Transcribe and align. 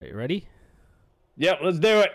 Are 0.00 0.06
you 0.06 0.14
ready? 0.14 0.46
Yep, 1.38 1.58
let's 1.60 1.80
do 1.80 1.98
it. 1.98 2.12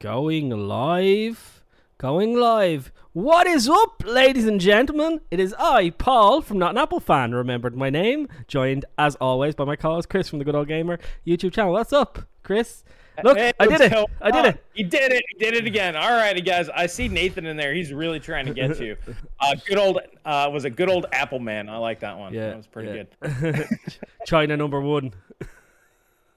Going 0.00 0.48
live. 0.48 1.62
Going 1.98 2.34
live. 2.34 2.90
What 3.12 3.46
is 3.46 3.68
up, 3.68 4.02
ladies 4.06 4.46
and 4.46 4.58
gentlemen? 4.58 5.20
It 5.30 5.38
is 5.38 5.54
I, 5.58 5.90
Paul, 5.90 6.40
from 6.40 6.58
Not 6.58 6.70
an 6.70 6.78
Apple 6.78 7.00
Fan, 7.00 7.34
remembered 7.34 7.76
my 7.76 7.90
name, 7.90 8.28
joined 8.48 8.86
as 8.96 9.14
always 9.16 9.54
by 9.54 9.66
my 9.66 9.76
co-host 9.76 10.08
Chris 10.08 10.30
from 10.30 10.38
the 10.38 10.46
Good 10.46 10.54
Old 10.54 10.68
Gamer 10.68 10.98
YouTube 11.26 11.52
channel. 11.52 11.74
What's 11.74 11.92
up, 11.92 12.20
Chris? 12.42 12.82
Look, 13.22 13.36
Hey, 13.36 13.52
I 13.60 13.66
did 13.66 13.82
it. 13.82 13.92
I 14.22 14.30
did 14.30 14.46
it. 14.46 14.64
You 14.74 14.86
did 14.86 15.12
it. 15.12 15.22
You 15.34 15.38
did 15.38 15.54
it 15.54 15.66
again. 15.66 15.96
All 15.96 16.12
righty, 16.12 16.40
guys. 16.40 16.70
I 16.70 16.86
see 16.86 17.08
Nathan 17.08 17.44
in 17.44 17.58
there. 17.58 17.74
He's 17.74 17.92
really 17.92 18.20
trying 18.20 18.46
to 18.46 18.54
get 18.54 18.80
you. 18.80 18.96
Uh, 19.38 19.56
good 19.66 19.76
old 19.76 19.98
uh, 20.24 20.48
was 20.52 20.64
a 20.64 20.70
good 20.70 20.88
old 20.88 21.04
Apple 21.12 21.40
man. 21.40 21.68
I 21.68 21.76
like 21.76 21.98
that 22.00 22.16
one. 22.16 22.32
Yeah, 22.32 22.50
that 22.50 22.56
was 22.58 22.66
pretty 22.68 23.04
yeah. 23.22 23.28
good. 23.40 23.68
China 24.26 24.56
number 24.56 24.80
one. 24.80 25.12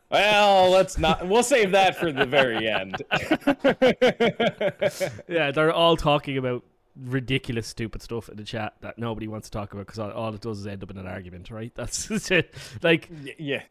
Well, 0.10 0.70
let's 0.70 0.98
not. 0.98 1.28
We'll 1.28 1.44
save 1.44 1.72
that 1.72 1.98
for 1.98 2.12
the 2.12 2.26
very 2.26 2.70
end. 2.70 3.02
Yeah, 5.28 5.52
they're 5.52 5.74
all 5.74 5.98
talking 5.98 6.38
about 6.38 6.64
ridiculous, 6.96 7.68
stupid 7.68 8.02
stuff 8.02 8.30
in 8.30 8.38
the 8.38 8.44
chat 8.44 8.74
that 8.82 8.98
nobody 8.98 9.28
wants 9.28 9.50
to 9.50 9.52
talk 9.52 9.74
about 9.74 9.86
because 9.86 10.00
all, 10.00 10.12
all 10.12 10.34
it 10.34 10.42
does 10.42 10.60
is 10.60 10.68
end 10.68 10.84
up 10.84 10.92
in 10.92 10.98
an 10.98 11.08
argument, 11.08 11.50
right? 11.52 11.72
That's 11.76 12.10
it. 12.32 12.54
Like, 12.82 13.10
yeah, 13.38 13.64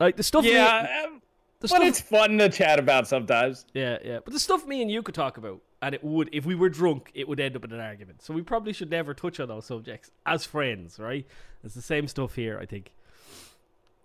like 0.00 0.16
the 0.16 0.22
stuff. 0.22 0.44
me- 0.44 0.52
yeah. 0.52 1.04
um, 1.06 1.22
the 1.60 1.68
But 1.68 1.76
stuff, 1.76 1.82
it's 1.84 2.00
fun 2.00 2.38
to 2.38 2.48
chat 2.48 2.78
about 2.78 3.08
sometimes. 3.08 3.64
Yeah, 3.72 3.98
yeah. 4.04 4.18
But 4.24 4.32
the 4.34 4.40
stuff 4.40 4.66
me 4.66 4.82
and 4.82 4.90
you 4.90 5.02
could 5.02 5.14
talk 5.14 5.38
about, 5.38 5.60
and 5.80 5.94
it 5.94 6.02
would, 6.04 6.28
if 6.32 6.44
we 6.44 6.54
were 6.54 6.68
drunk, 6.68 7.10
it 7.14 7.26
would 7.28 7.40
end 7.40 7.56
up 7.56 7.64
in 7.64 7.72
an 7.72 7.80
argument. 7.80 8.22
So 8.22 8.34
we 8.34 8.42
probably 8.42 8.72
should 8.72 8.90
never 8.90 9.14
touch 9.14 9.40
on 9.40 9.48
those 9.48 9.64
subjects 9.66 10.10
as 10.26 10.44
friends, 10.44 10.98
right? 10.98 11.26
It's 11.62 11.74
the 11.74 11.82
same 11.82 12.08
stuff 12.08 12.34
here, 12.34 12.58
I 12.60 12.66
think. 12.66 12.92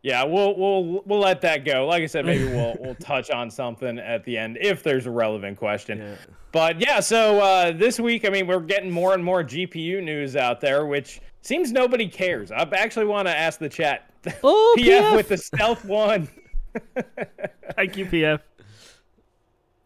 Yeah, 0.02 0.24
we'll 0.24 0.56
we'll 0.58 1.04
we'll 1.06 1.20
let 1.20 1.42
that 1.42 1.66
go. 1.66 1.86
Like 1.86 2.04
I 2.04 2.06
said, 2.06 2.26
maybe 2.26 2.46
we'll 2.46 2.76
we'll 2.80 2.96
touch 3.00 3.30
on 3.32 3.52
something 3.52 4.00
at 4.00 4.24
the 4.24 4.38
end 4.38 4.58
if 4.62 4.82
there's 4.82 5.06
a 5.06 5.12
relevant 5.12 5.58
question. 5.58 6.00
Yeah. 6.00 6.16
But 6.52 6.80
yeah, 6.80 7.00
so 7.00 7.40
uh, 7.40 7.72
this 7.72 8.00
week, 8.00 8.26
I 8.26 8.30
mean, 8.30 8.48
we're 8.48 8.62
getting 8.62 8.90
more 8.90 9.14
and 9.14 9.24
more 9.24 9.44
GPU 9.44 10.02
news 10.02 10.36
out 10.36 10.62
there, 10.62 10.86
which 10.86 11.22
seems 11.42 11.72
nobody 11.72 12.08
cares. 12.08 12.52
I 12.52 12.68
actually 12.74 13.06
want 13.06 13.28
to 13.28 13.36
ask 13.36 13.60
the 13.60 13.70
chat. 13.70 14.06
Oh, 14.44 14.76
PF 14.78 14.84
PF! 14.84 15.16
with 15.16 15.30
the 15.30 15.38
Stealth 15.38 15.86
One. 15.86 16.28
Thank 17.78 17.96
you, 17.96 18.06
PF. 18.06 18.42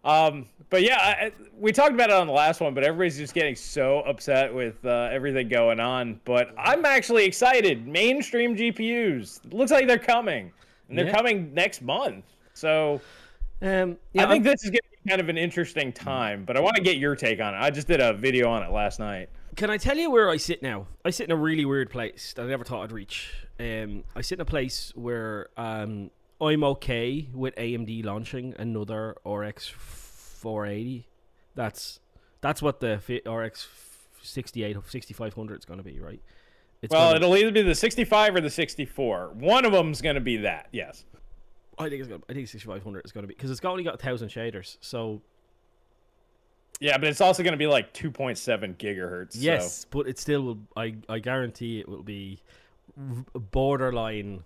Um, 0.04 0.48
but 0.74 0.82
yeah, 0.82 0.98
I, 0.98 1.32
we 1.56 1.72
talked 1.72 1.94
about 1.94 2.10
it 2.10 2.16
on 2.16 2.26
the 2.26 2.34
last 2.34 2.60
one, 2.60 2.74
but 2.74 2.84
everybody's 2.84 3.16
just 3.16 3.36
getting 3.36 3.56
so 3.56 4.00
upset 4.00 4.52
with 4.52 4.84
uh, 4.84 5.08
everything 5.12 5.48
going 5.48 5.80
on. 5.80 6.20
But 6.26 6.52
I'm 6.58 6.84
actually 6.84 7.26
excited. 7.26 7.88
Mainstream 7.88 8.58
GPUs 8.58 9.40
looks 9.54 9.70
like 9.72 9.86
they're 9.86 10.00
coming, 10.00 10.52
and 10.90 10.98
they're 10.98 11.06
Yeah. 11.06 11.12
coming 11.16 11.54
next 11.54 11.84
month. 11.84 12.26
So 12.56 13.00
Um, 13.62 13.98
yeah, 14.14 14.24
I 14.24 14.32
think 14.32 14.44
I'm- 14.48 14.52
this 14.52 14.64
is 14.64 14.72
going 14.72 14.80
to 14.82 15.04
be 15.04 15.10
kind 15.12 15.22
of 15.22 15.30
an 15.30 15.38
interesting 15.38 15.94
time. 15.94 16.44
But 16.44 16.58
I 16.58 16.60
want 16.60 16.76
to 16.76 16.82
get 16.82 16.98
your 16.98 17.16
take 17.16 17.40
on 17.40 17.54
it. 17.54 17.58
I 17.60 17.70
just 17.70 17.88
did 17.88 18.02
a 18.02 18.12
video 18.14 18.50
on 18.50 18.64
it 18.64 18.72
last 18.72 18.98
night. 19.00 19.30
Can 19.56 19.70
I 19.70 19.78
tell 19.78 19.96
you 19.96 20.10
where 20.10 20.28
I 20.32 20.38
sit 20.38 20.64
now? 20.64 20.88
I 21.06 21.12
sit 21.12 21.26
in 21.26 21.32
a 21.32 21.36
really 21.36 21.66
weird 21.66 21.92
place 21.92 22.34
that 22.34 22.42
I 22.42 22.48
never 22.48 22.64
thought 22.64 22.82
I'd 22.86 22.92
reach. 22.92 23.32
Um, 23.60 24.06
I 24.16 24.22
sit 24.22 24.40
in 24.40 24.42
a 24.42 24.46
place 24.46 24.92
where 24.96 25.50
um, 25.56 26.10
I'm 26.42 26.64
okay 26.64 27.30
with 27.32 27.56
AMD 27.58 28.04
launching 28.04 28.56
another 28.58 29.16
RX 29.24 29.70
480. 30.44 31.08
That's 31.56 32.00
that's 32.42 32.62
what 32.62 32.80
the 32.82 32.98
RX 33.26 33.68
68 34.22 34.76
6500 34.86 35.60
is 35.60 35.66
going 35.66 35.78
to 35.78 35.84
be, 35.84 36.00
right? 36.00 36.22
It's 36.82 36.92
Well, 36.92 37.16
it'll 37.16 37.36
either 37.38 37.52
be 37.52 37.62
the 37.62 37.74
65 37.76 38.36
or 38.36 38.42
the 38.42 38.50
64. 38.50 39.32
One 39.36 39.64
of 39.64 39.72
them's 39.72 40.02
going 40.02 40.16
to 40.16 40.22
be 40.22 40.38
that. 40.38 40.68
Yes. 40.74 41.06
I 41.80 41.88
think 41.90 42.02
it's 42.02 42.10
gonna, 42.10 42.22
I 42.30 42.34
think 42.34 42.48
6500 42.50 43.06
is 43.06 43.12
going 43.14 43.24
to 43.24 43.28
be 43.28 43.34
because 43.34 43.50
it's 43.52 43.64
only 43.64 43.84
got 43.84 43.96
a 43.96 43.98
thousand 43.98 44.28
shaders. 44.28 44.78
So 44.82 45.22
Yeah, 46.82 46.98
but 46.98 47.08
it's 47.08 47.22
also 47.22 47.42
going 47.42 47.54
to 47.54 47.58
be 47.58 47.68
like 47.68 47.94
2.7 47.94 48.76
gigahertz. 48.76 49.32
yes, 49.36 49.80
So. 49.82 49.88
but 49.92 50.08
it 50.08 50.20
still 50.20 50.42
will. 50.42 50.59
I 50.76 50.96
I 51.08 51.20
guarantee 51.20 51.80
it 51.80 51.88
will 51.88 52.03
be 52.03 52.42
borderline. 53.52 54.44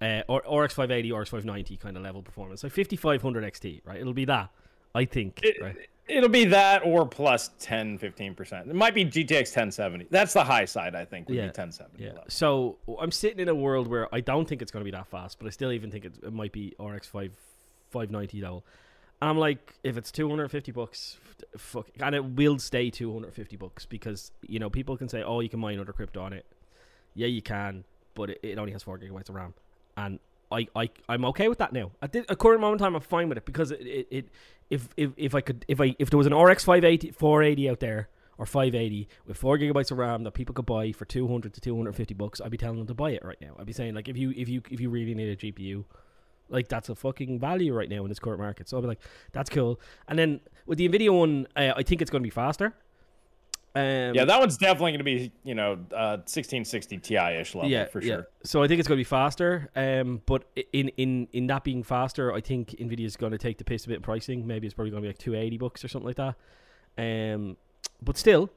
Uh, 0.00 0.22
or 0.26 0.38
RX 0.64 0.74
580, 0.74 1.12
RX 1.12 1.30
590 1.30 1.76
kind 1.76 1.96
of 1.96 2.02
level 2.02 2.22
performance, 2.22 2.64
like 2.64 2.72
5500 2.72 3.44
XT, 3.44 3.82
right? 3.84 4.00
It'll 4.00 4.12
be 4.12 4.24
that, 4.24 4.50
I 4.94 5.04
think. 5.04 5.40
It, 5.42 5.56
right? 5.60 5.76
It'll 6.08 6.28
be 6.28 6.44
that 6.46 6.84
or 6.84 7.06
plus 7.06 7.50
10, 7.60 7.98
15%. 7.98 8.68
It 8.68 8.74
might 8.74 8.94
be 8.94 9.04
GTX 9.04 9.56
1070. 9.56 10.08
That's 10.10 10.32
the 10.32 10.44
high 10.44 10.64
side, 10.64 10.94
I 10.94 11.04
think, 11.04 11.28
would 11.28 11.36
Yeah, 11.36 11.42
be 11.42 11.46
1070. 11.48 12.04
Yeah. 12.04 12.10
So 12.28 12.76
I'm 13.00 13.12
sitting 13.12 13.38
in 13.38 13.48
a 13.48 13.54
world 13.54 13.86
where 13.86 14.12
I 14.12 14.20
don't 14.20 14.46
think 14.46 14.60
it's 14.62 14.70
going 14.72 14.84
to 14.84 14.84
be 14.84 14.94
that 14.96 15.06
fast, 15.06 15.38
but 15.38 15.46
I 15.46 15.50
still 15.50 15.72
even 15.72 15.90
think 15.90 16.04
it, 16.04 16.14
it 16.22 16.32
might 16.32 16.52
be 16.52 16.74
RX 16.78 17.06
5 17.06 17.30
590 17.90 18.40
level. 18.40 18.64
And 19.20 19.30
I'm 19.30 19.38
like, 19.38 19.74
if 19.84 19.96
it's 19.96 20.10
250 20.10 20.72
bucks, 20.72 21.18
fuck, 21.56 21.86
and 22.00 22.14
it 22.14 22.24
will 22.24 22.58
stay 22.58 22.90
250 22.90 23.56
bucks 23.56 23.86
because 23.86 24.32
you 24.42 24.58
know 24.58 24.68
people 24.68 24.96
can 24.96 25.08
say, 25.08 25.22
oh, 25.22 25.38
you 25.40 25.48
can 25.48 25.60
mine 25.60 25.78
other 25.78 25.92
crypto 25.92 26.20
on 26.22 26.32
it. 26.32 26.44
Yeah, 27.14 27.28
you 27.28 27.42
can, 27.42 27.84
but 28.14 28.30
it, 28.30 28.40
it 28.42 28.58
only 28.58 28.72
has 28.72 28.82
four 28.82 28.98
gigabytes 28.98 29.28
of 29.28 29.36
RAM, 29.36 29.54
and 29.96 30.18
I, 30.52 30.68
I 30.76 30.90
I'm 31.08 31.24
okay 31.26 31.48
with 31.48 31.58
that 31.58 31.72
now. 31.72 31.92
At 32.00 32.12
the 32.12 32.22
current 32.36 32.60
moment 32.60 32.80
in 32.80 32.84
time, 32.84 32.94
I'm 32.94 33.00
fine 33.00 33.28
with 33.28 33.38
it 33.38 33.44
because 33.44 33.70
it, 33.70 33.80
it, 33.80 34.06
it 34.10 34.28
if, 34.70 34.88
if 34.96 35.10
if 35.16 35.34
I 35.34 35.40
could 35.40 35.64
if 35.68 35.80
I 35.80 35.96
if 35.98 36.10
there 36.10 36.18
was 36.18 36.26
an 36.26 36.34
RX 36.34 36.64
580 36.64 37.12
480 37.12 37.70
out 37.70 37.80
there 37.80 38.08
or 38.38 38.46
580 38.46 39.08
with 39.26 39.36
four 39.36 39.58
gigabytes 39.58 39.90
of 39.90 39.98
RAM 39.98 40.24
that 40.24 40.32
people 40.32 40.54
could 40.54 40.66
buy 40.66 40.92
for 40.92 41.04
200 41.04 41.52
to 41.54 41.60
250 41.60 42.14
bucks, 42.14 42.40
I'd 42.40 42.50
be 42.50 42.56
telling 42.56 42.78
them 42.78 42.86
to 42.86 42.94
buy 42.94 43.10
it 43.10 43.24
right 43.24 43.40
now. 43.40 43.54
I'd 43.58 43.66
be 43.66 43.72
saying 43.72 43.94
like 43.94 44.08
if 44.08 44.16
you 44.16 44.32
if 44.36 44.48
you 44.48 44.62
if 44.70 44.80
you 44.80 44.90
really 44.90 45.14
need 45.14 45.28
a 45.28 45.36
GPU, 45.36 45.84
like 46.48 46.68
that's 46.68 46.88
a 46.88 46.94
fucking 46.94 47.38
value 47.38 47.74
right 47.74 47.88
now 47.88 48.02
in 48.02 48.08
this 48.08 48.18
current 48.18 48.40
market. 48.40 48.68
So 48.68 48.76
I'll 48.76 48.82
be 48.82 48.88
like, 48.88 49.00
that's 49.32 49.50
cool. 49.50 49.80
And 50.08 50.18
then 50.18 50.40
with 50.66 50.78
the 50.78 50.88
Nvidia 50.88 51.10
one, 51.10 51.46
uh, 51.56 51.72
I 51.76 51.82
think 51.82 52.02
it's 52.02 52.10
going 52.10 52.22
to 52.22 52.26
be 52.26 52.30
faster. 52.30 52.74
Um, 53.74 54.14
Yeah, 54.14 54.24
that 54.24 54.38
one's 54.38 54.56
definitely 54.56 54.92
going 54.92 54.98
to 54.98 55.04
be, 55.04 55.32
you 55.44 55.54
know, 55.54 55.72
uh, 55.94 56.20
1660 56.24 56.98
Ti-ish 56.98 57.54
level 57.54 57.70
yeah, 57.70 57.86
for 57.86 58.02
yeah. 58.02 58.14
sure. 58.14 58.28
So 58.44 58.62
I 58.62 58.68
think 58.68 58.78
it's 58.80 58.88
going 58.88 58.98
to 58.98 59.00
be 59.00 59.04
faster. 59.04 59.70
Um, 59.74 60.20
but 60.26 60.44
in 60.72 60.88
in 60.96 61.28
in 61.32 61.46
that 61.46 61.64
being 61.64 61.82
faster, 61.82 62.32
I 62.32 62.40
think 62.40 62.70
Nvidia 62.70 63.06
is 63.06 63.16
going 63.16 63.32
to 63.32 63.38
take 63.38 63.58
the 63.58 63.64
piss 63.64 63.84
a 63.84 63.88
bit 63.88 63.96
in 63.96 64.02
pricing. 64.02 64.46
Maybe 64.46 64.66
it's 64.66 64.74
probably 64.74 64.90
going 64.90 65.02
to 65.02 65.06
be 65.06 65.10
like 65.10 65.18
two 65.18 65.34
eighty 65.34 65.58
bucks 65.58 65.84
or 65.84 65.88
something 65.88 66.06
like 66.06 66.16
that. 66.16 66.36
Um, 66.98 67.56
but 68.02 68.18
still, 68.18 68.50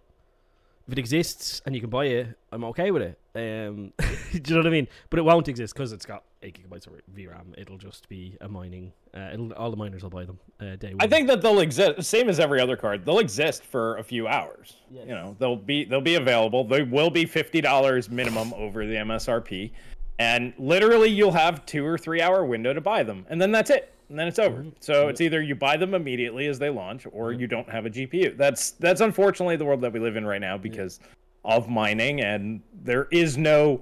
if 0.87 0.93
it 0.93 0.99
exists 0.99 1.61
and 1.65 1.73
you 1.73 1.81
can 1.81 1.89
buy 1.89 2.05
it, 2.05 2.27
I'm 2.51 2.63
okay 2.65 2.91
with 2.91 3.01
it. 3.01 3.19
Um, 3.35 3.93
do 3.99 4.05
you 4.33 4.55
know 4.55 4.57
what 4.57 4.67
I 4.67 4.69
mean? 4.71 4.87
But 5.09 5.19
it 5.19 5.23
won't 5.23 5.47
exist 5.47 5.73
because 5.73 5.93
it's 5.93 6.05
got 6.05 6.23
eight 6.45 6.59
gigabytes 6.61 6.87
of 6.87 6.93
VRAM. 7.15 7.57
It'll 7.57 7.77
just 7.77 8.07
be 8.07 8.37
a 8.41 8.47
mining. 8.47 8.93
Uh, 9.13 9.29
it'll 9.33 9.51
all 9.53 9.71
the 9.71 9.77
miners 9.77 10.03
will 10.03 10.09
buy 10.09 10.25
them 10.25 10.39
uh, 10.59 10.75
day 10.75 10.93
one. 10.93 11.01
I 11.01 11.07
think 11.07 11.27
that 11.27 11.41
they'll 11.41 11.59
exist, 11.59 12.03
same 12.03 12.29
as 12.29 12.39
every 12.39 12.61
other 12.61 12.77
card. 12.77 13.03
They'll 13.03 13.19
exist 13.19 13.63
for 13.63 13.97
a 13.97 14.03
few 14.03 14.27
hours. 14.27 14.77
Yes. 14.91 15.05
You 15.07 15.15
know, 15.15 15.35
they'll 15.39 15.55
be 15.55 15.85
they'll 15.85 16.01
be 16.01 16.15
available. 16.15 16.63
They 16.63 16.83
will 16.83 17.09
be 17.09 17.25
fifty 17.25 17.61
dollars 17.61 18.09
minimum 18.09 18.53
over 18.53 18.85
the 18.85 18.95
MSRP, 18.95 19.71
and 20.19 20.53
literally 20.57 21.09
you'll 21.09 21.31
have 21.31 21.65
two 21.65 21.85
or 21.85 21.97
three 21.97 22.21
hour 22.21 22.45
window 22.45 22.73
to 22.73 22.81
buy 22.81 23.03
them, 23.03 23.25
and 23.29 23.41
then 23.41 23.51
that's 23.51 23.69
it. 23.69 23.91
And 24.09 24.19
then 24.19 24.27
it's 24.27 24.37
over. 24.37 24.57
Mm-hmm. 24.57 24.69
So 24.81 25.07
it's 25.07 25.19
either 25.19 25.41
you 25.41 25.55
buy 25.55 25.77
them 25.77 25.95
immediately 25.95 26.45
as 26.45 26.59
they 26.59 26.69
launch, 26.69 27.07
or 27.11 27.33
you 27.33 27.47
don't 27.47 27.67
have 27.67 27.87
a 27.87 27.89
GPU. 27.89 28.37
That's 28.37 28.71
that's 28.71 29.01
unfortunately 29.01 29.55
the 29.55 29.65
world 29.65 29.81
that 29.81 29.91
we 29.91 29.99
live 29.99 30.15
in 30.15 30.25
right 30.25 30.41
now 30.41 30.57
because 30.57 30.99
of 31.43 31.69
mining, 31.69 32.21
and 32.21 32.61
there 32.83 33.07
is 33.11 33.37
no 33.37 33.81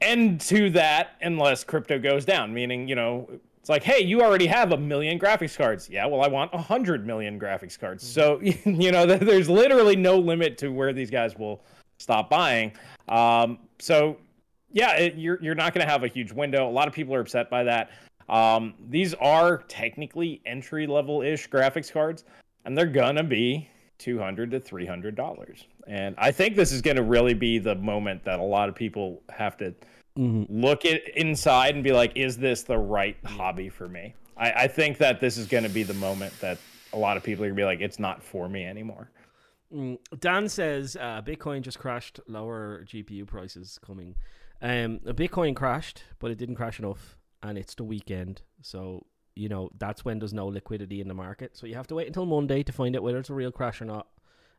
end 0.00 0.40
to 0.42 0.70
that 0.70 1.16
unless 1.20 1.64
crypto 1.64 1.98
goes 1.98 2.24
down. 2.24 2.52
Meaning, 2.52 2.88
you 2.88 2.94
know, 2.94 3.28
it's 3.58 3.68
like, 3.68 3.82
hey, 3.82 4.00
you 4.00 4.22
already 4.22 4.46
have 4.46 4.72
a 4.72 4.76
million 4.76 5.18
graphics 5.18 5.56
cards. 5.56 5.90
Yeah, 5.90 6.06
well, 6.06 6.22
I 6.22 6.28
want 6.28 6.52
a 6.54 6.58
hundred 6.58 7.06
million 7.06 7.38
graphics 7.38 7.78
cards. 7.78 8.06
So, 8.06 8.40
you 8.64 8.92
know, 8.92 9.06
there's 9.06 9.48
literally 9.48 9.96
no 9.96 10.18
limit 10.18 10.56
to 10.58 10.68
where 10.68 10.92
these 10.92 11.10
guys 11.10 11.36
will 11.36 11.64
stop 11.98 12.30
buying. 12.30 12.72
Um, 13.08 13.58
so, 13.78 14.18
yeah, 14.72 14.96
it, 14.96 15.16
you're 15.16 15.38
you're 15.42 15.54
not 15.54 15.74
going 15.74 15.84
to 15.84 15.90
have 15.90 16.04
a 16.04 16.08
huge 16.08 16.32
window. 16.32 16.68
A 16.68 16.70
lot 16.70 16.86
of 16.86 16.94
people 16.94 17.14
are 17.14 17.20
upset 17.20 17.50
by 17.50 17.64
that. 17.64 17.90
Um, 18.28 18.74
these 18.88 19.14
are 19.14 19.58
technically 19.68 20.40
entry 20.46 20.86
level 20.86 21.22
ish 21.22 21.48
graphics 21.48 21.92
cards, 21.92 22.24
and 22.64 22.76
they're 22.76 22.86
gonna 22.86 23.22
be 23.22 23.68
two 23.98 24.18
hundred 24.18 24.50
to 24.50 24.60
three 24.60 24.86
hundred 24.86 25.14
dollars. 25.14 25.66
And 25.86 26.14
I 26.18 26.32
think 26.32 26.56
this 26.56 26.72
is 26.72 26.82
going 26.82 26.96
to 26.96 27.02
really 27.02 27.34
be 27.34 27.58
the 27.58 27.74
moment 27.76 28.24
that 28.24 28.38
a 28.38 28.42
lot 28.42 28.68
of 28.68 28.74
people 28.74 29.22
have 29.30 29.56
to 29.58 29.74
Mhm. 30.16 30.46
look 30.48 30.84
at 30.84 31.06
inside 31.16 31.74
and 31.74 31.84
be 31.84 31.92
like, 31.92 32.16
is 32.16 32.38
this 32.38 32.62
the 32.62 32.78
right 32.78 33.16
hobby 33.24 33.68
for 33.68 33.86
me? 33.88 34.14
I, 34.36 34.52
I 34.52 34.68
think 34.68 34.98
that 34.98 35.20
this 35.20 35.36
is 35.36 35.46
going 35.46 35.64
to 35.64 35.68
be 35.70 35.82
the 35.82 35.94
moment 35.94 36.32
that 36.40 36.58
a 36.92 36.98
lot 36.98 37.16
of 37.16 37.22
people 37.22 37.44
are 37.44 37.48
going 37.48 37.56
to 37.56 37.60
be 37.60 37.64
like, 37.64 37.80
it's 37.80 37.98
not 37.98 38.22
for 38.22 38.48
me 38.48 38.64
anymore. 38.64 39.10
Mm, 39.72 39.98
Dan 40.18 40.48
says 40.48 40.96
uh, 40.98 41.20
Bitcoin 41.22 41.60
just 41.62 41.78
crashed. 41.78 42.20
Lower 42.28 42.84
GPU 42.86 43.26
prices 43.26 43.78
coming. 43.84 44.14
Um, 44.62 45.00
Bitcoin 45.00 45.54
crashed, 45.54 46.02
but 46.18 46.30
it 46.30 46.38
didn't 46.38 46.54
crash 46.54 46.78
enough, 46.78 47.18
and 47.42 47.58
it's 47.58 47.74
the 47.74 47.84
weekend, 47.84 48.40
so 48.62 49.04
you 49.34 49.50
know 49.50 49.68
that's 49.76 50.02
when 50.02 50.18
there's 50.18 50.32
no 50.32 50.46
liquidity 50.46 51.00
in 51.02 51.08
the 51.08 51.14
market. 51.14 51.56
So 51.58 51.66
you 51.66 51.74
have 51.74 51.86
to 51.88 51.94
wait 51.96 52.06
until 52.06 52.24
Monday 52.24 52.62
to 52.62 52.72
find 52.72 52.96
out 52.96 53.02
whether 53.02 53.18
it's 53.18 53.28
a 53.28 53.34
real 53.34 53.52
crash 53.52 53.82
or 53.82 53.84
not. 53.84 54.06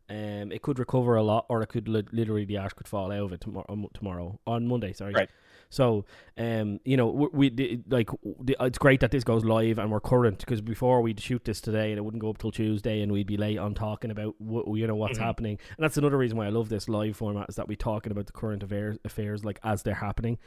Um, 0.10 0.52
it 0.52 0.62
could 0.62 0.80
recover 0.80 1.16
a 1.16 1.24
lot, 1.24 1.46
or 1.50 1.62
it 1.62 1.68
could 1.68 1.88
li- 1.88 2.06
literally 2.12 2.46
the 2.46 2.58
ash 2.58 2.74
could 2.74 2.88
fall 2.88 3.12
out 3.12 3.24
of 3.24 3.34
it 3.34 3.42
tomorrow. 3.42 3.90
Tomorrow 3.94 4.40
on 4.48 4.68
Monday, 4.68 4.94
sorry. 4.94 5.14
Right. 5.14 5.30
So, 5.70 6.06
um, 6.38 6.80
you 6.86 6.96
know, 6.96 7.08
we, 7.08 7.50
we 7.50 7.84
like 7.90 8.10
it's 8.48 8.78
great 8.78 9.02
that 9.02 9.12
this 9.12 9.24
goes 9.24 9.44
live 9.44 9.80
and 9.80 9.92
we're 9.92 10.00
current 10.00 10.40
because 10.40 10.62
before 10.62 11.02
we'd 11.02 11.20
shoot 11.20 11.44
this 11.44 11.60
today 11.60 11.90
and 11.92 11.98
it 11.98 12.02
wouldn't 12.02 12.22
go 12.22 12.30
up 12.30 12.38
till 12.38 12.52
Tuesday 12.52 13.02
and 13.02 13.12
we'd 13.12 13.28
be 13.28 13.38
late 13.38 13.58
on 13.58 13.74
talking 13.74 14.12
about 14.12 14.36
what 14.40 14.66
you 14.78 14.88
know 14.88 14.96
what's 14.96 15.18
mm-hmm. 15.18 15.26
happening. 15.26 15.60
And 15.78 15.84
that's 15.84 15.98
another 15.98 16.18
reason 16.18 16.38
why 16.38 16.46
I 16.46 16.50
love 16.50 16.70
this 16.70 16.88
live 16.88 17.18
format 17.18 17.50
is 17.50 17.56
that 17.56 17.68
we're 17.68 17.76
talking 17.76 18.12
about 18.12 18.28
the 18.28 18.32
current 18.32 18.64
affairs 18.64 18.98
affairs 19.04 19.44
like 19.44 19.60
as 19.64 19.84
they're 19.84 19.94
happening. 19.94 20.38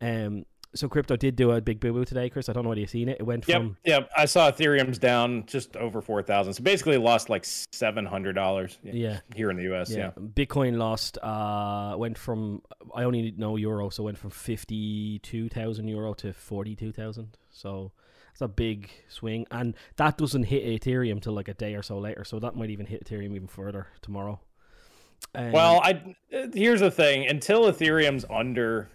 Um, 0.00 0.46
so 0.74 0.88
crypto 0.88 1.16
did 1.16 1.36
do 1.36 1.50
a 1.50 1.60
big 1.60 1.80
boo 1.80 1.92
boo 1.92 2.04
today, 2.04 2.30
Chris. 2.30 2.48
I 2.48 2.52
don't 2.52 2.62
know 2.62 2.70
whether 2.70 2.80
you've 2.80 2.90
seen 2.90 3.08
it. 3.08 3.18
It 3.20 3.24
went 3.24 3.46
yep, 3.46 3.58
from 3.58 3.76
yep. 3.84 4.10
I 4.16 4.24
saw 4.24 4.50
Ethereum's 4.50 4.98
down 4.98 5.44
just 5.46 5.76
over 5.76 6.00
four 6.00 6.22
thousand. 6.22 6.54
So 6.54 6.62
basically, 6.62 6.96
lost 6.96 7.28
like 7.28 7.44
seven 7.44 8.06
hundred 8.06 8.34
dollars. 8.34 8.78
Yeah, 8.82 9.20
here 9.34 9.50
in 9.50 9.56
the 9.56 9.64
U.S. 9.64 9.90
Yeah. 9.90 10.12
yeah. 10.16 10.22
Bitcoin 10.22 10.78
lost. 10.78 11.18
Uh, 11.18 11.94
went 11.98 12.16
from 12.16 12.62
I 12.94 13.04
only 13.04 13.32
know 13.36 13.56
euro, 13.56 13.90
so 13.90 14.04
went 14.04 14.18
from 14.18 14.30
fifty 14.30 15.18
two 15.20 15.48
thousand 15.48 15.88
euro 15.88 16.14
to 16.14 16.32
forty 16.32 16.74
two 16.74 16.92
thousand. 16.92 17.36
So 17.50 17.92
it's 18.32 18.40
a 18.40 18.48
big 18.48 18.90
swing, 19.08 19.46
and 19.50 19.74
that 19.96 20.16
doesn't 20.16 20.44
hit 20.44 20.64
Ethereum 20.64 21.20
till 21.20 21.34
like 21.34 21.48
a 21.48 21.54
day 21.54 21.74
or 21.74 21.82
so 21.82 21.98
later. 21.98 22.24
So 22.24 22.38
that 22.40 22.56
might 22.56 22.70
even 22.70 22.86
hit 22.86 23.04
Ethereum 23.04 23.34
even 23.34 23.48
further 23.48 23.88
tomorrow. 24.00 24.40
Um, 25.34 25.52
well, 25.52 25.80
I 25.82 26.16
here's 26.54 26.80
the 26.80 26.90
thing: 26.90 27.26
until 27.26 27.64
Ethereum's 27.64 28.24
under 28.30 28.88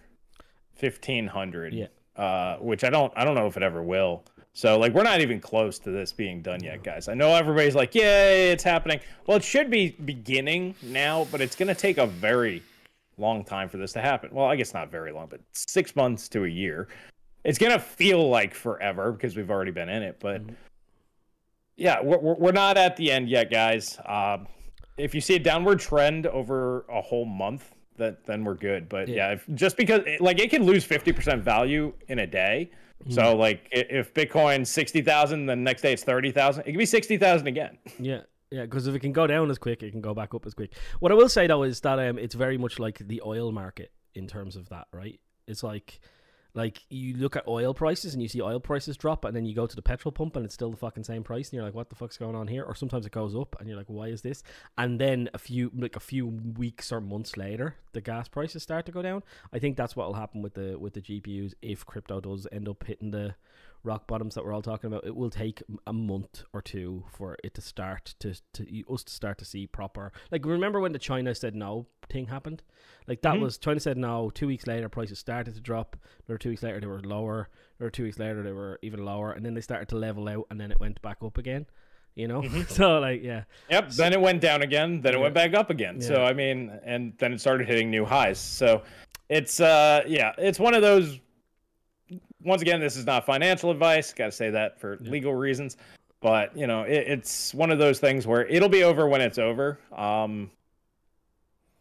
fifteen 0.78 1.26
hundred. 1.26 1.74
Yeah. 1.74 1.86
Uh, 2.16 2.56
which 2.56 2.82
I 2.82 2.90
don't 2.90 3.12
I 3.16 3.24
don't 3.24 3.34
know 3.34 3.46
if 3.46 3.56
it 3.56 3.62
ever 3.62 3.82
will. 3.82 4.24
So 4.52 4.76
like 4.76 4.92
we're 4.92 5.04
not 5.04 5.20
even 5.20 5.40
close 5.40 5.78
to 5.80 5.90
this 5.90 6.12
being 6.12 6.42
done 6.42 6.62
yet, 6.64 6.82
guys. 6.82 7.08
I 7.08 7.14
know 7.14 7.34
everybody's 7.34 7.76
like, 7.76 7.94
"Yay, 7.94 8.50
it's 8.50 8.64
happening." 8.64 8.98
Well, 9.26 9.36
it 9.36 9.44
should 9.44 9.70
be 9.70 9.90
beginning 10.04 10.74
now, 10.82 11.28
but 11.30 11.40
it's 11.40 11.54
going 11.54 11.68
to 11.68 11.76
take 11.76 11.98
a 11.98 12.06
very 12.06 12.62
long 13.18 13.44
time 13.44 13.68
for 13.68 13.76
this 13.76 13.92
to 13.92 14.00
happen. 14.00 14.30
Well, 14.32 14.46
I 14.46 14.56
guess 14.56 14.74
not 14.74 14.90
very 14.90 15.12
long, 15.12 15.26
but 15.28 15.40
6 15.52 15.96
months 15.96 16.28
to 16.30 16.44
a 16.44 16.48
year. 16.48 16.88
It's 17.44 17.58
going 17.58 17.72
to 17.72 17.78
feel 17.78 18.28
like 18.28 18.54
forever 18.54 19.12
because 19.12 19.36
we've 19.36 19.50
already 19.50 19.70
been 19.70 19.88
in 19.88 20.02
it, 20.02 20.18
but 20.18 20.42
mm-hmm. 20.42 20.54
yeah, 21.76 22.00
we're 22.02 22.34
we're 22.34 22.52
not 22.52 22.76
at 22.76 22.96
the 22.96 23.12
end 23.12 23.28
yet, 23.28 23.52
guys. 23.52 23.96
Uh, 24.04 24.38
if 24.96 25.14
you 25.14 25.20
see 25.20 25.36
a 25.36 25.38
downward 25.38 25.78
trend 25.78 26.26
over 26.26 26.84
a 26.88 27.00
whole 27.00 27.24
month, 27.24 27.74
that 27.98 28.24
then 28.24 28.44
we're 28.44 28.54
good. 28.54 28.88
But 28.88 29.08
yeah, 29.08 29.16
yeah 29.16 29.32
if, 29.32 29.46
just 29.54 29.76
because 29.76 30.02
like 30.20 30.38
it 30.40 30.50
can 30.50 30.64
lose 30.64 30.84
fifty 30.84 31.12
percent 31.12 31.42
value 31.42 31.92
in 32.08 32.20
a 32.20 32.26
day. 32.26 32.70
Mm-hmm. 33.02 33.12
So 33.12 33.36
like 33.36 33.68
if 33.70 34.14
Bitcoin 34.14 34.66
sixty 34.66 35.02
thousand, 35.02 35.46
then 35.46 35.62
next 35.62 35.82
day 35.82 35.92
it's 35.92 36.04
thirty 36.04 36.32
thousand. 36.32 36.62
It 36.62 36.72
can 36.72 36.78
be 36.78 36.86
sixty 36.86 37.16
thousand 37.16 37.46
again. 37.46 37.78
Yeah. 37.98 38.22
Yeah, 38.50 38.62
because 38.62 38.86
if 38.86 38.94
it 38.94 39.00
can 39.00 39.12
go 39.12 39.26
down 39.26 39.50
as 39.50 39.58
quick, 39.58 39.82
it 39.82 39.90
can 39.90 40.00
go 40.00 40.14
back 40.14 40.32
up 40.34 40.46
as 40.46 40.54
quick. 40.54 40.72
What 41.00 41.12
I 41.12 41.14
will 41.14 41.28
say 41.28 41.46
though 41.46 41.64
is 41.64 41.80
that 41.80 41.98
um, 41.98 42.18
it's 42.18 42.34
very 42.34 42.56
much 42.56 42.78
like 42.78 42.98
the 42.98 43.20
oil 43.24 43.52
market 43.52 43.92
in 44.14 44.26
terms 44.26 44.56
of 44.56 44.70
that, 44.70 44.86
right? 44.90 45.20
It's 45.46 45.62
like 45.62 46.00
like 46.54 46.84
you 46.88 47.14
look 47.16 47.36
at 47.36 47.46
oil 47.46 47.74
prices 47.74 48.14
and 48.14 48.22
you 48.22 48.28
see 48.28 48.40
oil 48.40 48.60
prices 48.60 48.96
drop, 48.96 49.24
and 49.24 49.36
then 49.36 49.44
you 49.44 49.54
go 49.54 49.66
to 49.66 49.76
the 49.76 49.82
petrol 49.82 50.12
pump 50.12 50.36
and 50.36 50.44
it's 50.44 50.54
still 50.54 50.70
the 50.70 50.76
fucking 50.76 51.04
same 51.04 51.22
price, 51.22 51.48
and 51.48 51.54
you're 51.54 51.64
like, 51.64 51.74
"What 51.74 51.88
the 51.90 51.94
fuck's 51.94 52.16
going 52.16 52.34
on 52.34 52.48
here?" 52.48 52.64
Or 52.64 52.74
sometimes 52.74 53.06
it 53.06 53.12
goes 53.12 53.36
up, 53.36 53.56
and 53.60 53.68
you're 53.68 53.78
like, 53.78 53.88
"Why 53.88 54.08
is 54.08 54.22
this?" 54.22 54.42
And 54.76 55.00
then 55.00 55.28
a 55.34 55.38
few 55.38 55.70
like 55.76 55.96
a 55.96 56.00
few 56.00 56.26
weeks 56.26 56.90
or 56.90 57.00
months 57.00 57.36
later, 57.36 57.76
the 57.92 58.00
gas 58.00 58.28
prices 58.28 58.62
start 58.62 58.86
to 58.86 58.92
go 58.92 59.02
down. 59.02 59.22
I 59.52 59.58
think 59.58 59.76
that's 59.76 59.94
what 59.94 60.06
will 60.06 60.14
happen 60.14 60.42
with 60.42 60.54
the 60.54 60.78
with 60.78 60.94
the 60.94 61.00
GPUs 61.00 61.54
if 61.62 61.84
crypto 61.86 62.20
does 62.20 62.46
end 62.50 62.68
up 62.68 62.84
hitting 62.84 63.10
the 63.10 63.34
rock 63.82 64.06
bottoms 64.06 64.34
that 64.34 64.44
we're 64.44 64.52
all 64.52 64.62
talking 64.62 64.88
about, 64.88 65.06
it 65.06 65.14
will 65.14 65.30
take 65.30 65.62
a 65.86 65.92
month 65.92 66.44
or 66.52 66.60
two 66.60 67.04
for 67.10 67.36
it 67.44 67.54
to 67.54 67.60
start 67.60 68.14
to, 68.20 68.34
to 68.54 68.84
us 68.92 69.04
to 69.04 69.12
start 69.12 69.38
to 69.38 69.44
see 69.44 69.66
proper. 69.66 70.12
Like 70.30 70.44
remember 70.44 70.80
when 70.80 70.92
the 70.92 70.98
China 70.98 71.34
said 71.34 71.54
no 71.54 71.86
thing 72.10 72.26
happened? 72.26 72.62
Like 73.06 73.22
that 73.22 73.34
mm-hmm. 73.34 73.42
was 73.42 73.58
China 73.58 73.80
said 73.80 73.96
no. 73.96 74.30
Two 74.30 74.46
weeks 74.46 74.66
later, 74.66 74.88
prices 74.88 75.18
started 75.18 75.54
to 75.54 75.60
drop. 75.60 75.96
Another 76.26 76.38
two 76.38 76.50
weeks 76.50 76.62
later, 76.62 76.80
they 76.80 76.86
were 76.86 77.00
lower. 77.00 77.48
Another 77.78 77.90
two 77.90 78.04
weeks 78.04 78.18
later, 78.18 78.42
they 78.42 78.52
were 78.52 78.78
even 78.82 79.04
lower, 79.04 79.32
and 79.32 79.44
then 79.44 79.54
they 79.54 79.60
started 79.60 79.88
to 79.88 79.96
level 79.96 80.28
out, 80.28 80.46
and 80.50 80.60
then 80.60 80.70
it 80.70 80.80
went 80.80 81.00
back 81.02 81.18
up 81.22 81.38
again 81.38 81.66
you 82.14 82.26
know 82.26 82.42
mm-hmm. 82.42 82.62
so 82.68 82.98
like 82.98 83.22
yeah 83.22 83.44
yep 83.70 83.90
then 83.90 84.12
it 84.12 84.20
went 84.20 84.40
down 84.40 84.62
again 84.62 85.00
then 85.00 85.14
it 85.14 85.20
went 85.20 85.34
back 85.34 85.54
up 85.54 85.70
again 85.70 85.98
yeah. 86.00 86.06
so 86.06 86.24
i 86.24 86.32
mean 86.32 86.70
and 86.84 87.12
then 87.18 87.32
it 87.32 87.40
started 87.40 87.66
hitting 87.66 87.90
new 87.90 88.04
highs 88.04 88.38
so 88.38 88.82
it's 89.28 89.60
uh 89.60 90.02
yeah 90.06 90.32
it's 90.36 90.58
one 90.58 90.74
of 90.74 90.82
those 90.82 91.20
once 92.42 92.62
again, 92.62 92.80
this 92.80 92.96
is 92.96 93.06
not 93.06 93.26
financial 93.26 93.70
advice. 93.70 94.12
Got 94.12 94.26
to 94.26 94.32
say 94.32 94.50
that 94.50 94.80
for 94.80 94.98
yeah. 95.00 95.10
legal 95.10 95.34
reasons. 95.34 95.76
But 96.20 96.56
you 96.56 96.66
know, 96.66 96.82
it, 96.82 97.04
it's 97.06 97.54
one 97.54 97.70
of 97.70 97.78
those 97.78 98.00
things 98.00 98.26
where 98.26 98.46
it'll 98.46 98.68
be 98.68 98.84
over 98.84 99.08
when 99.08 99.20
it's 99.20 99.38
over. 99.38 99.78
Um, 99.96 100.50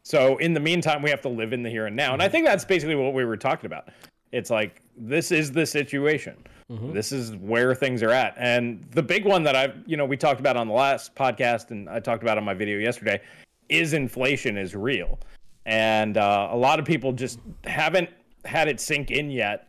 so 0.04 0.38
in 0.38 0.54
the 0.54 0.60
meantime, 0.60 1.02
we 1.02 1.10
have 1.10 1.22
to 1.22 1.30
live 1.30 1.54
in 1.54 1.64
the 1.64 1.70
here 1.70 1.88
and 1.88 1.96
now, 1.96 2.14
and 2.14 2.22
I 2.22 2.26
mm-hmm. 2.26 2.32
think 2.34 2.46
that's 2.46 2.66
basically 2.66 2.96
what 2.96 3.14
we 3.14 3.26
were 3.26 3.38
talking 3.38 3.66
about. 3.66 3.90
It's 4.32 4.50
like 4.50 4.82
this 4.96 5.32
is 5.32 5.52
the 5.52 5.66
situation. 5.66 6.36
Mm-hmm. 6.72 6.94
This 6.94 7.12
is 7.12 7.36
where 7.38 7.74
things 7.74 8.04
are 8.04 8.12
at, 8.12 8.36
and 8.38 8.86
the 8.92 9.04
big 9.04 9.26
one 9.26 9.44
that 9.44 9.56
I've 9.56 9.76
you 9.86 9.98
know 9.98 10.06
we 10.06 10.18
talked 10.18 10.40
about 10.40 10.58
on 10.58 10.68
the 10.68 10.74
last 10.74 11.16
podcast, 11.16 11.72
and 11.72 11.90
I 11.90 12.00
talked 12.00 12.24
about 12.24 12.38
on 12.38 12.44
my 12.44 12.54
video 12.54 12.78
yesterday, 12.78 13.22
is 13.70 13.94
inflation 13.94 14.58
is 14.58 14.76
real, 14.76 15.18
and 15.66 16.18
uh, 16.18 16.50
a 16.52 16.58
lot 16.58 16.78
of 16.80 16.86
people 16.86 17.12
just 17.12 17.40
haven't 17.64 18.10
had 18.46 18.68
it 18.68 18.80
sink 18.80 19.12
in 19.12 19.32
yet 19.32 19.68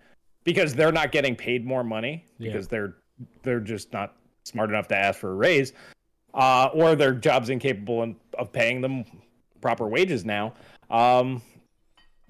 because 0.48 0.74
they're 0.74 0.90
not 0.90 1.12
getting 1.12 1.36
paid 1.36 1.66
more 1.66 1.84
money 1.84 2.24
because 2.38 2.64
yeah. 2.64 2.70
they're 2.70 2.94
they're 3.42 3.60
just 3.60 3.92
not 3.92 4.16
smart 4.44 4.70
enough 4.70 4.88
to 4.88 4.96
ask 4.96 5.20
for 5.20 5.32
a 5.32 5.34
raise, 5.34 5.74
uh, 6.32 6.70
or 6.72 6.96
their 6.96 7.12
job's 7.12 7.50
incapable 7.50 8.14
of 8.38 8.50
paying 8.50 8.80
them 8.80 9.04
proper 9.60 9.86
wages 9.86 10.24
now. 10.24 10.54
Um, 10.88 11.42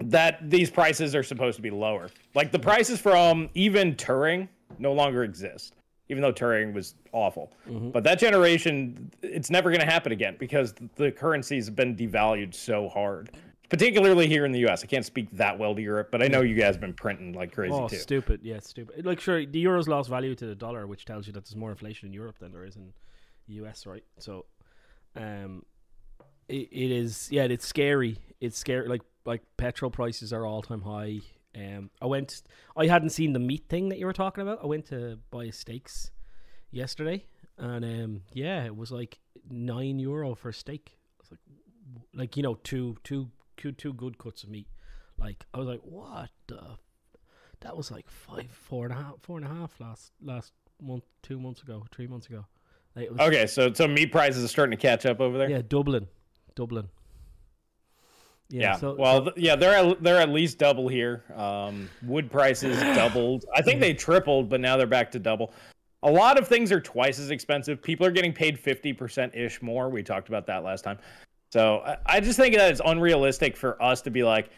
that 0.01 0.49
these 0.49 0.69
prices 0.69 1.15
are 1.15 1.23
supposed 1.23 1.55
to 1.55 1.61
be 1.61 1.69
lower. 1.69 2.09
Like 2.35 2.51
the 2.51 2.59
prices 2.59 2.99
from 2.99 3.49
even 3.53 3.95
Turing 3.95 4.49
no 4.79 4.91
longer 4.91 5.23
exist, 5.23 5.75
even 6.09 6.21
though 6.21 6.33
Turing 6.33 6.73
was 6.73 6.95
awful. 7.13 7.53
Mm-hmm. 7.69 7.91
But 7.91 8.03
that 8.03 8.19
generation, 8.19 9.11
it's 9.21 9.49
never 9.49 9.69
going 9.69 9.79
to 9.79 9.89
happen 9.89 10.11
again 10.11 10.35
because 10.37 10.73
the 10.95 11.09
currencies 11.09 11.67
have 11.67 11.75
been 11.77 11.95
devalued 11.95 12.53
so 12.53 12.89
hard 12.89 13.31
particularly 13.69 14.27
here 14.27 14.45
in 14.45 14.51
the 14.51 14.59
U.S. 14.59 14.83
I 14.83 14.87
can't 14.87 15.05
speak 15.05 15.29
that 15.33 15.57
well 15.57 15.75
to 15.75 15.81
Europe, 15.81 16.09
but 16.11 16.21
I 16.21 16.27
know 16.27 16.41
you 16.41 16.55
guys 16.55 16.75
have 16.75 16.81
been 16.81 16.93
printing 16.93 17.33
like 17.33 17.53
crazy 17.53 17.73
oh, 17.73 17.87
too. 17.87 17.97
stupid! 17.97 18.41
Yeah, 18.43 18.59
stupid. 18.59 19.05
Like, 19.05 19.19
sure, 19.19 19.45
the 19.45 19.59
euro's 19.59 19.87
lost 19.87 20.09
value 20.09 20.35
to 20.35 20.45
the 20.45 20.55
dollar, 20.55 20.87
which 20.87 21.05
tells 21.05 21.27
you 21.27 21.33
that 21.33 21.45
there's 21.45 21.55
more 21.55 21.71
inflation 21.71 22.07
in 22.07 22.13
Europe 22.13 22.39
than 22.39 22.51
there 22.51 22.65
is 22.65 22.75
in 22.75 22.93
the 23.47 23.53
U.S. 23.55 23.85
Right? 23.85 24.03
So, 24.17 24.45
um, 25.15 25.63
it, 26.47 26.67
it 26.71 26.91
is. 26.91 27.29
Yeah, 27.31 27.43
it's 27.43 27.65
scary. 27.65 28.17
It's 28.41 28.57
scary. 28.57 28.87
Like, 28.87 29.03
like 29.25 29.43
petrol 29.57 29.91
prices 29.91 30.33
are 30.33 30.45
all 30.45 30.61
time 30.61 30.81
high. 30.81 31.19
Um, 31.55 31.91
I 32.01 32.07
went. 32.07 32.41
I 32.75 32.87
hadn't 32.87 33.09
seen 33.09 33.33
the 33.33 33.39
meat 33.39 33.65
thing 33.69 33.89
that 33.89 33.99
you 33.99 34.05
were 34.05 34.13
talking 34.13 34.41
about. 34.41 34.59
I 34.63 34.67
went 34.67 34.87
to 34.87 35.19
buy 35.29 35.51
steaks 35.51 36.11
yesterday, 36.71 37.25
and 37.57 37.85
um, 37.85 38.21
yeah, 38.33 38.65
it 38.65 38.75
was 38.75 38.91
like 38.91 39.19
nine 39.49 39.99
euro 39.99 40.35
for 40.35 40.49
a 40.49 40.53
steak. 40.53 40.97
It's 41.19 41.31
like, 41.31 41.39
like 42.13 42.37
you 42.37 42.43
know, 42.43 42.55
two 42.63 42.97
two 43.03 43.29
two 43.59 43.93
good 43.93 44.17
cuts 44.17 44.43
of 44.43 44.49
meat. 44.49 44.67
Like 45.17 45.45
I 45.53 45.59
was 45.59 45.67
like, 45.67 45.81
what 45.83 46.29
the? 46.47 46.77
That 47.61 47.75
was 47.75 47.91
like 47.91 48.09
five, 48.09 48.49
four 48.51 48.85
and 48.85 48.93
a 48.93 48.97
half, 48.97 49.15
four 49.21 49.37
and 49.37 49.45
a 49.45 49.49
half 49.49 49.79
last 49.79 50.11
last 50.21 50.53
month, 50.81 51.03
two 51.21 51.39
months 51.39 51.61
ago, 51.61 51.85
three 51.91 52.07
months 52.07 52.27
ago. 52.27 52.45
Like, 52.95 53.09
okay, 53.19 53.47
so 53.47 53.73
so 53.73 53.87
meat 53.87 54.11
prices 54.11 54.43
are 54.43 54.47
starting 54.47 54.77
to 54.77 54.81
catch 54.81 55.05
up 55.05 55.19
over 55.19 55.37
there. 55.37 55.49
Yeah, 55.49 55.61
Dublin, 55.67 56.07
Dublin. 56.55 56.87
Yeah. 58.49 58.61
yeah. 58.61 58.75
So, 58.77 58.95
well, 58.97 59.25
so, 59.25 59.33
yeah, 59.35 59.55
they're 59.55 59.75
at, 59.75 60.03
they're 60.03 60.19
at 60.19 60.29
least 60.29 60.57
double 60.57 60.87
here. 60.87 61.23
Um, 61.35 61.89
wood 62.03 62.31
prices 62.31 62.79
doubled. 62.95 63.45
I 63.55 63.61
think 63.61 63.79
they 63.79 63.93
tripled, 63.93 64.49
but 64.49 64.59
now 64.59 64.75
they're 64.75 64.87
back 64.87 65.11
to 65.11 65.19
double. 65.19 65.53
A 66.01 66.09
lot 66.09 66.39
of 66.39 66.47
things 66.47 66.71
are 66.71 66.79
twice 66.79 67.19
as 67.19 67.29
expensive. 67.29 67.81
People 67.81 68.07
are 68.07 68.11
getting 68.11 68.33
paid 68.33 68.57
fifty 68.57 68.93
percent 68.93 69.35
ish 69.35 69.61
more. 69.61 69.89
We 69.89 70.01
talked 70.01 70.29
about 70.29 70.47
that 70.47 70.63
last 70.63 70.83
time. 70.83 70.97
So 71.51 71.97
I 72.05 72.19
just 72.19 72.37
think 72.37 72.55
that 72.55 72.71
it's 72.71 72.81
unrealistic 72.83 73.57
for 73.57 73.81
us 73.81 74.01
to 74.03 74.11
be 74.11 74.23
like, 74.23 74.51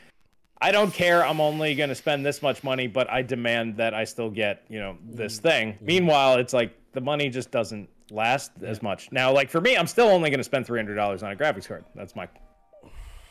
I 0.62 0.72
don't 0.72 0.94
care. 0.94 1.26
I'm 1.26 1.42
only 1.42 1.74
going 1.74 1.90
to 1.90 1.96
spend 1.96 2.26
this 2.26 2.42
much 2.42 2.64
money, 2.64 2.86
but 2.88 3.10
I 3.10 3.24
demand 3.24 3.78
that 3.78 3.94
I 3.94 4.04
still 4.04 4.30
get, 4.30 4.64
you 4.70 4.80
know, 4.80 4.98
this 5.04 5.38
mm-hmm. 5.38 5.48
thing. 5.48 5.74
Mm-hmm. 5.74 5.86
Meanwhile, 5.86 6.36
it's 6.36 6.54
like 6.54 6.78
the 6.94 7.02
money 7.02 7.30
just 7.30 7.50
doesn't 7.50 7.90
last 8.12 8.52
yeah. 8.62 8.70
as 8.70 8.84
much. 8.84 9.12
Now, 9.12 9.32
like 9.32 9.50
for 9.50 9.60
me, 9.62 9.76
I'm 9.76 9.88
still 9.88 10.08
only 10.08 10.30
going 10.30 10.40
to 10.40 10.44
spend 10.44 10.68
$300 10.68 11.24
on 11.24 11.32
a 11.32 11.36
graphics 11.36 11.68
card. 11.68 11.86
That's 11.96 12.16
my. 12.16 12.28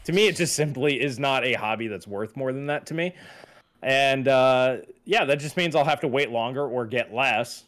To 0.04 0.12
me, 0.12 0.26
it 0.26 0.36
just 0.36 0.56
simply 0.56 1.00
is 1.00 1.18
not 1.18 1.44
a 1.44 1.52
hobby 1.52 1.86
that's 1.86 2.06
worth 2.06 2.36
more 2.36 2.52
than 2.52 2.66
that 2.66 2.86
to 2.86 2.94
me. 2.94 3.14
And 3.82 4.26
uh, 4.26 4.78
yeah, 5.04 5.24
that 5.26 5.38
just 5.38 5.56
means 5.56 5.76
I'll 5.76 5.84
have 5.84 6.00
to 6.00 6.08
wait 6.08 6.30
longer 6.30 6.66
or 6.66 6.86
get 6.86 7.14
less. 7.14 7.64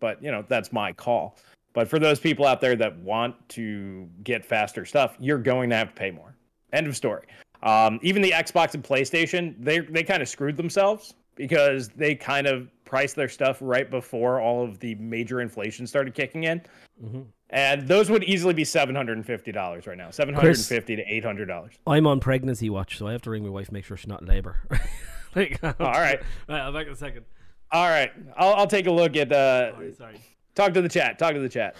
But, 0.00 0.22
you 0.22 0.30
know, 0.30 0.44
that's 0.46 0.72
my 0.72 0.92
call. 0.92 1.36
But 1.78 1.86
for 1.86 2.00
those 2.00 2.18
people 2.18 2.44
out 2.44 2.60
there 2.60 2.74
that 2.74 2.98
want 2.98 3.36
to 3.50 4.08
get 4.24 4.44
faster 4.44 4.84
stuff, 4.84 5.14
you're 5.20 5.38
going 5.38 5.70
to 5.70 5.76
have 5.76 5.90
to 5.90 5.94
pay 5.94 6.10
more. 6.10 6.34
End 6.72 6.88
of 6.88 6.96
story. 6.96 7.24
Um, 7.62 8.00
even 8.02 8.20
the 8.20 8.32
Xbox 8.32 8.74
and 8.74 8.82
PlayStation, 8.82 9.54
they 9.60 9.78
they 9.78 10.02
kind 10.02 10.20
of 10.20 10.28
screwed 10.28 10.56
themselves 10.56 11.14
because 11.36 11.86
they 11.90 12.16
kind 12.16 12.48
of 12.48 12.68
priced 12.84 13.14
their 13.14 13.28
stuff 13.28 13.58
right 13.60 13.88
before 13.88 14.40
all 14.40 14.64
of 14.64 14.80
the 14.80 14.96
major 14.96 15.40
inflation 15.40 15.86
started 15.86 16.14
kicking 16.14 16.42
in. 16.42 16.62
Mm-hmm. 17.00 17.20
And 17.50 17.86
those 17.86 18.10
would 18.10 18.24
easily 18.24 18.54
be 18.54 18.64
seven 18.64 18.96
hundred 18.96 19.16
and 19.18 19.24
fifty 19.24 19.52
dollars 19.52 19.86
right 19.86 19.96
now, 19.96 20.10
seven 20.10 20.34
hundred 20.34 20.56
and 20.56 20.64
fifty 20.64 20.96
to 20.96 21.02
eight 21.02 21.24
hundred 21.24 21.46
dollars. 21.46 21.74
I'm 21.86 22.08
on 22.08 22.18
pregnancy 22.18 22.68
watch, 22.70 22.98
so 22.98 23.06
I 23.06 23.12
have 23.12 23.22
to 23.22 23.30
ring 23.30 23.44
my 23.44 23.50
wife, 23.50 23.70
make 23.70 23.84
sure 23.84 23.96
she's 23.96 24.08
not 24.08 24.22
in 24.22 24.26
labor. 24.26 24.56
like, 25.36 25.60
All 25.62 25.70
right. 25.78 26.20
right. 26.48 26.60
I'll 26.60 26.72
back 26.72 26.88
in 26.88 26.92
a 26.94 26.96
second. 26.96 27.24
All 27.70 27.88
right, 27.88 28.10
I'll 28.36 28.54
I'll 28.54 28.66
take 28.66 28.88
a 28.88 28.90
look 28.90 29.14
at. 29.14 29.30
Uh, 29.30 29.74
Sorry, 29.74 29.94
sorry. 29.94 30.20
Talk 30.58 30.74
to 30.74 30.82
the 30.82 30.88
chat. 30.88 31.18
Talk 31.18 31.34
to 31.34 31.40
the 31.40 31.48
chat. 31.48 31.76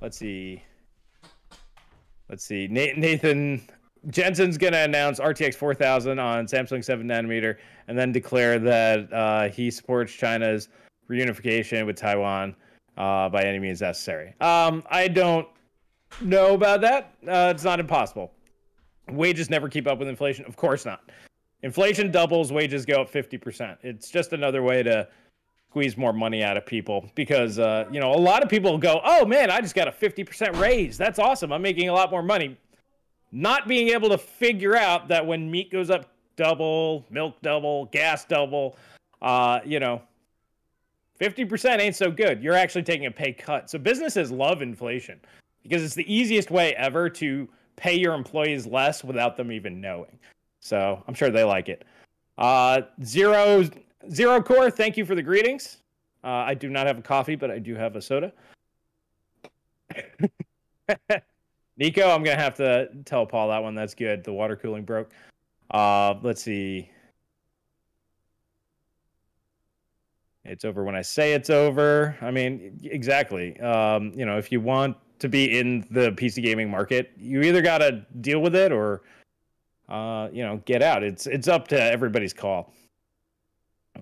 Let's 0.00 0.16
see. 0.16 0.62
Let's 2.28 2.44
see. 2.44 2.66
Na- 2.66 2.96
Nathan 2.96 3.62
Jensen's 4.08 4.58
gonna 4.58 4.78
announce 4.78 5.20
RTX 5.20 5.54
4000 5.54 6.18
on 6.18 6.46
Samsung 6.46 6.84
7 6.84 7.06
nanometer, 7.06 7.56
and 7.86 7.98
then 7.98 8.12
declare 8.12 8.58
that 8.58 9.12
uh, 9.12 9.48
he 9.48 9.70
supports 9.70 10.12
China's 10.12 10.68
reunification 11.08 11.86
with 11.86 11.96
Taiwan 11.96 12.54
uh, 12.96 13.28
by 13.28 13.42
any 13.42 13.58
means 13.58 13.80
necessary. 13.80 14.34
Um, 14.40 14.82
I 14.90 15.08
don't 15.08 15.48
know 16.20 16.54
about 16.54 16.80
that. 16.82 17.14
Uh, 17.26 17.52
it's 17.54 17.64
not 17.64 17.80
impossible. 17.80 18.32
Wages 19.10 19.48
never 19.48 19.68
keep 19.68 19.86
up 19.86 19.98
with 19.98 20.08
inflation. 20.08 20.44
Of 20.44 20.56
course 20.56 20.84
not. 20.84 21.10
Inflation 21.62 22.10
doubles, 22.10 22.52
wages 22.52 22.84
go 22.84 23.00
up 23.00 23.10
50%. 23.10 23.78
It's 23.82 24.10
just 24.10 24.32
another 24.32 24.62
way 24.62 24.82
to 24.82 25.08
squeeze 25.78 25.96
more 25.96 26.12
money 26.12 26.42
out 26.42 26.56
of 26.56 26.66
people 26.66 27.08
because 27.14 27.60
uh, 27.60 27.84
you 27.92 28.00
know 28.00 28.12
a 28.12 28.18
lot 28.18 28.42
of 28.42 28.48
people 28.48 28.76
go 28.78 29.00
oh 29.04 29.24
man 29.24 29.48
i 29.48 29.60
just 29.60 29.76
got 29.76 29.86
a 29.86 29.92
50% 29.92 30.58
raise. 30.58 30.98
That's 30.98 31.20
awesome. 31.20 31.52
I'm 31.52 31.62
making 31.62 31.88
a 31.88 31.92
lot 31.92 32.10
more 32.10 32.22
money. 32.22 32.56
Not 33.30 33.68
being 33.68 33.90
able 33.90 34.08
to 34.08 34.18
figure 34.18 34.74
out 34.74 35.06
that 35.06 35.24
when 35.24 35.48
meat 35.48 35.70
goes 35.70 35.88
up 35.88 36.10
double 36.34 37.04
milk 37.10 37.40
double 37.42 37.84
gas 37.86 38.24
double 38.24 38.76
uh, 39.22 39.60
you 39.64 39.78
know 39.78 40.02
50% 41.20 41.78
ain't 41.78 41.94
so 41.94 42.10
good. 42.10 42.42
You're 42.42 42.54
actually 42.54 42.82
taking 42.82 43.06
a 43.06 43.10
pay 43.12 43.32
cut. 43.32 43.70
So 43.70 43.78
businesses 43.78 44.32
love 44.32 44.62
inflation 44.62 45.20
because 45.62 45.84
it's 45.84 45.94
the 45.94 46.12
easiest 46.12 46.50
way 46.50 46.74
ever 46.74 47.08
to 47.10 47.48
pay 47.76 47.96
your 47.96 48.14
employees 48.14 48.66
less 48.66 49.04
without 49.04 49.36
them 49.36 49.52
even 49.52 49.80
knowing. 49.80 50.18
So 50.58 51.04
i'm 51.06 51.14
sure 51.14 51.30
they 51.30 51.44
like 51.44 51.68
it. 51.68 51.84
Uh, 52.36 52.82
zero 53.04 53.62
Zero 54.10 54.40
Core, 54.42 54.70
thank 54.70 54.96
you 54.96 55.04
for 55.04 55.14
the 55.14 55.22
greetings. 55.22 55.78
Uh, 56.24 56.28
I 56.28 56.54
do 56.54 56.68
not 56.68 56.86
have 56.86 56.98
a 56.98 57.02
coffee, 57.02 57.36
but 57.36 57.50
I 57.50 57.58
do 57.58 57.74
have 57.74 57.96
a 57.96 58.02
soda. 58.02 58.32
Nico, 61.76 62.08
I'm 62.08 62.22
gonna 62.24 62.36
have 62.36 62.56
to 62.56 62.88
tell 63.04 63.26
Paul 63.26 63.48
that 63.48 63.62
one. 63.62 63.74
That's 63.74 63.94
good. 63.94 64.24
The 64.24 64.32
water 64.32 64.56
cooling 64.56 64.84
broke. 64.84 65.10
Uh, 65.70 66.14
let's 66.22 66.42
see. 66.42 66.90
It's 70.44 70.64
over 70.64 70.82
when 70.82 70.94
I 70.96 71.02
say 71.02 71.34
it's 71.34 71.50
over. 71.50 72.16
I 72.22 72.30
mean, 72.30 72.80
exactly. 72.82 73.58
Um, 73.60 74.12
you 74.16 74.24
know, 74.24 74.38
if 74.38 74.50
you 74.50 74.60
want 74.60 74.96
to 75.18 75.28
be 75.28 75.58
in 75.58 75.86
the 75.90 76.12
PC 76.12 76.42
gaming 76.42 76.70
market, 76.70 77.12
you 77.16 77.42
either 77.42 77.60
gotta 77.60 78.06
deal 78.20 78.40
with 78.40 78.54
it 78.54 78.72
or, 78.72 79.02
uh, 79.88 80.28
you 80.32 80.42
know, 80.42 80.62
get 80.64 80.82
out. 80.82 81.02
It's 81.02 81.26
it's 81.26 81.48
up 81.48 81.68
to 81.68 81.80
everybody's 81.80 82.32
call. 82.32 82.72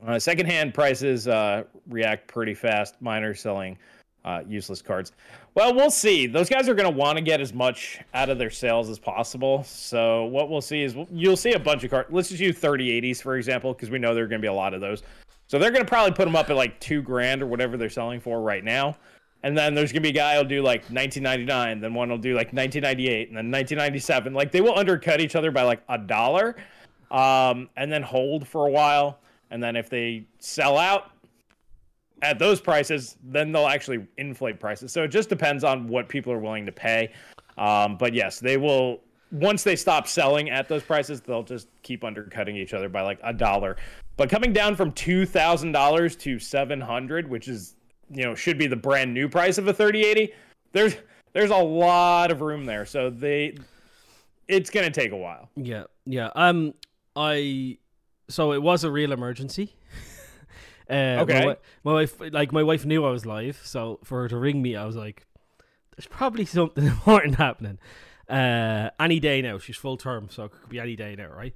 Uh, 0.05 0.19
secondhand 0.19 0.75
prices 0.75 1.29
uh, 1.29 1.65
react 1.88 2.26
pretty 2.26 2.55
fast. 2.55 3.00
Miners 3.00 3.41
selling 3.41 3.79
uh, 4.25 4.43
useless 4.47 4.83
cards. 4.83 5.12
Well, 5.55 5.75
we'll 5.75 5.91
see. 5.91 6.26
Those 6.26 6.50
guys 6.50 6.69
are 6.69 6.75
going 6.75 6.93
to 6.93 6.97
want 6.97 7.17
to 7.17 7.23
get 7.23 7.41
as 7.41 7.55
much 7.55 8.00
out 8.12 8.29
of 8.29 8.38
their 8.38 8.50
sales 8.50 8.91
as 8.91 8.99
possible. 8.99 9.62
So 9.65 10.25
what 10.25 10.50
we'll 10.50 10.61
see 10.61 10.83
is 10.83 10.95
you'll 11.11 11.37
see 11.37 11.53
a 11.53 11.59
bunch 11.59 11.85
of 11.85 11.91
cards. 11.91 12.09
Let's 12.12 12.29
just 12.29 12.41
use 12.41 12.59
3080s 12.61 13.23
for 13.23 13.37
example, 13.37 13.73
because 13.73 13.88
we 13.88 13.99
know 13.99 14.15
there 14.15 14.25
are 14.25 14.29
going 14.29 14.41
to 14.41 14.45
be 14.45 14.49
a 14.49 14.53
lot 14.53 14.75
of 14.75 14.81
those. 14.81 15.03
So 15.47 15.59
they're 15.59 15.71
going 15.71 15.85
to 15.85 15.88
probably 15.88 16.12
put 16.12 16.25
them 16.25 16.37
up 16.37 16.50
at 16.50 16.57
like 16.57 16.79
two 16.81 17.00
grand 17.00 17.41
or 17.41 17.47
whatever 17.47 17.76
they're 17.76 17.88
selling 17.88 18.21
for 18.21 18.43
right 18.43 18.65
now. 18.65 18.97
And 19.45 19.57
then 19.57 19.75
there's 19.75 19.93
going 19.93 20.03
to 20.03 20.09
be 20.09 20.09
a 20.09 20.21
guy 20.21 20.35
who'll 20.35 20.45
do 20.45 20.61
like 20.61 20.81
1999, 20.91 21.81
then 21.81 21.95
one 21.95 22.11
will 22.11 22.19
do 22.19 22.35
like 22.35 22.53
1998, 22.53 23.29
and 23.29 23.37
then 23.37 23.50
1997. 23.50 24.35
Like 24.35 24.50
they 24.50 24.61
will 24.61 24.76
undercut 24.76 25.21
each 25.21 25.37
other 25.37 25.53
by 25.53 25.62
like 25.62 25.83
a 25.88 25.99
dollar, 25.99 26.57
um, 27.12 27.69
and 27.76 27.93
then 27.93 28.03
hold 28.03 28.49
for 28.49 28.67
a 28.67 28.71
while 28.71 29.21
and 29.50 29.62
then 29.62 29.76
if 29.76 29.88
they 29.88 30.26
sell 30.38 30.79
out 30.79 31.11
at 32.23 32.38
those 32.38 32.61
prices, 32.61 33.17
then 33.23 33.53
they'll 33.53 33.67
actually 33.67 34.07
inflate 34.17 34.59
prices. 34.59 34.93
So 34.93 35.03
it 35.05 35.09
just 35.09 35.29
depends 35.29 35.65
on 35.65 35.87
what 35.87 36.09
people 36.09 36.33
are 36.33 36.38
willing 36.38 36.67
to 36.67 36.73
pay. 36.73 37.12
Um, 37.59 37.97
but 37.97 38.15
yes, 38.15 38.41
they 38.41 38.57
will. 38.57 39.00
Once 39.33 39.65
they 39.65 39.76
stop 39.76 40.07
selling 40.07 40.50
at 40.50 40.69
those 40.69 40.83
prices, 40.83 41.21
they'll 41.21 41.43
just 41.43 41.69
keep 41.83 42.05
undercutting 42.05 42.57
each 42.57 42.75
other 42.75 42.88
by 42.88 43.03
like 43.03 43.19
a 43.25 43.33
dollar. 43.33 43.76
But 44.17 44.31
coming 44.31 44.53
down 44.53 44.76
from 44.76 44.93
two 44.93 45.26
thousand 45.26 45.73
dollars 45.73 46.17
to 46.17 46.38
seven 46.38 46.81
hundred, 46.81 47.29
which 47.29 47.49
is 47.49 47.75
you 48.11 48.25
know 48.25 48.35
should 48.35 48.59
be 48.59 48.67
the 48.67 48.76
brand 48.76 49.12
new 49.12 49.29
price 49.29 49.59
of 49.59 49.69
a 49.69 49.73
thirty 49.73 50.05
eighty, 50.05 50.33
there's 50.73 50.97
there's 51.33 51.50
a 51.50 51.57
lot 51.57 52.31
of 52.31 52.41
room 52.41 52.65
there. 52.65 52.87
So 52.87 53.11
they, 53.11 53.57
it's 54.49 54.71
gonna 54.71 54.91
take 54.91 55.12
a 55.12 55.17
while. 55.17 55.50
Yeah, 55.57 55.85
yeah. 56.07 56.31
Um, 56.35 56.73
I 57.15 57.79
so 58.28 58.52
it 58.52 58.62
was 58.62 58.85
a 58.85 58.90
real 58.90 59.12
emergency. 59.12 59.76
uh, 60.90 61.23
Okay. 61.23 61.47
My, 61.47 61.56
my 61.85 61.92
wife, 61.92 62.21
like 62.33 62.52
my 62.52 62.62
wife, 62.62 62.85
knew 62.85 63.04
I 63.04 63.11
was 63.11 63.26
live, 63.26 63.61
so 63.64 64.00
for 64.04 64.23
her 64.23 64.28
to 64.28 64.37
ring 64.37 64.62
me, 64.62 64.76
I 64.76 64.85
was 64.85 64.97
like, 64.97 65.26
"There's 65.97 66.06
probably 66.06 66.45
something 66.59 66.87
important 66.87 67.37
happening." 67.37 67.78
Uh, 68.28 68.90
any 68.99 69.21
day 69.21 69.40
now. 69.40 69.59
She's 69.59 69.76
full 69.76 69.97
term, 69.97 70.28
so 70.30 70.45
it 70.45 70.52
could 70.52 70.68
be 70.68 70.80
any 70.80 70.97
day 70.97 71.14
now, 71.16 71.28
right? 71.28 71.54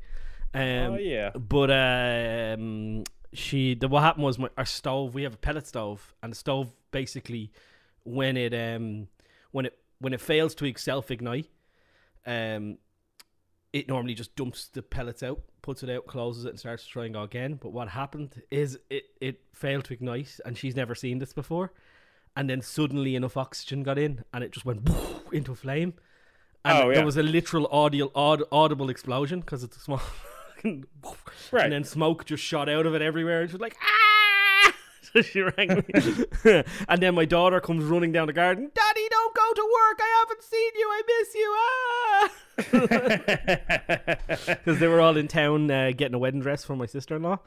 Um, 0.52 0.94
oh 0.94 0.96
yeah. 0.96 1.30
but 1.30 1.70
um, 1.70 3.04
she 3.32 3.74
the 3.74 3.88
what 3.88 4.02
happened 4.02 4.24
was 4.24 4.38
my 4.38 4.48
our 4.56 4.64
stove. 4.64 5.14
We 5.14 5.22
have 5.22 5.34
a 5.34 5.38
pellet 5.38 5.66
stove, 5.66 6.14
and 6.22 6.32
the 6.32 6.36
stove 6.36 6.72
basically 6.90 7.52
when 8.04 8.36
it 8.36 8.54
um 8.54 9.08
when 9.52 9.66
it 9.66 9.78
when 9.98 10.12
it 10.12 10.20
fails 10.20 10.54
to 10.56 10.72
self 10.76 11.10
ignite, 11.10 11.48
um, 12.26 12.78
it 13.72 13.88
normally 13.88 14.14
just 14.14 14.34
dumps 14.34 14.68
the 14.68 14.82
pellets 14.82 15.22
out, 15.22 15.40
puts 15.62 15.82
it 15.82 15.90
out, 15.90 16.06
closes 16.06 16.44
it, 16.44 16.50
and 16.50 16.58
starts 16.58 16.84
to 16.84 16.90
try 16.90 17.04
and 17.04 17.14
go 17.14 17.22
again. 17.22 17.58
But 17.60 17.70
what 17.72 17.88
happened 17.88 18.42
is 18.50 18.78
it 18.90 19.04
it 19.20 19.40
failed 19.52 19.84
to 19.86 19.94
ignite, 19.94 20.38
and 20.44 20.56
she's 20.58 20.76
never 20.76 20.94
seen 20.94 21.18
this 21.18 21.32
before. 21.32 21.72
And 22.36 22.48
then 22.48 22.60
suddenly 22.62 23.16
enough 23.16 23.36
oxygen 23.36 23.82
got 23.82 23.98
in, 23.98 24.24
and 24.32 24.44
it 24.44 24.52
just 24.52 24.64
went 24.64 24.88
into 25.32 25.52
a 25.52 25.56
flame. 25.56 25.94
And 26.64 26.78
Oh, 26.78 26.88
yeah. 26.90 26.96
there 26.96 27.04
was 27.06 27.16
a 27.16 27.22
literal 27.22 27.66
audio, 27.72 28.10
aud- 28.14 28.44
audible 28.52 28.90
explosion 28.90 29.40
because 29.40 29.64
it's 29.64 29.76
a 29.76 29.80
small. 29.80 30.00
Right. 31.50 31.64
And 31.64 31.72
then 31.72 31.84
smoke 31.84 32.26
just 32.26 32.42
shot 32.44 32.68
out 32.68 32.84
of 32.84 32.94
it 32.94 33.00
everywhere. 33.00 33.40
And 33.40 33.50
she 33.50 33.54
was 33.54 33.60
like, 33.62 33.76
ah! 33.82 34.72
So 35.12 35.22
she 35.22 35.40
rang 35.40 35.68
me. 35.88 36.62
and 36.88 37.02
then 37.02 37.14
my 37.16 37.24
daughter 37.24 37.58
comes 37.60 37.82
running 37.84 38.12
down 38.12 38.26
the 38.26 38.32
garden. 38.34 38.70
Don't 38.74 38.89
go 39.54 39.62
to 39.62 39.68
work. 39.72 40.00
I 40.00 40.18
haven't 40.20 40.42
seen 40.42 40.72
you. 40.76 40.88
I 40.90 41.02
miss 41.06 41.34
you. 41.34 41.56
Ah! 41.58 42.30
Because 44.46 44.78
they 44.78 44.86
were 44.88 45.00
all 45.00 45.16
in 45.16 45.28
town 45.28 45.70
uh, 45.70 45.92
getting 45.96 46.14
a 46.14 46.18
wedding 46.18 46.40
dress 46.40 46.64
for 46.64 46.76
my 46.76 46.86
sister 46.86 47.16
in 47.16 47.22
law. 47.22 47.38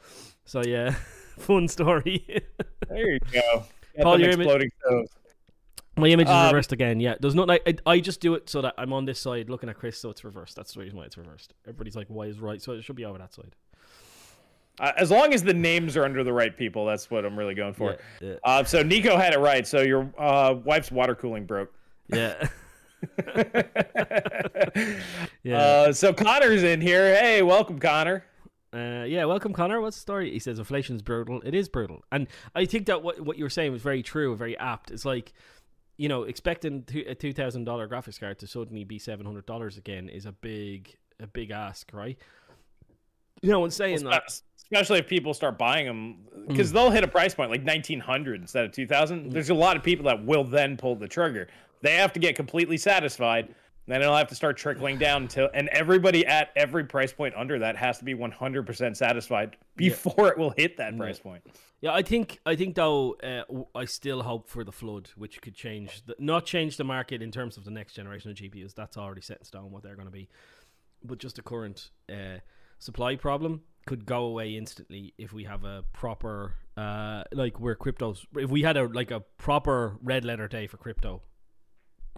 So, 0.46 0.64
yeah, 0.64 0.92
fun 1.40 1.68
story. 1.68 2.26
there 2.90 3.12
you 3.14 3.20
go. 3.32 3.64
Got 3.98 4.04
Paul, 4.04 4.20
your 4.20 4.30
imi- 4.34 4.38
exploding 4.42 4.70
stoves. 4.86 5.12
my 5.98 6.08
image 6.08 6.28
is 6.28 6.34
Um, 6.34 6.48
reversed 6.48 6.72
again. 6.72 7.00
Yeah, 7.00 7.16
there's 7.20 7.36
not 7.36 7.48
like 7.48 7.62
I, 7.68 7.92
I 7.92 8.00
just 8.00 8.22
do 8.22 8.34
it 8.34 8.50
so 8.50 8.62
that 8.64 8.74
I'm 8.78 8.92
on 8.92 9.06
this 9.06 9.20
side 9.20 9.50
looking 9.50 9.70
at 9.70 9.78
Chris, 9.78 10.00
so 10.00 10.10
it's 10.10 10.24
reversed. 10.24 10.56
That's 10.56 10.74
the 10.74 10.80
reason 10.80 10.98
why 10.98 11.06
it's 11.06 11.18
reversed. 11.18 11.54
Everybody's 11.66 11.96
like, 11.96 12.08
why 12.08 12.26
is 12.26 12.40
right? 12.40 12.60
So 12.62 12.72
it 12.74 12.84
should 12.84 12.96
be 12.96 13.06
over 13.06 13.20
that 13.20 13.34
side. 13.34 13.56
Uh, 14.80 14.92
as 14.98 15.12
long 15.12 15.32
as 15.36 15.44
the 15.44 15.54
names 15.54 15.96
are 15.96 16.04
under 16.06 16.24
the 16.24 16.34
right 16.34 16.58
people, 16.58 16.88
that's 16.88 17.12
what 17.12 17.24
I'm 17.26 17.38
really 17.38 17.54
going 17.54 17.76
for. 17.76 17.98
Yeah, 18.20 18.30
yeah. 18.30 18.36
Uh, 18.44 18.64
so 18.64 18.82
Nico 18.82 19.16
had 19.18 19.34
it 19.34 19.40
right. 19.40 19.68
So 19.68 19.82
your 19.82 20.12
uh, 20.18 20.56
wife's 20.64 20.92
water 20.92 21.14
cooling 21.14 21.46
broke. 21.46 21.72
Yeah. 22.08 22.48
yeah. 25.44 25.58
Uh, 25.58 25.94
so 25.94 26.14
Connor's 26.14 26.64
in 26.64 26.82
here. 26.82 27.16
Hey, 27.16 27.42
welcome, 27.42 27.80
Connor. 27.80 28.24
Uh, 28.74 29.04
yeah, 29.08 29.26
welcome, 29.26 29.54
Connor. 29.54 29.82
What's 29.82 29.98
the 29.98 30.02
story? 30.02 30.32
He 30.32 30.40
says 30.40 30.58
inflation's 30.58 31.02
brutal. 31.02 31.42
It 31.44 31.54
is 31.54 31.70
brutal, 31.70 32.04
and 32.12 32.28
I 32.56 32.66
think 32.66 32.88
that 32.88 33.04
what 33.04 33.20
what 33.22 33.38
you 33.38 33.44
were 33.44 33.50
saying 33.50 33.72
was 33.72 33.82
very 33.82 34.02
true, 34.02 34.36
very 34.36 34.58
apt. 34.58 34.90
It's 34.90 35.06
like, 35.06 35.34
you 35.98 36.10
know, 36.10 36.24
expecting 36.24 36.86
a 37.08 37.14
two 37.14 37.34
thousand 37.34 37.66
dollar 37.66 37.88
graphics 37.88 38.20
card 38.20 38.40
to 38.40 38.48
suddenly 38.48 38.84
be 38.84 38.98
seven 39.00 39.26
hundred 39.26 39.46
dollars 39.46 39.78
again 39.78 40.10
is 40.10 40.26
a 40.26 40.32
big 40.32 40.96
a 41.20 41.28
big 41.28 41.52
ask, 41.52 41.92
right? 41.94 42.18
You 43.42 43.52
know, 43.52 43.64
and 43.64 43.74
saying 43.74 44.04
that, 44.06 44.24
Especially 44.58 45.00
if 45.00 45.08
people 45.08 45.34
start 45.34 45.58
buying 45.60 45.86
them, 45.86 46.18
because 46.48 46.72
Mm. 46.72 46.74
they'll 46.74 46.90
hit 46.92 47.04
a 47.04 47.08
price 47.08 47.36
point 47.36 47.52
like 47.52 47.64
1900 47.64 48.42
instead 48.42 48.66
of 48.66 48.72
2000. 48.72 49.32
There's 49.32 49.50
a 49.50 49.54
lot 49.54 49.76
of 49.76 49.84
people 49.84 50.06
that 50.06 50.24
will 50.26 50.46
then 50.46 50.78
pull 50.78 50.96
the 50.96 51.08
trigger. 51.10 51.48
They 51.84 51.96
have 51.96 52.14
to 52.14 52.20
get 52.20 52.36
completely 52.36 52.78
satisfied. 52.78 53.54
Then 53.86 54.02
it'll 54.02 54.16
have 54.16 54.30
to 54.30 54.36
start 54.36 54.56
trickling 54.56 54.98
down 54.98 55.24
until, 55.24 55.50
and 55.54 55.68
everybody 55.68 56.26
at 56.26 56.52
every 56.56 56.86
price 56.86 57.12
point 57.12 57.36
under 57.36 57.60
that 57.60 57.76
has 57.76 57.98
to 57.98 58.06
be 58.06 58.16
100% 58.16 58.96
satisfied 58.96 59.58
before 59.76 60.30
it 60.30 60.38
will 60.38 60.54
hit 60.56 60.78
that 60.78 60.96
price 60.98 61.20
point. 61.20 61.44
yeah, 61.82 61.92
I 61.92 62.02
think 62.02 62.40
I 62.46 62.56
think 62.56 62.76
though, 62.76 63.18
uh, 63.22 63.44
I 63.76 63.84
still 63.84 64.24
hope 64.24 64.48
for 64.48 64.64
the 64.64 64.72
flood, 64.72 65.10
which 65.18 65.42
could 65.42 65.54
change, 65.54 66.06
the, 66.06 66.16
not 66.18 66.46
change 66.46 66.78
the 66.78 66.86
market 66.86 67.22
in 67.22 67.30
terms 67.30 67.58
of 67.58 67.66
the 67.66 67.72
next 67.72 67.94
generation 67.94 68.32
of 68.32 68.38
GPUs. 68.38 68.74
That's 68.74 68.96
already 68.96 69.22
set 69.22 69.40
in 69.40 69.44
stone 69.44 69.70
what 69.70 69.84
they're 69.84 69.96
going 69.96 70.08
to 70.08 70.12
be, 70.12 70.30
but 71.04 71.18
just 71.18 71.36
the 71.36 71.42
current 71.42 71.90
uh, 72.10 72.40
supply 72.80 73.18
problem 73.18 73.64
could 73.86 74.06
go 74.06 74.24
away 74.24 74.56
instantly 74.56 75.14
if 75.18 75.34
we 75.34 75.44
have 75.44 75.66
a 75.66 75.84
proper, 75.92 76.54
uh, 76.78 77.24
like 77.34 77.60
where 77.60 77.76
cryptos, 77.76 78.26
if 78.38 78.50
we 78.50 78.62
had 78.62 78.78
a 78.78 78.86
like 78.86 79.12
a 79.12 79.20
proper 79.20 79.98
red 80.02 80.24
letter 80.24 80.48
day 80.48 80.68
for 80.68 80.78
crypto 80.78 81.22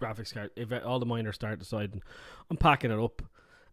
graphics 0.00 0.32
card, 0.32 0.50
if 0.56 0.72
all 0.84 0.98
the 0.98 1.06
miners 1.06 1.34
start 1.34 1.58
deciding, 1.58 2.02
I'm 2.50 2.56
packing 2.56 2.90
it 2.90 2.98
up. 2.98 3.22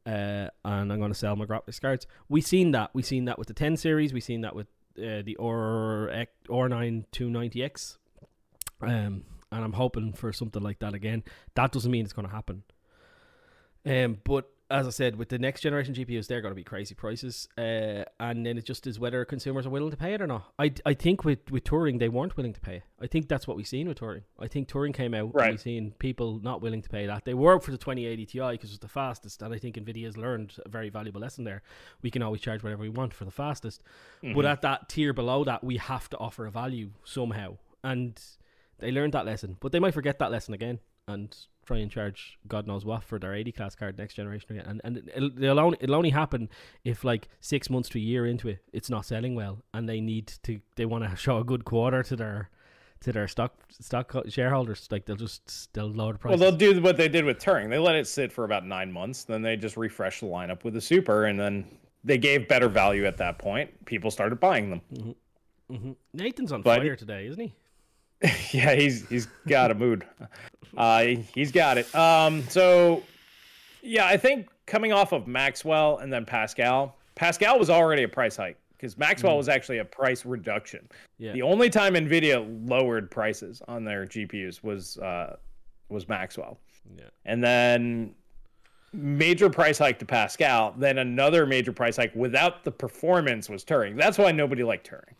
uh, 0.05 0.49
and 0.65 0.91
I'm 0.91 0.99
going 0.99 1.11
to 1.11 1.17
sell 1.17 1.35
my 1.35 1.45
graphics 1.45 1.79
cards. 1.79 2.07
We've 2.27 2.45
seen 2.45 2.71
that. 2.71 2.89
We've 2.93 3.05
seen 3.05 3.25
that 3.25 3.39
with 3.39 3.47
the 3.47 3.53
10 3.53 3.77
series. 3.77 4.13
We've 4.13 4.23
seen 4.23 4.41
that 4.41 4.55
with 4.55 4.67
uh, 4.97 5.21
the 5.23 5.35
Or 5.37 6.09
R9 6.49 7.05
290X. 7.11 7.97
Um, 8.81 9.23
and 9.51 9.63
I'm 9.63 9.73
hoping 9.73 10.13
for 10.13 10.33
something 10.33 10.61
like 10.61 10.79
that 10.79 10.93
again. 10.93 11.23
That 11.55 11.71
doesn't 11.71 11.91
mean 11.91 12.03
it's 12.03 12.13
going 12.13 12.27
to 12.27 12.33
happen. 12.33 12.63
Um, 13.85 14.17
but 14.23 14.49
as 14.69 14.87
I 14.87 14.89
said, 14.89 15.17
with 15.17 15.29
the 15.29 15.37
next 15.37 15.61
generation 15.61 15.93
GPUs, 15.93 16.27
they're 16.27 16.41
going 16.41 16.51
to 16.51 16.55
be 16.55 16.63
crazy 16.63 16.95
prices, 16.95 17.47
uh, 17.57 18.03
and 18.19 18.45
then 18.45 18.57
it 18.57 18.65
just 18.65 18.87
is 18.87 18.99
whether 18.99 19.23
consumers 19.25 19.65
are 19.65 19.69
willing 19.69 19.91
to 19.91 19.97
pay 19.97 20.13
it 20.13 20.21
or 20.21 20.27
not. 20.27 20.51
I, 20.57 20.73
I 20.85 20.93
think 20.93 21.23
with, 21.23 21.51
with 21.51 21.63
Turing, 21.63 21.99
they 21.99 22.09
weren't 22.09 22.37
willing 22.37 22.53
to 22.53 22.59
pay. 22.61 22.83
I 23.01 23.07
think 23.07 23.27
that's 23.27 23.47
what 23.47 23.57
we've 23.57 23.67
seen 23.67 23.87
with 23.87 23.99
Turing. 23.99 24.23
I 24.39 24.47
think 24.47 24.69
Turing 24.69 24.93
came 24.93 25.13
out, 25.13 25.33
right. 25.33 25.45
and 25.45 25.53
we've 25.53 25.61
seen 25.61 25.93
people 25.99 26.39
not 26.41 26.61
willing 26.61 26.81
to 26.81 26.89
pay 26.89 27.05
that. 27.05 27.25
They 27.25 27.33
were 27.33 27.59
for 27.59 27.71
the 27.71 27.77
2080 27.77 28.25
Ti 28.25 28.39
because 28.51 28.71
it's 28.71 28.79
the 28.79 28.87
fastest, 28.87 29.41
and 29.41 29.53
I 29.53 29.57
think 29.57 29.75
Nvidia 29.75 30.05
has 30.05 30.17
learned 30.17 30.55
a 30.65 30.69
very 30.69 30.89
valuable 30.89 31.21
lesson 31.21 31.43
there. 31.43 31.61
We 32.01 32.09
can 32.09 32.23
always 32.23 32.41
charge 32.41 32.63
whatever 32.63 32.81
we 32.81 32.89
want 32.89 33.13
for 33.13 33.25
the 33.25 33.31
fastest, 33.31 33.83
mm-hmm. 34.23 34.35
but 34.35 34.45
at 34.45 34.61
that 34.61 34.89
tier 34.89 35.13
below 35.13 35.43
that, 35.43 35.63
we 35.63 35.77
have 35.77 36.09
to 36.11 36.17
offer 36.17 36.45
a 36.45 36.51
value 36.51 36.91
somehow, 37.03 37.57
and 37.83 38.19
they 38.79 38.91
learned 38.91 39.13
that 39.13 39.25
lesson. 39.25 39.57
But 39.59 39.71
they 39.71 39.79
might 39.79 39.93
forget 39.93 40.19
that 40.19 40.31
lesson 40.31 40.53
again, 40.53 40.79
and 41.07 41.35
try 41.65 41.77
and 41.77 41.91
charge 41.91 42.37
God 42.47 42.67
knows 42.67 42.85
what 42.85 43.03
for 43.03 43.19
their 43.19 43.33
80 43.33 43.51
class 43.51 43.75
card 43.75 43.97
next 43.97 44.15
generation 44.15 44.51
again. 44.51 44.65
And 44.67 44.81
and 44.83 45.11
it'll, 45.15 45.43
it'll 45.43 45.59
only 45.59 45.77
it'll 45.81 45.95
only 45.95 46.09
happen 46.11 46.49
if 46.83 47.03
like 47.03 47.27
six 47.39 47.69
months 47.69 47.89
to 47.89 47.97
a 47.97 48.01
year 48.01 48.25
into 48.25 48.47
it, 48.49 48.59
it's 48.71 48.89
not 48.89 49.05
selling 49.05 49.35
well, 49.35 49.61
and 49.73 49.87
they 49.87 50.01
need 50.01 50.27
to 50.43 50.59
they 50.75 50.85
want 50.85 51.09
to 51.09 51.15
show 51.25 51.37
a 51.37 51.43
good 51.43 51.65
quarter 51.65 52.03
to 52.03 52.15
their 52.15 52.49
to 53.01 53.11
their 53.11 53.27
stock 53.27 53.53
stock 53.69 54.13
shareholders. 54.29 54.87
Like 54.91 55.05
they'll 55.05 55.15
just 55.15 55.71
they'll 55.73 55.91
lower 55.91 56.13
the 56.13 56.19
price. 56.19 56.31
Well, 56.31 56.39
they'll 56.39 56.57
do 56.57 56.81
what 56.81 56.97
they 56.97 57.09
did 57.09 57.25
with 57.25 57.39
Turing. 57.39 57.69
They 57.69 57.79
let 57.79 57.95
it 57.95 58.07
sit 58.07 58.31
for 58.31 58.43
about 58.43 58.65
nine 58.65 58.91
months, 58.91 59.23
then 59.23 59.41
they 59.41 59.55
just 59.55 59.77
refresh 59.77 60.19
the 60.19 60.27
lineup 60.27 60.63
with 60.63 60.73
the 60.73 60.81
super, 60.81 61.25
and 61.25 61.39
then 61.39 61.65
they 62.03 62.17
gave 62.17 62.47
better 62.47 62.67
value 62.67 63.05
at 63.05 63.17
that 63.17 63.39
point. 63.39 63.85
People 63.85 64.11
started 64.11 64.39
buying 64.39 64.69
them. 64.69 64.81
Mm-hmm. 64.93 65.75
Mm-hmm. 65.75 65.91
Nathan's 66.13 66.51
on 66.51 66.61
but, 66.61 66.79
fire 66.79 66.95
today, 66.95 67.27
isn't 67.27 67.41
he? 67.41 67.53
yeah, 68.51 68.73
he's 68.73 69.07
he's 69.09 69.27
got 69.47 69.71
a 69.71 69.75
mood. 69.75 70.05
Uh, 70.77 71.15
he's 71.33 71.51
got 71.51 71.77
it. 71.77 71.93
Um, 71.93 72.43
so 72.49 73.03
yeah, 73.81 74.05
I 74.05 74.17
think 74.17 74.47
coming 74.65 74.93
off 74.93 75.11
of 75.11 75.27
Maxwell 75.27 75.97
and 75.97 76.11
then 76.11 76.25
Pascal, 76.25 76.95
Pascal 77.15 77.59
was 77.59 77.69
already 77.69 78.03
a 78.03 78.07
price 78.07 78.37
hike 78.37 78.57
because 78.77 78.97
Maxwell 78.97 79.33
mm. 79.33 79.37
was 79.37 79.49
actually 79.49 79.79
a 79.79 79.85
price 79.85 80.25
reduction. 80.25 80.87
Yeah. 81.17 81.33
The 81.33 81.41
only 81.41 81.69
time 81.69 81.95
Nvidia 81.95 82.69
lowered 82.69 83.11
prices 83.11 83.61
on 83.67 83.83
their 83.83 84.05
GPUs 84.05 84.63
was 84.63 84.97
uh, 84.99 85.35
was 85.89 86.07
Maxwell. 86.07 86.59
Yeah. 86.97 87.05
And 87.25 87.43
then 87.43 88.15
major 88.93 89.49
price 89.49 89.77
hike 89.77 89.99
to 89.99 90.05
Pascal, 90.05 90.75
then 90.77 90.99
another 90.99 91.45
major 91.45 91.73
price 91.73 91.97
hike 91.97 92.15
without 92.15 92.63
the 92.63 92.71
performance 92.71 93.49
was 93.49 93.65
Turing. 93.65 93.97
That's 93.97 94.17
why 94.17 94.31
nobody 94.31 94.63
liked 94.63 94.89
Turing 94.89 95.15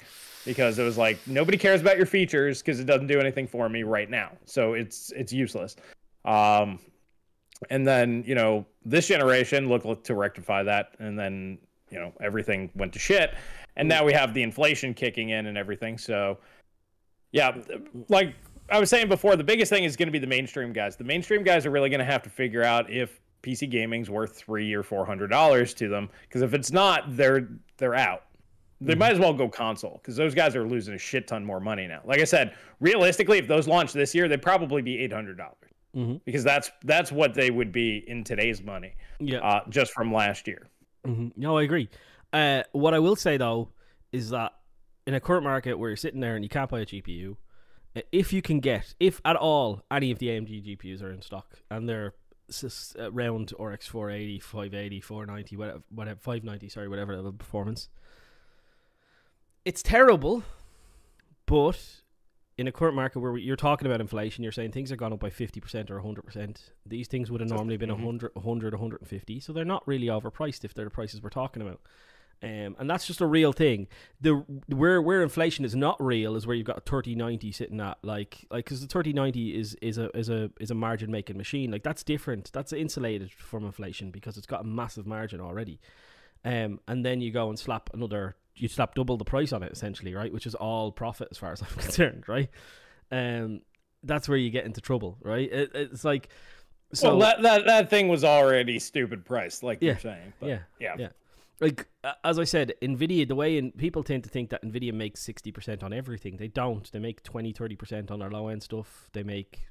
because 0.45 0.79
it 0.79 0.83
was 0.83 0.97
like 0.97 1.19
nobody 1.27 1.57
cares 1.57 1.81
about 1.81 1.97
your 1.97 2.05
features 2.05 2.61
because 2.61 2.79
it 2.79 2.85
doesn't 2.85 3.07
do 3.07 3.19
anything 3.19 3.47
for 3.47 3.69
me 3.69 3.83
right 3.83 4.09
now. 4.09 4.31
So 4.45 4.73
it's 4.73 5.11
it's 5.11 5.31
useless. 5.33 5.75
Um, 6.25 6.79
and 7.69 7.87
then 7.87 8.23
you 8.25 8.35
know 8.35 8.65
this 8.85 9.07
generation 9.07 9.69
looked 9.69 10.05
to 10.05 10.15
rectify 10.15 10.63
that, 10.63 10.95
and 10.99 11.17
then 11.17 11.57
you 11.89 11.99
know 11.99 12.13
everything 12.21 12.69
went 12.75 12.93
to 12.93 12.99
shit, 12.99 13.35
and 13.75 13.87
now 13.87 14.03
we 14.03 14.13
have 14.13 14.33
the 14.33 14.43
inflation 14.43 14.93
kicking 14.93 15.29
in 15.29 15.47
and 15.47 15.57
everything. 15.57 15.97
So 15.97 16.37
yeah, 17.31 17.57
like 18.09 18.35
I 18.69 18.79
was 18.79 18.89
saying 18.89 19.09
before, 19.09 19.35
the 19.35 19.43
biggest 19.43 19.69
thing 19.69 19.83
is 19.83 19.95
going 19.95 20.07
to 20.07 20.11
be 20.11 20.19
the 20.19 20.27
mainstream 20.27 20.73
guys. 20.73 20.95
The 20.95 21.03
mainstream 21.03 21.43
guys 21.43 21.65
are 21.65 21.71
really 21.71 21.89
going 21.89 21.99
to 21.99 22.05
have 22.05 22.23
to 22.23 22.29
figure 22.29 22.63
out 22.63 22.89
if 22.89 23.19
PC 23.43 23.69
gaming's 23.69 24.09
worth 24.09 24.35
three 24.35 24.73
or 24.73 24.83
four 24.83 25.05
hundred 25.05 25.27
dollars 25.27 25.73
to 25.75 25.89
them. 25.89 26.09
Because 26.23 26.41
if 26.41 26.53
it's 26.53 26.71
not, 26.71 27.15
they're 27.15 27.49
they're 27.77 27.95
out. 27.95 28.23
They 28.85 28.95
might 28.95 29.13
as 29.13 29.19
well 29.19 29.33
go 29.33 29.49
console 29.49 29.99
because 30.01 30.15
those 30.15 30.33
guys 30.33 30.55
are 30.55 30.67
losing 30.67 30.93
a 30.93 30.97
shit 30.97 31.27
ton 31.27 31.45
more 31.45 31.59
money 31.59 31.87
now. 31.87 32.01
Like 32.05 32.19
I 32.19 32.25
said, 32.25 32.55
realistically, 32.79 33.37
if 33.37 33.47
those 33.47 33.67
launch 33.67 33.93
this 33.93 34.13
year, 34.13 34.27
they'd 34.27 34.41
probably 34.41 34.81
be 34.81 34.99
eight 34.99 35.13
hundred 35.13 35.37
dollars 35.37 35.71
mm-hmm. 35.95 36.15
because 36.25 36.43
that's 36.43 36.71
that's 36.83 37.11
what 37.11 37.33
they 37.33 37.49
would 37.49 37.71
be 37.71 38.03
in 38.07 38.23
today's 38.23 38.61
money. 38.61 38.95
Yeah, 39.19 39.39
uh, 39.39 39.61
just 39.69 39.91
from 39.91 40.13
last 40.13 40.47
year. 40.47 40.67
Mm-hmm. 41.05 41.29
No, 41.35 41.57
I 41.57 41.63
agree. 41.63 41.89
Uh, 42.31 42.63
what 42.71 42.93
I 42.93 42.99
will 42.99 43.15
say 43.15 43.37
though 43.37 43.69
is 44.11 44.29
that 44.31 44.53
in 45.05 45.13
a 45.13 45.19
current 45.19 45.43
market 45.43 45.77
where 45.77 45.89
you're 45.89 45.97
sitting 45.97 46.19
there 46.19 46.35
and 46.35 46.43
you 46.43 46.49
can't 46.49 46.69
buy 46.69 46.81
a 46.81 46.85
GPU, 46.85 47.35
uh, 47.95 48.01
if 48.11 48.33
you 48.33 48.41
can 48.41 48.59
get, 48.59 48.95
if 48.99 49.21
at 49.25 49.35
all, 49.35 49.83
any 49.91 50.11
of 50.11 50.19
the 50.19 50.27
AMD 50.27 50.77
GPUs 50.77 51.03
are 51.03 51.11
in 51.11 51.21
stock 51.21 51.47
and 51.69 51.87
they're 51.87 52.13
around 52.99 53.53
RX 53.57 53.87
480, 53.87 54.39
580, 54.39 55.01
490, 55.01 55.57
whatever, 55.57 55.83
whatever 55.89 56.19
590, 56.19 56.69
sorry, 56.69 56.87
whatever 56.87 57.21
the 57.21 57.31
performance 57.31 57.89
it's 59.65 59.81
terrible, 59.81 60.43
but 61.45 61.79
in 62.57 62.67
a 62.67 62.71
current 62.71 62.95
market 62.95 63.19
where 63.19 63.35
you're 63.37 63.55
talking 63.55 63.87
about 63.87 63.99
inflation, 63.99 64.43
you're 64.43 64.51
saying 64.51 64.71
things 64.71 64.89
have 64.89 64.99
gone 64.99 65.13
up 65.13 65.19
by 65.19 65.29
50% 65.29 65.89
or 65.89 65.99
100%. 65.99 66.57
These 66.85 67.07
things 67.07 67.31
would 67.31 67.41
have 67.41 67.49
normally 67.49 67.77
been 67.77 67.89
mm-hmm. 67.89 68.05
100, 68.05 68.31
100, 68.35 68.73
150. 68.73 69.39
So 69.39 69.53
they're 69.53 69.65
not 69.65 69.87
really 69.87 70.07
overpriced 70.07 70.63
if 70.63 70.73
they're 70.73 70.85
the 70.85 70.91
prices 70.91 71.21
we're 71.21 71.29
talking 71.29 71.61
about. 71.61 71.81
Um, 72.43 72.75
and 72.77 72.89
that's 72.89 73.07
just 73.07 73.21
a 73.21 73.25
real 73.25 73.53
thing. 73.53 73.87
The 74.19 74.43
where 74.67 75.01
where 75.01 75.23
inflation 75.23 75.63
is 75.63 75.77
not 75.77 76.03
real 76.03 76.35
is 76.35 76.45
where 76.45 76.57
you've 76.57 76.67
got 76.67 76.77
a 76.77 76.81
thirty 76.81 77.15
ninety 77.15 77.53
sitting 77.53 77.79
at 77.79 77.99
like 78.03 78.45
like 78.51 78.65
because 78.65 78.81
the 78.81 78.87
thirty 78.87 79.13
ninety 79.13 79.57
is 79.57 79.77
is 79.81 79.97
a 79.97 80.09
is 80.17 80.27
a 80.27 80.51
is 80.59 80.69
a 80.69 80.75
margin 80.75 81.09
making 81.09 81.37
machine 81.37 81.71
like 81.71 81.83
that's 81.83 82.03
different. 82.03 82.51
That's 82.51 82.73
insulated 82.73 83.31
from 83.31 83.63
inflation 83.63 84.11
because 84.11 84.35
it's 84.35 84.45
got 84.45 84.59
a 84.59 84.65
massive 84.65 85.07
margin 85.07 85.39
already. 85.39 85.79
Um, 86.43 86.81
and 86.85 87.05
then 87.05 87.21
you 87.21 87.31
go 87.31 87.47
and 87.47 87.57
slap 87.57 87.89
another 87.93 88.35
you 88.55 88.67
slap 88.67 88.95
double 88.95 89.17
the 89.17 89.25
price 89.25 89.51
on 89.51 89.63
it 89.63 89.71
essentially, 89.71 90.13
right? 90.13 90.31
Which 90.31 90.45
is 90.45 90.55
all 90.55 90.91
profit 90.91 91.29
as 91.31 91.37
far 91.37 91.51
as 91.51 91.61
I'm 91.63 91.67
concerned, 91.67 92.25
right? 92.27 92.49
Um, 93.11 93.61
that's 94.03 94.27
where 94.27 94.37
you 94.37 94.49
get 94.49 94.65
into 94.65 94.81
trouble, 94.81 95.17
right? 95.21 95.51
It, 95.51 95.71
it's 95.73 96.05
like 96.05 96.29
so 96.93 97.17
well, 97.17 97.19
that, 97.19 97.41
that 97.41 97.65
that 97.65 97.89
thing 97.89 98.07
was 98.07 98.23
already 98.23 98.79
stupid 98.79 99.25
price, 99.25 99.63
like 99.63 99.79
yeah, 99.81 99.91
you're 99.91 99.99
saying. 99.99 100.33
But, 100.39 100.49
yeah, 100.49 100.59
yeah, 100.79 100.95
yeah. 100.99 101.07
Like 101.59 101.87
as 102.23 102.39
I 102.39 102.43
said, 102.43 102.73
Nvidia. 102.81 103.27
The 103.27 103.35
way 103.35 103.57
in, 103.57 103.71
people 103.71 104.03
tend 104.03 104.23
to 104.25 104.29
think 104.29 104.49
that 104.49 104.63
Nvidia 104.63 104.93
makes 104.93 105.21
sixty 105.21 105.51
percent 105.51 105.83
on 105.83 105.93
everything. 105.93 106.37
They 106.37 106.49
don't. 106.49 106.91
They 106.91 106.99
make 106.99 107.23
20 107.23 107.53
30 107.53 107.75
percent 107.75 108.11
on 108.11 108.19
their 108.19 108.29
low 108.29 108.49
end 108.49 108.63
stuff. 108.63 109.09
They 109.13 109.23
make 109.23 109.65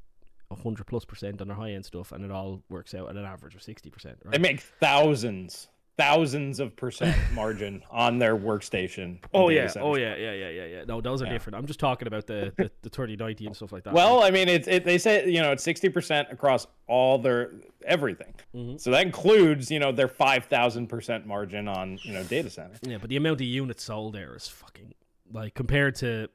hundred 0.62 0.86
plus 0.86 1.04
percent 1.04 1.40
on 1.40 1.48
their 1.48 1.56
high 1.56 1.72
end 1.72 1.84
stuff, 1.84 2.12
and 2.12 2.24
it 2.24 2.30
all 2.30 2.62
works 2.68 2.94
out 2.94 3.08
at 3.08 3.16
an 3.16 3.24
average 3.24 3.54
of 3.54 3.62
sixty 3.62 3.90
percent. 3.90 4.18
Right? 4.24 4.32
They 4.32 4.38
make 4.38 4.60
thousands 4.60 5.68
thousands 5.96 6.60
of 6.60 6.74
percent 6.76 7.16
margin 7.34 7.82
on 7.90 8.18
their 8.18 8.36
workstation. 8.36 9.18
Oh 9.34 9.48
yeah, 9.48 9.70
oh 9.80 9.96
yeah, 9.96 10.16
yeah, 10.16 10.32
yeah, 10.32 10.48
yeah, 10.48 10.64
yeah. 10.64 10.84
No, 10.86 11.00
those 11.00 11.22
are 11.22 11.26
yeah. 11.26 11.32
different. 11.32 11.56
I'm 11.56 11.66
just 11.66 11.80
talking 11.80 12.08
about 12.08 12.26
the 12.26 12.52
the, 12.56 12.70
the 12.82 12.88
3090 12.88 13.46
and 13.46 13.56
stuff 13.56 13.72
like 13.72 13.84
that. 13.84 13.94
Well, 13.94 14.22
I 14.22 14.30
mean, 14.30 14.48
it's 14.48 14.68
it, 14.68 14.84
they 14.84 14.98
say 14.98 15.28
you 15.28 15.40
know 15.40 15.52
it's 15.52 15.64
60 15.64 15.88
percent 15.90 16.28
across 16.30 16.66
all 16.86 17.18
their 17.18 17.52
everything. 17.84 18.34
Mm-hmm. 18.54 18.76
So 18.78 18.90
that 18.90 19.02
includes 19.02 19.70
you 19.70 19.78
know 19.78 19.92
their 19.92 20.08
5,000 20.08 20.86
percent 20.86 21.26
margin 21.26 21.68
on 21.68 21.98
you 22.02 22.12
know 22.12 22.22
data 22.24 22.50
center. 22.50 22.74
Yeah, 22.82 22.98
but 22.98 23.10
the 23.10 23.16
amount 23.16 23.40
of 23.40 23.46
units 23.46 23.84
sold 23.84 24.14
there 24.14 24.34
is 24.34 24.48
fucking 24.48 24.94
like 25.32 25.54
compared 25.54 25.96
to 25.96 26.28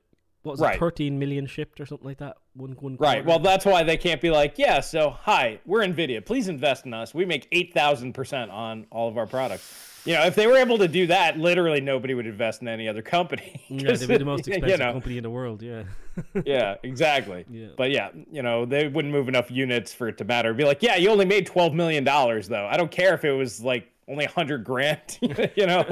what 0.48 0.54
was 0.54 0.62
right. 0.62 0.76
it, 0.76 0.80
13 0.80 1.20
million 1.20 1.46
shipped 1.46 1.80
or 1.80 1.86
something 1.86 2.08
like 2.08 2.18
that? 2.18 2.38
One, 2.54 2.72
one 2.80 2.98
right. 3.00 3.24
Well, 3.24 3.40
that's 3.40 3.66
why 3.66 3.84
they 3.84 3.98
can't 3.98 4.22
be 4.22 4.32
like, 4.32 4.58
yeah, 4.58 4.80
so 4.80 5.10
hi, 5.10 5.60
we're 5.66 5.82
NVIDIA. 5.82 6.26
Please 6.26 6.48
invest 6.48 6.86
in 6.86 6.94
us. 6.94 7.14
We 7.14 7.26
make 7.26 7.50
8,000% 7.52 8.52
on 8.52 8.88
all 8.90 9.10
of 9.10 9.18
our 9.18 9.28
products. 9.28 10.02
You 10.06 10.14
know, 10.14 10.24
if 10.24 10.36
they 10.36 10.48
were 10.48 10.56
able 10.56 10.78
to 10.78 10.88
do 10.88 11.08
that, 11.08 11.38
literally 11.38 11.82
nobody 11.82 12.14
would 12.14 12.28
invest 12.28 12.62
in 12.62 12.70
any 12.70 12.88
other 12.88 13.02
company. 13.02 13.62
yeah, 13.70 13.92
they'd 13.92 14.08
be 14.08 14.18
the 14.18 14.26
most 14.26 14.48
expensive 14.48 14.70
you 14.70 14.78
know, 14.78 14.94
company 14.94 15.18
in 15.18 15.24
the 15.24 15.30
world. 15.30 15.62
Yeah. 15.62 15.84
yeah, 16.46 16.76
exactly. 16.82 17.46
Yeah. 17.50 17.68
But 17.76 17.92
yeah, 17.92 18.10
you 18.32 18.42
know, 18.42 18.66
they 18.66 18.88
wouldn't 18.88 19.14
move 19.14 19.28
enough 19.28 19.52
units 19.52 19.94
for 19.94 20.08
it 20.08 20.18
to 20.20 20.24
matter. 20.24 20.50
It'd 20.50 20.58
be 20.58 20.64
like, 20.64 20.82
yeah, 20.82 20.96
you 20.96 21.10
only 21.10 21.26
made 21.26 21.46
$12 21.46 21.74
million, 21.74 22.06
though. 22.06 22.68
I 22.72 22.78
don't 22.78 22.90
care 22.90 23.14
if 23.14 23.26
it 23.26 23.34
was 23.34 23.62
like 23.62 23.92
only 24.08 24.26
100 24.26 24.64
grand, 24.64 25.20
you 25.22 25.68
know, 25.68 25.84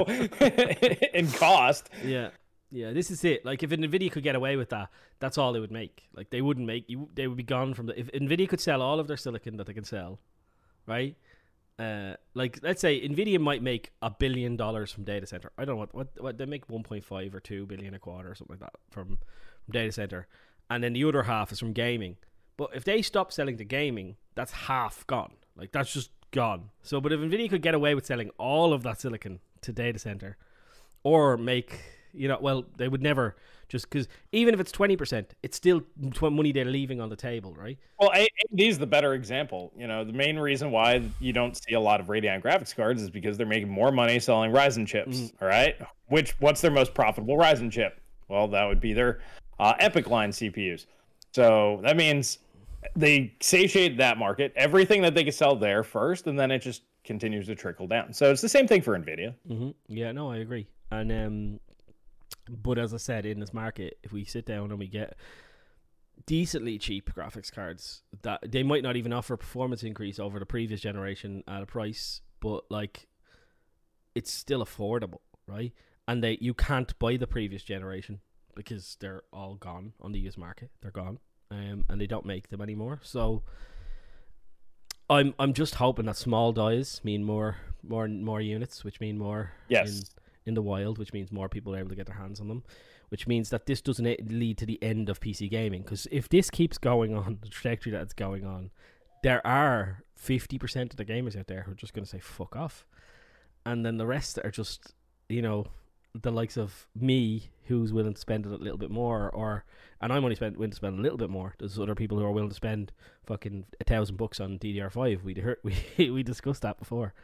in 1.12 1.30
cost. 1.32 1.90
Yeah. 2.02 2.30
Yeah, 2.76 2.92
this 2.92 3.10
is 3.10 3.24
it. 3.24 3.42
Like 3.42 3.62
if 3.62 3.70
Nvidia 3.70 4.12
could 4.12 4.22
get 4.22 4.36
away 4.36 4.56
with 4.56 4.68
that, 4.68 4.90
that's 5.18 5.38
all 5.38 5.54
they 5.54 5.60
would 5.60 5.70
make. 5.70 6.02
Like 6.14 6.28
they 6.28 6.42
wouldn't 6.42 6.66
make 6.66 6.84
you. 6.90 7.08
They 7.14 7.26
would 7.26 7.38
be 7.38 7.42
gone 7.42 7.72
from 7.72 7.86
the. 7.86 7.98
If 7.98 8.12
Nvidia 8.12 8.46
could 8.46 8.60
sell 8.60 8.82
all 8.82 9.00
of 9.00 9.08
their 9.08 9.16
silicon 9.16 9.56
that 9.56 9.66
they 9.66 9.72
can 9.72 9.84
sell, 9.84 10.18
right? 10.86 11.16
Uh, 11.78 12.16
like 12.34 12.58
let's 12.62 12.82
say 12.82 13.00
Nvidia 13.00 13.40
might 13.40 13.62
make 13.62 13.92
a 14.02 14.10
billion 14.10 14.56
dollars 14.56 14.92
from 14.92 15.04
data 15.04 15.26
center. 15.26 15.52
I 15.56 15.64
don't 15.64 15.76
know 15.76 15.78
what 15.78 15.94
what, 15.94 16.08
what 16.18 16.36
they 16.36 16.44
make 16.44 16.68
one 16.68 16.82
point 16.82 17.02
five 17.02 17.34
or 17.34 17.40
two 17.40 17.64
billion 17.64 17.94
a 17.94 17.98
quarter 17.98 18.30
or 18.30 18.34
something 18.34 18.58
like 18.60 18.70
that 18.70 18.78
from, 18.90 19.08
from 19.08 19.18
data 19.72 19.92
center, 19.92 20.26
and 20.68 20.84
then 20.84 20.92
the 20.92 21.04
other 21.04 21.22
half 21.22 21.52
is 21.52 21.58
from 21.58 21.72
gaming. 21.72 22.18
But 22.58 22.70
if 22.74 22.84
they 22.84 23.00
stop 23.00 23.32
selling 23.32 23.56
to 23.56 23.64
gaming, 23.64 24.16
that's 24.34 24.52
half 24.52 25.06
gone. 25.06 25.32
Like 25.56 25.72
that's 25.72 25.94
just 25.94 26.10
gone. 26.30 26.68
So, 26.82 27.00
but 27.00 27.10
if 27.10 27.20
Nvidia 27.20 27.48
could 27.48 27.62
get 27.62 27.74
away 27.74 27.94
with 27.94 28.04
selling 28.04 28.30
all 28.36 28.74
of 28.74 28.82
that 28.82 29.00
silicon 29.00 29.40
to 29.62 29.72
data 29.72 29.98
center, 29.98 30.36
or 31.02 31.38
make 31.38 31.95
You 32.16 32.28
know, 32.28 32.38
well, 32.40 32.64
they 32.76 32.88
would 32.88 33.02
never 33.02 33.36
just 33.68 33.88
because 33.90 34.08
even 34.32 34.54
if 34.54 34.60
it's 34.60 34.72
twenty 34.72 34.96
percent, 34.96 35.34
it's 35.42 35.56
still 35.56 35.82
tw- 36.12 36.32
money 36.32 36.52
they're 36.52 36.64
leaving 36.64 37.00
on 37.00 37.08
the 37.08 37.16
table, 37.16 37.54
right? 37.54 37.78
Well, 37.98 38.10
AMD 38.10 38.28
is 38.54 38.78
the 38.78 38.86
better 38.86 39.14
example. 39.14 39.72
You 39.76 39.86
know, 39.86 40.04
the 40.04 40.12
main 40.12 40.38
reason 40.38 40.70
why 40.70 41.02
you 41.20 41.32
don't 41.32 41.56
see 41.56 41.74
a 41.74 41.80
lot 41.80 42.00
of 42.00 42.06
Radeon 42.06 42.42
graphics 42.42 42.74
cards 42.74 43.02
is 43.02 43.10
because 43.10 43.36
they're 43.36 43.46
making 43.46 43.68
more 43.68 43.90
money 43.90 44.18
selling 44.20 44.52
Ryzen 44.52 44.86
chips. 44.86 45.18
Mm. 45.18 45.32
All 45.42 45.48
right, 45.48 45.76
which 46.08 46.34
what's 46.40 46.60
their 46.60 46.70
most 46.70 46.94
profitable 46.94 47.36
Ryzen 47.36 47.70
chip? 47.70 48.00
Well, 48.28 48.48
that 48.48 48.64
would 48.64 48.80
be 48.80 48.92
their 48.92 49.20
uh, 49.58 49.74
EPYC 49.74 50.08
line 50.08 50.30
CPUs. 50.30 50.86
So 51.32 51.80
that 51.82 51.96
means 51.96 52.38
they 52.94 53.34
satiate 53.40 53.98
that 53.98 54.18
market, 54.18 54.52
everything 54.56 55.02
that 55.02 55.14
they 55.14 55.24
can 55.24 55.32
sell 55.32 55.56
there 55.56 55.82
first, 55.82 56.26
and 56.26 56.38
then 56.38 56.50
it 56.50 56.60
just 56.60 56.82
continues 57.04 57.46
to 57.46 57.54
trickle 57.54 57.86
down. 57.86 58.12
So 58.12 58.30
it's 58.30 58.42
the 58.42 58.48
same 58.48 58.66
thing 58.66 58.82
for 58.82 58.98
Nvidia. 58.98 59.34
Mm-hmm. 59.48 59.70
Yeah, 59.88 60.12
no, 60.12 60.30
I 60.30 60.38
agree. 60.38 60.66
And 60.90 61.12
um, 61.12 61.60
but 62.48 62.78
as 62.78 62.92
I 62.94 62.98
said, 62.98 63.26
in 63.26 63.40
this 63.40 63.52
market, 63.52 63.98
if 64.02 64.12
we 64.12 64.24
sit 64.24 64.46
down 64.46 64.70
and 64.70 64.78
we 64.78 64.86
get 64.88 65.16
decently 66.26 66.78
cheap 66.78 67.12
graphics 67.14 67.52
cards, 67.52 68.02
that 68.22 68.40
they 68.50 68.62
might 68.62 68.82
not 68.82 68.96
even 68.96 69.12
offer 69.12 69.34
a 69.34 69.38
performance 69.38 69.82
increase 69.82 70.18
over 70.18 70.38
the 70.38 70.46
previous 70.46 70.80
generation 70.80 71.42
at 71.48 71.62
a 71.62 71.66
price, 71.66 72.20
but 72.40 72.64
like 72.70 73.06
it's 74.14 74.32
still 74.32 74.64
affordable, 74.64 75.20
right? 75.46 75.72
And 76.08 76.22
they 76.22 76.38
you 76.40 76.54
can't 76.54 76.96
buy 76.98 77.16
the 77.16 77.26
previous 77.26 77.62
generation 77.62 78.20
because 78.54 78.96
they're 79.00 79.22
all 79.32 79.56
gone 79.56 79.92
on 80.00 80.12
the 80.12 80.18
used 80.18 80.38
market. 80.38 80.70
They're 80.80 80.90
gone, 80.90 81.18
um, 81.50 81.84
and 81.88 82.00
they 82.00 82.06
don't 82.06 82.24
make 82.24 82.48
them 82.48 82.60
anymore. 82.62 83.00
So 83.02 83.42
I'm 85.10 85.34
I'm 85.38 85.52
just 85.52 85.74
hoping 85.76 86.06
that 86.06 86.16
small 86.16 86.52
dies 86.52 87.00
mean 87.04 87.24
more 87.24 87.56
more 87.82 88.08
more 88.08 88.40
units, 88.40 88.84
which 88.84 89.00
mean 89.00 89.18
more 89.18 89.52
Yes. 89.68 89.88
in, 89.98 90.04
in 90.46 90.54
the 90.54 90.62
wild, 90.62 90.98
which 90.98 91.12
means 91.12 91.30
more 91.32 91.48
people 91.48 91.74
are 91.74 91.78
able 91.78 91.90
to 91.90 91.96
get 91.96 92.06
their 92.06 92.16
hands 92.16 92.40
on 92.40 92.48
them, 92.48 92.62
which 93.08 93.26
means 93.26 93.50
that 93.50 93.66
this 93.66 93.80
doesn't 93.80 94.30
lead 94.30 94.56
to 94.58 94.66
the 94.66 94.82
end 94.82 95.08
of 95.08 95.20
PC 95.20 95.50
gaming. 95.50 95.82
Because 95.82 96.06
if 96.10 96.28
this 96.28 96.48
keeps 96.50 96.78
going 96.78 97.14
on 97.14 97.38
the 97.42 97.48
trajectory 97.48 97.92
that 97.92 98.02
it's 98.02 98.14
going 98.14 98.46
on, 98.46 98.70
there 99.22 99.44
are 99.46 100.04
fifty 100.14 100.58
percent 100.58 100.92
of 100.92 100.96
the 100.96 101.04
gamers 101.04 101.38
out 101.38 101.48
there 101.48 101.62
who 101.62 101.72
are 101.72 101.76
just 101.76 101.92
going 101.92 102.04
to 102.04 102.10
say 102.10 102.20
fuck 102.20 102.56
off, 102.56 102.86
and 103.64 103.84
then 103.84 103.98
the 103.98 104.06
rest 104.06 104.38
are 104.42 104.50
just 104.50 104.94
you 105.28 105.42
know 105.42 105.66
the 106.22 106.30
likes 106.30 106.56
of 106.56 106.86
me 106.94 107.50
who's 107.64 107.92
willing 107.92 108.14
to 108.14 108.20
spend 108.20 108.46
a 108.46 108.48
little 108.48 108.78
bit 108.78 108.90
more 108.90 109.28
or 109.30 109.64
and 110.00 110.12
I'm 110.12 110.24
only 110.24 110.36
spend, 110.36 110.56
willing 110.56 110.70
to 110.70 110.76
spend 110.76 110.98
a 110.98 111.02
little 111.02 111.18
bit 111.18 111.30
more. 111.30 111.54
There's 111.58 111.78
other 111.78 111.94
people 111.94 112.18
who 112.18 112.24
are 112.24 112.32
willing 112.32 112.50
to 112.50 112.54
spend 112.54 112.92
fucking 113.24 113.64
a 113.80 113.84
thousand 113.84 114.16
bucks 114.16 114.40
on 114.40 114.58
DDR5. 114.58 115.22
We 115.22 115.34
heard, 115.34 115.58
we 115.62 116.10
we 116.10 116.22
discussed 116.22 116.62
that 116.62 116.78
before. 116.78 117.14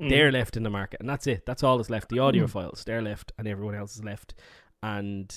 Mm. 0.00 0.10
They're 0.10 0.32
left 0.32 0.56
in 0.56 0.62
the 0.62 0.70
market, 0.70 1.00
and 1.00 1.08
that's 1.08 1.26
it. 1.26 1.44
That's 1.44 1.62
all 1.62 1.76
that's 1.76 1.90
left. 1.90 2.08
The 2.08 2.20
audio 2.20 2.46
files, 2.46 2.84
they're 2.84 3.02
left, 3.02 3.32
and 3.38 3.48
everyone 3.48 3.74
else 3.74 3.96
is 3.96 4.04
left, 4.04 4.34
and 4.82 5.34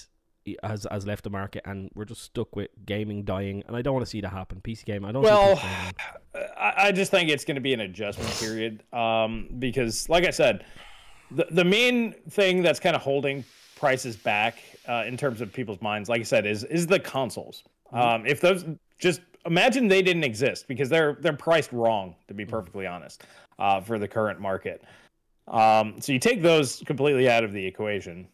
has 0.63 0.87
has 0.89 1.05
left 1.05 1.23
the 1.23 1.29
market, 1.29 1.63
and 1.65 1.89
we're 1.95 2.05
just 2.05 2.21
stuck 2.21 2.55
with 2.55 2.69
gaming 2.85 3.23
dying. 3.23 3.63
And 3.67 3.75
I 3.75 3.81
don't 3.81 3.93
want 3.93 4.05
to 4.05 4.09
see 4.09 4.21
that 4.21 4.29
happen. 4.29 4.61
PC 4.61 4.85
game, 4.85 5.05
I 5.05 5.11
don't. 5.11 5.23
Well, 5.23 5.59
I, 6.35 6.73
I 6.77 6.91
just 6.91 7.11
think 7.11 7.29
it's 7.29 7.45
going 7.45 7.55
to 7.55 7.61
be 7.61 7.73
an 7.73 7.81
adjustment 7.81 8.29
period 8.39 8.83
um, 8.93 9.49
because, 9.59 10.09
like 10.09 10.25
I 10.25 10.31
said, 10.31 10.65
the 11.31 11.47
the 11.51 11.65
main 11.65 12.13
thing 12.29 12.61
that's 12.61 12.79
kind 12.79 12.95
of 12.95 13.01
holding 13.01 13.43
prices 13.75 14.15
back 14.15 14.59
uh, 14.87 15.03
in 15.07 15.17
terms 15.17 15.41
of 15.41 15.51
people's 15.51 15.81
minds, 15.81 16.09
like 16.09 16.21
I 16.21 16.25
said, 16.25 16.45
is 16.45 16.63
is 16.65 16.87
the 16.87 16.99
consoles. 16.99 17.63
Um, 17.91 18.25
if 18.25 18.39
those 18.41 18.65
just 18.99 19.21
imagine 19.45 19.87
they 19.87 20.01
didn't 20.01 20.23
exist 20.23 20.67
because 20.67 20.89
they're 20.89 21.17
they're 21.19 21.33
priced 21.33 21.71
wrong, 21.71 22.15
to 22.27 22.33
be 22.33 22.45
perfectly 22.45 22.87
honest, 22.87 23.23
uh, 23.61 23.79
for 23.79 23.99
the 23.99 24.07
current 24.07 24.39
market. 24.39 24.83
Um, 25.47 26.01
so 26.01 26.11
you 26.11 26.19
take 26.19 26.41
those 26.41 26.83
completely 26.85 27.29
out 27.29 27.43
of 27.43 27.53
the 27.53 27.65
equation. 27.65 28.27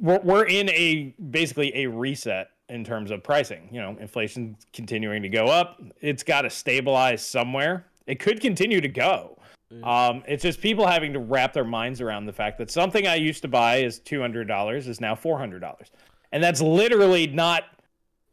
We're, 0.00 0.20
we're 0.20 0.46
in 0.46 0.68
a 0.70 1.14
basically 1.30 1.70
a 1.76 1.86
reset 1.86 2.50
in 2.68 2.84
terms 2.84 3.10
of 3.10 3.22
pricing. 3.22 3.68
You 3.70 3.80
know, 3.82 3.96
inflation's 4.00 4.66
continuing 4.72 5.22
to 5.22 5.28
go 5.28 5.46
up. 5.46 5.80
It's 6.00 6.22
got 6.22 6.42
to 6.42 6.50
stabilize 6.50 7.24
somewhere. 7.26 7.86
It 8.06 8.18
could 8.20 8.40
continue 8.40 8.80
to 8.80 8.88
go. 8.88 9.34
Um, 9.82 10.22
it's 10.26 10.42
just 10.42 10.62
people 10.62 10.86
having 10.86 11.12
to 11.12 11.18
wrap 11.18 11.52
their 11.52 11.64
minds 11.64 12.00
around 12.00 12.24
the 12.24 12.32
fact 12.32 12.56
that 12.56 12.70
something 12.70 13.06
I 13.06 13.16
used 13.16 13.42
to 13.42 13.48
buy 13.48 13.76
is 13.76 13.98
two 13.98 14.20
hundred 14.20 14.48
dollars 14.48 14.88
is 14.88 14.98
now 14.98 15.14
four 15.14 15.38
hundred 15.38 15.60
dollars, 15.60 15.90
and 16.32 16.42
that's 16.42 16.62
literally 16.62 17.26
not. 17.26 17.64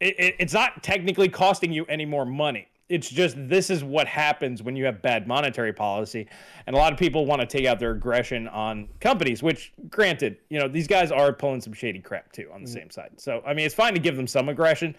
It, 0.00 0.18
it, 0.18 0.34
it's 0.38 0.54
not 0.54 0.82
technically 0.82 1.28
costing 1.28 1.72
you 1.72 1.84
any 1.86 2.06
more 2.06 2.24
money. 2.24 2.68
It's 2.88 3.08
just 3.08 3.36
this 3.48 3.68
is 3.68 3.82
what 3.82 4.06
happens 4.06 4.62
when 4.62 4.76
you 4.76 4.84
have 4.84 5.02
bad 5.02 5.26
monetary 5.26 5.72
policy, 5.72 6.28
and 6.66 6.76
a 6.76 6.78
lot 6.78 6.92
of 6.92 6.98
people 6.98 7.26
want 7.26 7.40
to 7.40 7.46
take 7.46 7.66
out 7.66 7.80
their 7.80 7.90
aggression 7.90 8.46
on 8.48 8.88
companies. 9.00 9.42
Which, 9.42 9.72
granted, 9.90 10.38
you 10.50 10.60
know 10.60 10.68
these 10.68 10.86
guys 10.86 11.10
are 11.10 11.32
pulling 11.32 11.60
some 11.60 11.72
shady 11.72 11.98
crap 11.98 12.32
too 12.32 12.48
on 12.52 12.62
the 12.62 12.68
mm-hmm. 12.68 12.78
same 12.78 12.90
side. 12.90 13.12
So 13.16 13.42
I 13.44 13.54
mean, 13.54 13.66
it's 13.66 13.74
fine 13.74 13.94
to 13.94 14.00
give 14.00 14.16
them 14.16 14.28
some 14.28 14.48
aggression, 14.48 14.94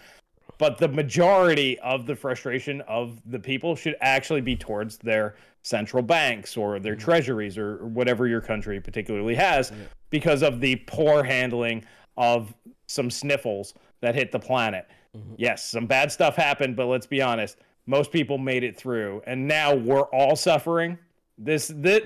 but 0.57 0.77
the 0.77 0.89
majority 0.89 1.79
of 1.79 2.05
the 2.05 2.15
frustration 2.15 2.81
of 2.81 3.21
the 3.25 3.39
people 3.39 3.75
should 3.75 3.95
actually 4.01 4.41
be 4.41 4.55
towards 4.55 4.97
their 4.97 5.35
central 5.63 6.03
banks 6.03 6.57
or 6.57 6.79
their 6.79 6.93
mm-hmm. 6.93 7.03
treasuries 7.03 7.57
or 7.57 7.77
or 7.77 7.87
whatever 7.87 8.27
your 8.27 8.41
country 8.41 8.81
particularly 8.81 9.35
has 9.35 9.71
because 10.09 10.41
of 10.41 10.59
the 10.59 10.75
poor 10.87 11.23
handling 11.23 11.85
of 12.17 12.53
some 12.87 13.09
sniffles 13.09 13.73
that 14.01 14.15
hit 14.15 14.31
the 14.31 14.39
planet. 14.39 14.87
Mm-hmm. 15.15 15.33
Yes, 15.37 15.69
some 15.69 15.85
bad 15.85 16.11
stuff 16.11 16.35
happened, 16.35 16.75
but 16.75 16.87
let's 16.87 17.05
be 17.07 17.21
honest, 17.21 17.57
most 17.87 18.11
people 18.11 18.37
made 18.37 18.63
it 18.63 18.77
through 18.77 19.23
and 19.25 19.47
now 19.47 19.73
we're 19.73 20.01
all 20.13 20.35
suffering. 20.35 20.97
This 21.37 21.71
this 21.73 22.01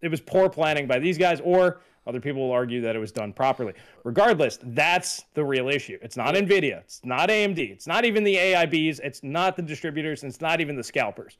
it 0.00 0.10
was 0.10 0.20
poor 0.20 0.48
planning 0.48 0.86
by 0.86 0.98
these 0.98 1.18
guys 1.18 1.40
or 1.44 1.80
other 2.06 2.20
people 2.20 2.42
will 2.42 2.52
argue 2.52 2.80
that 2.80 2.96
it 2.96 2.98
was 2.98 3.12
done 3.12 3.32
properly. 3.32 3.74
Regardless, 4.02 4.58
that's 4.62 5.24
the 5.34 5.44
real 5.44 5.68
issue. 5.68 5.98
It's 6.02 6.16
not 6.16 6.34
Nvidia, 6.34 6.80
it's 6.80 7.00
not 7.04 7.28
AMD, 7.28 7.58
it's 7.70 7.86
not 7.86 8.04
even 8.04 8.24
the 8.24 8.34
AIBs, 8.34 8.98
it's 9.04 9.22
not 9.22 9.54
the 9.56 9.62
distributors, 9.62 10.24
it's 10.24 10.40
not 10.40 10.60
even 10.60 10.74
the 10.74 10.82
scalpers. 10.82 11.36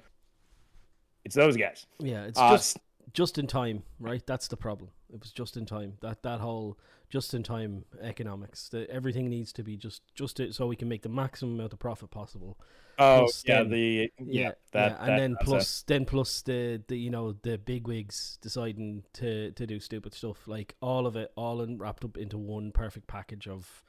It's 1.25 1.35
those 1.35 1.57
guys. 1.57 1.87
Yeah, 1.99 2.25
it's 2.25 2.39
Uh, 2.39 2.51
just 2.53 2.79
just 3.13 3.39
in 3.39 3.47
time, 3.47 3.83
right? 4.01 4.25
That's 4.27 4.49
the 4.49 4.57
problem. 4.57 4.91
It 5.13 5.21
was 5.21 5.33
just 5.33 5.57
in 5.57 5.67
time. 5.67 5.95
That 6.01 6.23
that 6.23 6.41
whole 6.41 6.79
just 7.13 7.35
in 7.35 7.43
time 7.43 7.85
economics. 8.01 8.71
The, 8.71 8.91
everything 8.91 9.29
needs 9.29 9.53
to 9.53 9.63
be 9.63 9.77
just 9.77 10.01
just 10.15 10.39
to, 10.39 10.51
so 10.53 10.67
we 10.67 10.77
can 10.77 10.89
make 10.89 11.03
the 11.03 11.11
maximum 11.11 11.55
amount 11.55 11.75
of 11.75 11.79
profit 11.79 12.11
possible. 12.11 12.59
Oh 12.99 13.21
Plus 13.21 13.45
yeah, 13.47 13.59
then- 13.59 13.71
the 13.71 14.11
yeah, 14.19 14.41
Yeah, 14.43 14.53
that, 14.73 14.91
yeah, 14.93 14.97
and 15.01 15.09
that 15.11 15.19
then 15.19 15.37
plus 15.43 15.83
then 15.87 16.05
plus 16.07 16.43
the, 16.43 16.83
the 16.89 16.97
you 16.97 17.11
know 17.11 17.35
the 17.43 17.59
big 17.59 17.87
wigs 17.87 18.39
deciding 18.41 19.05
to 19.15 19.53
to 19.53 19.67
do 19.67 19.79
stupid 19.79 20.15
stuff 20.15 20.49
like 20.49 20.75
all 20.81 21.07
of 21.07 21.15
it 21.17 21.31
all 21.37 21.61
in, 21.63 21.79
wrapped 21.79 22.05
up 22.05 22.17
into 22.17 22.39
one 22.39 22.73
perfect 22.73 23.07
package 23.07 23.47
of 23.47 23.83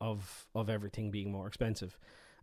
of 0.00 0.46
of 0.54 0.70
everything 0.70 1.10
being 1.10 1.30
more 1.30 1.46
expensive. 1.46 1.98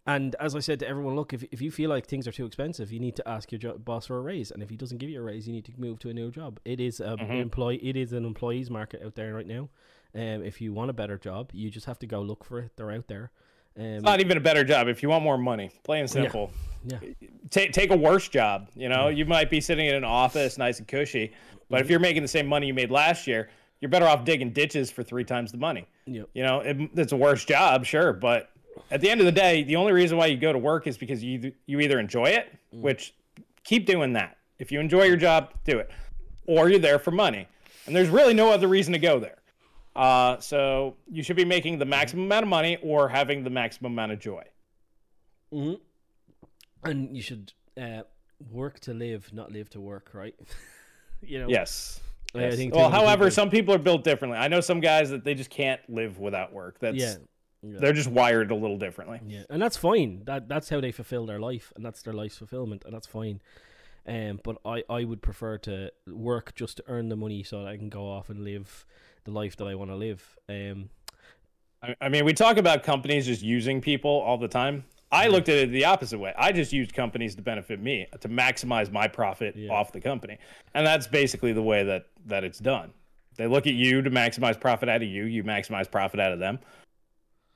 And 0.05 0.35
as 0.39 0.55
I 0.55 0.59
said 0.61 0.79
to 0.79 0.87
everyone, 0.87 1.17
look, 1.17 1.33
if, 1.33 1.43
if 1.51 1.61
you 1.61 1.69
feel 1.69 1.89
like 1.89 2.05
things 2.05 2.29
are 2.29 2.31
too 2.31 2.45
expensive, 2.45 2.93
you 2.93 2.99
need 3.01 3.17
to 3.17 3.27
ask 3.27 3.51
your 3.51 3.59
jo- 3.59 3.77
boss 3.77 4.05
for 4.05 4.17
a 4.17 4.21
raise. 4.21 4.51
And 4.51 4.63
if 4.63 4.69
he 4.69 4.77
doesn't 4.77 4.99
give 4.99 5.09
you 5.09 5.19
a 5.19 5.21
raise, 5.23 5.45
you 5.47 5.53
need 5.53 5.65
to 5.65 5.73
move 5.77 5.99
to 5.99 6.09
a 6.09 6.13
new 6.13 6.31
job. 6.31 6.61
It 6.63 6.79
is 6.79 7.01
a 7.01 7.17
Mhm. 7.17 7.41
employee. 7.41 7.85
It 7.85 7.97
is 7.97 8.13
an 8.13 8.23
employees 8.23 8.69
market 8.69 9.01
out 9.03 9.15
there 9.15 9.33
right 9.33 9.45
now. 9.45 9.67
Um, 10.15 10.43
if 10.43 10.61
you 10.61 10.73
want 10.73 10.89
a 10.89 10.93
better 10.93 11.17
job, 11.17 11.49
you 11.53 11.69
just 11.69 11.85
have 11.85 11.99
to 11.99 12.07
go 12.07 12.21
look 12.21 12.43
for 12.43 12.59
it. 12.59 12.71
They're 12.75 12.91
out 12.91 13.07
there. 13.07 13.31
Um, 13.77 13.83
It's 13.85 14.03
not 14.03 14.19
even 14.19 14.37
a 14.37 14.41
better 14.41 14.63
job 14.63 14.87
if 14.87 15.03
you 15.03 15.09
want 15.09 15.23
more 15.23 15.37
money. 15.37 15.69
Plain 15.83 16.01
and 16.01 16.09
simple. 16.09 16.51
yeah, 16.85 16.97
Take 17.51 17.73
take 17.73 17.91
a 17.91 17.95
worse 17.95 18.27
job. 18.27 18.69
You 18.75 18.89
know, 18.89 19.09
you 19.09 19.25
might 19.25 19.49
be 19.49 19.61
sitting 19.61 19.85
in 19.85 19.95
an 19.95 20.03
office, 20.03 20.57
nice 20.57 20.79
and 20.79 20.87
cushy, 20.87 21.33
but 21.69 21.81
if 21.81 21.89
you're 21.89 21.99
making 21.99 22.21
the 22.23 22.27
same 22.27 22.47
money 22.47 22.67
you 22.67 22.73
made 22.73 22.89
last 22.89 23.27
year, 23.27 23.49
you're 23.79 23.89
better 23.89 24.07
off 24.07 24.25
digging 24.25 24.51
ditches 24.51 24.89
for 24.89 25.03
three 25.03 25.23
times 25.23 25.51
the 25.51 25.57
money. 25.59 25.85
yeah, 26.07 26.23
You 26.33 26.43
know, 26.43 26.61
it, 26.61 26.77
it's 26.95 27.11
a 27.11 27.17
worse 27.17 27.45
job, 27.45 27.85
sure, 27.85 28.11
but 28.13 28.49
at 28.89 29.01
the 29.01 29.09
end 29.09 29.19
of 29.21 29.25
the 29.27 29.31
day, 29.31 29.61
the 29.63 29.75
only 29.75 29.91
reason 29.93 30.17
why 30.17 30.25
you 30.27 30.37
go 30.37 30.51
to 30.51 30.57
work 30.57 30.87
is 30.87 30.97
because 30.97 31.23
you 31.23 31.51
you 31.67 31.79
either 31.79 31.99
enjoy 31.99 32.29
it, 32.29 32.47
Mm. 32.73 32.81
which 32.81 33.13
keep 33.63 33.85
doing 33.85 34.13
that. 34.13 34.37
If 34.57 34.71
you 34.71 34.79
enjoy 34.79 35.03
your 35.03 35.17
job, 35.17 35.51
do 35.65 35.77
it, 35.77 35.91
or 36.47 36.69
you're 36.69 36.79
there 36.79 36.97
for 36.99 37.11
money, 37.11 37.47
and 37.85 37.95
there's 37.95 38.09
really 38.09 38.33
no 38.33 38.49
other 38.49 38.67
reason 38.67 38.93
to 38.93 38.99
go 38.99 39.19
there. 39.19 39.37
Uh, 39.97 40.39
so 40.39 40.95
you 41.09 41.23
should 41.23 41.35
be 41.35 41.45
making 41.45 41.79
the 41.79 41.85
maximum 41.85 42.25
amount 42.25 42.43
of 42.43 42.49
money 42.49 42.77
or 42.83 43.09
having 43.09 43.43
the 43.43 43.49
maximum 43.49 43.91
amount 43.93 44.11
of 44.11 44.19
joy. 44.19 44.43
hmm 45.51 45.73
And 46.83 47.15
you 47.15 47.21
should 47.21 47.53
uh, 47.81 48.03
work 48.51 48.79
to 48.81 48.93
live, 48.93 49.33
not 49.33 49.51
live 49.51 49.69
to 49.71 49.79
work, 49.81 50.11
right? 50.13 50.35
you 51.21 51.39
know. 51.39 51.47
Yes. 51.49 51.99
I 52.35 52.39
Yes. 52.41 52.55
think 52.57 52.75
well, 52.75 52.89
however, 52.91 53.25
people- 53.25 53.31
some 53.35 53.49
people 53.49 53.73
are 53.73 53.79
built 53.79 54.03
differently. 54.03 54.37
I 54.37 54.47
know 54.49 54.61
some 54.61 54.79
guys 54.81 55.09
that 55.09 55.23
they 55.23 55.33
just 55.33 55.49
can't 55.49 55.81
live 55.89 56.19
without 56.19 56.53
work. 56.53 56.79
That's 56.79 56.97
Yeah. 56.97 57.15
Yeah. 57.63 57.79
they're 57.79 57.93
just 57.93 58.09
wired 58.09 58.51
a 58.51 58.55
little 58.55 58.77
differently. 58.77 59.19
Yeah, 59.25 59.43
and 59.49 59.59
that's 59.61 59.75
fine. 59.77 60.23
That 60.25 60.47
that's 60.47 60.69
how 60.69 60.79
they 60.79 60.91
fulfill 60.91 61.25
their 61.25 61.39
life, 61.39 61.73
and 61.75 61.83
that's 61.83 62.03
their 62.03 62.13
life's 62.13 62.37
fulfillment, 62.37 62.83
and 62.85 62.93
that's 62.93 63.07
fine. 63.07 63.41
Um, 64.05 64.39
but 64.43 64.57
I, 64.63 64.83
I 64.89 65.03
would 65.05 65.21
prefer 65.21 65.57
to 65.59 65.91
work 66.05 66.53
just 66.55 66.77
to 66.77 66.83
earn 66.87 67.09
the 67.09 67.15
money 67.17 67.41
so 67.43 67.63
that 67.63 67.67
I 67.67 67.75
can 67.77 67.89
go 67.89 68.07
off 68.07 68.29
and 68.29 68.43
live 68.43 68.85
the 69.27 69.33
life 69.33 69.57
that 69.57 69.65
I 69.67 69.75
want 69.75 69.91
to 69.91 69.95
live. 69.95 70.37
Um, 70.49 70.89
I, 71.83 71.95
I 72.01 72.09
mean, 72.09 72.25
we 72.25 72.33
talk 72.33 72.57
about 72.57 72.81
companies 72.81 73.25
just 73.25 73.43
using 73.43 73.81
people 73.81 74.09
all 74.09 74.37
the 74.37 74.47
time. 74.47 74.85
I 75.11 75.27
looked 75.27 75.47
at 75.49 75.55
it 75.55 75.71
the 75.71 75.85
opposite 75.85 76.17
way. 76.17 76.33
I 76.37 76.51
just 76.51 76.73
used 76.73 76.93
companies 76.93 77.35
to 77.35 77.41
benefit 77.41 77.81
me, 77.81 78.07
to 78.19 78.29
maximize 78.29 78.91
my 78.91 79.07
profit 79.07 79.55
Yeah. 79.55 79.71
off 79.71 79.91
the 79.91 80.01
company, 80.01 80.37
and 80.73 80.85
that's 80.85 81.07
basically 81.07 81.53
the 81.53 81.61
way 81.61 81.83
that 81.83 82.07
that 82.25 82.43
it's 82.43 82.59
done. 82.59 82.91
They 83.37 83.47
look 83.47 83.67
at 83.67 83.73
you 83.73 84.01
to 84.01 84.09
maximize 84.09 84.59
profit 84.59 84.89
out 84.89 85.01
of 85.01 85.07
you. 85.07 85.25
You 85.25 85.43
maximize 85.43 85.89
profit 85.89 86.19
out 86.19 86.31
of 86.33 86.39
them, 86.39 86.59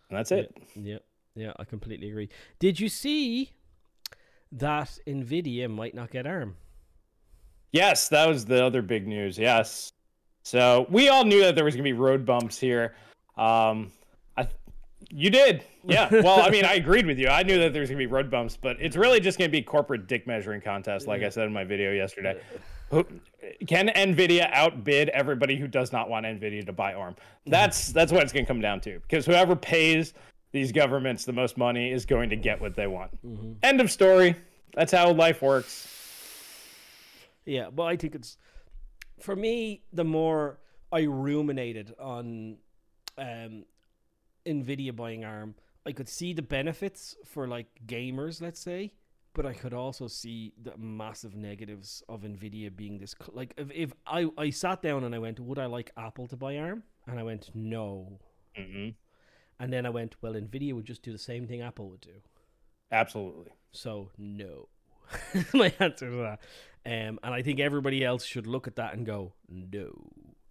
and 0.10 0.18
that's 0.18 0.32
it. 0.32 0.56
Yeah, 0.76 0.82
yeah, 0.84 0.98
yeah 1.36 1.54
I 1.58 1.64
completely 1.66 2.10
agree. 2.10 2.30
Did 2.60 2.80
you 2.80 2.88
see 2.88 3.52
that 4.52 5.00
Nvidia 5.08 5.70
might 5.70 5.96
not 5.96 6.12
get 6.12 6.28
ARM? 6.28 6.56
Yes, 7.72 8.10
that 8.10 8.28
was 8.28 8.46
the 8.46 8.64
other 8.64 8.82
big 8.82 9.08
news. 9.08 9.38
Yes, 9.38 9.94
so 10.44 10.86
we 10.90 11.10
all 11.10 11.24
knew 11.24 11.42
that 11.42 11.56
there 11.56 11.66
was 11.66 11.76
going 11.76 11.84
to 11.84 11.90
be 11.90 11.94
road 11.94 12.26
bumps 12.26 12.60
here. 12.60 12.96
Um, 13.38 13.92
I, 14.38 14.48
you 15.10 15.30
did, 15.30 15.64
yeah. 15.84 16.10
Well, 16.12 16.42
I 16.42 16.50
mean, 16.50 16.66
I 16.66 16.76
agreed 16.76 17.06
with 17.06 17.18
you. 17.18 17.28
I 17.28 17.44
knew 17.44 17.60
that 17.60 17.74
there 17.74 17.82
was 17.82 17.90
going 17.90 18.00
to 18.00 18.08
be 18.08 18.12
road 18.12 18.30
bumps, 18.30 18.58
but 18.58 18.78
it's 18.80 18.96
really 18.96 19.20
just 19.20 19.38
going 19.38 19.50
to 19.50 19.52
be 19.52 19.62
corporate 19.62 20.08
dick 20.08 20.28
measuring 20.28 20.62
contest, 20.62 21.08
like 21.08 21.24
I 21.24 21.30
said 21.30 21.46
in 21.46 21.54
my 21.54 21.64
video 21.64 21.92
yesterday. 21.92 22.40
Can 23.68 23.88
Nvidia 23.90 24.50
outbid 24.52 25.10
everybody 25.10 25.56
who 25.56 25.68
does 25.68 25.92
not 25.92 26.10
want 26.10 26.26
Nvidia 26.26 26.66
to 26.66 26.74
buy 26.74 26.94
ARM? 26.94 27.16
That's 27.46 27.92
that's 27.92 28.12
what 28.12 28.22
it's 28.24 28.34
going 28.34 28.46
to 28.46 28.48
come 28.48 28.62
down 28.62 28.82
to. 28.82 29.00
Because 29.00 29.26
whoever 29.26 29.56
pays 29.56 30.14
these 30.52 30.72
governments 30.72 31.26
the 31.26 31.34
most 31.34 31.58
money 31.58 31.92
is 31.92 32.06
going 32.06 32.30
to 32.30 32.36
get 32.36 32.60
what 32.60 32.76
they 32.76 32.88
want. 32.88 33.12
Mm-hmm. 33.26 33.54
End 33.64 33.82
of 33.82 33.90
story. 33.90 34.36
That's 34.74 34.92
how 34.92 35.12
life 35.12 35.42
works. 35.42 35.88
Yeah, 37.46 37.70
but 37.70 37.84
I 37.84 37.96
think 37.96 38.16
it's 38.16 38.38
for 39.22 39.36
me, 39.36 39.84
the 39.94 40.04
more 40.04 40.60
I 40.92 41.02
ruminated 41.02 41.94
on 42.00 42.58
um, 43.18 43.66
Nvidia 44.46 44.96
buying 44.96 45.24
ARM, 45.24 45.56
I 45.86 45.92
could 45.92 46.10
see 46.10 46.34
the 46.34 46.42
benefits 46.42 47.16
for 47.26 47.48
like 47.48 47.68
gamers, 47.86 48.42
let's 48.42 48.60
say, 48.60 48.94
but 49.34 49.46
I 49.46 49.54
could 49.54 49.74
also 49.74 50.08
see 50.08 50.54
the 50.62 50.78
massive 50.78 51.36
negatives 51.36 52.04
of 52.10 52.22
Nvidia 52.22 52.76
being 52.76 52.98
this. 53.00 53.16
Like, 53.32 53.54
if, 53.58 53.72
if 53.72 53.94
I 54.06 54.28
I 54.38 54.50
sat 54.50 54.82
down 54.82 55.04
and 55.04 55.16
I 55.16 55.20
went, 55.20 55.40
would 55.40 55.60
I 55.60 55.66
like 55.66 55.92
Apple 55.98 56.28
to 56.28 56.36
buy 56.36 56.58
ARM? 56.58 56.84
And 57.08 57.20
I 57.20 57.24
went, 57.24 57.50
no. 57.54 58.20
Mm-hmm. 58.58 58.90
And 59.60 59.74
then 59.74 59.86
I 59.86 59.90
went, 59.90 60.16
well, 60.22 60.34
Nvidia 60.34 60.74
would 60.74 60.86
just 60.86 61.04
do 61.04 61.12
the 61.12 61.18
same 61.18 61.48
thing 61.48 61.62
Apple 61.62 61.90
would 61.90 62.02
do. 62.02 62.22
Absolutely. 62.92 63.52
So 63.72 64.10
no. 64.18 64.68
My 65.54 65.74
answer 65.80 66.10
to 66.10 66.16
that. 66.18 66.40
Um, 66.84 67.20
and 67.24 67.34
I 67.34 67.42
think 67.42 67.60
everybody 67.60 68.04
else 68.04 68.26
should 68.26 68.48
look 68.48 68.68
at 68.68 68.76
that 68.78 68.94
and 68.94 69.06
go, 69.06 69.34
no. 69.48 69.92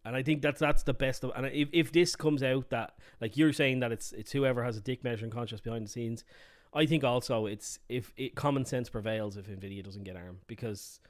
And 0.05 0.17
I 0.17 0.23
think 0.23 0.43
that's 0.43 0.61
that's 0.61 0.83
the 0.83 0.95
best 0.95 1.25
of. 1.25 1.33
And 1.37 1.47
if, 1.47 1.69
if 1.73 1.93
this 1.93 2.17
comes 2.17 2.43
out 2.43 2.71
that 2.71 2.95
like 3.21 3.37
you're 3.37 3.53
saying 3.53 3.81
that 3.81 3.93
it's 3.93 4.13
it's 4.13 4.33
whoever 4.33 4.65
has 4.65 4.77
a 4.77 4.81
dick 4.81 5.05
measuring 5.05 5.31
conscience 5.31 5.61
behind 5.61 5.85
the 5.85 5.91
scenes, 5.91 6.25
I 6.73 6.87
think 6.87 7.05
also 7.05 7.47
it's 7.47 7.79
if 7.89 8.13
it 8.17 8.35
common 8.35 8.65
sense 8.65 8.89
prevails 8.89 9.37
if 9.37 9.47
Nvidia 9.47 9.85
doesn't 9.85 10.05
get 10.05 10.17
ARM 10.17 10.39
because, 10.47 11.01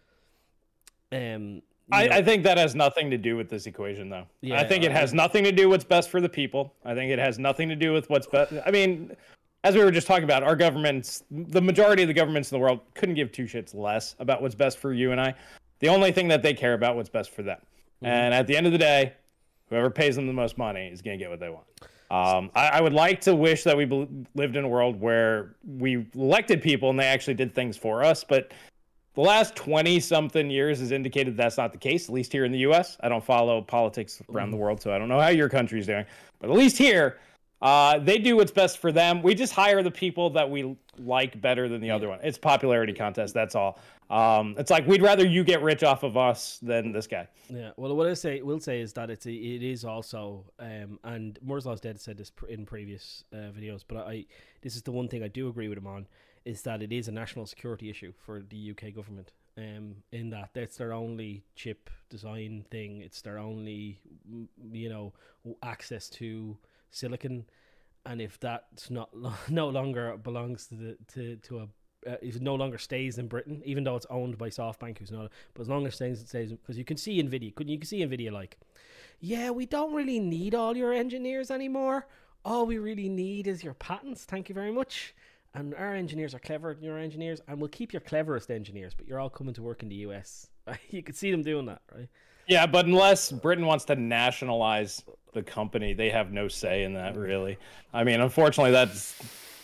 um, 1.13 1.63
I, 1.93 2.09
I, 2.09 2.23
think 2.23 2.45
that 2.45 2.57
has 2.57 2.75
nothing 2.75 3.11
to 3.11 3.19
do 3.19 3.37
with 3.37 3.49
this 3.49 3.67
equation, 3.67 4.11
though. 4.11 4.27
Yeah, 4.43 4.61
I 4.61 4.65
think 4.67 4.85
it 4.85 4.93
has 4.93 5.13
nothing 5.13 5.43
to 5.45 5.53
do 5.53 5.69
what's 5.69 5.83
best 5.83 6.09
for 6.09 6.21
the 6.21 6.29
people. 6.29 6.75
I 6.85 6.95
think 6.95 7.11
it 7.11 7.19
has 7.19 7.39
nothing 7.39 7.69
to 7.69 7.77
do 7.77 7.93
with 7.93 8.09
what's 8.09 8.29
best. 8.29 8.53
I 8.65 8.71
mean, 8.71 9.17
as 9.63 9.75
we 9.75 9.85
were 9.85 9.91
just 9.91 10.07
talking 10.07 10.25
about, 10.25 10.43
our 10.43 10.57
governments, 10.57 11.25
the 11.31 11.61
majority 11.61 12.03
of 12.03 12.09
the 12.09 12.15
governments 12.15 12.51
in 12.51 12.57
the 12.57 12.63
world, 12.63 12.81
couldn't 12.95 13.15
give 13.15 13.31
two 13.31 13.45
shits 13.45 13.75
less 13.75 14.17
about 14.19 14.41
what's 14.41 14.55
best 14.55 14.79
for 14.79 14.93
you 14.93 15.13
and 15.13 15.21
I. 15.21 15.35
The 15.81 15.89
only 15.89 16.13
thing 16.13 16.29
that 16.29 16.43
they 16.43 16.55
care 16.55 16.75
about 16.75 16.97
what's 16.97 17.09
best 17.09 17.31
for 17.31 17.43
them. 17.43 17.59
Mm-hmm. 17.59 18.07
And 18.07 18.35
at 18.35 18.47
the 18.47 18.57
end 18.57 18.67
of 18.67 18.73
the 18.73 18.79
day, 18.79 19.15
whoever 19.69 19.91
pays 19.91 20.17
them 20.17 20.27
the 20.27 20.33
most 20.33 20.57
money 20.57 20.89
is 20.89 21.03
going 21.03 21.19
to 21.19 21.23
get 21.23 21.31
what 21.31 21.41
they 21.41 21.51
want. 21.51 21.67
Um, 22.11 22.51
I, 22.55 22.69
I, 22.69 22.81
would 22.81 22.93
like 22.93 23.21
to 23.21 23.37
wish 23.37 23.63
that 23.63 23.77
we 23.77 23.85
be- 23.85 24.09
lived 24.35 24.57
in 24.57 24.65
a 24.65 24.69
world 24.69 25.01
where 25.01 25.55
we 25.65 26.05
elected 26.17 26.61
people 26.61 26.91
and 26.91 26.99
they 26.99 27.05
actually 27.05 27.35
did 27.35 27.55
things 27.55 27.77
for 27.77 28.03
us, 28.03 28.25
but 28.25 28.53
the 29.15 29.21
last 29.21 29.55
20 29.55 30.01
something 30.01 30.51
years 30.51 30.81
has 30.81 30.91
indicated 30.91 31.37
that's 31.37 31.57
not 31.57 31.71
the 31.71 31.79
case, 31.79 32.09
at 32.09 32.15
least 32.15 32.33
here 32.33 32.45
in 32.45 32.51
the 32.51 32.59
US. 32.61 32.97
I 33.01 33.09
don't 33.09 33.25
follow 33.25 33.63
politics 33.63 34.21
around 34.29 34.47
mm-hmm. 34.47 34.53
the 34.53 34.57
world, 34.57 34.81
so 34.81 34.93
I 34.93 34.99
don't 34.99 35.09
know 35.09 35.21
how 35.21 35.29
your 35.29 35.49
country's 35.49 35.87
doing. 35.87 36.05
But 36.41 36.51
at 36.51 36.57
least 36.57 36.77
here, 36.77 37.21
uh, 37.63 37.99
they 37.99 38.19
do 38.19 38.37
what's 38.37 38.51
best 38.51 38.79
for 38.79 38.91
them. 38.91 39.23
We 39.23 39.35
just 39.35 39.53
hire 39.53 39.83
the 39.83 39.91
people 39.91 40.31
that 40.31 40.51
we 40.51 40.77
like 40.99 41.41
better 41.41 41.69
than 41.69 41.81
the 41.81 41.89
yeah. 41.89 41.97
other 41.97 42.09
one. 42.09 42.19
It's 42.23 42.39
popularity 42.39 42.93
contest. 42.93 43.35
That's 43.35 43.55
all. 43.55 43.79
Um, 44.09 44.57
it's 44.59 44.71
like 44.71 44.87
we'd 44.87 45.03
rather 45.03 45.25
you 45.25 45.45
get 45.45 45.63
rich 45.63 45.85
off 45.85 46.03
of 46.03 46.17
us 46.17 46.59
than 46.63 46.91
this 46.93 47.07
guy. 47.07 47.29
Yeah. 47.49 47.71
Well, 47.77 47.95
what 47.95 48.09
I 48.09 48.15
say 48.15 48.41
will 48.43 48.61
say 48.61 48.81
is 48.81 48.93
that 48.95 49.11
it's 49.11 49.27
a, 49.27 49.33
it 49.33 49.63
is 49.63 49.85
also, 49.85 50.45
um, 50.59 50.99
and 51.05 51.39
Moore's 51.43 51.67
Law's 51.67 51.81
Dead 51.81 52.01
said 52.01 52.17
this 52.17 52.33
in 52.49 52.67
previous 52.67 53.25
uh, 53.33 53.53
videos, 53.57 53.85
but 53.87 53.99
I 53.99 54.25
this 54.63 54.75
is 54.75 54.83
the 54.83 54.93
one 54.93 55.09
thing 55.09 55.23
I 55.23 55.29
do 55.29 55.49
agree 55.49 55.69
with 55.69 55.79
him 55.79 55.87
on 55.87 56.07
is 56.45 56.63
that 56.63 56.83
it 56.83 56.93
is 56.93 57.09
a 57.09 57.13
national 57.13 57.47
security 57.47 57.91
issue 57.91 58.13
for 58.25 58.43
the 58.43 58.71
UK 58.71 58.95
government. 58.95 59.33
Um, 59.59 59.97
in 60.13 60.31
that 60.31 60.51
that's 60.55 60.77
their 60.77 60.93
only 60.93 61.45
chip 61.55 61.91
design 62.09 62.65
thing. 62.71 63.03
It's 63.03 63.21
their 63.21 63.39
only, 63.39 64.01
you 64.73 64.89
know, 64.89 65.13
access 65.63 66.09
to 66.11 66.57
silicon, 66.91 67.45
and 68.07 68.21
if 68.21 68.39
that's 68.41 68.91
not 68.91 69.11
no 69.49 69.69
longer 69.69 70.17
belongs 70.17 70.67
to 70.67 70.75
the 70.75 70.97
to 71.13 71.37
to 71.37 71.59
a 71.61 71.69
uh, 72.07 72.17
if 72.23 72.37
it 72.37 72.43
no 72.43 72.55
longer 72.55 72.79
stays 72.79 73.19
in 73.19 73.29
Britain, 73.29 73.61
even 73.65 73.85
though 73.85 73.97
it's 73.97 74.07
owned 74.09 74.39
by 74.39 74.49
SoftBank, 74.49 74.99
who's 74.99 75.11
not, 75.11 75.31
but 75.55 75.63
as 75.63 75.69
long 75.69 75.87
as 75.87 75.95
stays, 75.95 76.23
it 76.23 76.29
stays 76.29 76.51
because 76.51 76.79
you 76.79 76.85
can 76.85 76.97
see 76.97 77.23
Nvidia, 77.23 77.55
couldn't 77.55 77.73
you 77.73 77.79
can 77.79 77.87
see 77.87 78.01
Nvidia 78.01 78.33
like, 78.33 78.59
yeah, 79.21 79.51
we 79.51 79.67
don't 79.67 79.93
really 79.93 80.19
need 80.19 80.55
all 80.55 80.77
your 80.77 80.93
engineers 80.93 81.51
anymore. 81.51 82.07
All 82.45 82.65
we 82.65 82.79
really 82.79 83.11
need 83.11 83.47
is 83.47 83.63
your 83.63 83.75
patents. 83.75 84.25
Thank 84.25 84.49
you 84.49 84.55
very 84.55 84.73
much. 84.73 85.15
And 85.53 85.75
our 85.75 85.95
engineers 85.95 86.35
are 86.35 86.39
clever, 86.39 86.77
your 86.81 86.97
engineers, 86.97 87.41
and 87.49 87.59
we'll 87.59 87.69
keep 87.69 87.93
your 87.93 88.01
cleverest 88.01 88.51
engineers, 88.51 88.95
but 88.95 89.07
you're 89.07 89.19
all 89.19 89.29
coming 89.29 89.53
to 89.55 89.63
work 89.63 89.83
in 89.83 89.89
the 89.89 89.97
US. 89.97 90.49
you 90.91 91.03
could 91.03 91.17
see 91.17 91.31
them 91.31 91.43
doing 91.43 91.67
that, 91.67 91.83
right? 91.95 92.09
Yeah, 92.47 92.67
but 92.67 92.87
unless 92.87 93.31
Britain 93.31 93.67
wants 93.67 93.85
to 93.87 93.97
nationalize 93.97 95.05
the 95.33 95.43
company, 95.43 95.93
they 95.95 96.11
have 96.11 96.33
no 96.33 96.49
say 96.49 96.85
in 96.85 96.95
that, 96.95 97.17
really. 97.17 97.59
I 97.93 98.05
mean, 98.05 98.21
unfortunately, 98.21 98.73
that's 98.73 99.17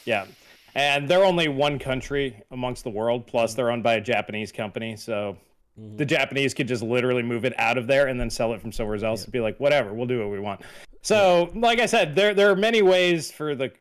yeah, 0.05 0.27
and 0.75 1.09
they're 1.09 1.25
only 1.25 1.49
one 1.49 1.79
country 1.79 2.43
amongst 2.51 2.85
the 2.85 2.91
world. 2.91 3.27
Plus, 3.27 3.55
they're 3.55 3.71
owned 3.71 3.83
by 3.83 3.95
a 3.95 4.01
Japanese 4.01 4.53
company, 4.53 4.97
so 4.97 5.37
mm-hmm. 5.79 5.97
the 5.97 6.05
Japanese 6.05 6.55
could 6.55 6.69
just 6.69 6.83
literally 6.83 7.23
move 7.23 7.45
it 7.45 7.59
out 7.59 7.79
of 7.79 7.87
there 7.87 8.09
and 8.09 8.21
then 8.21 8.31
sell 8.31 8.53
it 8.53 8.61
from 8.61 8.73
somewhere 8.73 9.03
else 9.05 9.21
yeah. 9.21 9.25
and 9.25 9.33
be 9.33 9.41
like, 9.41 9.59
whatever, 9.59 9.93
we'll 9.93 10.07
do 10.07 10.21
what 10.21 10.31
we 10.31 10.41
want. 10.41 10.61
So, 11.03 11.51
yeah. 11.53 11.61
like 11.61 11.79
I 11.81 11.87
said, 11.87 12.15
there 12.15 12.35
there 12.35 12.51
are 12.51 12.57
many 12.57 12.83
ways 12.83 13.31
for 13.31 13.55
the 13.55 13.73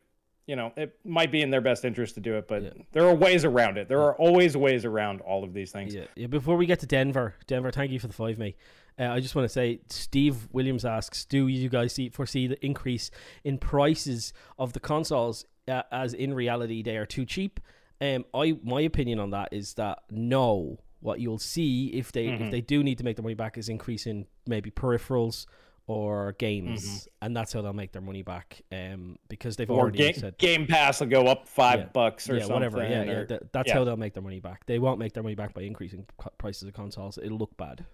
you 0.46 0.54
know, 0.54 0.72
it 0.76 0.96
might 1.04 1.32
be 1.32 1.42
in 1.42 1.50
their 1.50 1.60
best 1.60 1.84
interest 1.84 2.14
to 2.14 2.20
do 2.20 2.36
it, 2.36 2.46
but 2.46 2.62
yeah. 2.62 2.70
there 2.92 3.04
are 3.06 3.14
ways 3.14 3.44
around 3.44 3.78
it. 3.78 3.88
There 3.88 4.00
are 4.02 4.14
always 4.14 4.56
ways 4.56 4.84
around 4.84 5.20
all 5.20 5.42
of 5.42 5.52
these 5.52 5.72
things. 5.72 5.94
Yeah. 5.94 6.04
yeah. 6.14 6.28
Before 6.28 6.56
we 6.56 6.66
get 6.66 6.80
to 6.80 6.86
Denver, 6.86 7.34
Denver, 7.48 7.72
thank 7.72 7.90
you 7.90 7.98
for 7.98 8.06
the 8.06 8.12
five, 8.12 8.38
mate. 8.38 8.56
Uh, 8.98 9.08
I 9.08 9.20
just 9.20 9.34
want 9.34 9.44
to 9.44 9.52
say, 9.52 9.80
Steve 9.88 10.48
Williams 10.52 10.84
asks, 10.84 11.24
do 11.24 11.48
you 11.48 11.68
guys 11.68 11.92
see 11.92 12.08
foresee 12.08 12.46
the 12.46 12.64
increase 12.64 13.10
in 13.44 13.58
prices 13.58 14.32
of 14.58 14.72
the 14.72 14.80
consoles 14.80 15.44
uh, 15.68 15.82
as 15.92 16.14
in 16.14 16.32
reality 16.32 16.82
they 16.82 16.96
are 16.96 17.06
too 17.06 17.26
cheap? 17.26 17.60
Um, 18.00 18.24
I 18.34 18.58
my 18.62 18.82
opinion 18.82 19.18
on 19.18 19.30
that 19.30 19.50
is 19.52 19.74
that 19.74 19.98
no. 20.10 20.78
What 21.00 21.20
you'll 21.20 21.38
see 21.38 21.88
if 21.88 22.10
they 22.10 22.26
mm-hmm. 22.26 22.44
if 22.44 22.50
they 22.50 22.62
do 22.62 22.82
need 22.82 22.98
to 22.98 23.04
make 23.04 23.16
their 23.16 23.22
money 23.22 23.34
back 23.34 23.58
is 23.58 23.68
increasing 23.68 24.26
maybe 24.46 24.70
peripherals 24.70 25.46
or 25.86 26.32
games, 26.38 26.84
mm-hmm. 26.84 27.08
and 27.22 27.36
that's 27.36 27.52
how 27.52 27.62
they'll 27.62 27.72
make 27.72 27.92
their 27.92 28.02
money 28.02 28.22
back. 28.22 28.62
Um, 28.72 29.18
because 29.28 29.56
they've 29.56 29.70
or 29.70 29.80
already 29.80 30.12
said 30.14 30.36
Game 30.38 30.66
Pass 30.66 31.00
will 31.00 31.06
go 31.06 31.26
up 31.26 31.46
five 31.46 31.80
yeah, 31.80 31.86
bucks 31.92 32.28
or 32.28 32.34
yeah, 32.34 32.40
something. 32.40 32.54
whatever. 32.54 32.78
Yeah, 32.78 33.02
or, 33.02 33.04
yeah. 33.04 33.24
That, 33.24 33.52
that's 33.52 33.68
yeah. 33.68 33.74
how 33.74 33.84
they'll 33.84 33.96
make 33.96 34.14
their 34.14 34.22
money 34.22 34.40
back. 34.40 34.66
They 34.66 34.78
won't 34.78 34.98
make 34.98 35.12
their 35.12 35.22
money 35.22 35.36
back 35.36 35.54
by 35.54 35.62
increasing 35.62 36.06
prices 36.38 36.66
of 36.66 36.74
consoles. 36.74 37.18
It'll 37.22 37.38
look 37.38 37.56
bad 37.56 37.84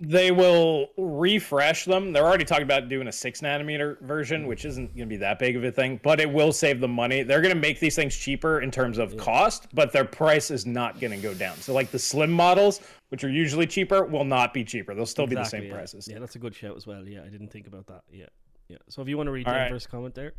they 0.00 0.32
will 0.32 0.88
refresh 0.96 1.84
them. 1.84 2.12
They're 2.12 2.26
already 2.26 2.44
talking 2.44 2.64
about 2.64 2.88
doing 2.88 3.06
a 3.06 3.12
six 3.12 3.40
nanometer 3.40 4.00
version, 4.00 4.46
which 4.46 4.64
isn't 4.64 4.88
going 4.88 5.08
to 5.08 5.12
be 5.12 5.16
that 5.18 5.38
big 5.38 5.56
of 5.56 5.62
a 5.62 5.70
thing, 5.70 6.00
but 6.02 6.20
it 6.20 6.30
will 6.30 6.52
save 6.52 6.80
them 6.80 6.90
money. 6.90 7.22
They're 7.22 7.40
going 7.40 7.54
to 7.54 7.60
make 7.60 7.78
these 7.78 7.94
things 7.94 8.16
cheaper 8.16 8.60
in 8.60 8.70
terms 8.70 8.98
of 8.98 9.16
cost, 9.16 9.68
but 9.72 9.92
their 9.92 10.04
price 10.04 10.50
is 10.50 10.66
not 10.66 11.00
going 11.00 11.12
to 11.12 11.16
go 11.16 11.32
down. 11.32 11.56
So, 11.58 11.72
like 11.72 11.90
the 11.90 11.98
slim 11.98 12.32
models, 12.32 12.80
which 13.10 13.22
are 13.22 13.30
usually 13.30 13.66
cheaper, 13.66 14.04
will 14.04 14.24
not 14.24 14.52
be 14.52 14.64
cheaper. 14.64 14.94
They'll 14.94 15.06
still 15.06 15.24
exactly, 15.24 15.36
be 15.36 15.44
the 15.44 15.48
same 15.48 15.70
yeah. 15.70 15.76
prices. 15.76 16.08
Yeah, 16.10 16.18
that's 16.18 16.34
a 16.34 16.40
good 16.40 16.54
shout 16.54 16.76
as 16.76 16.86
well. 16.86 17.06
Yeah, 17.06 17.22
I 17.24 17.28
didn't 17.28 17.48
think 17.48 17.68
about 17.68 17.86
that. 17.86 18.02
Yeah, 18.10 18.26
yeah. 18.68 18.78
So, 18.88 19.00
if 19.00 19.08
you 19.08 19.16
want 19.16 19.28
to 19.28 19.32
read 19.32 19.46
All 19.46 19.54
Denver's 19.54 19.84
right. 19.86 19.90
comment 19.90 20.14
there. 20.14 20.32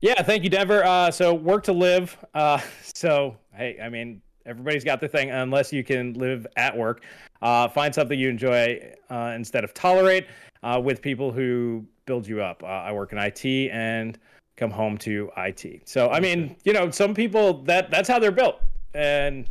Yeah, 0.00 0.22
thank 0.22 0.44
you, 0.44 0.50
Denver. 0.50 0.84
Uh, 0.84 1.10
so, 1.10 1.34
work 1.34 1.64
to 1.64 1.72
live. 1.72 2.16
Uh, 2.32 2.60
so, 2.94 3.38
hey, 3.52 3.78
I 3.82 3.88
mean, 3.88 4.22
everybody's 4.46 4.84
got 4.84 5.00
their 5.00 5.08
thing, 5.08 5.30
unless 5.30 5.72
you 5.72 5.84
can 5.84 6.14
live 6.14 6.46
at 6.56 6.76
work. 6.76 7.02
Uh, 7.42 7.68
find 7.68 7.94
something 7.94 8.18
you 8.18 8.28
enjoy 8.28 8.80
uh, 9.10 9.32
instead 9.34 9.64
of 9.64 9.74
tolerate 9.74 10.26
uh, 10.62 10.80
with 10.82 11.02
people 11.02 11.30
who 11.30 11.84
build 12.06 12.26
you 12.26 12.42
up. 12.42 12.62
Uh, 12.62 12.66
I 12.66 12.92
work 12.92 13.12
in 13.12 13.18
IT 13.18 13.44
and 13.70 14.18
come 14.56 14.70
home 14.70 14.96
to 14.98 15.30
IT. 15.36 15.82
So 15.88 16.10
I 16.10 16.20
mean, 16.20 16.56
you 16.64 16.72
know, 16.72 16.90
some 16.90 17.14
people 17.14 17.62
that 17.64 17.90
that's 17.90 18.08
how 18.08 18.18
they're 18.18 18.32
built, 18.32 18.60
and 18.94 19.46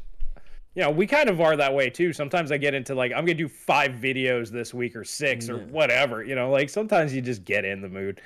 you 0.76 0.82
know, 0.82 0.90
we 0.90 1.06
kind 1.06 1.30
of 1.30 1.40
are 1.40 1.56
that 1.56 1.74
way 1.74 1.90
too. 1.90 2.14
Sometimes 2.14 2.52
I 2.52 2.58
get 2.58 2.74
into 2.74 2.96
like 2.96 3.12
I'm 3.12 3.26
gonna 3.26 3.36
do 3.36 3.48
five 3.48 3.92
videos 3.92 4.50
this 4.50 4.74
week 4.74 4.96
or 4.96 5.04
six 5.04 5.50
or 5.50 5.60
whatever. 5.60 6.24
You 6.24 6.36
know, 6.36 6.50
like 6.50 6.70
sometimes 6.70 7.14
you 7.14 7.22
just 7.22 7.46
get 7.46 7.66
in 7.66 7.82
the 7.82 7.90
mood. 7.90 8.22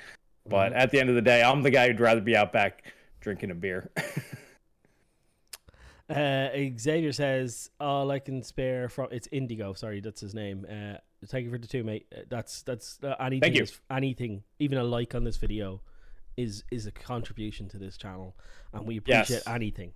But 0.48 0.70
mm-hmm. 0.70 0.78
at 0.78 0.90
the 0.90 0.98
end 0.98 1.10
of 1.10 1.14
the 1.14 1.22
day, 1.22 1.42
I'm 1.42 1.62
the 1.62 1.70
guy 1.70 1.88
who'd 1.88 2.00
rather 2.00 2.22
be 2.22 2.36
out 2.36 2.52
back 2.52 2.84
drinking 3.20 3.50
a 3.50 3.54
beer. 3.54 3.90
Uh, 6.08 6.48
Xavier 6.78 7.12
says, 7.12 7.70
"All 7.80 8.10
I 8.10 8.18
can 8.18 8.42
spare 8.42 8.88
from 8.88 9.08
it's 9.10 9.28
Indigo. 9.30 9.74
Sorry, 9.74 10.00
that's 10.00 10.20
his 10.20 10.34
name. 10.34 10.66
Uh, 10.70 10.98
Thank 11.26 11.44
you 11.46 11.50
for 11.50 11.58
the 11.58 11.66
two, 11.66 11.82
mate. 11.82 12.06
Uh, 12.16 12.20
That's 12.28 12.62
that's 12.62 13.02
uh, 13.02 13.16
anything. 13.18 13.54
you. 13.56 13.62
Is, 13.64 13.80
anything, 13.90 14.44
even 14.60 14.78
a 14.78 14.84
like 14.84 15.16
on 15.16 15.24
this 15.24 15.36
video, 15.36 15.80
is 16.36 16.62
is 16.70 16.86
a 16.86 16.92
contribution 16.92 17.68
to 17.70 17.76
this 17.76 17.96
channel, 17.96 18.36
and 18.72 18.86
we 18.86 18.98
appreciate 18.98 19.28
Yes. 19.44 19.46
anything, 19.48 19.90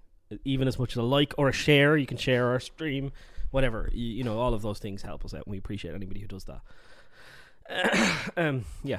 even 0.45 0.67
as 0.67 0.81
much 0.81 0.91
as 0.95 0.97
a 0.97 1.03
like 1.05 1.33
or 1.39 1.49
a 1.49 1.53
share. 1.53 1.97
You 1.97 2.07
can 2.07 2.17
share 2.17 2.49
our 2.49 2.59
stream, 2.59 3.13
whatever. 3.53 3.89
You, 3.93 4.05
you 4.05 4.25
know, 4.25 4.39
all 4.41 4.53
of 4.53 4.63
those 4.63 4.81
things 4.81 5.01
help 5.03 5.25
us 5.25 5.33
out, 5.33 5.45
and 5.47 5.53
we 5.53 5.59
appreciate 5.59 5.95
anybody 5.95 6.21
who 6.21 6.27
does 6.27 6.45
that. 6.47 8.33
um, 8.37 8.65
yeah. 8.83 8.99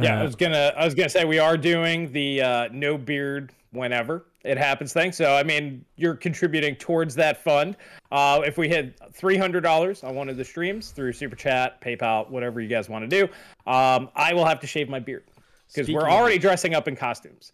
Yeah, 0.00 0.18
I 0.18 0.20
Uh, 0.20 0.24
was 0.26 0.36
gonna 0.36 0.72
I 0.76 0.84
was 0.84 0.94
gonna 0.94 1.08
say 1.08 1.24
we 1.24 1.40
are 1.40 1.56
doing 1.56 2.12
the 2.12 2.40
uh, 2.40 2.68
no 2.72 2.96
beard 2.96 3.52
whenever 3.72 4.26
it 4.44 4.56
happens 4.58 4.92
thing. 4.92 5.12
So 5.12 5.34
I 5.34 5.42
mean, 5.42 5.84
you're 5.96 6.14
contributing 6.14 6.76
towards 6.76 7.14
that 7.16 7.42
fund. 7.42 7.76
Uh, 8.12 8.40
if 8.44 8.56
we 8.56 8.68
hit 8.68 8.98
three 9.12 9.36
hundred 9.36 9.62
dollars 9.62 10.04
on 10.04 10.14
one 10.14 10.28
of 10.28 10.36
the 10.36 10.44
streams 10.44 10.90
through 10.90 11.12
super 11.12 11.36
chat, 11.36 11.80
PayPal, 11.80 12.28
whatever 12.30 12.60
you 12.60 12.68
guys 12.68 12.88
want 12.88 13.08
to 13.08 13.26
do, 13.26 13.32
um, 13.70 14.08
I 14.14 14.32
will 14.34 14.44
have 14.44 14.60
to 14.60 14.66
shave 14.66 14.88
my 14.88 15.00
beard 15.00 15.24
because 15.66 15.88
we're 15.88 16.08
already 16.08 16.36
which- 16.36 16.42
dressing 16.42 16.74
up 16.74 16.88
in 16.88 16.96
costumes. 16.96 17.52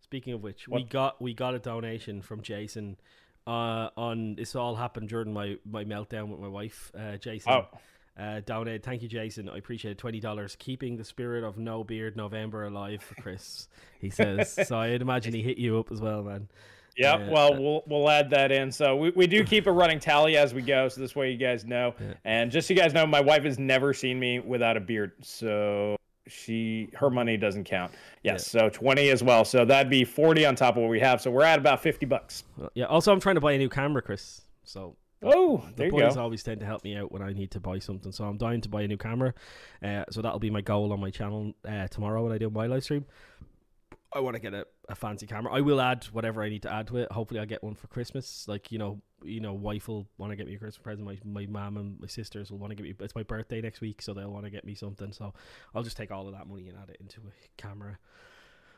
Speaking 0.00 0.32
of 0.34 0.42
which, 0.42 0.68
we 0.68 0.84
got 0.84 1.20
we 1.20 1.34
got 1.34 1.54
a 1.54 1.58
donation 1.58 2.22
from 2.22 2.42
Jason. 2.42 2.96
Uh, 3.46 3.90
on 3.96 4.34
this 4.36 4.54
all 4.54 4.74
happened 4.74 5.08
during 5.08 5.32
my 5.32 5.56
my 5.70 5.84
meltdown 5.84 6.28
with 6.28 6.40
my 6.40 6.48
wife. 6.48 6.90
Uh, 6.98 7.16
Jason 7.16 7.52
Oh. 7.52 7.66
Uh, 8.18 8.40
donated. 8.46 8.82
Thank 8.82 9.02
you, 9.02 9.08
Jason. 9.08 9.48
I 9.48 9.58
appreciate 9.58 9.92
it. 9.92 9.98
Twenty 9.98 10.20
dollars, 10.20 10.56
keeping 10.58 10.96
the 10.96 11.04
spirit 11.04 11.44
of 11.44 11.58
no 11.58 11.82
beard 11.84 12.16
November 12.16 12.64
alive 12.66 13.02
for 13.02 13.14
Chris. 13.16 13.68
He 14.00 14.10
says. 14.10 14.58
so 14.68 14.78
I'd 14.78 15.02
imagine 15.02 15.34
he 15.34 15.42
hit 15.42 15.58
you 15.58 15.78
up 15.78 15.90
as 15.90 16.00
well, 16.00 16.22
man. 16.22 16.48
Yep. 16.96 17.20
Yeah. 17.20 17.30
well, 17.30 17.60
we'll 17.60 17.82
we'll 17.86 18.10
add 18.10 18.30
that 18.30 18.52
in. 18.52 18.70
So 18.70 18.96
we, 18.96 19.10
we 19.10 19.26
do 19.26 19.42
keep 19.44 19.66
a 19.66 19.72
running 19.72 19.98
tally 19.98 20.36
as 20.36 20.54
we 20.54 20.62
go. 20.62 20.88
So 20.88 21.00
this 21.00 21.16
way 21.16 21.32
you 21.32 21.38
guys 21.38 21.64
know. 21.64 21.94
Yeah. 21.98 22.14
And 22.24 22.50
just 22.50 22.68
so 22.68 22.74
you 22.74 22.80
guys 22.80 22.94
know, 22.94 23.06
my 23.06 23.20
wife 23.20 23.44
has 23.44 23.58
never 23.58 23.92
seen 23.92 24.18
me 24.20 24.38
without 24.38 24.76
a 24.76 24.80
beard. 24.80 25.12
So 25.22 25.96
she 26.28 26.90
her 26.94 27.10
money 27.10 27.36
doesn't 27.36 27.64
count. 27.64 27.92
Yes. 28.22 28.46
So 28.46 28.68
twenty 28.68 29.10
as 29.10 29.22
well. 29.22 29.44
So 29.44 29.64
that'd 29.64 29.90
be 29.90 30.04
forty 30.04 30.46
on 30.46 30.54
top 30.54 30.76
of 30.76 30.82
what 30.82 30.90
we 30.90 31.00
have. 31.00 31.20
So 31.20 31.30
we're 31.30 31.42
at 31.42 31.58
about 31.58 31.82
fifty 31.82 32.06
bucks. 32.06 32.44
Yeah. 32.74 32.84
Also, 32.84 33.12
I'm 33.12 33.20
trying 33.20 33.34
to 33.34 33.40
buy 33.40 33.52
a 33.52 33.58
new 33.58 33.68
camera, 33.68 34.00
Chris. 34.00 34.42
So 34.62 34.96
Oh, 35.24 35.64
the 35.70 35.74
there 35.76 35.86
you 35.86 35.92
boys 35.92 36.14
go. 36.14 36.22
always 36.22 36.42
tend 36.42 36.60
to 36.60 36.66
help 36.66 36.84
me 36.84 36.96
out 36.96 37.10
when 37.12 37.22
I 37.22 37.32
need 37.32 37.50
to 37.52 37.60
buy 37.60 37.78
something. 37.78 38.12
So 38.12 38.24
I'm 38.24 38.36
dying 38.36 38.60
to 38.62 38.68
buy 38.68 38.82
a 38.82 38.88
new 38.88 38.96
camera. 38.96 39.34
Uh, 39.82 40.04
so 40.10 40.22
that'll 40.22 40.38
be 40.38 40.50
my 40.50 40.60
goal 40.60 40.92
on 40.92 41.00
my 41.00 41.10
channel 41.10 41.52
uh, 41.66 41.88
tomorrow 41.88 42.22
when 42.22 42.32
I 42.32 42.38
do 42.38 42.50
my 42.50 42.66
live 42.66 42.84
stream. 42.84 43.06
I 44.12 44.20
want 44.20 44.36
to 44.36 44.40
get 44.40 44.54
a, 44.54 44.64
a 44.88 44.94
fancy 44.94 45.26
camera. 45.26 45.52
I 45.52 45.60
will 45.60 45.80
add 45.80 46.04
whatever 46.12 46.42
I 46.42 46.48
need 46.48 46.62
to 46.62 46.72
add 46.72 46.86
to 46.88 46.98
it. 46.98 47.10
Hopefully, 47.10 47.40
I'll 47.40 47.46
get 47.46 47.64
one 47.64 47.74
for 47.74 47.88
Christmas. 47.88 48.46
Like 48.46 48.70
you 48.70 48.78
know, 48.78 49.00
you 49.24 49.40
know, 49.40 49.54
wife 49.54 49.88
will 49.88 50.06
want 50.18 50.30
to 50.30 50.36
get 50.36 50.46
me 50.46 50.54
a 50.54 50.58
Christmas 50.58 50.78
present. 50.82 51.06
My 51.06 51.18
my 51.24 51.46
mom 51.46 51.76
and 51.76 51.98
my 52.00 52.06
sisters 52.06 52.50
will 52.52 52.58
want 52.58 52.70
to 52.70 52.76
get 52.76 52.84
me. 52.84 52.94
It's 53.00 53.14
my 53.16 53.24
birthday 53.24 53.60
next 53.60 53.80
week, 53.80 54.00
so 54.02 54.14
they'll 54.14 54.30
want 54.30 54.44
to 54.44 54.50
get 54.50 54.64
me 54.64 54.76
something. 54.76 55.12
So 55.12 55.34
I'll 55.74 55.82
just 55.82 55.96
take 55.96 56.12
all 56.12 56.28
of 56.28 56.34
that 56.34 56.46
money 56.46 56.68
and 56.68 56.78
add 56.78 56.90
it 56.90 56.98
into 57.00 57.20
a 57.22 57.32
camera. 57.60 57.98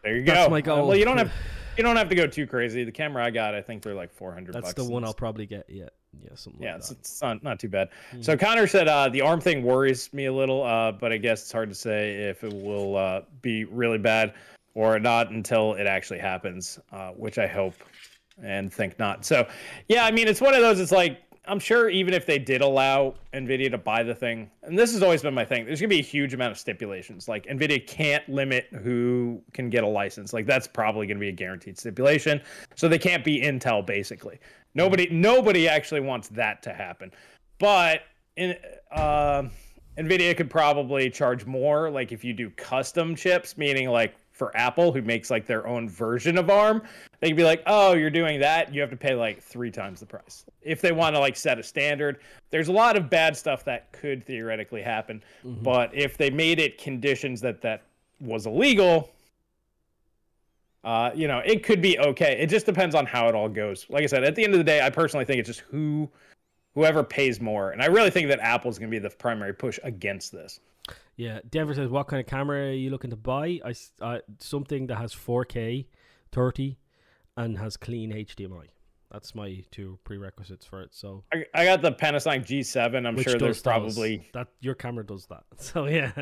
There 0.03 0.17
you 0.17 0.23
That's 0.23 0.47
go. 0.47 0.51
my 0.51 0.61
goal. 0.61 0.89
well, 0.89 0.97
you 0.97 1.05
don't 1.05 1.19
have 1.19 1.33
you 1.77 1.83
don't 1.85 1.97
have 1.97 2.09
to 2.09 2.15
go 2.15 2.27
too 2.27 2.47
crazy. 2.47 2.85
The 2.85 2.93
camera 2.93 3.23
I 3.25 3.31
got, 3.31 3.55
I 3.55 3.61
think 3.61 3.83
they're 3.83 3.95
like 3.95 4.13
four 4.13 4.33
hundred. 4.33 4.55
That's 4.55 4.73
the 4.73 4.85
one 4.85 5.05
I'll 5.05 5.13
probably 5.13 5.47
get. 5.47 5.67
Yeah, 5.69 5.89
yeah, 6.23 6.31
something 6.35 6.63
Yeah, 6.63 6.73
like 6.73 6.81
it's, 6.81 6.91
it's 6.91 7.23
not, 7.23 7.43
not 7.43 7.59
too 7.59 7.69
bad. 7.69 7.89
Hmm. 8.11 8.23
So 8.23 8.37
Connor 8.37 8.67
said 8.67 8.89
uh, 8.89 9.09
the 9.09 9.21
arm 9.21 9.41
thing 9.41 9.63
worries 9.63 10.13
me 10.13 10.27
a 10.27 10.33
little, 10.33 10.63
uh, 10.63 10.93
but 10.93 11.13
I 11.13 11.17
guess 11.17 11.43
it's 11.43 11.53
hard 11.53 11.69
to 11.69 11.75
say 11.75 12.15
if 12.29 12.45
it 12.45 12.53
will 12.53 12.97
uh, 12.97 13.23
be 13.43 13.65
really 13.65 13.99
bad 13.99 14.35
or 14.75 14.99
not 14.99 15.31
until 15.31 15.75
it 15.75 15.87
actually 15.87 16.19
happens, 16.19 16.79
uh, 16.93 17.11
which 17.11 17.39
I 17.39 17.47
hope 17.47 17.75
and 18.43 18.73
think 18.73 18.99
not. 18.99 19.25
So, 19.25 19.49
yeah, 19.89 20.05
I 20.05 20.11
mean, 20.11 20.29
it's 20.29 20.41
one 20.41 20.55
of 20.55 20.61
those. 20.61 20.81
It's 20.81 20.93
like 20.93 21.23
I'm 21.49 21.61
sure 21.61 21.89
even 21.89 22.13
if 22.13 22.27
they 22.27 22.39
did 22.39 22.61
allow 22.61 23.15
Nvidia 23.33 23.71
to 23.71 23.79
buy 23.79 24.03
the 24.03 24.15
thing, 24.15 24.51
and 24.63 24.79
this 24.79 24.93
has 24.93 25.03
always 25.03 25.23
been 25.23 25.35
my 25.35 25.45
thing, 25.45 25.65
there's 25.65 25.81
gonna 25.81 25.89
be 25.89 26.01
a 26.01 26.03
huge 26.03 26.35
amount 26.35 26.53
of 26.53 26.59
stipulations. 26.59 27.29
Like 27.29 27.47
Nvidia 27.47 27.87
can't 27.87 28.29
limit 28.29 28.67
who 28.83 29.41
can 29.53 29.71
get 29.71 29.85
a 29.85 29.87
license. 29.87 30.33
Like 30.33 30.47
that's 30.47 30.67
probably 30.67 31.07
gonna 31.07 31.21
be 31.21 31.29
a 31.29 31.33
guaranteed 31.33 31.79
stipulation. 31.79 32.41
So 32.75 32.89
they 32.89 32.99
can't 32.99 33.25
be 33.25 33.41
Intel 33.41 33.85
basically. 33.87 34.41
Nobody 34.77 35.09
nobody 35.11 35.67
actually 35.69 36.03
wants 36.03 36.29
that 36.29 36.63
to 36.65 36.73
happen. 36.73 37.11
But 37.59 38.03
in 38.37 38.55
uh, 38.93 39.45
Nvidia 39.97 40.37
could 40.37 40.51
probably 40.51 41.09
charge 41.09 41.47
more, 41.47 41.91
like 41.91 42.13
if 42.13 42.23
you 42.23 42.35
do 42.35 42.51
custom 42.51 43.17
chips, 43.17 43.57
meaning 43.57 43.89
like 43.89 44.15
for 44.33 44.55
Apple, 44.55 44.93
who 44.93 45.01
makes 45.01 45.31
like 45.31 45.47
their 45.47 45.67
own 45.67 45.89
version 45.89 46.37
of 46.37 46.51
ARM, 46.51 46.83
they 47.21 47.29
could 47.29 47.39
be 47.39 47.43
like, 47.43 47.63
oh, 47.67 47.95
you're 47.95 48.11
doing 48.11 48.39
that, 48.41 48.73
you 48.75 48.83
have 48.83 48.91
to 48.91 48.97
pay 48.97 49.15
like 49.15 49.43
three 49.43 49.71
times 49.71 50.01
the 50.01 50.07
price. 50.07 50.45
If 50.61 50.83
they 50.83 50.93
want 50.93 51.17
to 51.17 51.21
like 51.21 51.37
set 51.37 51.59
a 51.59 51.63
standard, 51.63 52.19
there's 52.51 52.69
a 52.69 52.73
lot 52.73 52.99
of 52.99 53.09
bad 53.09 53.35
stuff 53.35 53.65
that 53.65 53.91
could 53.93 54.27
theoretically 54.27 54.83
happen. 54.83 55.23
But 55.63 55.95
if 55.95 56.19
they 56.19 56.29
made 56.29 56.59
it 56.59 56.77
conditions 56.77 57.41
that 57.41 57.63
that 57.63 57.85
was 58.21 58.45
illegal, 58.45 59.11
uh, 60.87 61.11
you 61.17 61.27
know, 61.27 61.43
it 61.45 61.65
could 61.65 61.83
be 61.83 61.99
okay. 61.99 62.39
It 62.41 62.47
just 62.47 62.65
depends 62.65 62.95
on 62.95 63.07
how 63.07 63.29
it 63.29 63.35
all 63.35 63.49
goes. 63.49 63.87
Like 63.91 64.05
I 64.05 64.07
said, 64.07 64.23
at 64.23 64.37
the 64.37 64.45
end 64.45 64.55
of 64.55 64.59
the 64.59 64.65
day, 64.65 64.81
I 64.81 64.89
personally 64.89 65.25
think 65.25 65.41
it's 65.41 65.49
just 65.49 65.61
who, 65.61 66.09
whoever 66.77 67.03
pays 67.03 67.41
more, 67.41 67.73
and 67.73 67.83
I 67.83 67.87
really 67.87 68.11
think 68.11 68.29
that 68.29 68.39
Apple's 68.39 68.79
going 68.79 68.89
to 68.89 68.95
be 68.95 69.01
the 69.01 69.11
primary 69.11 69.53
push 69.53 69.81
against 69.83 70.31
this. 70.31 70.61
Yeah, 71.17 71.41
Denver 71.51 71.75
says, 71.75 71.91
"What 71.91 72.07
kind 72.07 72.21
of 72.21 72.29
camera 72.29 72.69
are 72.69 72.73
you 72.73 72.91
looking 72.91 73.11
to 73.11 73.17
buy?" 73.17 73.61
I 73.65 73.75
uh, 74.01 74.19
something 74.39 74.87
that 74.87 74.97
has 74.97 75.13
4K, 75.13 75.87
30, 76.31 76.79
and 77.37 77.59
has 77.59 77.77
clean 77.77 78.13
HDMI. 78.13 78.67
That's 79.11 79.35
my 79.35 79.65
two 79.73 79.99
prerequisites 80.05 80.67
for 80.67 80.83
it. 80.83 80.91
So, 80.93 81.25
I, 81.33 81.45
I 81.53 81.65
got 81.65 81.83
the 81.83 81.91
Panasonic 81.91 82.47
G7. 82.47 83.07
I'm 83.07 83.17
which 83.17 83.25
sure 83.29 83.39
there's 83.39 83.57
those. 83.57 83.63
probably 83.63 84.29
that 84.35 84.49
your 84.61 84.75
camera 84.75 85.05
does 85.05 85.27
that. 85.27 85.43
So 85.59 85.87
yeah, 85.87 86.13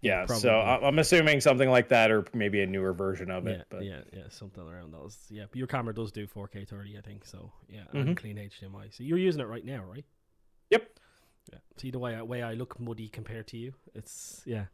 yeah. 0.00 0.24
probably. 0.26 0.42
So 0.42 0.60
I'm 0.60 0.98
assuming 0.98 1.40
something 1.40 1.70
like 1.70 1.88
that, 1.88 2.10
or 2.10 2.24
maybe 2.32 2.60
a 2.62 2.66
newer 2.66 2.92
version 2.92 3.30
of 3.30 3.46
yeah, 3.46 3.52
it. 3.52 3.66
But 3.68 3.84
yeah, 3.84 4.00
yeah, 4.12 4.24
something 4.28 4.62
around 4.62 4.92
those. 4.92 5.18
Yeah, 5.30 5.44
but 5.50 5.56
your 5.56 5.66
camera 5.66 5.94
does 5.94 6.12
do 6.12 6.26
4K 6.26 6.68
30, 6.68 6.98
I 6.98 7.00
think. 7.00 7.24
So 7.24 7.52
yeah, 7.68 7.84
Mhm. 7.94 8.00
and 8.00 8.16
clean 8.16 8.36
HDMI. 8.36 8.90
So 8.90 9.02
you're 9.02 9.18
using 9.18 9.40
it 9.40 9.46
right 9.46 9.64
now, 9.64 9.84
right? 9.84 10.04
Yep. 10.70 10.88
Yeah. 11.52 11.58
See 11.76 11.90
the 11.90 11.98
way 11.98 12.14
I, 12.14 12.22
way 12.22 12.42
I 12.42 12.54
look 12.54 12.78
muddy 12.78 13.08
compared 13.08 13.46
to 13.48 13.56
you. 13.56 13.74
It's 13.94 14.42
yeah. 14.46 14.66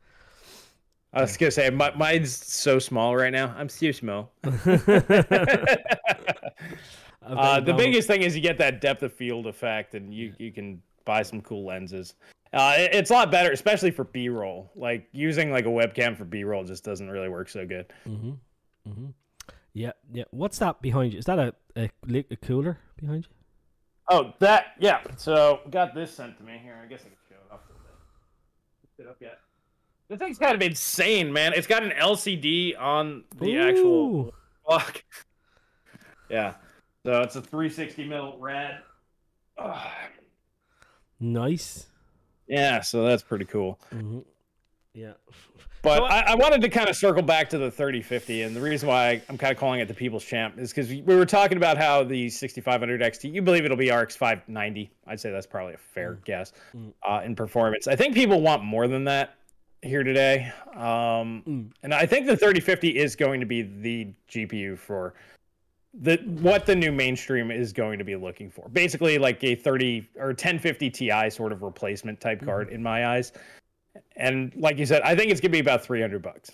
I 1.12 1.22
was 1.22 1.36
gonna 1.36 1.50
say 1.50 1.70
my, 1.70 1.94
mine's 1.94 2.34
so 2.34 2.78
small 2.78 3.16
right 3.16 3.32
now. 3.32 3.54
I'm 3.56 3.68
so 3.68 3.92
small. 3.92 4.32
Uh, 7.26 7.60
the 7.60 7.74
biggest 7.74 8.06
thing 8.06 8.22
is 8.22 8.36
you 8.36 8.42
get 8.42 8.58
that 8.58 8.80
depth 8.80 9.02
of 9.02 9.12
field 9.12 9.46
effect, 9.46 9.94
and 9.94 10.14
you 10.14 10.32
you 10.38 10.52
can 10.52 10.80
buy 11.04 11.22
some 11.22 11.40
cool 11.40 11.64
lenses. 11.64 12.14
Uh, 12.56 12.74
it- 12.78 12.94
it's 12.94 13.10
a 13.10 13.14
lot 13.14 13.30
better, 13.30 13.52
especially 13.52 13.90
for 13.90 14.04
B-roll. 14.04 14.70
Like 14.74 15.08
using 15.12 15.50
like 15.50 15.66
a 15.66 15.68
webcam 15.70 16.16
for 16.16 16.24
B-roll 16.24 16.64
just 16.64 16.84
doesn't 16.84 17.08
really 17.10 17.28
work 17.28 17.48
so 17.48 17.66
good. 17.66 17.86
Mm-hmm. 18.08 18.30
Mm-hmm. 18.88 19.06
Yeah, 19.74 19.92
yeah. 20.12 20.24
What's 20.30 20.58
that 20.60 20.80
behind 20.80 21.12
you? 21.12 21.18
Is 21.18 21.26
that 21.26 21.38
a, 21.38 21.54
a, 21.76 21.90
a 22.30 22.36
cooler 22.36 22.78
behind 22.96 23.26
you? 23.28 23.34
Oh, 24.08 24.32
that 24.38 24.66
yeah. 24.78 25.00
So 25.16 25.60
got 25.70 25.94
this 25.94 26.12
sent 26.14 26.38
to 26.38 26.44
me 26.44 26.58
here. 26.62 26.78
I 26.82 26.86
guess 26.86 27.00
I 27.00 27.08
can 27.08 27.16
show 27.28 27.34
it 27.34 27.52
off 27.52 27.60
a 27.68 27.72
little 27.72 27.82
bit. 27.84 27.94
Lift 28.98 29.00
it 29.00 29.10
up 29.10 29.16
yet? 29.20 29.38
The 30.08 30.16
thing's 30.16 30.38
kind 30.38 30.54
of 30.54 30.62
insane, 30.62 31.32
man. 31.32 31.52
It's 31.52 31.66
got 31.66 31.82
an 31.82 31.90
LCD 31.90 32.80
on 32.80 33.24
the 33.40 33.58
actual 33.58 33.84
Ooh. 34.28 34.32
block. 34.66 35.02
Yeah. 36.28 36.54
So 37.04 37.20
it's 37.20 37.36
a 37.36 37.40
360 37.40 38.04
mil 38.08 38.36
rad. 38.40 38.80
Ugh. 39.58 39.88
Nice. 41.20 41.86
Yeah, 42.48 42.80
so 42.80 43.04
that's 43.04 43.22
pretty 43.22 43.44
cool. 43.44 43.78
Mm-hmm. 43.94 44.20
Yeah. 44.94 45.12
But 45.82 45.98
So 45.98 46.04
I- 46.06 46.32
I, 46.32 46.34
wanted 46.34 46.62
to 46.62 46.68
kind 46.68 46.88
of 46.88 46.96
circle 46.96 47.22
back 47.22 47.48
to 47.50 47.58
the 47.58 47.70
3050, 47.70 48.42
and 48.42 48.56
the 48.56 48.60
reason 48.60 48.88
why 48.88 49.22
I'm 49.28 49.38
kind 49.38 49.52
of 49.52 49.58
calling 49.58 49.78
it 49.78 49.86
the 49.86 49.94
People's 49.94 50.24
Champ 50.24 50.58
is 50.58 50.70
because 50.72 50.88
we 50.88 51.02
were 51.02 51.26
talking 51.26 51.58
about 51.58 51.76
how 51.78 52.02
the 52.02 52.28
6500 52.28 53.00
XT, 53.02 53.32
you 53.32 53.40
believe 53.40 53.64
it'll 53.64 53.76
be 53.76 53.92
RX 53.92 54.16
590. 54.16 54.90
I'd 55.06 55.20
say 55.20 55.30
that's 55.30 55.46
probably 55.46 55.74
a 55.74 55.78
fair 55.78 56.14
guess 56.24 56.52
Mm. 56.74 56.92
uh, 57.08 57.20
in 57.24 57.36
performance. 57.36 57.86
I 57.86 57.94
think 57.94 58.14
people 58.14 58.40
want 58.40 58.64
more 58.64 58.88
than 58.88 59.04
that 59.04 59.34
here 59.82 60.02
today, 60.02 60.50
um, 60.74 61.44
Mm. 61.46 61.70
and 61.84 61.94
I 61.94 62.04
think 62.04 62.26
the 62.26 62.36
3050 62.36 62.96
is 62.98 63.14
going 63.14 63.38
to 63.38 63.46
be 63.46 63.62
the 63.62 64.08
GPU 64.28 64.76
for 64.76 65.14
the 65.98 66.16
what 66.40 66.66
the 66.66 66.74
new 66.74 66.92
mainstream 66.92 67.50
is 67.50 67.72
going 67.72 67.98
to 67.98 68.04
be 68.04 68.16
looking 68.16 68.50
for. 68.50 68.68
Basically, 68.68 69.18
like 69.18 69.42
a 69.42 69.54
30 69.54 70.08
or 70.18 70.28
1050 70.28 70.90
Ti 70.90 71.30
sort 71.30 71.52
of 71.52 71.62
replacement 71.62 72.20
type 72.20 72.44
card 72.44 72.68
in 72.68 72.82
my 72.82 73.06
eyes. 73.06 73.32
And 74.16 74.52
like 74.56 74.78
you 74.78 74.86
said, 74.86 75.02
I 75.02 75.14
think 75.14 75.30
it's 75.30 75.40
gonna 75.40 75.52
be 75.52 75.58
about 75.58 75.84
300 75.84 76.20
bucks. 76.20 76.50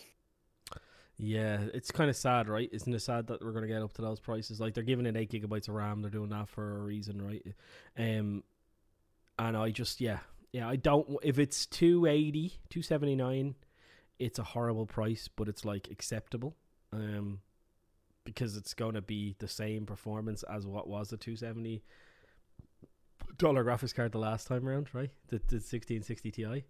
Yeah, 1.17 1.61
it's 1.75 1.91
kind 1.91 2.09
of 2.09 2.17
sad, 2.17 2.49
right? 2.49 2.69
Isn't 2.73 2.93
it 2.95 3.01
sad 3.01 3.27
that 3.29 3.45
we're 3.45 3.53
gonna 3.53 3.67
get 3.67 3.83
up 3.83 3.93
to 3.95 4.03
those 4.03 4.21
prices? 4.21 4.61
Like 4.61 4.75
they're 4.75 4.83
giving 4.85 5.07
it 5.07 5.17
eight 5.17 5.31
gigabytes 5.31 5.69
of 5.69 5.75
RAM. 5.75 6.03
They're 6.03 6.11
doing 6.11 6.31
that 6.31 6.49
for 6.49 6.79
a 6.79 6.81
reason, 6.81 7.21
right? 7.21 7.45
Um, 7.99 8.45
and 9.39 9.57
I 9.57 9.71
just 9.71 10.01
yeah, 10.01 10.19
yeah. 10.53 10.69
I 10.69 10.77
don't. 10.77 11.09
If 11.23 11.39
it's 11.39 11.67
280, 11.67 12.61
279, 12.71 13.55
it's 14.19 14.39
a 14.39 14.45
horrible 14.45 14.87
price, 14.87 15.29
but 15.35 15.49
it's 15.49 15.65
like 15.65 15.89
acceptable. 15.91 16.55
Um, 16.93 17.41
because 18.25 18.57
it's 18.57 18.75
gonna 18.75 19.03
be 19.03 19.35
the 19.39 19.49
same 19.49 19.87
performance 19.87 20.43
as 20.45 20.67
what 20.67 20.89
was 20.89 21.11
the 21.11 21.17
270 21.17 21.83
dollar 23.39 23.65
graphics 23.65 23.95
card 23.95 24.13
the 24.13 24.19
last 24.19 24.47
time 24.47 24.69
around, 24.69 24.89
right? 24.93 25.11
The 25.29 25.41
the 25.49 25.61
sixteen 25.61 26.03
sixty 26.03 26.31
Ti. 26.31 26.65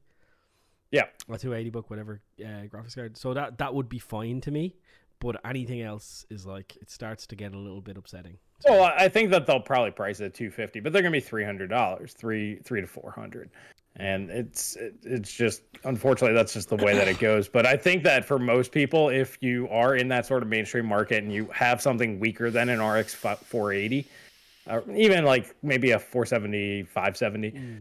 Yeah. 0.90 1.04
Or 1.28 1.38
two 1.38 1.54
eighty 1.54 1.70
book, 1.70 1.90
whatever 1.90 2.20
uh, 2.40 2.66
graphics 2.68 2.94
card. 2.94 3.16
So 3.16 3.34
that 3.34 3.58
that 3.58 3.74
would 3.74 3.88
be 3.88 3.98
fine 3.98 4.40
to 4.42 4.50
me. 4.50 4.76
But 5.20 5.40
anything 5.44 5.82
else 5.82 6.26
is 6.30 6.46
like 6.46 6.76
it 6.76 6.90
starts 6.90 7.26
to 7.28 7.36
get 7.36 7.54
a 7.54 7.58
little 7.58 7.80
bit 7.80 7.96
upsetting. 7.96 8.38
Well, 8.68 8.92
I 8.96 9.08
think 9.08 9.30
that 9.30 9.46
they'll 9.46 9.60
probably 9.60 9.92
price 9.92 10.20
it 10.20 10.26
at 10.26 10.34
two 10.34 10.50
fifty, 10.50 10.80
but 10.80 10.92
they're 10.92 11.02
gonna 11.02 11.12
be 11.12 11.20
three 11.20 11.44
hundred 11.44 11.70
dollars, 11.70 12.12
three 12.12 12.56
three 12.64 12.80
to 12.80 12.86
four 12.86 13.12
hundred, 13.12 13.50
and 13.96 14.30
it's 14.30 14.76
it, 14.76 14.94
it's 15.02 15.32
just 15.32 15.62
unfortunately 15.84 16.34
that's 16.34 16.52
just 16.54 16.68
the 16.70 16.76
way 16.76 16.94
that 16.94 17.08
it 17.08 17.18
goes. 17.18 17.48
But 17.48 17.66
I 17.66 17.76
think 17.76 18.02
that 18.04 18.24
for 18.24 18.38
most 18.38 18.72
people, 18.72 19.08
if 19.10 19.36
you 19.40 19.68
are 19.68 19.96
in 19.96 20.08
that 20.08 20.26
sort 20.26 20.42
of 20.42 20.48
mainstream 20.48 20.86
market 20.86 21.22
and 21.22 21.32
you 21.32 21.46
have 21.52 21.82
something 21.82 22.18
weaker 22.18 22.50
than 22.50 22.68
an 22.68 22.80
RX 22.82 23.14
four 23.14 23.72
eighty, 23.72 24.06
or 24.68 24.82
even 24.94 25.24
like 25.24 25.54
maybe 25.62 25.90
a 25.90 25.98
470, 25.98 26.84
570, 26.84 27.50
Mm. 27.50 27.80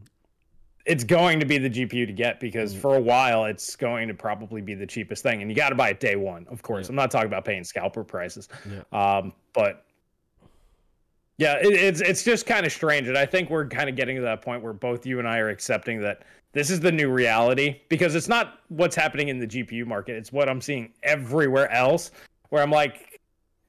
it's 0.86 1.04
going 1.04 1.40
to 1.40 1.46
be 1.46 1.58
the 1.60 1.70
GPU 1.70 2.06
to 2.08 2.12
get 2.14 2.40
because 2.40 2.74
Mm. 2.76 2.80
for 2.80 2.96
a 2.96 3.02
while 3.02 3.46
it's 3.46 3.76
going 3.76 4.08
to 4.08 4.14
probably 4.14 4.62
be 4.62 4.74
the 4.74 4.88
cheapest 4.88 5.24
thing, 5.24 5.42
and 5.42 5.50
you 5.50 5.56
got 5.56 5.70
to 5.70 5.76
buy 5.76 5.90
it 5.90 6.00
day 6.00 6.16
one. 6.16 6.46
Of 6.50 6.62
course, 6.62 6.88
Yeah. 6.88 6.92
I'm 6.92 6.96
not 6.96 7.12
talking 7.12 7.28
about 7.28 7.46
paying 7.46 7.64
scalper 7.64 8.04
prices, 8.04 8.50
Yeah. 8.70 9.18
um, 9.18 9.32
but 9.54 9.86
yeah, 11.38 11.56
it, 11.56 11.74
it's 11.74 12.02
it's 12.02 12.24
just 12.24 12.46
kind 12.46 12.66
of 12.66 12.72
strange, 12.72 13.08
and 13.08 13.18
I 13.18 13.26
think 13.26 13.50
we're 13.50 13.68
kind 13.68 13.90
of 13.90 13.96
getting 13.96 14.16
to 14.18 14.22
that 14.24 14.42
point 14.42 14.64
where 14.64 14.74
both 14.74 15.06
you 15.06 15.20
and 15.20 15.28
I 15.28 15.40
are 15.40 15.50
accepting 15.50 16.02
that 16.02 16.24
this 16.54 16.70
is 16.70 16.80
the 16.80 16.92
new 16.92 17.10
reality 17.10 17.82
because 17.90 18.16
it's 18.16 18.28
not 18.28 18.60
what's 18.68 18.96
happening 18.96 19.30
in 19.30 19.40
the 19.40 19.48
GPU 19.48 19.86
market; 19.86 20.16
it's 20.16 20.32
what 20.32 20.50
I'm 20.50 20.62
seeing 20.62 20.94
everywhere 21.04 21.72
else. 21.72 22.12
Where 22.50 22.62
I'm 22.62 22.72
like, 22.72 23.20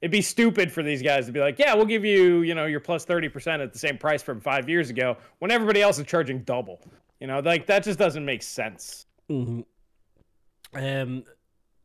it'd 0.01 0.11
be 0.11 0.21
stupid 0.21 0.71
for 0.71 0.83
these 0.83 1.01
guys 1.01 1.25
to 1.27 1.31
be 1.31 1.39
like, 1.39 1.57
"Yeah, 1.57 1.73
we'll 1.73 1.85
give 1.85 2.05
you, 2.05 2.41
you 2.41 2.53
know, 2.53 2.65
your 2.65 2.79
plus 2.79 3.05
thirty 3.05 3.29
percent 3.29 3.61
at 3.61 3.73
the 3.73 3.79
same 3.79 3.97
price 3.97 4.21
from 4.21 4.39
five 4.41 4.69
years 4.69 4.89
ago," 4.89 5.17
when 5.39 5.49
everybody 5.49 5.81
else 5.81 5.97
is 5.97 6.05
charging 6.05 6.39
double. 6.43 6.79
You 7.19 7.27
know, 7.27 7.39
like 7.39 7.65
that 7.67 7.83
just 7.83 7.97
doesn't 7.97 8.25
make 8.25 8.43
sense. 8.43 9.05
hmm 9.29 9.61
Um, 10.73 11.23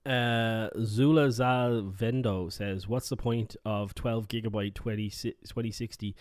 uh, 0.08 0.70
Zula 0.84 1.28
Vendo 1.28 2.50
says, 2.52 2.88
"What's 2.88 3.08
the 3.08 3.16
point 3.16 3.56
of 3.64 3.94
12 3.94 4.28
gigabyte 4.28 4.74
20, 4.74 5.10
2060, 5.10 6.16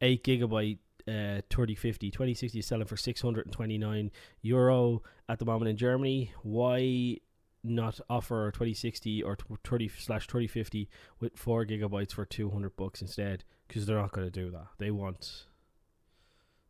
8 0.00 0.24
gigabyte 0.24 0.78
uh 1.08 1.40
3050 1.48 2.10
2060 2.10 2.58
is 2.58 2.66
selling 2.66 2.86
for 2.86 2.96
629 2.98 4.10
euro 4.42 5.02
at 5.28 5.38
the 5.38 5.44
moment 5.44 5.70
in 5.70 5.76
Germany. 5.76 6.32
Why 6.42 7.16
not 7.64 7.98
offer 8.10 8.50
2060 8.50 9.22
or 9.22 9.36
30 9.64 9.88
slash 9.88 10.26
3050 10.26 10.88
with 11.18 11.36
4 11.38 11.64
gigabytes 11.64 12.12
for 12.12 12.26
200 12.26 12.76
bucks 12.76 13.00
instead? 13.00 13.44
Because 13.66 13.86
they're 13.86 13.96
not 13.96 14.12
going 14.12 14.26
to 14.26 14.30
do 14.30 14.50
that. 14.50 14.66
They 14.78 14.90
want 14.90 15.46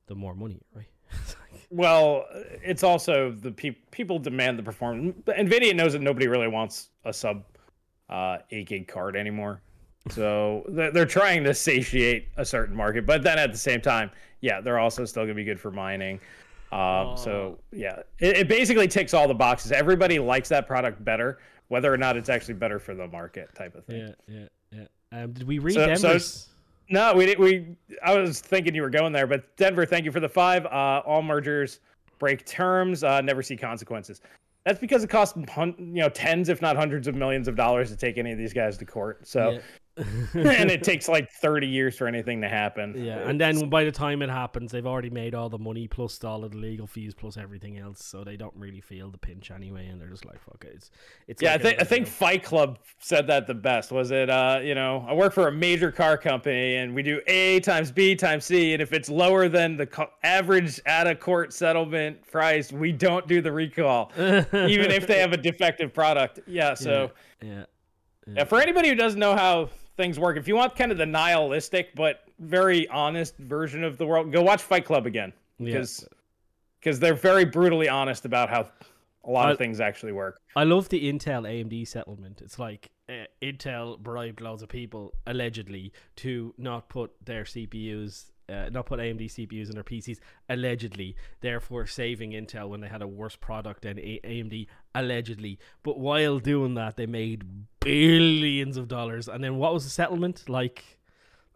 the 0.07 0.15
more 0.15 0.35
money, 0.35 0.63
right? 0.75 0.89
It's 1.11 1.37
like- 1.53 1.61
Well, 1.71 2.27
it's 2.63 2.83
also 2.83 3.31
the 3.31 3.53
pe- 3.53 3.77
people 3.91 4.19
demand 4.19 4.59
the 4.59 4.63
performance. 4.63 5.17
Nvidia 5.27 5.75
knows 5.75 5.93
that 5.93 6.03
nobody 6.03 6.29
really 6.29 6.49
wants 6.49 6.89
a 7.05 7.13
sub 7.13 7.45
uh, 8.09 8.39
eight 8.51 8.69
gig 8.69 8.89
card 8.89 9.17
anymore, 9.17 9.61
so 10.11 10.65
they're, 10.69 10.91
they're 10.91 11.05
trying 11.07 11.45
to 11.45 11.53
satiate 11.53 12.29
a 12.39 12.45
certain 12.45 12.75
market. 12.75 13.05
But 13.05 13.23
then 13.23 13.39
at 13.39 13.53
the 13.53 13.59
same 13.59 13.81
time, 13.83 14.11
yeah, 14.41 14.61
they're 14.63 14.79
also 14.79 15.05
still 15.05 15.25
gonna 15.25 15.35
be 15.35 15.45
good 15.45 15.61
for 15.61 15.71
mining. 15.71 16.19
Um, 16.73 17.17
So 17.19 17.59
yeah, 17.73 18.01
it, 18.19 18.37
it 18.39 18.49
basically 18.49 18.89
ticks 18.89 19.13
all 19.13 19.29
the 19.29 19.35
boxes. 19.35 19.73
Everybody 19.73 20.19
likes 20.19 20.49
that 20.51 20.67
product 20.67 21.05
better, 21.05 21.39
whether 21.69 21.93
or 21.93 21.97
not 21.99 22.17
it's 22.17 22.29
actually 22.31 22.55
better 22.55 22.79
for 22.79 22.95
the 22.95 23.07
market, 23.09 23.55
type 23.55 23.75
of 23.75 23.85
thing. 23.85 24.15
yeah, 24.29 24.47
yeah, 24.73 24.85
yeah. 25.13 25.23
Um, 25.25 25.33
did 25.33 25.47
we 25.47 25.59
read 25.59 25.75
So- 25.75 25.95
so 25.97 26.09
Denver's? 26.09 26.49
No, 26.89 27.15
we 27.15 27.27
did. 27.27 27.39
We 27.39 27.77
I 28.03 28.15
was 28.17 28.41
thinking 28.41 28.75
you 28.75 28.83
were 28.83 28.91
going 28.91 29.13
there, 29.13 29.27
but 29.27 29.57
Denver, 29.57 29.85
thank 29.85 30.05
you 30.05 30.13
for 30.13 30.21
the 30.21 30.29
five. 30.29 30.65
Uh, 30.67 31.03
all 31.05 31.23
mergers 31.23 31.81
break 32.19 32.45
terms, 32.47 33.05
uh, 33.05 33.21
never 33.21 33.43
see 33.43 33.57
consequences. 33.57 34.21
That's 34.65 34.81
because 34.81 35.05
it 35.05 35.11
costs 35.11 35.37
you 35.37 35.75
know 35.79 36.09
tens, 36.09 36.49
if 36.49 36.61
not 36.61 36.77
hundreds 36.77 37.07
of 37.07 37.15
millions 37.15 37.49
of 37.49 37.57
dollars 37.57 37.91
to 37.91 37.97
take 37.97 38.19
any 38.19 38.33
of 38.33 38.39
these 38.39 38.53
guys 38.53 38.77
to 38.79 38.85
court. 38.85 39.27
So, 39.27 39.51
Yeah. 39.53 39.59
and 40.35 40.71
it 40.71 40.83
takes 40.83 41.09
like 41.09 41.31
thirty 41.31 41.67
years 41.67 41.97
for 41.97 42.07
anything 42.07 42.41
to 42.43 42.49
happen. 42.49 42.95
Yeah, 42.97 43.29
and 43.29 43.41
then 43.41 43.69
by 43.69 43.85
the 43.85 43.93
time 43.93 44.23
it 44.23 44.31
happens, 44.31 44.71
they've 44.73 44.87
already 44.87 45.11
made 45.11 45.35
all 45.35 45.49
the 45.49 45.59
money 45.59 45.89
plus 45.89 46.23
all 46.23 46.45
of 46.45 46.53
the 46.53 46.59
legal 46.59 46.87
fees 46.87 47.15
plus 47.15 47.37
everything 47.37 47.79
else, 47.79 48.05
so 48.05 48.23
they 48.25 48.37
don't 48.37 48.55
really 48.57 48.81
feel 48.81 49.11
the 49.11 49.19
pinch 49.19 49.51
anyway, 49.51 49.87
and 49.87 50.01
they're 50.01 50.09
just 50.09 50.25
like, 50.25 50.41
"Fuck 50.41 50.65
it." 50.65 50.73
It's, 50.75 50.91
it's 51.27 51.43
Yeah, 51.43 51.55
I 51.55 51.59
think 51.59 51.79
I 51.79 51.83
a- 51.83 51.85
think 51.85 52.07
Fight 52.07 52.45
Club 52.45 52.79
said 53.01 53.27
that 53.27 53.47
the 53.47 53.55
best. 53.55 53.91
Was 53.93 54.11
it? 54.11 54.31
Uh, 54.31 54.61
you 54.63 54.75
know, 54.75 55.05
I 55.09 55.15
work 55.15 55.33
for 55.33 55.49
a 55.49 55.53
major 55.53 55.91
car 55.91 56.17
company, 56.17 56.77
and 56.77 56.95
we 56.95 57.03
do 57.03 57.21
A 57.27 57.61
times 57.61 57.91
B 57.91 58.15
times 58.15 58.45
C, 58.45 58.73
and 58.75 58.81
if 58.83 58.93
it's 58.93 59.09
lower 59.09 59.49
than 59.49 59.77
the 59.77 59.87
co- 59.87 60.11
average 60.23 60.81
out 60.87 61.07
of 61.07 61.19
court 61.21 61.53
settlement 61.53 62.25
price, 62.31 62.73
we 62.73 62.93
don't 62.93 63.27
do 63.27 63.41
the 63.41 63.51
recall, 63.53 64.13
even 64.19 64.91
if 64.91 65.07
they 65.07 65.19
have 65.19 65.33
a 65.33 65.37
defective 65.37 65.93
product. 65.93 66.41
Yeah. 66.47 66.75
So 66.75 67.11
yeah, 67.43 67.65
yeah, 68.27 68.45
for 68.45 68.61
anybody 68.61 68.89
who 68.89 68.95
doesn't 68.95 69.19
know 69.21 69.35
how 69.35 69.71
things 69.99 70.19
work, 70.19 70.39
if 70.39 70.49
you 70.49 70.55
want 70.57 70.75
kind 70.75 70.91
of 70.91 70.97
the 70.97 71.05
nihilistic 71.05 71.95
but 71.95 72.23
very 72.39 72.89
honest 72.89 73.37
version 73.37 73.85
of 73.85 73.99
the 73.99 74.07
world, 74.07 74.33
go 74.33 74.41
watch 74.41 74.63
Fight 74.63 74.87
Club 74.87 75.05
again 75.07 75.35
because 75.63 76.09
because 76.81 76.99
they're 76.99 77.13
very 77.15 77.45
brutally 77.45 77.89
honest 77.89 78.25
about 78.25 78.49
how 78.49 78.71
a 79.25 79.31
lot 79.31 79.49
I- 79.49 79.53
of 79.53 79.59
things 79.59 79.81
actually 79.81 80.13
work. 80.13 80.41
I 80.57 80.65
love 80.65 80.89
the 80.89 81.13
Intel 81.13 81.45
AMD 81.47 81.87
settlement. 81.87 82.41
It's 82.41 82.59
like 82.59 82.91
uh, 83.09 83.25
Intel 83.43 83.99
bribed 83.99 84.41
loads 84.41 84.63
of 84.63 84.69
people 84.69 85.13
allegedly 85.27 85.93
to 86.17 86.55
not 86.57 86.89
put 86.89 87.11
their 87.25 87.43
CPUs, 87.45 88.31
uh, 88.49 88.69
not 88.71 88.87
put 88.87 89.01
AMD 89.01 89.25
CPUs 89.27 89.69
in 89.69 89.75
their 89.75 89.85
PCs, 89.85 90.19
allegedly, 90.49 91.17
therefore 91.41 91.87
saving 91.87 92.33
Intel 92.33 92.69
when 92.69 92.81
they 92.81 92.89
had 92.89 93.03
a 93.03 93.07
worse 93.07 93.37
product 93.37 93.83
than 93.83 93.99
a- 93.99 94.21
AMD, 94.25 94.67
allegedly. 94.95 95.59
But 95.83 95.99
while 95.99 96.39
doing 96.39 96.75
that, 96.75 96.97
they 96.97 97.07
made 97.07 97.45
billions 97.81 98.77
of 98.77 98.89
dollars. 98.89 99.29
And 99.29 99.43
then 99.43 99.57
what 99.57 99.73
was 99.73 99.85
the 99.85 99.91
settlement? 99.91 100.49
Like, 100.49 100.98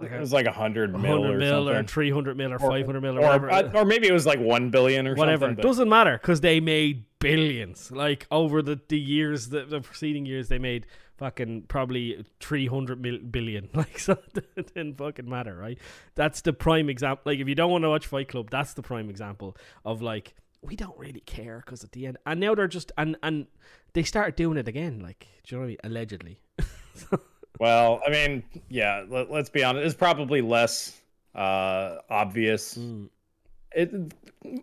like 0.03 0.13
It 0.13 0.21
was 0.21 0.33
like 0.33 0.47
a 0.47 0.53
hundred 0.53 0.93
mil 0.93 1.21
100 1.21 1.35
or 1.35 1.39
mil 1.39 1.69
or 1.69 1.75
something. 1.75 1.87
300 1.87 2.37
mil 2.37 2.53
or 2.53 2.59
500 2.59 3.01
mil 3.01 3.19
or, 3.19 3.21
or, 3.21 3.39
whatever. 3.39 3.79
or 3.79 3.85
maybe 3.85 4.09
it 4.09 4.13
was 4.13 4.27
like 4.27 4.41
one 4.41 4.71
billion 4.71 5.07
or 5.07 5.15
whatever. 5.15 5.47
something. 5.47 5.63
Doesn't 5.63 5.89
matter 5.89 6.19
because 6.21 6.41
they 6.41 6.61
made 6.61 7.05
billions. 7.19 7.91
Like 7.91 8.27
over 8.31 8.63
the, 8.63 8.81
the 8.89 8.99
years, 8.99 9.49
the, 9.49 9.65
the 9.65 9.81
preceding 9.81 10.27
years, 10.27 10.49
they 10.49 10.59
made 10.59 10.87
fucking 11.17 11.63
probably 11.69 12.25
300 12.41 13.01
mil, 13.01 13.19
billion. 13.19 13.69
Like, 13.75 13.99
so 13.99 14.19
it 14.57 14.75
didn't 14.75 14.99
fucking 14.99 15.29
matter, 15.29 15.57
right? 15.57 15.79
That's 16.15 16.41
the 16.41 16.53
prime 16.53 16.89
example. 16.91 17.23
Like, 17.25 17.39
if 17.39 17.49
you 17.49 17.55
don't 17.55 17.71
want 17.71 17.85
to 17.85 17.89
watch 17.91 18.07
Fight 18.07 18.29
Club, 18.29 18.51
that's 18.51 18.75
the 18.75 18.83
prime 18.83 19.09
example 19.09 19.57
of 19.85 20.03
like, 20.03 20.35
we 20.63 20.77
don't 20.77 20.99
really 20.99 21.21
care 21.21 21.63
because 21.65 21.83
at 21.83 21.93
the 21.93 22.07
end, 22.07 22.19
and 22.27 22.39
now 22.41 22.55
they're 22.55 22.69
just, 22.69 22.93
and, 22.97 23.17
and 23.23 23.47
they 23.95 24.03
start 24.03 24.37
doing 24.37 24.59
it 24.59 24.69
again. 24.69 25.01
Like, 25.01 25.27
do 25.45 25.55
you 25.55 25.57
know 25.57 25.61
what 25.61 25.67
I 25.67 25.69
mean? 25.69 25.79
Allegedly. 25.85 26.41
Well, 27.63 28.01
I 28.05 28.11
mean, 28.11 28.43
yeah. 28.69 29.05
Let, 29.09 29.31
let's 29.31 29.49
be 29.49 29.63
honest. 29.63 29.87
It's 29.87 29.95
probably 29.95 30.41
less 30.43 31.01
uh, 31.37 31.99
obvious. 32.11 32.77
Mm. 32.77 33.09
It 33.77 34.13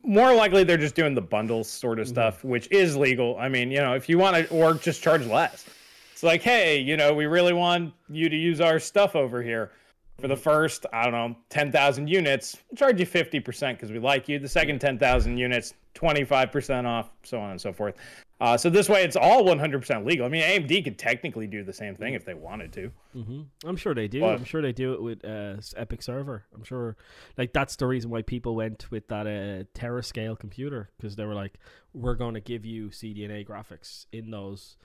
more 0.03 0.33
likely 0.33 0.65
they're 0.65 0.75
just 0.75 0.95
doing 0.95 1.15
the 1.15 1.21
bundles 1.21 1.69
sort 1.69 1.97
of 1.99 2.07
Mm-hmm. 2.07 2.13
stuff, 2.13 2.43
which 2.43 2.69
is 2.71 2.97
legal. 2.97 3.37
I 3.39 3.47
mean, 3.47 3.71
you 3.71 3.79
know, 3.79 3.93
if 3.93 4.09
you 4.09 4.17
want 4.17 4.35
to, 4.35 4.53
or 4.53 4.73
just 4.73 5.01
charge 5.01 5.25
less. 5.25 5.65
It's 6.11 6.23
like, 6.23 6.41
hey, 6.41 6.77
you 6.77 6.97
know, 6.97 7.13
we 7.13 7.25
really 7.25 7.53
want 7.53 7.93
you 8.09 8.27
to 8.27 8.35
use 8.35 8.59
our 8.59 8.79
stuff 8.79 9.15
over 9.15 9.41
here. 9.41 9.71
For 10.19 10.27
the 10.27 10.35
first, 10.35 10.85
I 10.91 11.03
don't 11.03 11.13
know, 11.13 11.37
ten 11.47 11.71
thousand 11.71 12.09
units, 12.09 12.57
we'll 12.69 12.75
charge 12.75 12.99
you 12.99 13.05
fifty 13.05 13.39
percent 13.39 13.77
because 13.77 13.93
we 13.93 13.99
like 13.99 14.27
you. 14.27 14.39
The 14.39 14.49
second 14.49 14.79
ten 14.79 14.99
thousand 14.99 15.37
units, 15.37 15.73
twenty 15.93 16.25
five 16.25 16.51
percent 16.51 16.85
off, 16.85 17.11
so 17.23 17.39
on 17.39 17.51
and 17.51 17.61
so 17.61 17.71
forth. 17.71 17.95
Uh, 18.41 18.55
so 18.55 18.69
this 18.69 18.87
way, 18.87 19.03
it's 19.03 19.17
all 19.17 19.43
one 19.43 19.59
hundred 19.59 19.79
percent 19.79 20.05
legal. 20.05 20.25
I 20.25 20.29
mean, 20.29 20.43
AMD 20.43 20.83
could 20.85 20.97
technically 20.97 21.45
do 21.45 21.61
the 21.63 21.73
same 21.73 21.95
thing 21.95 22.13
if 22.13 22.23
they 22.23 22.33
wanted 22.33 22.71
to. 22.73 22.91
hmm 23.13 23.41
I'm 23.65 23.75
sure 23.75 23.93
they 23.93 24.07
do. 24.07 24.21
But- 24.21 24.35
I'm 24.35 24.45
sure 24.45 24.61
they 24.61 24.71
do 24.71 24.93
it 24.93 25.01
with 25.01 25.25
uh, 25.25 25.57
EPYC 25.57 26.01
Server. 26.03 26.45
I'm 26.55 26.63
sure, 26.63 26.95
like 27.37 27.51
that's 27.51 27.75
the 27.75 27.85
reason 27.85 28.09
why 28.09 28.21
people 28.21 28.55
went 28.55 28.89
with 28.91 29.09
that 29.09 29.27
uh, 29.27 29.63
TerraScale 29.77 30.39
computer 30.39 30.89
because 30.97 31.17
they 31.17 31.25
were 31.25 31.35
like, 31.35 31.55
we're 31.93 32.15
going 32.15 32.35
to 32.35 32.39
give 32.39 32.65
you 32.65 32.89
CDNA 32.89 33.45
graphics 33.45 34.05
in 34.13 34.31
those. 34.31 34.77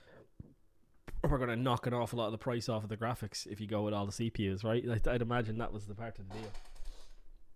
We're 1.22 1.38
going 1.38 1.50
to 1.50 1.56
knock 1.56 1.86
an 1.86 1.94
awful 1.94 2.18
lot 2.18 2.26
of 2.26 2.32
the 2.32 2.38
price 2.38 2.68
off 2.68 2.82
of 2.82 2.88
the 2.90 2.96
graphics 2.98 3.46
if 3.46 3.60
you 3.60 3.66
go 3.66 3.82
with 3.82 3.94
all 3.94 4.04
the 4.04 4.12
CPUs, 4.12 4.62
right? 4.64 4.84
Like, 4.84 5.06
I'd 5.06 5.22
imagine 5.22 5.56
that 5.58 5.72
was 5.72 5.86
the 5.86 5.94
part 5.94 6.18
of 6.18 6.28
the 6.28 6.34
deal. 6.34 6.48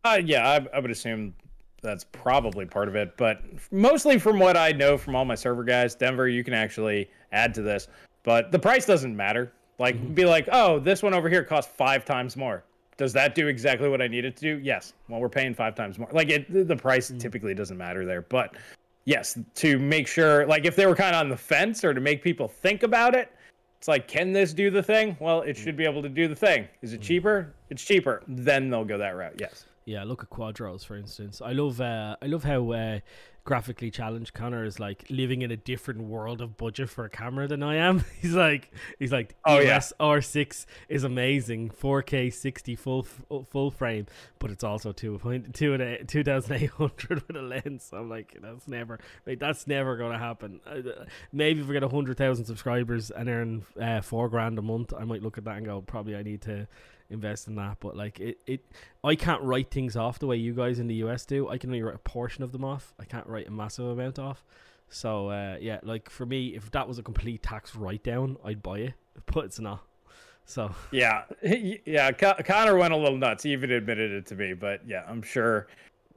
Uh, 0.05 0.21
yeah, 0.25 0.49
I, 0.49 0.77
I 0.77 0.79
would 0.81 0.91
assume 0.91 1.35
that's 1.83 2.05
probably 2.05 2.67
part 2.67 2.89
of 2.89 2.97
it. 2.97 3.17
But 3.17 3.43
mostly 3.71 4.19
from 4.19 4.39
what 4.39 4.57
I 4.57 4.73
know 4.73 4.99
from 4.99 5.15
all 5.15 5.25
my 5.25 5.35
server 5.35 5.65
guys, 5.65 5.95
Denver, 5.95 6.29
you 6.29 6.45
can 6.45 6.55
actually 6.55 7.11
add 7.33 7.55
to 7.55 7.63
this. 7.63 7.89
But 8.23 8.53
the 8.53 8.59
price 8.59 8.85
doesn't 8.85 9.17
matter. 9.17 9.53
Like, 9.79 9.95
mm-hmm. 9.97 10.15
be 10.15 10.25
like, 10.25 10.49
oh, 10.51 10.79
this 10.81 11.03
one 11.03 11.15
over 11.15 11.29
here 11.29 11.45
costs 11.45 11.73
five 11.77 12.05
times 12.05 12.37
more. 12.37 12.65
Does 12.97 13.13
that 13.13 13.37
do 13.37 13.47
exactly 13.47 13.89
what 13.89 14.03
I 14.03 14.09
need 14.09 14.25
it 14.25 14.37
to 14.39 14.43
do? 14.43 14.61
Yes. 14.63 14.93
Well, 15.09 15.21
we're 15.21 15.29
paying 15.29 15.55
five 15.55 15.77
times 15.77 16.01
more. 16.01 16.09
Like, 16.11 16.31
it, 16.31 16.67
the 16.67 16.77
price 16.77 17.09
mm-hmm. 17.09 17.19
typically 17.19 17.55
doesn't 17.55 17.79
matter 17.79 18.05
there. 18.05 18.23
But 18.23 18.57
yes, 19.05 19.39
to 19.55 19.79
make 19.79 20.09
sure, 20.09 20.47
like, 20.47 20.65
if 20.65 20.75
they 20.75 20.87
were 20.87 20.97
kind 20.97 21.15
of 21.15 21.21
on 21.21 21.29
the 21.29 21.37
fence 21.37 21.85
or 21.85 21.95
to 21.95 22.01
make 22.01 22.25
people 22.25 22.49
think 22.49 22.83
about 22.83 23.15
it, 23.15 23.31
it's 23.79 23.87
like, 23.87 24.09
can 24.09 24.33
this 24.33 24.53
do 24.53 24.69
the 24.69 24.83
thing? 24.83 25.17
Well, 25.21 25.43
it 25.43 25.57
mm. 25.57 25.63
should 25.63 25.77
be 25.77 25.85
able 25.85 26.03
to 26.03 26.09
do 26.09 26.27
the 26.27 26.35
thing. 26.35 26.67
Is 26.83 26.93
it 26.93 27.01
mm. 27.01 27.05
cheaper? 27.05 27.55
It's 27.71 27.85
cheaper. 27.85 28.25
Then 28.27 28.71
they'll 28.71 28.85
go 28.85 28.99
that 28.99 29.15
route. 29.15 29.35
Yes. 29.39 29.67
Yeah. 29.89 30.05
Look 30.05 30.23
at 30.23 30.29
Quadros, 30.29 30.85
for 30.85 30.97
instance. 30.97 31.41
I 31.41 31.53
love, 31.53 31.81
uh, 31.81 32.17
I 32.21 32.27
love 32.27 32.45
how 32.45 32.73
uh, 32.73 33.01
graphically 33.45 33.91
challenged 33.91 34.35
Connor 34.35 34.63
is 34.63 34.79
like 34.79 35.07
living 35.09 35.41
in 35.41 35.51
a 35.51 35.57
different 35.57 36.03
world 36.03 36.43
of 36.43 36.59
budget 36.59 36.91
for 36.91 37.07
a 37.07 37.09
camera 37.09 37.49
than 37.49 37.63
I 37.63 37.77
am. 37.77 38.05
he's 38.21 38.35
like, 38.35 38.71
he's 38.99 39.13
like, 39.13 39.35
Oh, 39.47 39.61
yeah. 39.61 39.79
R6 39.79 40.67
is 40.91 41.05
amazing, 41.05 41.71
4K 41.71 42.31
60 42.31 42.77
full 42.77 43.07
full 43.51 43.71
frame, 43.71 44.05
but 44.39 44.51
it's 44.51 44.63
also 44.63 44.93
two 44.93 45.17
point 45.19 45.55
two 45.55 45.73
and 45.73 46.07
2800 46.07 47.27
with 47.27 47.37
a 47.37 47.41
lens. 47.41 47.89
I'm 47.91 48.11
like, 48.11 48.37
that's 48.43 48.69
never, 48.69 49.01
like, 49.27 49.39
that's 49.39 49.67
never 49.67 49.97
gonna 49.97 50.19
happen. 50.19 50.61
Uh, 50.67 51.07
maybe 51.33 51.63
if 51.63 51.67
we 51.67 51.73
get 51.73 51.83
a 51.83 51.89
hundred 51.89 52.19
thousand 52.19 52.45
subscribers 52.45 53.11
and 53.11 53.31
earn 53.31 53.65
uh, 53.81 54.03
four 54.03 54.29
grand 54.29 54.59
a 54.59 54.63
month, 54.63 54.93
I 54.93 55.05
might 55.05 55.23
look 55.23 55.39
at 55.39 55.45
that 55.45 55.57
and 55.57 55.65
go, 55.65 55.81
probably 55.81 56.15
I 56.15 56.23
need 56.23 56.43
to 56.43 56.69
invest 57.11 57.49
in 57.49 57.55
that. 57.57 57.79
But 57.81 57.97
like 57.97 58.21
it, 58.21 58.39
it, 58.47 58.65
I 59.05 59.15
can't 59.15 59.43
write 59.43 59.71
things 59.71 59.97
off 59.97 60.19
the 60.19 60.27
way 60.27 60.37
you 60.37 60.53
guys 60.55 60.79
in 60.79 60.87
the 60.87 60.97
US 60.97 61.25
do. 61.25 61.49
I 61.49 61.59
can 61.59 61.71
only 61.71 61.83
write 61.83 61.95
a 61.95 61.99
portion 61.99 62.43
of 62.45 62.53
them 62.53 62.65
off. 62.65 62.95
I 62.99 63.05
can't 63.05 63.27
write 63.27 63.49
a 63.49 63.51
massive 63.51 63.87
amount 63.87 64.19
off. 64.19 64.45
So 64.91 65.29
uh, 65.29 65.57
yeah, 65.61 65.81
like 65.83 66.09
for 66.11 66.27
me, 66.27 66.55
if 66.55 66.71
that 66.73 66.89
was 66.89 66.99
a 66.99 67.03
complete 67.03 67.43
tax 67.43 67.75
write 67.75 68.03
down, 68.03 68.37
I'd 68.45 68.63
buy 68.63 68.79
it. 68.79 68.95
But 69.27 69.47
it's 69.47 69.61
not. 69.61 69.85
So 70.45 70.75
Yeah, 70.91 71.25
yeah. 71.85 72.11
Con- 72.13 72.43
Connor 72.45 72.77
went 72.77 72.95
a 72.95 72.97
little 72.97 73.19
nuts. 73.19 73.43
He 73.43 73.53
even 73.53 73.71
admitted 73.71 74.13
it 74.13 74.27
to 74.27 74.35
me, 74.35 74.55
but 74.55 74.81
yeah, 74.87 75.05
I'm 75.07 75.21
sure 75.21 75.67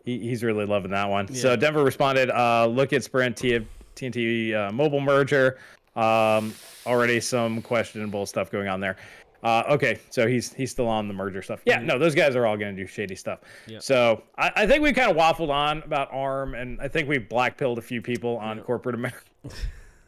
he, 0.06 0.20
he's 0.20 0.44
really 0.44 0.66
loving 0.66 0.92
that 0.92 1.10
one. 1.10 1.34
So 1.34 1.56
Denver 1.56 1.84
responded, 1.84 2.30
uh, 2.30 2.66
"Look 2.66 2.94
at 2.94 3.04
Sprint 3.04 3.36
T- 3.36 3.68
TNT 3.96 4.56
uh, 4.56 4.72
mobile 4.72 5.02
merger. 5.02 5.58
Um, 5.96 6.54
already 6.86 7.20
some 7.20 7.62
questionable 7.62 8.26
stuff 8.26 8.50
going 8.50 8.70
on 8.70 8.80
there. 8.80 8.96
Uh, 9.44 9.64
okay, 9.70 10.00
so 10.10 10.28
he's 10.28 10.54
he's 10.54 10.70
still 10.72 10.88
on 10.88 11.08
the 11.08 11.14
merger 11.14 11.42
stuff. 11.42 11.62
Yeah, 11.66 11.80
no, 11.80 11.98
those 11.98 12.14
guys 12.14 12.36
are 12.36 12.46
all 12.46 12.58
going 12.58 12.76
to 12.76 12.82
do 12.82 12.88
shady 12.88 13.16
stuff. 13.16 13.40
Yeah. 13.68 13.80
So 13.80 14.24
I, 14.38 14.52
I 14.56 14.68
think 14.68 14.84
we 14.84 14.94
kind 14.94 15.10
of 15.10 15.18
waffled 15.18 15.50
on 15.50 15.82
about 15.84 16.12
ARM, 16.12 16.54
and 16.54 16.80
I 16.80 16.88
think 16.88 17.10
we 17.10 17.18
blackpilled 17.20 17.78
a 17.78 17.82
few 17.82 18.02
people 18.02 18.38
on 18.38 18.60
corporate 18.62 18.96
America. 18.96 19.26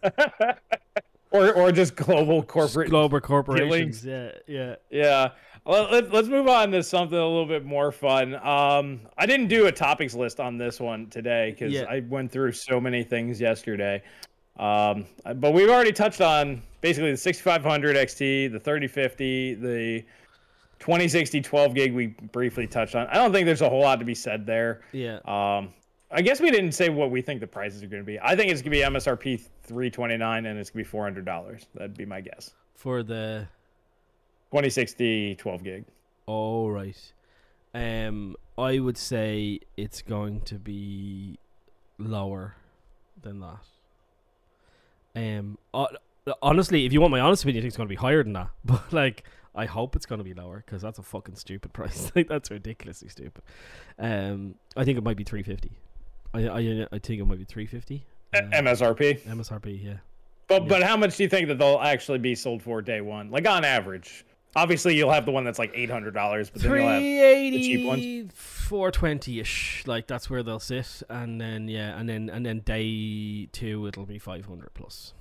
or, 1.31 1.51
or 1.53 1.71
just 1.71 1.95
global 1.95 2.43
corporate 2.43 2.89
global 2.89 3.19
corporations, 3.19 4.05
yeah, 4.05 4.31
yeah. 4.47 4.75
yeah. 4.91 5.29
Well, 5.65 5.87
let, 5.91 6.11
let's 6.11 6.27
move 6.27 6.47
on 6.47 6.71
to 6.71 6.83
something 6.83 7.17
a 7.17 7.25
little 7.25 7.45
bit 7.45 7.63
more 7.65 7.91
fun. 7.91 8.35
Um, 8.35 9.01
I 9.17 9.25
didn't 9.25 9.47
do 9.47 9.67
a 9.67 9.71
topics 9.71 10.13
list 10.13 10.39
on 10.39 10.57
this 10.57 10.79
one 10.79 11.07
today 11.07 11.51
because 11.51 11.71
Yeah. 11.73 11.85
I 11.89 12.01
went 12.01 12.31
through 12.31 12.51
so 12.51 12.81
many 12.81 13.03
things 13.03 13.39
yesterday. 13.39 14.03
Um, 14.57 15.05
but 15.35 15.53
we've 15.53 15.69
already 15.69 15.93
touched 15.93 16.21
on 16.21 16.61
basically 16.83 17.11
the 17.11 17.17
6500 17.17 17.95
XT, 17.95 18.51
the 18.51 18.59
3050, 18.59 19.55
the 19.55 20.03
2060 20.79 21.41
12 21.41 21.73
gig. 21.73 21.93
We 21.93 22.07
briefly 22.07 22.67
touched 22.67 22.93
on. 22.93 23.07
I 23.07 23.15
don't 23.15 23.31
think 23.31 23.45
there's 23.45 23.61
a 23.61 23.69
whole 23.69 23.81
lot 23.81 23.97
to 23.99 24.05
be 24.05 24.13
said 24.13 24.45
there. 24.45 24.81
Yeah, 24.91 25.19
Um, 25.25 25.73
I 26.11 26.21
guess 26.21 26.39
we 26.39 26.51
didn't 26.51 26.73
say 26.73 26.89
what 26.89 27.09
we 27.09 27.21
think 27.21 27.39
the 27.39 27.47
prices 27.47 27.81
are 27.81 27.87
going 27.87 28.03
to 28.03 28.05
be. 28.05 28.19
I 28.19 28.35
think 28.35 28.51
it's 28.51 28.61
going 28.61 28.71
to 28.73 28.77
be 28.77 28.99
MSRP 28.99 29.41
329 29.63 30.45
and 30.45 30.59
it's 30.59 30.69
going 30.69 30.85
to 30.85 30.91
be 30.91 30.97
$400. 30.97 31.65
That'd 31.73 31.97
be 31.97 32.05
my 32.05 32.21
guess. 32.21 32.51
for 32.75 33.01
the 33.01 33.47
2060 34.51 35.35
12 35.35 35.63
gig. 35.63 35.85
all 36.27 36.69
right. 36.69 37.13
Um, 37.73 38.35
I 38.57 38.77
would 38.77 38.97
say 38.97 39.61
it's 39.77 40.03
going 40.03 40.41
to 40.41 40.55
be 40.55 41.39
lower 41.97 42.55
than 43.23 43.39
that. 43.39 43.65
Um, 45.15 45.57
honestly, 46.41 46.85
if 46.85 46.93
you 46.93 47.01
want 47.01 47.11
my 47.11 47.19
honest 47.19 47.43
opinion, 47.43 47.65
it's 47.65 47.77
going 47.77 47.87
to 47.87 47.89
be 47.89 47.95
higher 47.97 48.23
than 48.23 48.33
that. 48.33 48.49
But 48.65 48.91
like, 48.93 49.23
I 49.55 49.65
hope 49.65 49.95
it's 49.95 50.05
going 50.05 50.19
to 50.19 50.23
be 50.23 50.33
lower 50.33 50.63
because 50.65 50.81
that's 50.81 50.99
a 50.99 51.03
fucking 51.03 51.35
stupid 51.35 51.73
price. 51.79 52.11
like, 52.15 52.27
that's 52.27 52.49
ridiculously 52.51 53.09
stupid. 53.09 53.43
Um, 53.99 54.55
I 54.75 54.83
think 54.85 54.97
it 54.97 55.03
might 55.03 55.17
be 55.17 55.23
three 55.23 55.43
fifty. 55.43 55.71
I, 56.33 56.47
I 56.47 56.87
I 56.91 56.99
think 56.99 57.21
it 57.21 57.25
might 57.25 57.37
be 57.39 57.45
three 57.45 57.67
fifty. 57.67 58.05
A- 58.33 58.41
MSRP. 58.41 59.21
MSRP, 59.21 59.83
yeah. 59.83 59.93
But 60.47 60.63
Yeah. 60.63 60.69
but 60.69 60.83
how 60.83 60.97
much 60.97 61.17
do 61.17 61.23
you 61.23 61.29
think 61.29 61.47
that 61.49 61.59
they'll 61.59 61.79
actually 61.79 62.17
be 62.19 62.33
sold 62.35 62.63
for 62.63 62.81
day 62.81 63.01
one? 63.01 63.29
Like 63.29 63.47
on 63.47 63.63
average. 63.63 64.25
Obviously 64.55 64.95
you'll 64.95 65.11
have 65.11 65.25
the 65.25 65.31
one 65.31 65.43
that's 65.43 65.57
like 65.59 65.71
eight 65.73 65.89
hundred 65.89 66.13
dollars, 66.13 66.49
but 66.49 66.61
then 66.61 66.71
you'll 66.71 66.87
have 66.87 67.01
the 67.01 67.59
cheap 67.59 67.85
ones. 67.87 68.31
420 68.35 69.39
ish 69.39 69.83
like 69.87 70.07
that's 70.07 70.29
where 70.29 70.41
they'll 70.43 70.59
sit 70.59 71.01
and 71.09 71.39
then 71.41 71.67
yeah 71.67 71.97
and 71.99 72.07
then 72.07 72.29
and 72.29 72.45
then 72.45 72.59
day 72.59 73.47
two 73.51 73.85
it'll 73.87 74.05
be 74.05 74.17
500 74.19 74.73
plus 74.73 75.13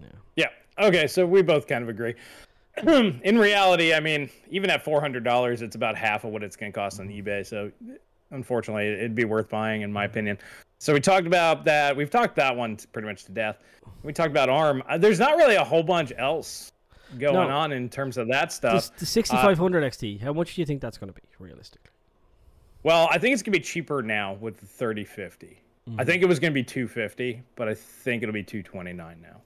yeah 0.00 0.06
Yeah. 0.36 0.86
Okay, 0.86 1.06
so 1.06 1.24
we 1.26 1.42
both 1.42 1.66
kind 1.66 1.82
of 1.82 1.88
agree. 1.88 2.14
In 2.86 3.38
reality, 3.38 3.94
I 3.94 4.00
mean, 4.00 4.28
even 4.50 4.68
at 4.70 4.82
four 4.84 5.00
hundred 5.00 5.22
dollars, 5.24 5.62
it's 5.62 5.76
about 5.76 5.96
half 5.96 6.24
of 6.24 6.32
what 6.32 6.42
it's 6.42 6.56
gonna 6.56 6.72
cost 6.72 6.98
on 7.00 7.08
eBay. 7.08 7.46
So 7.46 7.70
unfortunately 8.30 8.88
it'd 8.88 9.14
be 9.14 9.24
worth 9.24 9.48
buying 9.48 9.82
in 9.82 9.92
my 9.92 10.04
opinion. 10.04 10.38
So 10.78 10.92
we 10.92 11.00
talked 11.00 11.26
about 11.26 11.64
that. 11.66 11.96
We've 11.96 12.10
talked 12.10 12.34
that 12.36 12.54
one 12.56 12.76
pretty 12.92 13.06
much 13.06 13.24
to 13.24 13.32
death. 13.32 13.58
We 14.02 14.12
talked 14.12 14.30
about 14.30 14.48
ARM. 14.48 14.82
Uh, 14.88 14.98
There's 14.98 15.20
not 15.20 15.36
really 15.36 15.54
a 15.54 15.64
whole 15.64 15.82
bunch 15.84 16.12
else 16.18 16.72
going 17.18 17.48
No. 17.48 17.56
on 17.56 17.70
in 17.72 17.88
terms 17.88 18.18
of 18.18 18.26
that 18.28 18.50
stuff. 18.52 18.92
the, 18.94 19.00
the 19.00 19.06
6500 19.06 19.84
xt 19.92 20.20
how 20.20 20.32
much 20.32 20.54
do 20.56 20.60
you 20.60 20.66
think 20.66 20.80
that's 20.80 20.98
going 20.98 21.12
to 21.12 21.18
be 21.20 21.26
realistically 21.38 21.90
Well, 22.82 23.08
I 23.10 23.18
think 23.18 23.34
it's 23.34 23.42
gonna 23.42 23.56
be 23.56 23.60
cheaper 23.62 24.02
now 24.02 24.34
with 24.40 24.58
the 24.58 24.66
3050. 24.66 25.60
I 25.98 26.04
think 26.04 26.22
it 26.22 26.26
was 26.26 26.40
gonna 26.40 26.50
be 26.52 26.64
250, 26.64 27.42
but 27.54 27.68
I 27.68 27.74
think 27.74 28.22
it'll 28.24 28.32
be 28.32 28.42
229 28.42 29.20
now. 29.22 29.40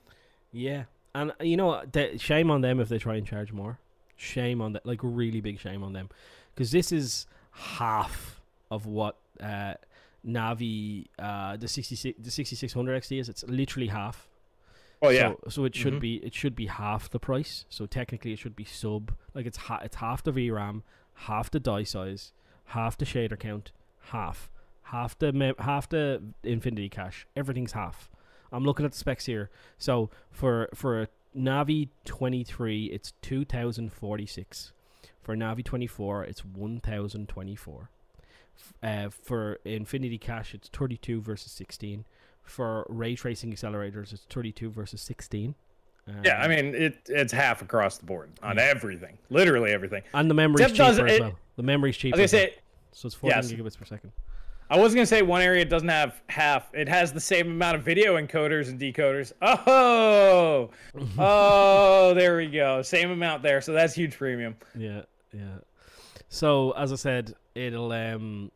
Yeah 0.51 0.83
and 1.15 1.31
you 1.41 1.57
know 1.57 1.67
what 1.67 1.93
the, 1.93 2.17
shame 2.17 2.49
on 2.51 2.61
them 2.61 2.79
if 2.79 2.89
they 2.89 2.97
try 2.97 3.15
and 3.15 3.25
charge 3.27 3.51
more 3.51 3.79
shame 4.15 4.61
on 4.61 4.73
that 4.73 4.85
like 4.85 4.99
really 5.03 5.41
big 5.41 5.59
shame 5.59 5.83
on 5.83 5.93
them 5.93 6.09
because 6.53 6.71
this 6.71 6.91
is 6.91 7.25
half 7.51 8.41
of 8.71 8.85
what 8.85 9.15
uh 9.41 9.73
navi 10.27 11.05
uh 11.17 11.55
the 11.57 11.67
66 11.67 12.17
the 12.21 12.29
6600 12.31 13.01
xt 13.03 13.19
is 13.19 13.29
it's 13.29 13.43
literally 13.47 13.87
half 13.87 14.27
Oh 15.01 15.07
yeah, 15.07 15.29
So, 15.45 15.49
so 15.49 15.63
it 15.63 15.75
should 15.75 15.93
Mhm. 15.93 15.99
be 16.01 16.15
it 16.17 16.33
should 16.33 16.57
be 16.57 16.65
half 16.65 17.09
the 17.09 17.19
price. 17.19 17.63
So 17.69 17.85
technically 17.85 18.33
it 18.33 18.39
should 18.39 18.53
be 18.57 18.65
sub 18.65 19.13
like 19.33 19.45
it's 19.45 19.55
ha- 19.55 19.79
it's 19.81 19.95
half 19.95 20.21
the 20.23 20.33
VRAM, 20.33 20.81
half 21.13 21.49
the 21.49 21.57
die 21.61 21.83
size, 21.83 22.33
half 22.65 22.97
the 22.97 23.05
shader 23.05 23.39
count, 23.39 23.71
half 24.11 24.49
half 24.91 25.17
the 25.17 25.31
mem- 25.31 25.55
half 25.59 25.87
the 25.87 26.21
infinity 26.43 26.89
cache. 26.89 27.25
Everything's 27.33 27.71
half. 27.71 28.09
I'm 28.51 28.63
looking 28.65 28.85
at 28.85 28.91
the 28.93 28.97
specs 28.97 29.25
here. 29.25 29.49
So 29.77 30.09
for 30.31 30.69
for 30.73 31.01
a 31.01 31.07
Navi 31.37 31.89
23 32.05 32.85
it's 32.85 33.13
2046. 33.21 34.71
For 35.21 35.35
Navi 35.35 35.63
24 35.63 36.23
it's 36.25 36.43
1024. 36.43 37.89
Uh, 38.83 39.09
for 39.09 39.57
Infinity 39.63 40.17
Cache 40.17 40.53
it's 40.55 40.67
32 40.69 41.21
versus 41.21 41.51
16 41.53 42.03
for 42.43 42.85
ray 42.89 43.15
tracing 43.15 43.53
accelerators 43.53 44.11
it's 44.11 44.25
32 44.29 44.69
versus 44.69 44.99
16 45.01 45.55
yeah. 46.25 46.41
I 46.41 46.45
Um, 46.45 46.49
mean, 46.49 46.75
it 46.75 46.97
it's 47.07 47.31
half 47.31 47.61
across 47.61 47.99
the 47.99 48.05
board 48.05 48.31
on 48.41 48.57
Yeah. 48.57 48.63
everything, 48.63 49.17
literally 49.29 49.71
everything. 49.71 50.01
and 50.13 50.29
the 50.29 50.33
memory's 50.33 50.61
Except 50.71 50.77
does 50.77 50.97
cheaper 50.97 51.07
as 51.07 51.19
well 51.21 51.35
the 51.55 51.63
memory's 51.63 51.95
I 51.95 51.99
cheaper 51.99 52.19
was 52.19 52.31
gonna 52.31 52.43
as 52.43 52.49
well. 52.49 52.59
so 52.91 53.05
it's 53.05 53.15
14 53.15 53.37
yes. 53.43 53.51
gigabits 53.51 53.77
per 53.77 53.85
second 53.85 54.11
I 54.69 54.77
was 54.77 54.93
gonna 54.93 55.05
say 55.05 55.21
one 55.21 55.41
area 55.41 55.65
doesn't 55.65 55.89
have 55.89 56.21
half. 56.27 56.69
It 56.73 56.87
has 56.87 57.11
the 57.11 57.19
same 57.19 57.47
amount 57.47 57.77
of 57.77 57.83
video 57.83 58.15
encoders 58.17 58.69
and 58.69 58.79
decoders. 58.79 59.31
Oh, 59.41 60.69
oh, 61.17 62.13
there 62.13 62.37
we 62.37 62.47
go. 62.47 62.81
Same 62.81 63.09
amount 63.11 63.41
there. 63.43 63.61
So 63.61 63.73
that's 63.73 63.95
huge 63.95 64.15
premium. 64.17 64.55
yeah 64.75 65.01
yeah 65.33 65.59
so 66.27 66.71
as 66.71 66.91
i 66.91 66.95
said 66.95 67.35
it'll 67.55 67.91
um 67.91 68.51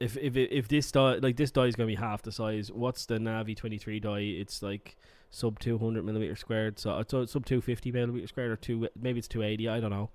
if 0.00 0.16
if 0.16 0.36
if 0.36 0.66
this 0.68 0.90
die 0.90 1.14
like 1.16 1.36
this 1.36 1.50
die 1.50 1.66
is 1.66 1.76
going 1.76 1.88
to 1.88 1.96
be 1.96 2.00
half 2.00 2.22
the 2.22 2.32
size 2.32 2.70
what's 2.72 3.06
the 3.06 3.18
navi 3.18 3.56
23 3.56 4.00
die 4.00 4.18
it's 4.18 4.62
like 4.62 4.96
sub 5.30 5.58
200 5.60 6.04
millimeter 6.04 6.34
squared 6.34 6.78
so 6.78 6.98
it's 6.98 7.12
sub 7.12 7.46
250 7.46 7.92
millimeter 7.92 8.26
squared 8.26 8.50
or 8.50 8.56
two 8.56 8.88
maybe 9.00 9.18
it's 9.18 9.28
280 9.28 9.68
i 9.68 9.78
don't 9.80 9.90
know 9.90 10.10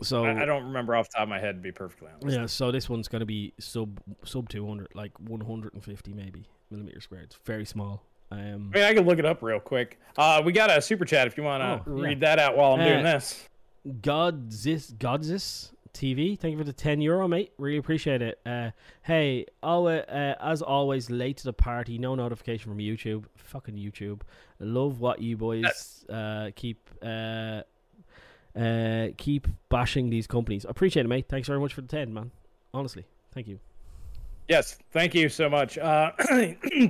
so 0.00 0.24
I, 0.24 0.42
I 0.42 0.44
don't 0.44 0.64
remember 0.64 0.94
off 0.96 1.08
the 1.10 1.14
top 1.14 1.22
of 1.24 1.28
my 1.28 1.38
head, 1.40 1.56
to 1.56 1.60
be 1.62 1.72
perfectly 1.72 2.08
honest. 2.22 2.36
Yeah, 2.38 2.46
so 2.46 2.70
this 2.72 2.88
one's 2.88 3.08
gonna 3.08 3.26
be 3.26 3.52
sub 3.60 4.00
sub 4.24 4.48
two 4.48 4.66
hundred, 4.66 4.88
like 4.94 5.12
one 5.20 5.40
hundred 5.40 5.74
and 5.74 5.84
fifty 5.84 6.12
maybe 6.12 6.46
millimeter 6.70 7.00
squared. 7.00 7.24
It's 7.24 7.38
very 7.44 7.64
small. 7.64 8.02
Um, 8.30 8.70
I 8.74 8.78
mean, 8.78 8.84
I 8.84 8.94
can 8.94 9.04
look 9.04 9.18
it 9.18 9.26
up 9.26 9.42
real 9.42 9.60
quick. 9.60 10.00
Uh, 10.16 10.40
we 10.44 10.52
got 10.52 10.70
a 10.70 10.80
super 10.80 11.04
chat 11.04 11.26
if 11.26 11.36
you 11.36 11.42
want 11.42 11.62
to 11.84 11.90
Oh, 11.90 11.96
yeah. 11.98 12.02
read 12.04 12.20
that 12.20 12.38
out 12.38 12.56
while 12.56 12.72
I'm 12.72 12.78
doing 12.78 13.04
Uh, 13.04 13.12
this. 13.12 13.46
Godzis 13.86 14.94
Godzis 14.94 15.70
TV, 15.92 16.38
thank 16.38 16.52
you 16.52 16.58
for 16.58 16.64
the 16.64 16.72
ten 16.72 17.00
euro, 17.02 17.28
mate. 17.28 17.52
Really 17.58 17.76
appreciate 17.76 18.22
it. 18.22 18.40
Uh, 18.46 18.70
hey, 19.02 19.44
always, 19.62 20.00
uh, 20.08 20.34
as 20.40 20.62
always, 20.62 21.10
late 21.10 21.36
to 21.38 21.44
the 21.44 21.52
party. 21.52 21.98
No 21.98 22.14
notification 22.14 22.70
from 22.70 22.78
YouTube. 22.78 23.24
Fucking 23.36 23.74
YouTube. 23.74 24.22
Love 24.58 25.00
what 25.00 25.20
you 25.20 25.36
boys 25.36 26.04
uh 26.08 26.50
keep 26.56 26.88
uh 28.56 29.08
keep 29.16 29.46
bashing 29.68 30.10
these 30.10 30.26
companies. 30.26 30.64
Appreciate 30.68 31.06
it, 31.06 31.08
mate. 31.08 31.26
Thanks 31.28 31.48
very 31.48 31.60
much 31.60 31.74
for 31.74 31.80
the 31.80 31.88
ten, 31.88 32.12
man. 32.12 32.30
Honestly, 32.74 33.04
thank 33.32 33.46
you. 33.48 33.58
Yes, 34.48 34.76
thank 34.90 35.14
you 35.14 35.28
so 35.28 35.48
much. 35.48 35.78
Uh, 35.78 36.10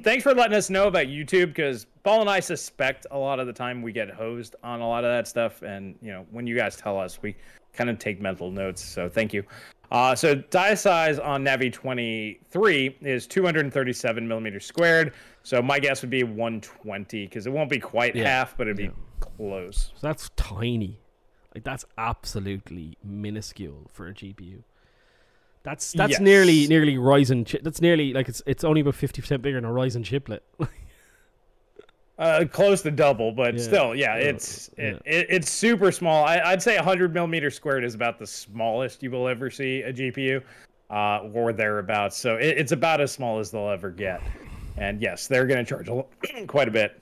thanks 0.02 0.22
for 0.22 0.34
letting 0.34 0.56
us 0.56 0.70
know 0.70 0.88
about 0.88 1.06
YouTube 1.06 1.48
because 1.48 1.86
Paul 2.02 2.22
and 2.22 2.30
I 2.30 2.40
suspect 2.40 3.06
a 3.10 3.18
lot 3.18 3.38
of 3.38 3.46
the 3.46 3.52
time 3.52 3.82
we 3.82 3.92
get 3.92 4.10
hosed 4.10 4.56
on 4.64 4.80
a 4.80 4.88
lot 4.88 5.04
of 5.04 5.10
that 5.10 5.28
stuff, 5.28 5.62
and 5.62 5.94
you 6.00 6.10
know 6.12 6.26
when 6.30 6.46
you 6.46 6.56
guys 6.56 6.76
tell 6.76 6.98
us, 6.98 7.20
we 7.22 7.36
kind 7.74 7.88
of 7.90 7.98
take 7.98 8.20
mental 8.20 8.50
notes. 8.50 8.82
So 8.82 9.08
thank 9.08 9.32
you. 9.32 9.44
Uh, 9.90 10.14
so 10.14 10.34
die 10.34 10.72
size 10.74 11.18
on 11.18 11.44
Navi 11.44 11.70
23 11.70 12.96
is 13.02 13.26
237 13.26 14.26
millimeters 14.26 14.64
squared. 14.64 15.12
So 15.42 15.60
my 15.60 15.78
guess 15.78 16.00
would 16.00 16.10
be 16.10 16.22
120 16.24 17.26
because 17.26 17.46
it 17.46 17.50
won't 17.52 17.68
be 17.68 17.78
quite 17.78 18.16
Yeah. 18.16 18.24
half, 18.28 18.56
but 18.56 18.66
it'd 18.66 18.76
be 18.78 18.84
Yeah. 18.84 18.90
close. 19.20 19.92
So 19.94 20.06
that's 20.06 20.30
tiny. 20.36 21.01
Like 21.54 21.64
that's 21.64 21.84
absolutely 21.98 22.96
minuscule 23.04 23.90
for 23.92 24.06
a 24.08 24.12
GPU. 24.14 24.62
That's 25.64 25.92
that's 25.92 26.12
Yes. 26.12 26.20
nearly 26.20 26.66
nearly 26.66 26.96
Ryzen. 26.96 27.50
Chi- 27.50 27.60
that's 27.62 27.80
nearly 27.80 28.12
like 28.12 28.28
it's 28.28 28.42
it's 28.46 28.64
only 28.64 28.80
about 28.80 28.94
fifty 28.94 29.20
percent 29.20 29.42
bigger 29.42 29.60
than 29.60 29.68
a 29.70 29.72
Ryzen 29.72 30.04
chiplet. 30.04 30.42
Uh, 32.18 32.44
close 32.44 32.82
to 32.82 32.90
double, 32.90 33.32
but 33.32 33.54
Yeah. 33.54 33.60
still, 33.62 33.94
yeah, 33.96 34.16
Yeah. 34.16 34.22
it's 34.28 34.68
It, 34.76 35.02
it, 35.04 35.26
it's 35.28 35.50
super 35.50 35.90
small. 35.90 36.24
I, 36.24 36.38
I'd 36.40 36.62
say 36.62 36.76
100 36.76 37.12
millimeter 37.12 37.50
squared 37.50 37.84
is 37.84 37.94
about 37.94 38.18
the 38.18 38.26
smallest 38.26 39.02
you 39.02 39.10
will 39.10 39.26
ever 39.26 39.50
see 39.50 39.82
a 39.82 39.92
GPU, 39.92 40.40
uh, 40.90 41.20
or 41.32 41.52
thereabouts. 41.52 42.16
So 42.18 42.36
it, 42.36 42.58
it's 42.58 42.70
about 42.70 43.00
as 43.00 43.10
small 43.10 43.38
as 43.40 43.50
they'll 43.50 43.70
ever 43.70 43.90
get. 43.90 44.20
And 44.76 45.00
yes, 45.00 45.26
they're 45.26 45.46
going 45.46 45.64
to 45.64 45.68
charge 45.68 45.88
a, 45.88 46.04
quite 46.46 46.68
a 46.68 46.70
bit. 46.70 47.01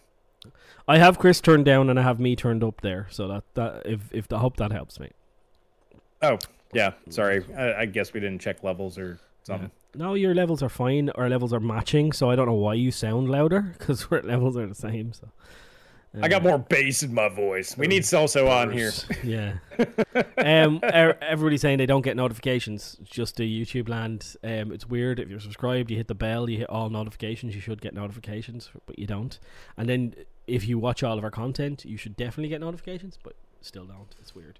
I 0.88 0.98
have 0.98 1.18
Chris 1.18 1.40
turned 1.40 1.64
down 1.64 1.90
and 1.90 1.98
I 1.98 2.02
have 2.02 2.18
me 2.20 2.36
turned 2.36 2.64
up 2.64 2.80
there. 2.80 3.06
So 3.10 3.28
that 3.28 3.44
that 3.54 3.82
if 3.86 4.12
if 4.12 4.32
I 4.32 4.38
hope 4.38 4.56
that 4.56 4.72
helps 4.72 4.98
me. 5.00 5.10
Oh, 6.22 6.38
yeah. 6.72 6.92
Sorry, 7.08 7.44
I, 7.56 7.74
I 7.74 7.86
guess 7.86 8.12
we 8.12 8.20
didn't 8.20 8.40
check 8.40 8.62
levels 8.62 8.98
or 8.98 9.18
something. 9.42 9.70
No, 9.94 10.14
your 10.14 10.34
levels 10.34 10.62
are 10.62 10.68
fine. 10.68 11.10
Our 11.10 11.28
levels 11.28 11.52
are 11.52 11.60
matching, 11.60 12.12
so 12.12 12.30
I 12.30 12.36
don't 12.36 12.46
know 12.46 12.52
why 12.52 12.74
you 12.74 12.92
sound 12.92 13.28
louder 13.28 13.74
because 13.78 14.06
our 14.10 14.22
levels 14.22 14.56
are 14.56 14.66
the 14.66 14.74
same. 14.74 15.12
So 15.12 15.28
I 16.20 16.28
got 16.28 16.42
more 16.42 16.58
bass 16.58 17.02
in 17.02 17.14
my 17.14 17.28
voice. 17.28 17.76
We 17.76 17.86
need 17.86 18.02
Celso 18.02 18.48
on 18.50 18.72
here. 18.72 18.92
Yeah. 19.22 19.54
um, 20.38 20.80
er- 20.82 21.18
everybody's 21.20 21.60
saying 21.60 21.78
they 21.78 21.86
don't 21.86 22.02
get 22.02 22.16
notifications. 22.16 22.96
It's 23.00 23.10
just 23.10 23.36
the 23.36 23.44
YouTube 23.64 23.88
land. 23.88 24.34
Um, 24.42 24.72
it's 24.72 24.86
weird. 24.86 25.20
If 25.20 25.28
you're 25.28 25.40
subscribed, 25.40 25.90
you 25.90 25.96
hit 25.96 26.08
the 26.08 26.14
bell, 26.14 26.50
you 26.50 26.58
hit 26.58 26.70
all 26.70 26.90
notifications. 26.90 27.54
You 27.54 27.60
should 27.60 27.80
get 27.80 27.94
notifications, 27.94 28.70
but 28.86 28.98
you 28.98 29.06
don't. 29.06 29.38
And 29.76 29.88
then 29.88 30.14
if 30.46 30.66
you 30.66 30.78
watch 30.78 31.02
all 31.02 31.16
of 31.18 31.24
our 31.24 31.30
content, 31.30 31.84
you 31.84 31.96
should 31.96 32.16
definitely 32.16 32.48
get 32.48 32.60
notifications, 32.60 33.18
but 33.22 33.34
still 33.60 33.84
don't. 33.84 34.14
It's 34.20 34.34
weird. 34.34 34.58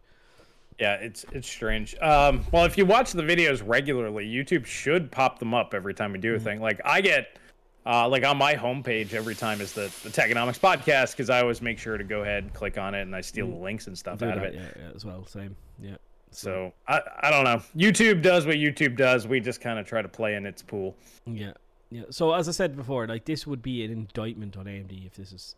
Yeah, 0.78 0.95
it's 0.95 1.24
it's 1.33 1.49
strange. 1.49 1.95
Um, 2.01 2.45
well, 2.53 2.64
if 2.64 2.78
you 2.78 2.87
watch 2.87 3.12
the 3.12 3.22
videos 3.22 3.62
regularly, 3.66 4.26
YouTube 4.26 4.64
should 4.64 5.11
pop 5.11 5.39
them 5.39 5.53
up 5.53 5.74
every 5.74 5.93
time 5.95 6.12
we 6.12 6.18
do 6.18 6.33
a 6.33 6.37
Mm-hmm. 6.37 6.45
thing. 6.45 6.61
Like 6.62 6.81
I 6.87 7.01
get, 7.03 7.37
uh, 7.85 8.09
like 8.09 8.24
on 8.24 8.39
my 8.39 8.55
homepage 8.55 9.12
every 9.12 9.35
time 9.35 9.61
is 9.61 9.72
the 9.74 9.93
the 10.03 10.09
Techonomics 10.09 10.59
podcast 10.59 11.12
because 11.12 11.28
I 11.28 11.41
always 11.43 11.61
make 11.61 11.78
sure 11.78 11.99
to 11.99 12.05
go 12.05 12.22
ahead 12.22 12.45
and 12.45 12.55
click 12.55 12.78
on 12.78 12.95
it 12.95 13.03
and 13.03 13.14
I 13.14 13.20
steal 13.20 13.49
the 13.49 13.57
links 13.57 13.89
and 13.89 13.99
stuff. 13.99 14.20
Do 14.20 14.26
out 14.26 14.39
of 14.39 14.45
it. 14.45 14.55
yeah, 14.55 14.68
yeah, 14.78 14.91
as 14.95 15.05
well. 15.05 15.26
Same. 15.26 15.55
Yeah. 15.83 15.97
So 16.31 16.72
I 16.89 17.01
I 17.22 17.31
don't 17.31 17.45
know. 17.45 17.61
YouTube 17.76 18.22
does 18.22 18.47
what 18.47 18.55
YouTube 18.57 18.97
does. 18.97 19.26
We 19.26 19.41
just 19.41 19.61
kind 19.61 19.78
of 19.78 19.87
try 19.87 20.01
to 20.01 20.09
play 20.09 20.35
in 20.37 20.47
its 20.47 20.62
pool. 20.62 20.97
Yeah, 21.26 21.53
yeah. 21.91 22.03
So 22.11 22.32
as 22.32 22.49
I 22.49 22.53
said 22.53 22.76
before, 22.76 23.07
like 23.07 23.24
this 23.24 23.47
would 23.47 23.62
be 23.62 23.84
an 23.84 23.91
indictment 23.91 24.57
on 24.57 24.66
AMD 24.66 25.07
if 25.07 25.14
this 25.14 25.32
is 25.32 25.55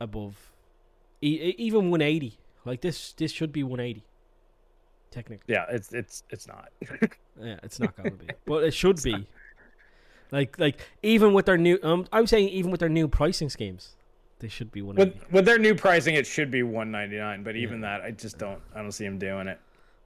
above, 0.00 0.52
e- 1.20 1.54
even 1.58 1.90
180. 1.90 2.38
Like 2.64 2.80
this, 2.80 3.12
this 3.12 3.30
should 3.30 3.52
be 3.52 3.62
180. 3.62 4.04
Technically, 5.10 5.54
Yeah, 5.54 5.66
it's 5.68 5.92
it's 5.92 6.24
it's 6.30 6.48
not. 6.48 6.72
yeah, 7.40 7.58
it's 7.62 7.78
not 7.78 7.96
gonna 7.96 8.10
be, 8.12 8.26
but 8.46 8.64
it 8.64 8.72
should 8.74 9.00
be. 9.02 9.26
Like, 10.32 10.58
like 10.58 10.80
even 11.04 11.32
with 11.32 11.46
their 11.46 11.58
new, 11.58 11.78
um, 11.84 12.06
I'm 12.12 12.26
saying 12.26 12.48
even 12.48 12.72
with 12.72 12.80
their 12.80 12.88
new 12.88 13.06
pricing 13.06 13.48
schemes, 13.48 13.94
they 14.40 14.48
should 14.48 14.72
be 14.72 14.82
180. 14.82 15.20
with 15.20 15.32
with 15.32 15.44
their 15.44 15.58
new 15.58 15.76
pricing, 15.76 16.16
it 16.16 16.26
should 16.26 16.50
be 16.50 16.64
199. 16.64 17.44
But 17.44 17.54
even 17.54 17.82
that, 17.82 18.00
I 18.00 18.10
just 18.10 18.38
don't 18.38 18.60
I 18.74 18.82
don't 18.82 18.90
see 18.90 19.04
them 19.04 19.18
doing 19.18 19.46
it. 19.46 19.60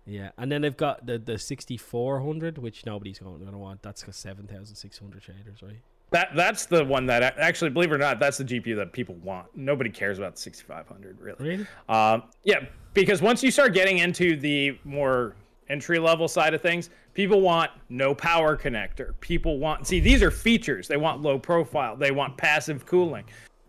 Yeah, 0.09 0.31
and 0.39 0.51
then 0.51 0.63
they've 0.63 0.77
got 0.77 1.05
the 1.07 1.19
the 1.19 1.39
6400, 1.39 2.57
which 2.59 2.87
nobody's 2.87 3.19
going 3.19 3.39
to 3.45 3.59
want. 3.59 3.83
That's 3.83 4.03
got 4.03 4.15
7,600 4.15 5.23
shaders, 5.23 5.63
right? 5.63 5.81
That 6.11 6.31
that's 6.35 6.65
the 6.65 6.85
one 6.85 7.05
that 7.07 7.23
actually, 7.39 7.71
believe 7.71 7.93
it 7.93 7.97
or 7.97 7.99
not, 7.99 8.19
that's 8.19 8.39
the 8.39 8.45
GPU 8.45 8.75
that 8.77 8.93
people 8.95 9.17
want. 9.17 9.55
Nobody 9.55 9.91
cares 9.91 10.19
about 10.19 10.37
the 10.37 10.41
6500 10.41 11.21
really. 11.21 11.37
Really? 11.39 11.67
Um, 11.91 12.23
yeah, 12.45 12.61
because 12.95 13.21
once 13.21 13.43
you 13.43 13.51
start 13.51 13.75
getting 13.75 13.99
into 13.99 14.37
the 14.37 14.79
more 14.85 15.37
entry 15.69 15.99
level 15.99 16.27
side 16.27 16.55
of 16.55 16.63
things, 16.63 16.89
people 17.13 17.43
want 17.43 17.71
no 17.91 18.15
power 18.15 18.57
connector. 18.57 19.13
People 19.21 19.59
want 19.59 19.87
see 19.87 20.01
these 20.01 20.23
are 20.23 20.31
features. 20.31 20.89
They 20.89 20.97
want 20.97 21.21
low 21.21 21.39
profile. 21.39 21.95
They 21.97 22.13
want 22.13 22.39
passive 22.39 22.87
cooling. 22.87 23.25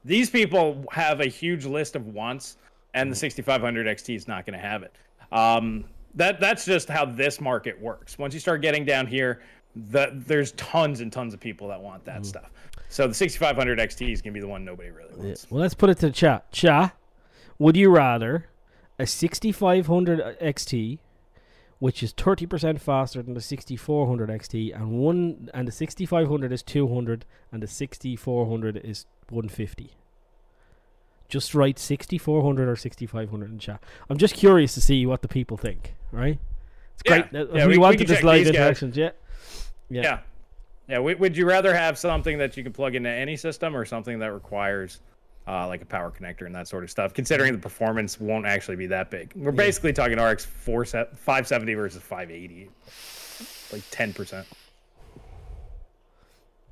These 0.05 0.29
people 0.29 0.85
have 0.93 1.19
a 1.19 1.27
huge 1.27 1.65
list 1.65 1.97
of 1.97 2.07
wants, 2.07 2.55
and 2.93 3.11
the 3.11 3.15
6500 3.17 3.85
XT 3.85 4.15
is 4.15 4.29
not 4.29 4.45
going 4.45 4.57
to 4.57 4.65
have 4.65 4.83
it. 4.83 4.95
Um, 5.33 5.83
that 6.16 6.39
that's 6.39 6.66
just 6.66 6.89
how 6.89 7.05
this 7.05 7.39
market 7.39 7.80
works. 7.80 8.18
Once 8.18 8.34
you 8.34 8.39
start 8.39 8.62
getting 8.62 8.86
down 8.86 9.07
here, 9.07 9.41
the, 9.76 10.12
there's 10.14 10.51
tons 10.53 11.01
and 11.01 11.12
tons 11.12 11.34
of 11.34 11.39
people 11.39 11.68
that 11.68 11.82
want 11.82 12.03
that 12.05 12.22
mm. 12.22 12.26
stuff. 12.26 12.51
So 12.89 13.07
the 13.07 13.14
6500 13.14 13.80
XT 13.80 14.12
is 14.12 14.22
going 14.22 14.34
to 14.34 14.38
be 14.38 14.41
the 14.41 14.47
one 14.47 14.66
nobody 14.66 14.89
really 14.89 15.14
Yeah. 15.18 15.26
wants. 15.26 15.47
Well, 15.49 15.62
let's 15.62 15.76
put 15.76 15.89
it 15.89 15.99
to 15.99 16.07
the 16.07 16.12
chat. 16.12 16.51
Chat, 16.51 16.95
would 17.60 17.78
you 17.78 17.89
rather 17.89 18.47
a 18.97 19.05
6500 19.05 20.39
XT, 20.39 20.99
which 21.78 22.01
is 22.01 22.14
30% 22.14 22.80
faster 22.82 23.22
than 23.22 23.36
the 23.36 23.41
6400 23.41 24.30
XT, 24.30 24.76
and 24.76 24.91
one 24.91 25.49
and 25.53 25.68
the 25.68 25.72
6500 25.72 26.51
is 26.51 26.64
200, 26.64 27.26
and 27.51 27.64
the 27.64 27.68
6400 27.68 28.78
is 28.78 29.05
150? 29.30 29.93
Just 31.30 31.53
write 31.55 31.77
6400 31.80 32.67
or 32.67 32.75
6500 32.75 33.51
in 33.51 33.59
chat. 33.59 33.82
I'm 34.09 34.17
just 34.17 34.34
curious 34.36 34.73
to 34.73 34.82
see 34.82 35.05
what 35.05 35.21
the 35.21 35.27
people 35.27 35.55
think. 35.57 35.93
Right? 36.11 36.39
It's 36.95 37.03
Yeah. 37.05 37.27
great. 37.30 37.49
Yeah, 37.55 37.65
we, 37.67 37.73
we- 37.73 37.77
wanted 37.77 38.07
this 38.07 38.23
live 38.23 38.45
interactions. 38.47 38.97
Yeah. 38.97 39.11
Yeah. 39.89 40.01
Yeah. 40.01 40.19
Yeah. 40.88 40.97
would 40.99 41.38
you 41.38 41.45
rather 41.45 41.73
have 41.73 41.97
something 41.99 42.39
that 42.39 42.57
you 42.57 42.63
can 42.63 42.73
plug 42.73 42.95
into 42.95 43.09
any 43.09 43.38
system 43.38 43.75
or 43.75 43.86
something 43.86 44.17
that 44.19 44.34
requires 44.34 44.99
uh, 45.47 45.65
like 45.67 45.82
a 45.82 45.86
power 45.86 46.11
connector 46.11 46.45
and 46.45 46.53
that 46.53 46.67
sort 46.67 46.84
of 46.84 46.91
stuff, 46.91 47.13
considering 47.13 47.53
the 47.53 47.59
performance 47.59 48.19
won't 48.19 48.45
actually 48.45 48.75
be 48.75 48.86
that 48.88 49.09
big? 49.09 49.32
We're 49.36 49.51
basically 49.51 49.93
talking 49.93 50.19
RX 50.19 50.45
4 50.45 50.86
570 50.86 51.73
versus 51.75 52.01
580, 52.03 52.69
like 53.71 53.82
10%. 53.91 54.45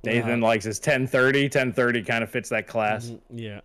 Nathan 0.04 0.42
likes 0.42 0.66
his 0.66 0.78
1030. 0.80 1.44
1030 1.46 2.04
kind 2.04 2.24
of 2.24 2.30
fits 2.30 2.50
that 2.50 2.68
class. 2.68 3.08
Mhm, 3.08 3.20
Yeah, 3.34 3.62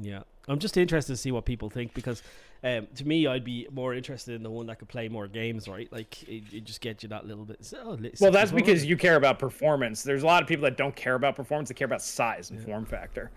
yeah. 0.00 0.22
I'm 0.48 0.58
just 0.58 0.76
interested 0.76 1.12
to 1.12 1.16
see 1.16 1.30
what 1.30 1.44
people 1.44 1.70
think 1.70 1.94
because, 1.94 2.22
um, 2.64 2.88
to 2.96 3.06
me, 3.06 3.26
I'd 3.26 3.44
be 3.44 3.68
more 3.70 3.94
interested 3.94 4.34
in 4.34 4.42
the 4.42 4.50
one 4.50 4.66
that 4.66 4.78
could 4.78 4.88
play 4.88 5.08
more 5.08 5.28
games, 5.28 5.68
right? 5.68 5.90
Like 5.92 6.22
it, 6.24 6.42
it 6.52 6.64
just 6.64 6.80
gets 6.80 7.02
you 7.02 7.08
that 7.10 7.26
little 7.26 7.44
bit. 7.44 7.64
So, 7.64 7.96
Well, 8.20 8.32
that's 8.32 8.50
because 8.50 8.84
you 8.84 8.96
care 8.96 9.16
about 9.16 9.38
performance. 9.38 10.02
There's 10.02 10.24
a 10.24 10.26
lot 10.26 10.42
of 10.42 10.48
people 10.48 10.64
that 10.64 10.76
don't 10.76 10.96
care 10.96 11.14
about 11.14 11.36
performance; 11.36 11.68
they 11.68 11.74
care 11.74 11.86
about 11.86 12.02
size 12.02 12.50
and 12.50 12.60
form 12.60 12.84
factor. 12.84 13.30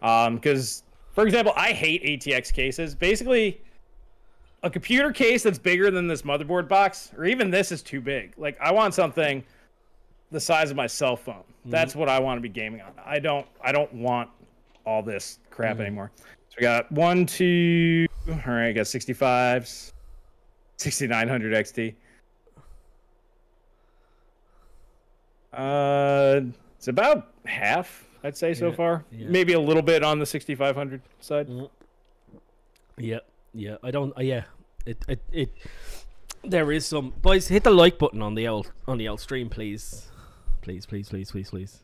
Because, 0.00 0.84
for 1.12 1.24
example, 1.24 1.52
I 1.56 1.72
hate 1.72 2.04
ATX 2.04 2.52
cases. 2.52 2.94
Basically, 2.94 3.60
a 4.62 4.70
computer 4.70 5.12
case 5.12 5.42
that's 5.42 5.58
bigger 5.58 5.90
than 5.90 6.06
this 6.06 6.22
motherboard 6.22 6.68
box, 6.68 7.10
or 7.16 7.24
even 7.24 7.50
this, 7.50 7.72
is 7.72 7.82
too 7.82 8.00
big. 8.00 8.34
Like, 8.36 8.56
I 8.60 8.72
want 8.72 8.94
something 8.94 9.42
the 10.30 10.40
size 10.40 10.70
of 10.70 10.76
my 10.76 10.86
cell 10.86 11.16
phone. 11.16 11.44
That's 11.64 11.94
what 11.94 12.08
I 12.08 12.18
want 12.18 12.38
to 12.38 12.40
be 12.40 12.48
gaming 12.48 12.80
on. 12.80 12.92
I 13.04 13.18
don't. 13.18 13.46
I 13.62 13.72
don't 13.72 13.92
want 13.94 14.30
all 14.84 15.02
this 15.02 15.38
crap 15.50 15.80
anymore. 15.80 16.10
So 16.48 16.56
we 16.58 16.62
got 16.62 16.90
one, 16.92 17.26
two. 17.26 18.06
All 18.28 18.34
right, 18.46 18.68
I 18.68 18.72
got 18.72 18.84
65s, 18.86 19.92
6900 20.76 21.52
XT. 21.66 21.94
Uh, 25.52 26.40
it's 26.78 26.88
about 26.88 27.32
half, 27.44 28.06
I'd 28.24 28.36
say 28.36 28.54
so 28.54 28.68
Yeah, 28.70 28.74
far. 28.74 29.04
yeah. 29.10 29.26
Maybe 29.28 29.52
a 29.52 29.60
little 29.60 29.82
bit 29.82 30.02
on 30.02 30.18
the 30.18 30.26
6500 30.26 31.02
side. 31.20 31.48
Yeah, 32.96 33.18
yeah. 33.52 33.76
I 33.82 33.90
don't. 33.90 34.16
Uh, 34.16 34.22
yeah, 34.22 34.44
it, 34.86 34.98
it, 35.08 35.20
it. 35.32 35.50
There 36.44 36.72
is 36.72 36.86
some 36.86 37.10
boys. 37.22 37.48
Hit 37.48 37.64
the 37.64 37.70
like 37.70 37.98
button 37.98 38.22
on 38.22 38.34
the 38.34 38.48
old 38.48 38.72
on 38.86 38.98
the 38.98 39.08
old 39.08 39.20
stream, 39.20 39.48
please, 39.48 40.08
please, 40.62 40.86
please, 40.86 41.08
please, 41.08 41.30
please, 41.30 41.50
please. 41.50 41.78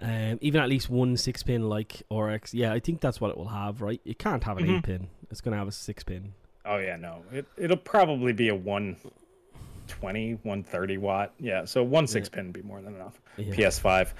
Um, 0.00 0.38
even 0.42 0.60
at 0.60 0.68
least 0.68 0.90
one 0.90 1.16
six 1.16 1.42
pin 1.42 1.68
like 1.68 2.02
RX. 2.10 2.52
Yeah, 2.52 2.72
I 2.72 2.80
think 2.80 3.00
that's 3.00 3.20
what 3.20 3.30
it 3.30 3.36
will 3.36 3.48
have. 3.48 3.80
Right? 3.80 4.00
It 4.04 4.18
can't 4.18 4.44
have 4.44 4.58
an 4.58 4.66
Mhm. 4.66 4.78
eight 4.78 4.84
pin. 4.84 5.08
It's 5.30 5.40
gonna 5.40 5.56
have 5.56 5.68
a 5.68 5.72
six 5.72 6.04
pin. 6.04 6.34
Oh 6.64 6.76
yeah, 6.78 6.96
no. 6.96 7.22
It 7.32 7.46
it'll 7.56 7.76
probably 7.76 8.32
be 8.32 8.48
a 8.48 8.54
120, 8.54 10.34
130 10.42 10.98
watt. 10.98 11.32
Yeah, 11.38 11.64
so 11.64 11.82
one 11.82 12.06
six 12.06 12.28
pin 12.28 12.46
would 12.46 12.52
be 12.52 12.62
more 12.62 12.82
than 12.82 12.94
enough. 12.94 13.20
Yeah. 13.38 13.54
PS5. 13.54 14.12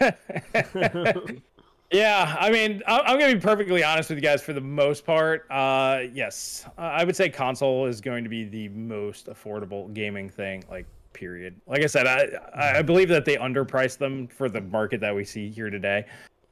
yeah, 1.90 2.36
I 2.38 2.50
mean, 2.50 2.82
I- 2.86 3.00
I'm 3.00 3.18
gonna 3.18 3.34
be 3.34 3.40
perfectly 3.40 3.82
honest 3.82 4.10
with 4.10 4.18
you 4.18 4.22
guys. 4.22 4.42
For 4.42 4.52
the 4.52 4.60
most 4.60 5.04
part, 5.04 5.46
uh, 5.50 6.02
yes, 6.12 6.66
I 6.76 7.04
would 7.04 7.16
say 7.16 7.28
console 7.28 7.86
is 7.86 8.00
going 8.00 8.24
to 8.24 8.30
be 8.30 8.44
the 8.44 8.68
most 8.68 9.26
affordable 9.26 9.92
gaming 9.92 10.28
thing. 10.30 10.64
Like, 10.70 10.86
period. 11.18 11.60
Like 11.66 11.82
I 11.82 11.86
said, 11.86 12.06
I 12.06 12.78
I 12.78 12.82
believe 12.82 13.08
that 13.08 13.24
they 13.24 13.36
underpriced 13.36 13.98
them 13.98 14.28
for 14.28 14.48
the 14.48 14.60
market 14.60 15.00
that 15.00 15.14
we 15.14 15.24
see 15.24 15.50
here 15.50 15.68
today. 15.68 16.06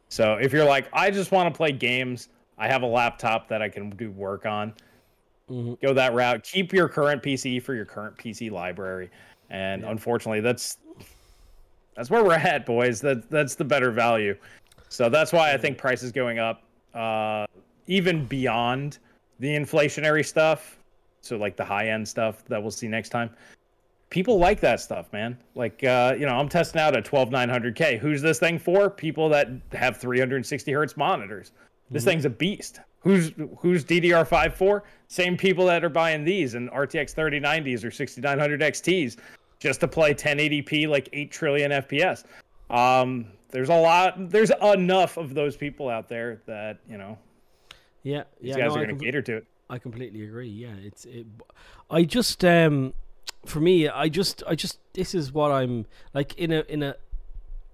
So 0.09 0.35
if 0.35 0.53
you're 0.53 0.64
like, 0.64 0.89
I 0.93 1.11
just 1.11 1.31
want 1.31 1.53
to 1.53 1.57
play 1.57 1.73
games, 1.73 2.29
I 2.59 2.67
have 2.69 2.83
a 2.83 2.87
laptop 2.87 3.49
that 3.49 3.62
I 3.62 3.69
can 3.69 3.91
do 3.91 4.11
work 4.11 4.45
on. 4.45 4.73
Mm-hmm. 5.51 5.75
Go 5.81 5.95
that 5.95 6.14
route. 6.14 6.43
Keep 6.43 6.73
your 6.73 6.89
current 6.89 7.23
PC 7.23 7.62
for 7.62 7.75
your 7.75 7.85
current 7.85 8.17
PC 8.17 8.51
library. 8.51 9.11
And 9.51 9.83
Yeah. 9.83 9.91
unfortunately, 9.91 10.41
that's 10.41 10.79
that's 11.95 12.11
where 12.11 12.25
we're 12.25 12.35
at, 12.35 12.67
boys. 12.67 13.01
That 13.01 13.31
that's 13.31 13.55
the 13.55 13.64
better 13.64 13.91
value. 13.93 14.37
So 14.89 15.09
that's 15.09 15.33
why 15.33 15.53
I 15.53 15.57
think 15.57 15.79
prices 15.79 16.11
going 16.12 16.39
up, 16.39 16.62
uh, 16.95 17.47
even 17.87 18.27
beyond 18.27 18.99
the 19.39 19.49
inflationary 19.49 20.25
stuff. 20.25 20.79
So 21.21 21.37
like 21.37 21.57
the 21.57 21.64
high 21.64 21.89
end 21.89 22.07
stuff 22.07 22.45
that 22.47 22.61
we'll 22.61 22.71
see 22.71 22.89
next 22.89 23.09
time. 23.11 23.31
People 24.11 24.39
like 24.39 24.61
that 24.61 24.81
stuff, 24.81 25.13
man. 25.13 25.37
Like 25.55 25.83
uh, 25.85 26.15
you 26.19 26.27
know, 26.27 26.37
I'm 26.37 26.49
testing 26.49 26.81
out 26.81 26.97
a 26.97 27.03
12900K. 27.03 27.99
Who's 27.99 28.23
this 28.23 28.39
thing 28.39 28.59
for? 28.59 28.89
People 28.89 29.29
that 29.31 29.49
have 29.73 29.97
360 29.97 30.73
hertz 30.73 30.97
monitors. 30.97 31.53
This 31.91 32.05
thing's 32.05 32.25
a 32.25 32.31
beast. 32.31 32.81
Who's 33.01 33.33
who's 33.59 33.85
DDR5 33.85 34.55
for? 34.55 34.85
Same 35.09 35.37
people 35.37 35.67
that 35.67 35.85
are 35.85 35.89
buying 35.89 36.25
these 36.25 36.55
and 36.55 36.71
RTX 36.71 37.15
3090s 37.15 37.85
or 37.85 37.91
6900 37.91 38.61
XTs 38.61 39.17
just 39.61 39.81
to 39.81 39.89
play 39.89 40.13
1080p 40.13 40.89
like 40.89 41.09
8 41.13 41.31
trillion 41.31 41.71
FPS. 41.71 42.25
Um, 42.71 43.27
there's 43.51 43.69
a 43.69 43.77
lot. 43.77 44.31
There's 44.31 44.51
enough 44.63 45.17
of 45.17 45.35
those 45.35 45.57
people 45.57 45.89
out 45.89 46.09
there 46.09 46.43
that 46.47 46.79
you 46.89 46.99
know 46.99 47.17
Yeah, 48.03 48.25
these 48.41 48.57
yeah. 48.57 48.65
guys 48.65 48.75
no, 48.75 48.81
are 48.81 48.85
going 48.85 48.89
to 48.89 48.95
compl- 48.95 49.05
cater 49.07 49.23
to 49.23 49.37
it. 49.37 49.47
I 49.71 49.79
completely 49.79 50.25
agree. 50.25 50.49
Yeah, 50.49 50.75
it's 50.83 51.05
it. 51.05 51.27
I 51.91 52.03
just 52.03 52.45
um, 52.45 52.93
for 53.45 53.61
me, 53.61 53.89
I 53.89 54.09
just 54.09 54.43
I 54.47 54.55
just 54.55 54.79
this 54.95 55.14
is 55.14 55.33
what 55.33 55.51
I'm 55.51 55.87
like 56.14 56.35
in 56.39 56.53
a 56.53 56.61
in 56.68 56.83
a 56.83 56.97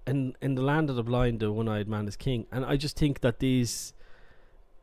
in 0.05 0.35
in 0.41 0.55
the 0.55 0.61
land 0.61 0.89
of 0.89 0.95
the 0.95 1.03
blind, 1.03 1.39
the 1.39 1.51
one-eyed 1.51 1.87
man 1.87 2.07
is 2.07 2.15
king, 2.15 2.45
and 2.51 2.65
I 2.65 2.75
just 2.77 2.97
think 2.97 3.21
that 3.21 3.39
these 3.39 3.93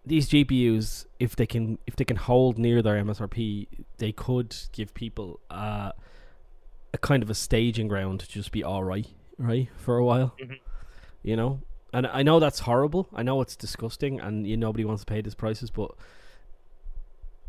these 0.07 0.29
GPUs, 0.31 1.05
if 1.19 1.37
they 1.37 1.47
can 1.47 1.79
if 1.87 1.95
they 1.97 2.05
can 2.05 2.17
hold 2.17 2.59
near 2.59 2.81
their 2.83 2.97
MSRP, 3.05 3.67
they 3.99 4.13
could 4.13 4.57
give 4.73 4.95
people 4.95 5.41
uh, 5.51 5.93
a 6.95 6.99
kind 6.99 7.23
of 7.23 7.31
a 7.31 7.35
staging 7.35 7.87
ground 7.89 8.21
to 8.21 8.29
just 8.29 8.51
be 8.51 8.65
all 8.65 8.83
right, 8.83 9.07
right 9.39 9.69
for 9.77 9.99
a 9.99 10.05
while, 10.05 10.35
Mhm. 10.43 10.59
you 11.23 11.37
know. 11.37 11.61
And 11.93 12.07
I 12.07 12.23
know 12.23 12.39
that's 12.41 12.61
horrible. 12.61 13.09
I 13.13 13.23
know 13.23 13.41
it's 13.43 13.57
disgusting, 13.57 14.21
and 14.21 14.47
you 14.47 14.57
nobody 14.57 14.85
wants 14.85 15.03
to 15.03 15.07
pay 15.07 15.21
these 15.21 15.35
prices, 15.35 15.71
but 15.71 15.91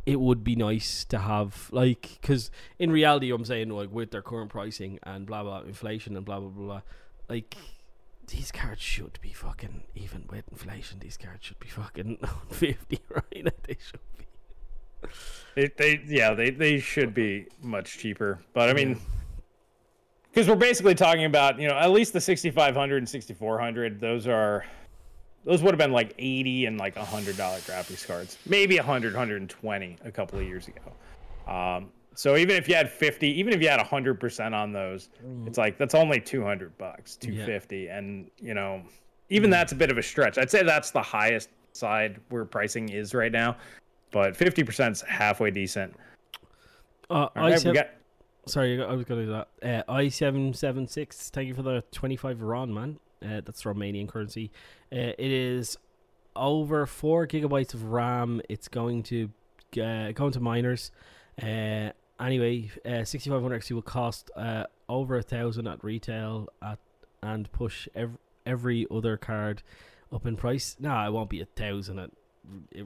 it 0.06 0.20
would 0.20 0.44
be 0.44 0.56
nice 0.56 1.06
to 1.06 1.20
have 1.20 1.70
like 1.72 2.18
because 2.22 2.50
in 2.80 2.92
reality 2.92 3.32
i'm 3.32 3.46
saying 3.46 3.70
like 3.70 3.92
with 3.92 4.12
their 4.12 4.22
current 4.22 4.50
pricing 4.50 5.00
and 5.04 5.26
blah 5.26 5.44
blah 5.44 5.62
inflation 5.62 6.16
and 6.16 6.26
blah 6.26 6.40
blah 6.40 6.50
blah, 6.50 6.66
blah 6.66 6.82
like 7.30 7.56
these 8.28 8.52
cards 8.52 8.82
should 8.82 9.20
be 9.22 9.34
fucking 9.34 9.84
even 9.96 10.26
with 10.30 10.48
inflation 10.50 11.00
these 11.00 11.18
cards 11.18 11.46
should 11.46 11.60
be 11.60 11.68
fucking 11.68 12.18
50 12.50 13.00
right 13.10 13.48
they 13.68 13.78
should 13.80 14.00
be 14.18 14.26
They, 15.56 15.70
they 15.78 16.02
yeah, 16.08 16.34
they, 16.34 16.50
they 16.52 16.80
should 16.80 17.14
be 17.14 17.48
much 17.62 17.98
cheaper. 17.98 18.40
But 18.54 18.70
I 18.70 18.74
mean, 18.74 19.00
because 20.32 20.48
we're 20.48 20.56
basically 20.56 20.96
talking 20.96 21.26
about 21.26 21.60
you 21.60 21.68
know 21.68 21.76
at 21.76 21.92
least 21.92 22.14
the 22.14 22.22
6500 22.22 22.98
and 22.98 23.10
6400. 23.10 24.00
Those 24.00 24.28
are 24.28 24.66
those 25.44 25.64
would 25.64 25.72
have 25.72 25.80
been 25.80 25.92
like 25.92 26.14
80 26.18 26.66
and 26.68 26.78
like 26.78 26.96
100 26.96 27.38
dollar 27.38 27.58
graphics 27.60 28.06
cards, 28.06 28.38
maybe 28.46 28.76
100, 28.78 29.14
120 29.14 29.98
a 30.04 30.12
couple 30.12 30.40
of 30.40 30.46
years 30.46 30.68
ago. 30.68 31.52
Um, 31.52 31.92
so 32.14 32.36
even 32.36 32.56
if 32.56 32.68
you 32.68 32.76
had 32.76 32.90
50, 32.90 33.28
even 33.28 33.54
if 33.54 33.62
you 33.62 33.70
had 33.70 33.78
100 33.78 34.20
percent 34.20 34.54
on 34.54 34.72
those, 34.74 35.10
it's 35.48 35.58
like 35.58 35.78
that's 35.78 35.96
only 35.96 36.20
200 36.20 36.78
bucks, 36.78 37.16
250, 37.16 37.88
and 37.88 38.30
you 38.40 38.54
know 38.54 38.84
even 39.30 39.50
that's 39.50 39.72
a 39.72 39.76
bit 39.76 39.90
of 39.90 39.98
a 39.98 40.04
stretch. 40.04 40.38
I'd 40.38 40.52
say 40.52 40.62
that's 40.64 40.92
the 40.92 41.02
highest 41.02 41.50
side 41.74 42.20
where 42.30 42.44
pricing 42.46 42.90
is 42.90 43.14
right 43.14 43.32
now, 43.32 43.56
but 44.12 44.36
50 44.36 44.64
percent 44.64 44.92
is 44.98 45.02
halfway 45.02 45.52
decent. 45.52 45.96
uh, 47.10 47.30
right, 47.36 47.54
i7 47.54 47.74
got 47.74 47.90
sorry 48.46 48.84
i 48.84 48.94
was 48.94 49.06
gonna 49.06 49.26
do 49.26 49.32
that. 49.32 49.86
Uh, 49.88 49.94
i776 49.94 51.30
thank 51.30 51.48
you 51.48 51.54
for 51.54 51.62
the 51.62 51.84
25 51.92 52.42
ron 52.42 52.74
man 52.74 52.98
uh, 53.24 53.42
that's 53.46 53.64
romanian 53.64 54.08
currency. 54.08 54.52
Uh, 54.92 55.14
it 55.18 55.32
is 55.32 55.78
over 56.36 56.86
four 56.86 57.28
gigabytes 57.28 57.74
of 57.74 57.84
ram. 57.86 58.42
It's 58.50 58.68
going 58.68 59.04
to 59.04 59.30
uh, 59.82 60.12
going 60.12 60.32
to 60.34 60.40
miners. 60.40 60.92
Uh, 61.42 61.90
anyway 62.20 62.70
uh, 62.86 63.04
6500 63.04 63.62
XT 63.62 63.72
will 63.72 63.82
cost 63.82 64.30
uh, 64.36 64.66
over 64.90 65.18
a 65.18 65.22
thousand 65.24 65.68
at 65.68 65.84
retail 65.84 66.48
at 66.62 66.78
and 67.24 67.52
push 67.52 67.88
every, 67.96 68.18
every 68.46 68.88
other 68.92 69.18
card 69.18 69.62
up 70.14 70.26
in 70.26 70.36
price. 70.36 70.76
No 70.80 71.06
it 71.06 71.12
won't 71.12 71.30
be 71.30 71.42
a 71.42 71.46
thousand 71.46 72.00
at 72.00 72.12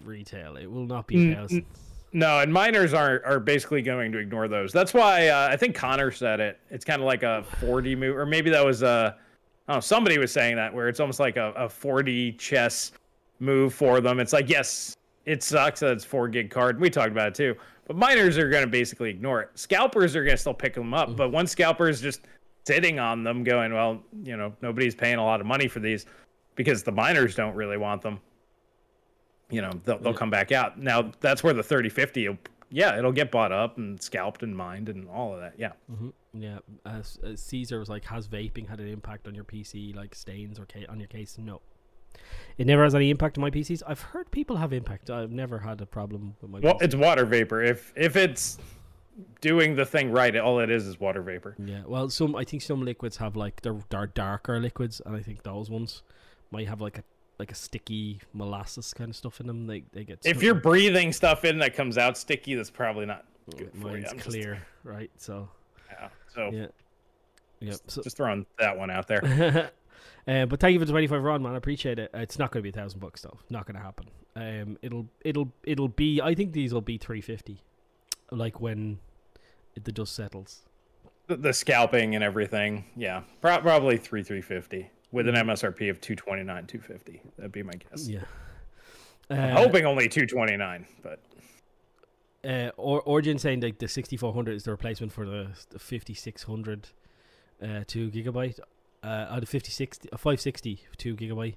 retail. 0.03 0.57
It 0.57 0.69
will 0.69 0.85
not 0.85 1.07
be 1.07 1.15
Mm, 1.15 1.31
a 1.31 1.35
thousand. 1.35 1.65
No, 2.13 2.39
and 2.39 2.53
miners 2.53 2.93
are 2.93 3.21
are 3.25 3.39
basically 3.39 3.81
going 3.81 4.11
to 4.13 4.19
ignore 4.19 4.47
those. 4.47 4.71
That's 4.71 4.93
why 4.93 5.27
uh, 5.29 5.49
I 5.51 5.57
think 5.57 5.75
Connor 5.75 6.11
said 6.11 6.39
it. 6.39 6.59
It's 6.69 6.85
kind 6.85 7.01
of 7.01 7.05
like 7.05 7.23
a 7.23 7.43
4D 7.61 7.97
move, 7.97 8.15
or 8.15 8.25
maybe 8.25 8.49
that 8.51 8.63
was 8.65 8.83
uh, 8.83 9.15
Know, 9.67 9.79
somebody 9.79 10.17
was 10.17 10.31
saying 10.31 10.55
that 10.57 10.73
where 10.73 10.87
it's 10.87 10.99
almost 10.99 11.19
like 11.19 11.37
a, 11.37 11.51
a 11.55 11.67
4D 11.67 12.37
chess 12.37 12.91
move 13.39 13.73
for 13.73 13.99
them. 13.99 14.19
It's 14.19 14.33
like 14.33 14.49
yes, 14.49 14.95
it 15.25 15.41
sucks 15.41 15.79
that 15.79 15.91
it's 15.91 16.05
four 16.05 16.27
gig 16.27 16.49
card. 16.49 16.79
We 16.79 16.89
talked 16.89 17.11
about 17.11 17.29
it 17.29 17.35
too, 17.35 17.55
but 17.87 17.95
miners 17.95 18.37
are 18.37 18.49
going 18.49 18.63
to 18.63 18.69
basically 18.69 19.09
ignore 19.09 19.41
it. 19.41 19.49
Scalpers 19.55 20.15
are 20.15 20.23
going 20.23 20.35
to 20.35 20.41
still 20.41 20.53
pick 20.53 20.73
them 20.73 20.93
up, 20.93 21.15
but 21.15 21.25
mm-hmm. 21.25 21.33
one 21.33 21.47
scalper 21.47 21.89
is 21.89 21.99
just 21.99 22.21
sitting 22.65 22.99
on 22.99 23.23
them, 23.23 23.43
going, 23.43 23.73
well, 23.73 24.01
you 24.23 24.37
know, 24.37 24.53
nobody's 24.61 24.95
paying 24.95 25.17
a 25.17 25.23
lot 25.23 25.41
of 25.41 25.47
money 25.47 25.67
for 25.67 25.79
these 25.79 26.05
because 26.55 26.83
the 26.83 26.91
miners 26.91 27.35
don't 27.35 27.55
really 27.55 27.77
want 27.77 28.01
them 28.01 28.19
you 29.49 29.61
know 29.61 29.71
they'll, 29.83 29.97
they'll 29.99 30.13
come 30.13 30.29
back 30.29 30.51
out 30.51 30.79
now 30.79 31.11
that's 31.21 31.43
where 31.43 31.53
the 31.53 31.63
3050 31.63 32.29
will- 32.29 32.37
yeah 32.69 32.97
it'll 32.97 33.11
get 33.11 33.31
bought 33.31 33.51
up 33.51 33.77
and 33.77 34.01
scalped 34.01 34.41
and 34.43 34.55
mined 34.55 34.89
and 34.89 35.07
all 35.09 35.33
of 35.33 35.39
that 35.39 35.53
yeah 35.57 35.71
hmm 35.89 36.09
Yeah, 36.33 36.59
Caesar 37.35 37.79
was 37.79 37.89
like, 37.89 38.05
has 38.05 38.27
vaping 38.27 38.67
had 38.67 38.79
an 38.79 38.87
impact 38.87 39.27
on 39.27 39.35
your 39.35 39.45
PC, 39.45 39.95
like 39.95 40.13
stains 40.15 40.59
or 40.59 40.65
ca- 40.65 40.85
on 40.89 40.99
your 40.99 41.07
case? 41.07 41.37
No, 41.37 41.61
it 42.57 42.67
never 42.67 42.83
has 42.83 42.93
any 42.95 43.09
impact 43.09 43.37
on 43.37 43.41
my 43.41 43.49
PCs. 43.51 43.81
I've 43.87 44.01
heard 44.01 44.31
people 44.31 44.57
have 44.57 44.73
impact. 44.73 45.09
I've 45.09 45.31
never 45.31 45.59
had 45.59 45.79
a 45.81 45.85
problem 45.85 46.35
with 46.41 46.51
my. 46.51 46.59
well 46.59 46.75
PC. 46.75 46.81
it's 46.83 46.95
water 46.95 47.25
vapor 47.25 47.61
if 47.63 47.93
if 47.95 48.15
it's 48.15 48.57
doing 49.39 49.75
the 49.75 49.85
thing 49.85 50.11
right 50.11 50.35
all 50.35 50.59
it 50.59 50.69
is 50.69 50.85
is 50.87 50.99
water 50.99 51.21
vapor 51.21 51.55
yeah, 51.63 51.83
well, 51.87 52.09
some 52.09 52.35
I 52.35 52.43
think 52.43 52.61
some 52.61 52.83
liquids 52.83 53.17
have 53.17 53.35
like 53.37 53.61
they're, 53.61 53.79
they're 53.89 54.07
darker 54.07 54.59
liquids, 54.59 55.01
and 55.05 55.15
I 55.15 55.21
think 55.21 55.43
those 55.43 55.69
ones 55.69 56.03
might 56.51 56.67
have 56.67 56.81
like 56.81 56.97
a 56.97 57.03
like 57.39 57.51
a 57.51 57.55
sticky 57.55 58.21
molasses 58.33 58.93
kind 58.93 59.09
of 59.09 59.15
stuff 59.15 59.39
in 59.39 59.47
them. 59.47 59.67
They 59.67 59.83
they 59.93 60.03
get 60.03 60.19
if 60.25 60.41
you're 60.41 60.55
breathing 60.55 61.11
stuff 61.13 61.45
in 61.45 61.57
that 61.59 61.73
comes 61.75 61.97
out 61.97 62.17
sticky 62.17 62.55
that's 62.55 62.69
probably 62.69 63.05
not 63.05 63.25
good 63.57 63.71
for 63.81 63.97
you 63.97 64.05
I'm 64.09 64.17
just- 64.17 64.27
clear, 64.29 64.65
right? 64.83 65.11
So 65.17 65.49
yeah, 65.91 66.09
so 66.33 66.49
yeah, 66.53 66.67
yeah. 67.59 67.75
So 67.87 68.01
just 68.01 68.17
throwing 68.17 68.45
that 68.59 68.77
one 68.77 68.89
out 68.89 69.07
there 69.07 69.71
uh, 70.27 70.45
but 70.45 70.59
thank 70.59 70.73
you 70.73 70.79
for 70.79 70.85
the 70.85 70.91
twenty 70.91 71.07
five 71.07 71.21
ron, 71.23 71.43
man. 71.43 71.53
I 71.53 71.57
appreciate 71.57 71.99
it. 71.99 72.09
It's 72.13 72.39
not 72.39 72.51
going 72.51 72.61
to 72.63 72.71
be 72.71 72.77
a 72.77 72.81
thousand 72.81 72.99
bucks 72.99 73.21
though. 73.21 73.37
Not 73.49 73.65
going 73.65 73.75
to 73.75 73.81
happen. 73.81 74.05
Um, 74.37 74.77
it'll 74.81 75.07
it'll 75.21 75.51
it'll 75.63 75.87
be. 75.87 76.21
I 76.21 76.35
think 76.35 76.53
these 76.53 76.73
will 76.73 76.81
be 76.81 76.97
three 76.97 77.21
fifty, 77.21 77.61
like 78.31 78.59
when 78.59 78.99
the 79.81 79.91
dust 79.91 80.13
settles. 80.15 80.61
the, 81.27 81.35
the 81.35 81.51
scalping 81.53 82.15
and 82.15 82.23
everything 82.23 82.85
yeah 82.95 83.23
pro- 83.41 83.59
probably 83.59 83.97
3 83.97 84.23
350 84.23 84.89
with 85.15 85.27
an 85.27 85.35
msrp 85.35 85.89
of 85.89 85.99
229 86.01 86.67
250 86.67 87.21
that'd 87.37 87.51
be 87.51 87.63
my 87.63 87.73
guess 87.73 88.07
Yeah. 88.07 88.23
I'm 89.29 89.39
Uh, 89.39 89.57
hoping 89.63 89.85
only 89.85 90.07
229 90.07 90.85
but 91.01 91.19
uh, 92.47 92.69
or 92.77 93.01
Origin 93.01 93.39
saying 93.39 93.61
like 93.61 93.79
the 93.79 93.87
sixty 93.87 94.17
four 94.17 94.31
hundred 94.33 94.53
is 94.55 94.63
the 94.65 94.71
replacement 94.71 95.11
for 95.11 95.25
the, 95.25 95.47
the 95.71 95.79
fifty 95.79 96.13
six 96.13 96.43
hundred, 96.43 96.89
uh, 97.59 97.83
two 97.87 98.11
gigabyte. 98.11 98.59
Uh, 99.03 99.07
uh, 99.07 99.39
the 99.39 99.47
5060, 99.47 100.09
uh, 100.13 100.17
560 100.17 100.79
two 100.97 101.15
gigabyte, 101.15 101.55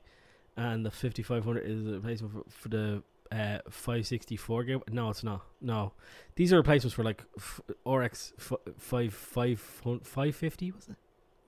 and 0.57 0.87
the 0.87 0.91
fifty 0.91 1.23
five 1.23 1.45
hundred 1.45 1.67
is 1.67 1.85
the 1.85 1.93
replacement 1.93 2.33
for, 2.33 2.43
for 2.51 2.69
the 2.71 3.03
uh 3.31 3.59
five 3.69 4.07
sixty 4.07 4.35
four 4.37 4.65
gigabyte. 4.65 4.91
No, 4.91 5.11
it's 5.11 5.23
not. 5.23 5.43
No, 5.61 5.93
these 6.37 6.55
are 6.55 6.57
replacements 6.57 6.95
for 6.95 7.05
like 7.05 7.23
f- 7.37 7.61
RX 7.85 8.33
f- 8.39 8.53
five 8.79 9.13
five 9.13 9.61
five 9.61 10.35
fifty. 10.35 10.71
Was 10.73 10.89
it? 10.89 10.97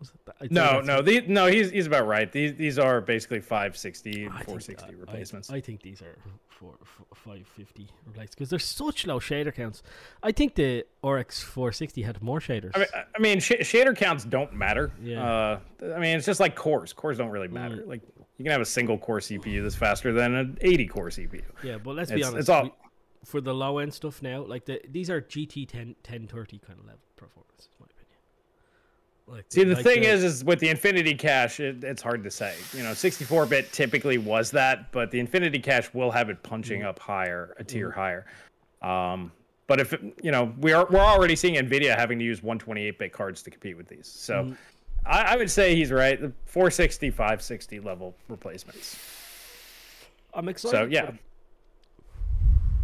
Was 0.00 0.10
it? 0.10 0.14
that? 0.26 0.50
No, 0.50 0.80
no, 0.80 1.02
these, 1.02 1.22
no. 1.28 1.46
He's 1.46 1.70
he's 1.70 1.86
about 1.86 2.06
right. 2.06 2.30
These 2.32 2.54
these 2.56 2.78
are 2.78 3.00
basically 3.00 3.40
560 3.40 4.10
I 4.10 4.14
and 4.24 4.32
think- 4.34 4.44
460 4.46 4.84
I- 4.84 4.88
I- 4.88 4.98
replacements. 4.98 5.50
I, 5.50 5.60
think 5.60 5.82
these 5.82 6.00
are 6.02 6.16
for, 6.48 6.74
for 6.84 7.04
550 7.14 7.88
replaced 8.06 8.32
because 8.34 8.48
they're 8.50 8.58
such 8.58 9.06
low 9.06 9.20
shader 9.20 9.54
counts. 9.54 9.82
I 10.22 10.32
think 10.32 10.54
the 10.54 10.84
RX 11.04 11.42
460 11.42 12.02
had 12.02 12.22
more 12.22 12.40
shaders. 12.40 12.70
I 12.74 12.78
mean, 12.78 12.88
I 13.14 13.18
mean, 13.20 13.40
sh- 13.40 13.52
shader 13.60 13.94
counts 13.96 14.24
don't 14.24 14.52
matter. 14.54 14.90
Yeah. 15.02 15.22
Uh, 15.24 15.60
I 15.94 15.98
mean, 15.98 16.16
it's 16.16 16.26
just 16.26 16.40
like 16.40 16.56
cores. 16.56 16.92
Cores 16.92 17.18
don't 17.18 17.30
really 17.30 17.48
Mm. 17.48 17.52
matter. 17.52 17.84
Like 17.86 18.00
you 18.38 18.44
can 18.44 18.52
have 18.52 18.60
a 18.62 18.66
single 18.66 18.96
core 18.96 19.18
CPU 19.20 19.62
that's 19.62 19.74
faster 19.76 20.12
than 20.14 20.34
an 20.34 20.58
80 20.62 20.86
core 20.86 21.08
CPU. 21.10 21.42
yeah, 21.62 21.76
but 21.76 21.94
let's 21.94 22.10
be 22.10 22.24
honest. 22.24 22.38
it's 22.38 22.48
all. 22.48 22.64
we- 22.64 22.72
for 23.26 23.42
the 23.42 23.52
low 23.52 23.76
end 23.80 23.92
stuff 23.92 24.22
now, 24.22 24.40
like 24.42 24.64
the 24.64 24.80
these 24.88 25.10
are 25.10 25.20
GT 25.20 25.68
10 25.68 25.88
1030 26.02 26.58
kind 26.66 26.78
of 26.78 26.86
level 26.86 27.00
performance, 27.16 27.68
in 27.70 27.76
my 27.78 27.79
opinion. 27.79 27.79
Like 29.30 29.44
See, 29.48 29.62
the 29.64 29.74
like 29.76 29.84
thing 29.84 30.02
is, 30.02 30.24
is 30.24 30.44
with 30.44 30.58
the 30.58 30.68
Infinity 30.68 31.14
Cache, 31.14 31.60
it, 31.60 31.84
it's 31.84 32.02
hard 32.02 32.24
to 32.24 32.30
say. 32.30 32.54
You 32.72 32.82
know, 32.82 32.90
64-bit 32.90 33.72
typically 33.72 34.18
was 34.18 34.50
that, 34.50 34.90
but 34.90 35.10
the 35.10 35.20
Infinity 35.20 35.60
Cache 35.60 35.94
will 35.94 36.10
have 36.10 36.30
it 36.30 36.42
punching 36.42 36.82
up 36.82 36.98
higher, 36.98 37.54
a 37.58 37.64
tier 37.64 37.90
higher. 37.90 38.26
Um, 38.82 39.30
But 39.68 39.78
if 39.78 39.92
you 40.22 40.32
know, 40.32 40.52
we 40.60 40.72
are 40.72 40.84
we're 40.90 40.98
already 40.98 41.36
seeing 41.36 41.54
Nvidia 41.54 41.96
having 41.96 42.18
to 42.18 42.24
use 42.24 42.40
128-bit 42.40 43.12
cards 43.12 43.42
to 43.44 43.50
compete 43.50 43.76
with 43.76 43.86
these. 43.86 44.08
So 44.08 44.44
Mm. 44.44 44.56
I, 45.06 45.22
I 45.32 45.36
would 45.36 45.50
say 45.50 45.74
he's 45.76 45.90
right. 45.92 46.20
The 46.20 46.32
460, 46.46 47.10
560 47.10 47.80
level 47.80 48.14
replacements. 48.28 48.98
I'm 50.34 50.48
excited. 50.48 50.76
So 50.76 50.84
yeah. 50.90 51.12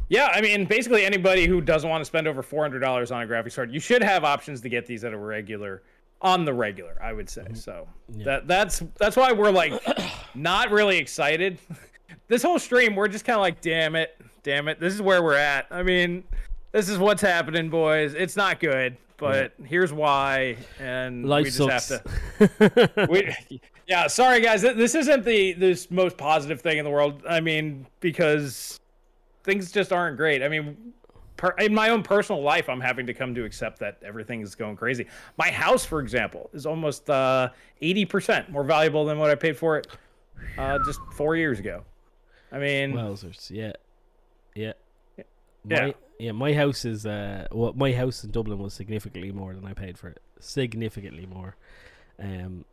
Yeah, 0.08 0.30
I 0.32 0.40
mean, 0.40 0.64
basically 0.66 1.04
anybody 1.04 1.46
who 1.46 1.60
doesn't 1.60 1.90
want 1.90 2.00
to 2.00 2.04
spend 2.04 2.28
over 2.28 2.40
four 2.42 2.62
hundred 2.62 2.80
dollars 2.80 3.10
on 3.10 3.22
a 3.22 3.26
graphics 3.26 3.56
card, 3.56 3.72
you 3.72 3.80
should 3.80 4.02
have 4.02 4.22
options 4.24 4.60
to 4.60 4.68
get 4.68 4.86
these 4.86 5.02
at 5.04 5.12
a 5.12 5.18
regular, 5.18 5.82
on 6.20 6.44
the 6.44 6.52
regular. 6.52 6.96
I 7.02 7.12
would 7.12 7.28
say 7.28 7.46
so. 7.54 7.88
That 8.24 8.46
that's 8.46 8.82
that's 8.98 9.16
why 9.16 9.32
we're 9.32 9.50
like 9.50 9.72
not 10.34 10.70
really 10.70 10.98
excited. 10.98 11.58
this 12.28 12.42
whole 12.42 12.58
stream, 12.58 12.94
we're 12.96 13.08
just 13.08 13.24
kind 13.24 13.36
of 13.36 13.42
like, 13.42 13.60
damn 13.60 13.96
it, 13.96 14.16
damn 14.42 14.68
it, 14.68 14.80
this 14.80 14.94
is 14.94 15.02
where 15.02 15.22
we're 15.22 15.34
at. 15.34 15.66
I 15.70 15.82
mean, 15.82 16.24
this 16.72 16.88
is 16.88 16.98
what's 16.98 17.22
happening, 17.22 17.68
boys. 17.68 18.14
It's 18.14 18.36
not 18.36 18.60
good, 18.60 18.96
but 19.16 19.52
here's 19.64 19.92
why, 19.92 20.56
and 20.80 21.26
Life 21.26 21.44
we 21.44 21.50
just 21.50 21.88
sucks. 21.88 22.02
have 22.38 22.56
to 22.58 23.06
we, 23.10 23.60
yeah, 23.86 24.06
sorry 24.06 24.40
guys. 24.40 24.62
This 24.62 24.94
isn't 24.94 25.24
the 25.24 25.52
this 25.52 25.90
most 25.90 26.16
positive 26.16 26.60
thing 26.60 26.78
in 26.78 26.84
the 26.84 26.90
world. 26.90 27.22
I 27.28 27.40
mean, 27.40 27.86
because 28.00 28.80
things 29.44 29.70
just 29.70 29.92
aren't 29.92 30.16
great. 30.16 30.42
I 30.42 30.48
mean, 30.48 30.92
per, 31.36 31.50
in 31.58 31.74
my 31.74 31.90
own 31.90 32.02
personal 32.02 32.42
life, 32.42 32.68
I'm 32.68 32.80
having 32.80 33.06
to 33.06 33.14
come 33.14 33.34
to 33.34 33.44
accept 33.44 33.78
that 33.80 33.98
everything 34.04 34.40
is 34.40 34.54
going 34.54 34.76
crazy. 34.76 35.06
My 35.36 35.50
house, 35.50 35.84
for 35.84 36.00
example, 36.00 36.50
is 36.52 36.66
almost 36.66 37.08
uh, 37.10 37.50
80% 37.82 38.50
more 38.50 38.64
valuable 38.64 39.04
than 39.04 39.18
what 39.18 39.30
I 39.30 39.34
paid 39.34 39.56
for 39.56 39.78
it 39.78 39.86
uh, 40.58 40.78
just 40.84 41.00
four 41.12 41.36
years 41.36 41.58
ago. 41.58 41.82
I 42.52 42.58
mean, 42.58 42.92
Wowzers, 42.92 43.50
yeah, 43.50 43.72
yeah, 44.54 44.72
Yeah. 45.68 45.86
My, 45.86 45.94
yeah. 46.18 46.32
My 46.32 46.54
house 46.54 46.84
is 46.84 47.04
uh, 47.04 47.46
well, 47.50 47.72
my 47.74 47.92
house 47.92 48.24
in 48.24 48.30
Dublin 48.30 48.58
was 48.58 48.72
significantly 48.72 49.32
more 49.32 49.54
than 49.54 49.64
I 49.64 49.72
paid 49.72 49.98
for 49.98 50.08
it. 50.08 50.20
Significantly 50.38 51.26
more. 51.26 51.56
Um, 52.18 52.64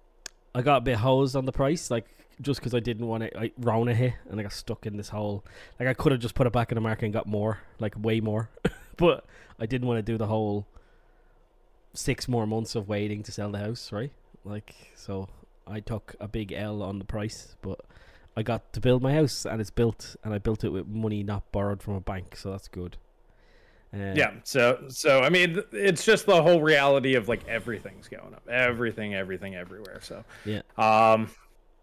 I 0.55 0.61
got 0.61 0.77
a 0.77 0.81
bit 0.81 0.97
hosed 0.97 1.35
on 1.35 1.45
the 1.45 1.51
price, 1.51 1.89
like 1.89 2.05
just 2.41 2.59
because 2.59 2.73
I 2.73 2.79
didn't 2.79 3.07
want 3.07 3.23
to. 3.23 3.37
I 3.37 3.51
Rona 3.57 3.93
hit, 3.93 4.13
and 4.29 4.39
I 4.39 4.43
got 4.43 4.53
stuck 4.53 4.85
in 4.85 4.97
this 4.97 5.09
hole. 5.09 5.43
Like 5.79 5.89
I 5.89 5.93
could 5.93 6.11
have 6.11 6.21
just 6.21 6.35
put 6.35 6.47
it 6.47 6.53
back 6.53 6.71
in 6.71 6.75
the 6.75 6.81
market 6.81 7.05
and 7.05 7.13
got 7.13 7.27
more, 7.27 7.59
like 7.79 7.95
way 8.01 8.19
more, 8.19 8.49
but 8.97 9.25
I 9.59 9.65
didn't 9.65 9.87
want 9.87 10.05
to 10.05 10.11
do 10.11 10.17
the 10.17 10.27
whole 10.27 10.65
six 11.93 12.27
more 12.27 12.47
months 12.47 12.75
of 12.75 12.87
waiting 12.87 13.23
to 13.23 13.31
sell 13.31 13.51
the 13.51 13.59
house, 13.59 13.91
right? 13.91 14.11
Like 14.43 14.75
so, 14.95 15.29
I 15.67 15.79
took 15.79 16.15
a 16.19 16.27
big 16.27 16.51
L 16.51 16.81
on 16.81 16.99
the 16.99 17.05
price, 17.05 17.55
but 17.61 17.81
I 18.35 18.43
got 18.43 18.73
to 18.73 18.79
build 18.79 19.01
my 19.01 19.13
house, 19.13 19.45
and 19.45 19.61
it's 19.61 19.69
built, 19.69 20.15
and 20.23 20.33
I 20.33 20.37
built 20.39 20.63
it 20.63 20.69
with 20.69 20.87
money 20.87 21.23
not 21.23 21.51
borrowed 21.51 21.81
from 21.83 21.93
a 21.95 22.01
bank, 22.01 22.35
so 22.35 22.51
that's 22.51 22.67
good. 22.67 22.97
Uh, 23.93 24.13
yeah. 24.15 24.31
So, 24.43 24.85
so 24.87 25.21
I 25.21 25.29
mean, 25.29 25.61
it's 25.71 26.03
just 26.03 26.25
the 26.25 26.41
whole 26.41 26.61
reality 26.61 27.13
of 27.13 27.27
like 27.27 27.47
everything's 27.47 28.07
going 28.07 28.33
up, 28.33 28.47
everything, 28.49 29.13
everything, 29.13 29.55
everywhere. 29.55 29.99
So, 30.01 30.23
yeah, 30.45 30.61
Um, 30.77 31.29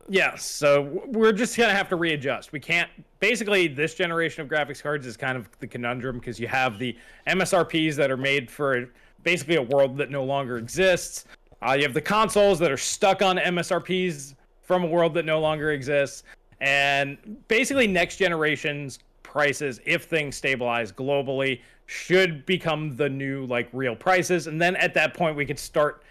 yeah, 0.09 0.35
so 0.37 1.03
we're 1.07 1.33
just 1.33 1.57
gonna 1.57 1.73
have 1.73 1.89
to 1.91 1.97
readjust. 1.97 2.53
We 2.53 2.61
can't. 2.61 2.91
Basically, 3.21 3.69
this 3.69 3.95
generation 3.95 4.43
of 4.43 4.49
graphics 4.49 4.83
cards 4.83 5.07
is 5.07 5.17
kind 5.17 5.37
of 5.37 5.49
the 5.61 5.67
conundrum 5.67 6.19
because 6.19 6.41
you 6.41 6.49
have 6.49 6.79
the 6.79 6.97
MSRPs 7.27 7.95
that 7.97 8.11
are 8.11 8.17
made 8.17 8.51
for 8.51 8.89
basically 9.23 9.57
a 9.57 9.63
world 9.63 9.97
that 9.99 10.11
no 10.11 10.25
longer 10.25 10.57
exists. 10.57 11.27
Uh, 11.63 11.73
you 11.73 11.83
have 11.83 11.95
the 11.95 12.01
consoles 12.01 12.59
that 12.59 12.71
are 12.71 12.77
stuck 12.77 13.21
on 13.23 13.37
MSRPs 13.37 14.35
from 14.63 14.85
a 14.85 14.87
world 14.87 15.13
that 15.15 15.27
no 15.27 15.41
longer 15.41 15.73
exists, 15.73 16.25
and 16.61 17.19
basically 17.49 17.87
next 17.87 18.17
generation's 18.17 18.99
prices, 19.23 19.81
if 19.85 20.05
things 20.05 20.35
stabilize 20.35 20.91
globally, 20.91 21.61
should 21.87 22.47
become 22.47 22.97
the 22.97 23.09
new 23.09 23.45
like 23.47 23.69
real 23.73 23.95
prices, 23.95 24.47
and 24.47 24.61
then 24.61 24.77
at 24.77 24.95
that 24.95 25.13
point 25.15 25.37
we 25.37 25.45
could 25.45 25.59
start 25.59 26.03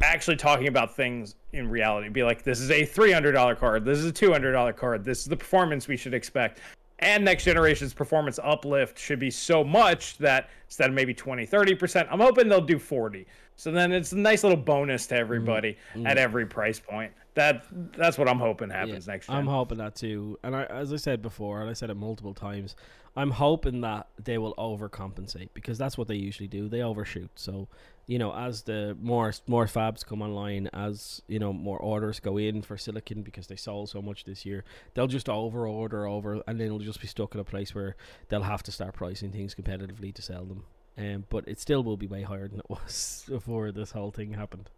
actually 0.00 0.36
talking 0.36 0.68
about 0.68 0.94
things 0.94 1.36
in 1.52 1.68
reality. 1.68 2.08
Be 2.08 2.22
like, 2.22 2.42
this 2.42 2.60
is 2.60 2.70
a 2.70 2.82
$300 2.86 3.58
card. 3.58 3.84
This 3.84 3.98
is 3.98 4.06
a 4.06 4.12
$200 4.12 4.76
card. 4.76 5.04
This 5.04 5.20
is 5.20 5.26
the 5.26 5.36
performance 5.36 5.88
we 5.88 5.96
should 5.96 6.14
expect. 6.14 6.60
And 7.00 7.24
next 7.24 7.44
generation's 7.44 7.94
performance 7.94 8.38
uplift 8.42 8.98
should 8.98 9.18
be 9.18 9.30
so 9.30 9.64
much 9.64 10.18
that 10.18 10.50
instead 10.66 10.90
of 10.90 10.94
maybe 10.94 11.14
20, 11.14 11.46
30%, 11.46 12.08
I'm 12.10 12.20
hoping 12.20 12.48
they'll 12.48 12.60
do 12.60 12.78
40. 12.78 13.26
So 13.56 13.70
then 13.70 13.92
it's 13.92 14.12
a 14.12 14.18
nice 14.18 14.42
little 14.42 14.58
bonus 14.58 15.06
to 15.08 15.16
everybody 15.16 15.76
mm-hmm. 15.94 16.06
at 16.06 16.18
every 16.18 16.46
price 16.46 16.78
point. 16.78 17.12
That 17.34 17.64
that's 17.96 18.18
what 18.18 18.28
I'm 18.28 18.38
hoping 18.38 18.70
happens 18.70 19.06
Yeah, 19.06 19.12
next 19.12 19.26
gen. 19.28 19.36
I'm 19.36 19.46
hoping 19.46 19.78
that 19.78 19.94
too. 19.94 20.38
And 20.42 20.56
I, 20.56 20.64
as 20.64 20.92
I 20.92 20.96
said 20.96 21.22
before, 21.22 21.60
and 21.60 21.70
I 21.70 21.74
said 21.74 21.90
it 21.90 21.94
multiple 21.94 22.34
times, 22.34 22.74
I'm 23.16 23.30
hoping 23.30 23.80
that 23.82 24.08
they 24.22 24.38
will 24.38 24.54
overcompensate 24.54 25.50
because 25.54 25.78
that's 25.78 25.96
what 25.96 26.08
they 26.08 26.16
usually 26.16 26.48
do. 26.48 26.68
They 26.68 26.82
overshoot. 26.82 27.30
So, 27.34 27.68
you 28.10 28.18
know, 28.18 28.34
as 28.34 28.62
the 28.62 28.96
more 29.00 29.32
more 29.46 29.66
fabs 29.66 30.04
come 30.04 30.20
online, 30.20 30.68
as 30.72 31.22
you 31.28 31.38
know, 31.38 31.52
more 31.52 31.78
orders 31.78 32.18
go 32.18 32.38
in 32.38 32.60
for 32.60 32.76
silicon 32.76 33.22
because 33.22 33.46
they 33.46 33.54
sold 33.54 33.88
so 33.88 34.02
much 34.02 34.24
this 34.24 34.44
year, 34.44 34.64
they'll 34.94 35.06
just 35.06 35.28
over 35.28 35.64
order 35.68 36.06
over, 36.08 36.42
and 36.48 36.58
then 36.58 36.66
it'll 36.66 36.80
just 36.80 37.00
be 37.00 37.06
stuck 37.06 37.34
in 37.34 37.40
a 37.40 37.44
place 37.44 37.72
where 37.72 37.94
they'll 38.28 38.42
have 38.42 38.64
to 38.64 38.72
start 38.72 38.94
pricing 38.94 39.30
things 39.30 39.54
competitively 39.54 40.12
to 40.12 40.22
sell 40.22 40.44
them. 40.44 40.64
Um, 40.98 41.24
but 41.30 41.46
it 41.46 41.60
still 41.60 41.84
will 41.84 41.96
be 41.96 42.08
way 42.08 42.22
higher 42.22 42.48
than 42.48 42.58
it 42.58 42.66
was 42.68 43.24
before 43.28 43.70
this 43.70 43.92
whole 43.92 44.10
thing 44.10 44.32
happened. 44.32 44.68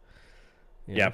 You 0.86 0.96
Yeah. 0.96 1.12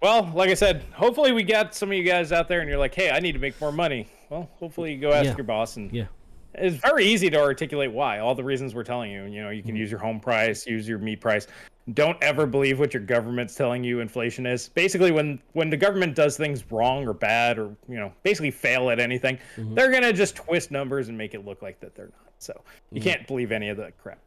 Well, 0.00 0.30
like 0.34 0.48
I 0.50 0.54
said, 0.54 0.84
hopefully 0.94 1.32
we 1.32 1.42
got 1.42 1.74
some 1.74 1.90
of 1.90 1.96
you 1.98 2.04
guys 2.04 2.30
out 2.30 2.46
there 2.48 2.60
and 2.60 2.68
you're 2.70 2.78
like, 2.78 2.94
hey, 2.94 3.10
I 3.10 3.18
need 3.18 3.32
to 3.32 3.38
make 3.40 3.60
more 3.60 3.72
money. 3.72 4.06
Well, 4.30 4.48
hopefully 4.60 4.94
you 4.94 5.00
go 5.00 5.12
ask 5.12 5.24
Yeah. 5.26 5.36
your 5.36 5.44
boss 5.44 5.76
and 5.76 5.92
Yeah. 5.92 6.06
It's 6.54 6.76
very 6.76 7.04
easy 7.06 7.30
to 7.30 7.38
articulate 7.40 7.92
why. 7.92 8.18
All 8.18 8.34
the 8.34 8.44
reasons 8.44 8.74
we're 8.74 8.82
telling 8.84 9.10
you. 9.10 9.24
You 9.24 9.42
know, 9.42 9.50
you 9.50 9.62
can 9.62 9.70
Mm-hmm. 9.72 9.76
use 9.80 9.90
your 9.90 10.00
home 10.00 10.20
price, 10.20 10.66
use 10.66 10.88
your 10.88 10.98
meat 10.98 11.20
price. 11.20 11.46
Don't 11.94 12.16
ever 12.22 12.46
believe 12.46 12.78
what 12.78 12.92
your 12.94 13.02
government's 13.02 13.54
telling 13.54 13.82
you 13.82 14.00
inflation 14.00 14.46
is. 14.46 14.68
Basically, 14.68 15.10
when 15.10 15.40
when 15.54 15.70
the 15.70 15.76
government 15.76 16.14
does 16.14 16.36
things 16.36 16.70
wrong 16.70 17.06
or 17.06 17.12
bad 17.14 17.58
or 17.58 17.74
you 17.88 17.96
know 17.96 18.12
basically 18.22 18.50
fail 18.50 18.90
at 18.90 18.98
anything, 19.00 19.38
Mm-hmm. 19.56 19.74
they're 19.74 19.90
gonna 19.90 20.12
just 20.12 20.36
twist 20.36 20.70
numbers 20.70 21.08
and 21.08 21.16
make 21.18 21.34
it 21.34 21.44
look 21.44 21.62
like 21.62 21.80
that 21.80 21.94
they're 21.94 22.06
not. 22.06 22.32
So 22.38 22.52
Mm-hmm. 22.52 22.96
you 22.96 23.02
can't 23.02 23.26
believe 23.26 23.52
any 23.52 23.68
of 23.70 23.76
that 23.78 23.96
crap. 23.98 24.18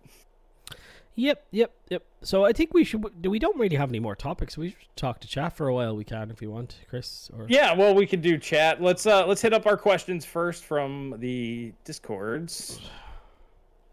Yep, 1.16 1.46
yep, 1.52 1.72
yep. 1.90 2.04
So 2.22 2.44
I 2.44 2.54
think 2.54 2.74
we 2.74 2.84
should. 2.84 3.26
We 3.26 3.38
don't 3.38 3.58
really 3.58 3.76
have 3.76 3.90
any 3.90 4.00
more 4.00 4.16
topics. 4.16 4.58
We 4.58 4.70
should 4.70 4.96
talk 4.96 5.20
to 5.22 5.28
chat 5.28 5.56
for 5.56 5.68
a 5.68 5.74
while. 5.74 5.96
We 5.96 6.04
can 6.04 6.32
if 6.32 6.42
you 6.42 6.50
want, 6.50 6.80
Chris. 6.90 7.30
Or 7.38 7.46
Yeah, 7.48 7.74
well, 7.74 7.94
we 7.94 8.08
can 8.08 8.20
do 8.22 8.38
chat. 8.38 8.82
Let's 8.82 9.06
uh 9.06 9.28
let's 9.28 9.42
hit 9.42 9.54
up 9.54 9.68
our 9.68 9.78
questions 9.78 10.26
first 10.26 10.66
from 10.66 11.16
the 11.20 11.74
discords, 11.84 12.80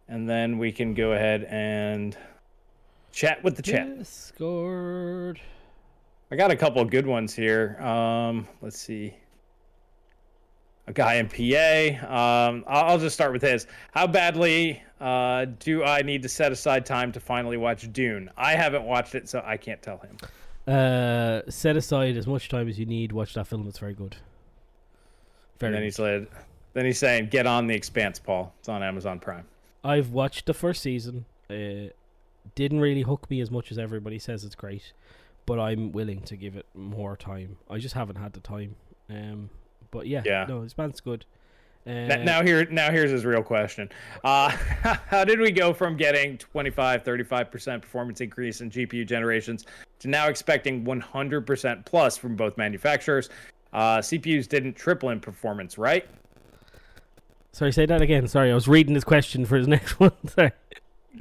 and 0.09 0.29
then 0.29 0.57
we 0.59 0.73
can 0.73 0.95
go 0.95 1.13
ahead 1.13 1.45
and 1.45 2.17
chat 3.13 3.45
with 3.45 3.57
the 3.57 3.63
chat. 3.63 3.99
Discord. 3.99 5.41
I 6.31 6.37
got 6.37 6.51
a 6.51 6.57
couple 6.57 6.81
of 6.81 6.91
good 6.91 7.07
ones 7.07 7.35
here. 7.35 7.77
Um, 7.83 8.47
let's 8.63 8.79
see. 8.79 9.15
A 10.91 10.93
guy 10.93 11.15
in 11.15 11.29
PA. 11.29 12.49
Um, 12.49 12.65
I'll 12.67 12.99
just 12.99 13.15
start 13.15 13.33
with 13.33 13.43
his. 13.43 13.69
How 13.93 14.09
badly 14.09 14.83
uh, 15.01 15.47
do 15.61 15.85
I 15.85 16.03
need 16.03 16.21
to 16.25 16.29
set 16.29 16.51
aside 16.51 16.85
time 16.85 17.13
to 17.13 17.21
finally 17.21 17.57
watch 17.57 17.93
Dune? 17.93 18.29
I 18.37 18.57
haven't 18.57 18.83
watched 18.83 19.15
it, 19.15 19.29
so 19.29 19.41
I 19.47 19.57
can't 19.57 19.81
tell 19.81 19.99
him. 19.99 20.17
Uh, 20.67 21.43
set 21.49 21.77
aside 21.77 22.17
as 22.17 22.27
much 22.27 22.49
time 22.49 22.69
as 22.69 22.77
you 22.77 22.87
need. 22.87 23.13
Watch 23.13 23.35
that 23.35 23.47
film. 23.47 23.69
It's 23.69 23.79
very 23.79 23.95
good. 23.95 24.17
Very. 25.61 25.69
And 25.69 25.75
then 25.77 25.91
good. 25.93 26.21
he's 26.23 26.29
then 26.73 26.85
he's 26.87 26.99
saying, 26.99 27.29
"Get 27.29 27.47
on 27.47 27.69
the 27.69 27.75
Expanse, 27.77 28.19
Paul. 28.19 28.53
It's 28.59 28.69
on 28.69 28.83
Amazon 28.83 29.21
Prime." 29.21 29.45
I've 29.85 30.11
watched 30.11 30.47
the 30.47 30.55
first 30.55 30.83
season. 30.83 31.25
Uh, 31.49 31.93
didn't 32.57 32.81
really 32.81 33.03
hook 33.03 33.31
me 33.31 33.41
as 33.41 33.49
much 33.49 33.71
as 33.71 33.79
everybody 33.79 34.19
says 34.19 34.43
it's 34.43 34.57
great, 34.57 34.93
but 35.47 35.61
I'm 35.61 35.93
willing 35.93 36.23
to 36.23 36.37
give 36.37 36.57
it 36.57 36.67
more 36.75 37.17
time. 37.17 37.59
I 37.71 37.79
just 37.79 37.95
haven't 37.95 38.17
had 38.17 38.33
the 38.33 38.41
time. 38.41 38.75
Um, 39.09 39.51
but 39.91 40.07
yeah, 40.07 40.23
Yeah. 40.25 40.47
no, 40.49 40.63
this 40.63 40.73
band's 40.75 41.01
good. 41.01 41.25
Uh, 41.87 41.91
now 42.17 42.43
here 42.43 42.67
now 42.71 42.91
here's 42.91 43.11
his 43.11 43.25
real 43.25 43.43
question 43.43 43.89
uh, 44.23 44.51
how 45.09 45.25
did 45.25 45.41
we 45.41 45.51
go 45.51 45.73
from 45.73 45.97
getting 45.97 46.37
25 46.37 47.03
35% 47.03 47.81
performance 47.81 48.21
increase 48.21 48.61
in 48.61 48.71
gpu 48.71 49.05
generations 49.07 49.65
to 49.99 50.07
now 50.07 50.29
expecting 50.29 50.85
100% 50.85 51.87
plus 51.87 52.19
from 52.19 52.37
both 52.37 52.59
manufacturers 52.59 53.31
uh, 53.73 53.97
cpus 53.97 54.47
didn't 54.47 54.75
triple 54.75 55.09
in 55.09 55.19
performance 55.21 55.79
right 55.79 56.07
sorry, 57.53 57.73
say 57.73 57.87
that 57.87 58.03
again. 58.03 58.29
Sorry, 58.29 58.51
I 58.51 58.55
was 58.55 58.69
reading 58.69 58.93
this 58.93 59.03
question 59.05 59.45
for 59.47 59.57
his 59.57 59.67
next 59.77 59.99
one. 59.99 60.13
Sorry. 60.29 60.53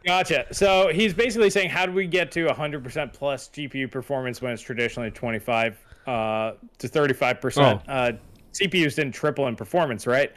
gotcha 0.06 0.46
so 0.54 0.90
he's 0.90 1.14
basically 1.14 1.50
saying 1.50 1.70
how 1.70 1.86
do 1.86 1.94
we 1.94 2.06
get 2.06 2.32
to 2.34 2.46
100% 2.48 3.14
plus 3.14 3.48
gpu 3.54 3.90
performance 3.90 4.42
when 4.42 4.52
it's 4.52 4.62
traditionally 4.62 5.10
25 5.10 5.78
uh, 6.06 6.52
to 6.80 6.88
35% 6.90 7.82
Oh. 7.88 7.92
uh, 7.92 8.12
cpus 8.54 8.96
didn't 8.96 9.14
triple 9.14 9.48
in 9.48 9.56
performance 9.56 10.06
right 10.08 10.32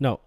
No. 0.00 0.20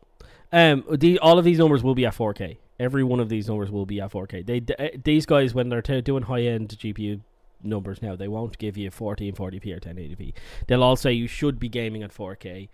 Um, 0.51 0.85
the 0.89 1.19
all 1.19 1.37
of 1.37 1.43
these 1.45 1.59
numbers 1.59 1.83
will 1.83 1.93
be 1.95 2.05
at 2.05 2.15
4K. 2.15 2.57
Every 2.79 3.03
one 3.03 3.19
of 3.19 3.27
these 3.27 3.49
numbers 3.49 3.69
will 3.69 3.85
be 3.85 3.99
at 3.99 4.11
4K. 4.11 4.45
They 4.45 4.61
d- 4.61 4.75
uh, 4.79 4.89
these 5.03 5.25
guys 5.25 5.53
when 5.53 5.67
they're 5.67 5.81
t- 5.81 5.99
doing 6.01 6.23
high 6.23 6.43
end 6.43 6.69
GPU 6.69 7.19
numbers 7.63 8.01
now, 8.01 8.15
they 8.15 8.29
won't 8.29 8.57
give 8.57 8.77
you 8.77 8.89
1440p 8.89 9.75
or 9.75 9.79
1080p. 9.81 10.33
They'll 10.67 10.83
all 10.83 10.95
say 10.95 11.11
you 11.11 11.27
should 11.27 11.59
be 11.59 11.67
gaming 11.67 12.01
at 12.01 12.13
4K. 12.13 12.69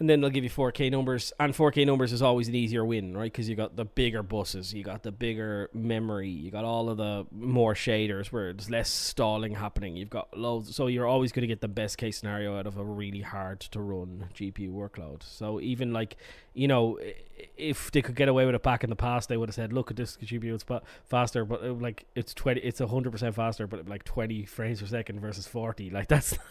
And 0.00 0.08
then 0.08 0.22
they'll 0.22 0.30
give 0.30 0.44
you 0.44 0.50
4K 0.50 0.90
numbers, 0.90 1.30
and 1.38 1.54
4K 1.54 1.84
numbers 1.84 2.10
is 2.14 2.22
always 2.22 2.48
an 2.48 2.54
easier 2.54 2.86
win, 2.86 3.14
right? 3.14 3.30
Because 3.30 3.50
you 3.50 3.54
got 3.54 3.76
the 3.76 3.84
bigger 3.84 4.22
buses, 4.22 4.72
you 4.72 4.82
got 4.82 5.02
the 5.02 5.12
bigger 5.12 5.68
memory, 5.74 6.30
you 6.30 6.50
got 6.50 6.64
all 6.64 6.88
of 6.88 6.96
the 6.96 7.26
more 7.30 7.74
shaders 7.74 8.28
where 8.28 8.54
there's 8.54 8.70
less 8.70 8.88
stalling 8.88 9.54
happening. 9.54 9.96
You've 9.96 10.08
got 10.08 10.34
loads, 10.36 10.74
so 10.74 10.86
you're 10.86 11.06
always 11.06 11.32
going 11.32 11.42
to 11.42 11.46
get 11.46 11.60
the 11.60 11.68
best 11.68 11.98
case 11.98 12.16
scenario 12.16 12.58
out 12.58 12.66
of 12.66 12.78
a 12.78 12.84
really 12.84 13.20
hard 13.20 13.60
to 13.60 13.80
run 13.80 14.30
GPU 14.34 14.72
workload. 14.72 15.22
So 15.22 15.60
even 15.60 15.92
like, 15.92 16.16
you 16.54 16.66
know, 16.66 16.98
if 17.58 17.90
they 17.90 18.00
could 18.00 18.16
get 18.16 18.28
away 18.30 18.46
with 18.46 18.54
it 18.54 18.62
back 18.62 18.82
in 18.82 18.88
the 18.88 18.96
past, 18.96 19.28
they 19.28 19.36
would 19.36 19.50
have 19.50 19.54
said, 19.54 19.70
"Look 19.70 19.90
at 19.90 19.98
this 19.98 20.16
GPU, 20.16 20.54
it's 20.54 20.64
faster, 21.04 21.44
but 21.44 21.62
uh, 21.62 21.74
like 21.74 22.06
it's 22.14 22.32
twenty, 22.32 22.62
it's 22.62 22.80
hundred 22.80 23.12
percent 23.12 23.34
faster, 23.34 23.66
but 23.66 23.86
like 23.86 24.04
twenty 24.04 24.46
frames 24.46 24.80
per 24.80 24.86
second 24.86 25.20
versus 25.20 25.46
forty, 25.46 25.90
like 25.90 26.08
that's." 26.08 26.38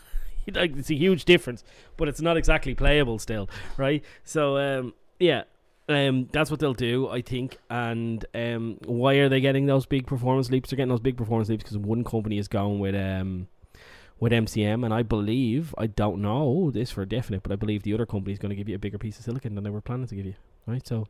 like 0.55 0.75
it's 0.77 0.89
a 0.89 0.95
huge 0.95 1.25
difference, 1.25 1.63
but 1.97 2.07
it's 2.07 2.21
not 2.21 2.37
exactly 2.37 2.75
playable 2.75 3.19
still, 3.19 3.49
right? 3.77 4.03
So 4.23 4.57
um, 4.57 4.93
yeah, 5.19 5.43
um, 5.89 6.29
that's 6.31 6.51
what 6.51 6.59
they'll 6.59 6.73
do, 6.73 7.09
I 7.09 7.21
think. 7.21 7.57
And 7.69 8.23
um, 8.33 8.77
why 8.85 9.15
are 9.15 9.29
they 9.29 9.41
getting 9.41 9.65
those 9.65 9.85
big 9.85 10.05
performance 10.07 10.49
leaps? 10.49 10.69
They're 10.69 10.77
getting 10.77 10.89
those 10.89 10.99
big 10.99 11.17
performance 11.17 11.49
leaps 11.49 11.63
because 11.63 11.77
one 11.77 12.03
company 12.03 12.37
is 12.37 12.47
going 12.47 12.79
with 12.79 12.95
um, 12.95 13.47
with 14.19 14.31
MCM, 14.31 14.85
and 14.85 14.93
I 14.93 15.01
believe 15.01 15.73
I 15.77 15.87
don't 15.87 16.21
know 16.21 16.71
this 16.71 16.91
for 16.91 17.05
definite, 17.05 17.43
but 17.43 17.51
I 17.51 17.55
believe 17.55 17.83
the 17.83 17.93
other 17.93 18.05
company 18.05 18.33
is 18.33 18.39
going 18.39 18.49
to 18.49 18.55
give 18.55 18.69
you 18.69 18.75
a 18.75 18.79
bigger 18.79 18.97
piece 18.97 19.17
of 19.17 19.25
silicon 19.25 19.55
than 19.55 19.63
they 19.63 19.69
were 19.69 19.81
planning 19.81 20.07
to 20.07 20.15
give 20.15 20.25
you, 20.25 20.35
right? 20.65 20.85
So 20.85 21.07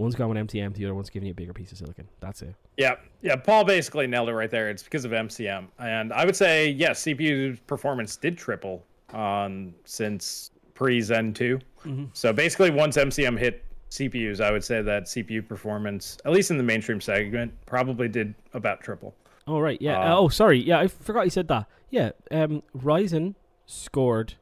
one's 0.00 0.14
going 0.14 0.30
with 0.30 0.48
MCM, 0.48 0.74
the 0.74 0.84
other 0.84 0.94
one's 0.94 1.10
giving 1.10 1.26
you 1.26 1.32
a 1.32 1.34
bigger 1.34 1.52
piece 1.52 1.72
of 1.72 1.78
silicon. 1.78 2.08
That's 2.20 2.42
it. 2.42 2.54
Yeah, 2.76 2.96
yeah. 3.22 3.36
Paul 3.36 3.64
basically 3.64 4.06
nailed 4.06 4.28
it 4.28 4.34
right 4.34 4.50
there. 4.50 4.70
It's 4.70 4.82
because 4.82 5.04
of 5.04 5.12
MCM, 5.12 5.68
and 5.78 6.12
I 6.12 6.24
would 6.24 6.36
say 6.36 6.70
yes, 6.70 7.04
CPU 7.04 7.58
performance 7.66 8.16
did 8.16 8.38
triple 8.38 8.84
on 9.12 9.74
since 9.84 10.50
pre 10.74 11.00
Zen 11.00 11.34
2 11.34 11.58
mm-hmm. 11.84 12.04
So 12.12 12.32
basically, 12.32 12.70
once 12.70 12.96
MCM 12.96 13.38
hit 13.38 13.64
CPUs, 13.90 14.40
I 14.40 14.50
would 14.50 14.64
say 14.64 14.82
that 14.82 15.04
CPU 15.04 15.46
performance, 15.46 16.16
at 16.24 16.32
least 16.32 16.50
in 16.50 16.56
the 16.56 16.62
mainstream 16.62 17.00
segment, 17.00 17.52
probably 17.66 18.08
did 18.08 18.34
about 18.54 18.80
triple. 18.80 19.14
Oh 19.46 19.60
right, 19.60 19.80
yeah. 19.80 19.98
Uh, 19.98 20.16
oh, 20.16 20.28
sorry, 20.28 20.58
yeah, 20.58 20.78
I 20.78 20.88
forgot 20.88 21.24
you 21.24 21.30
said 21.30 21.48
that. 21.48 21.66
Yeah, 21.90 22.10
um, 22.30 22.62
Ryzen 22.76 23.34
scored 23.66 24.34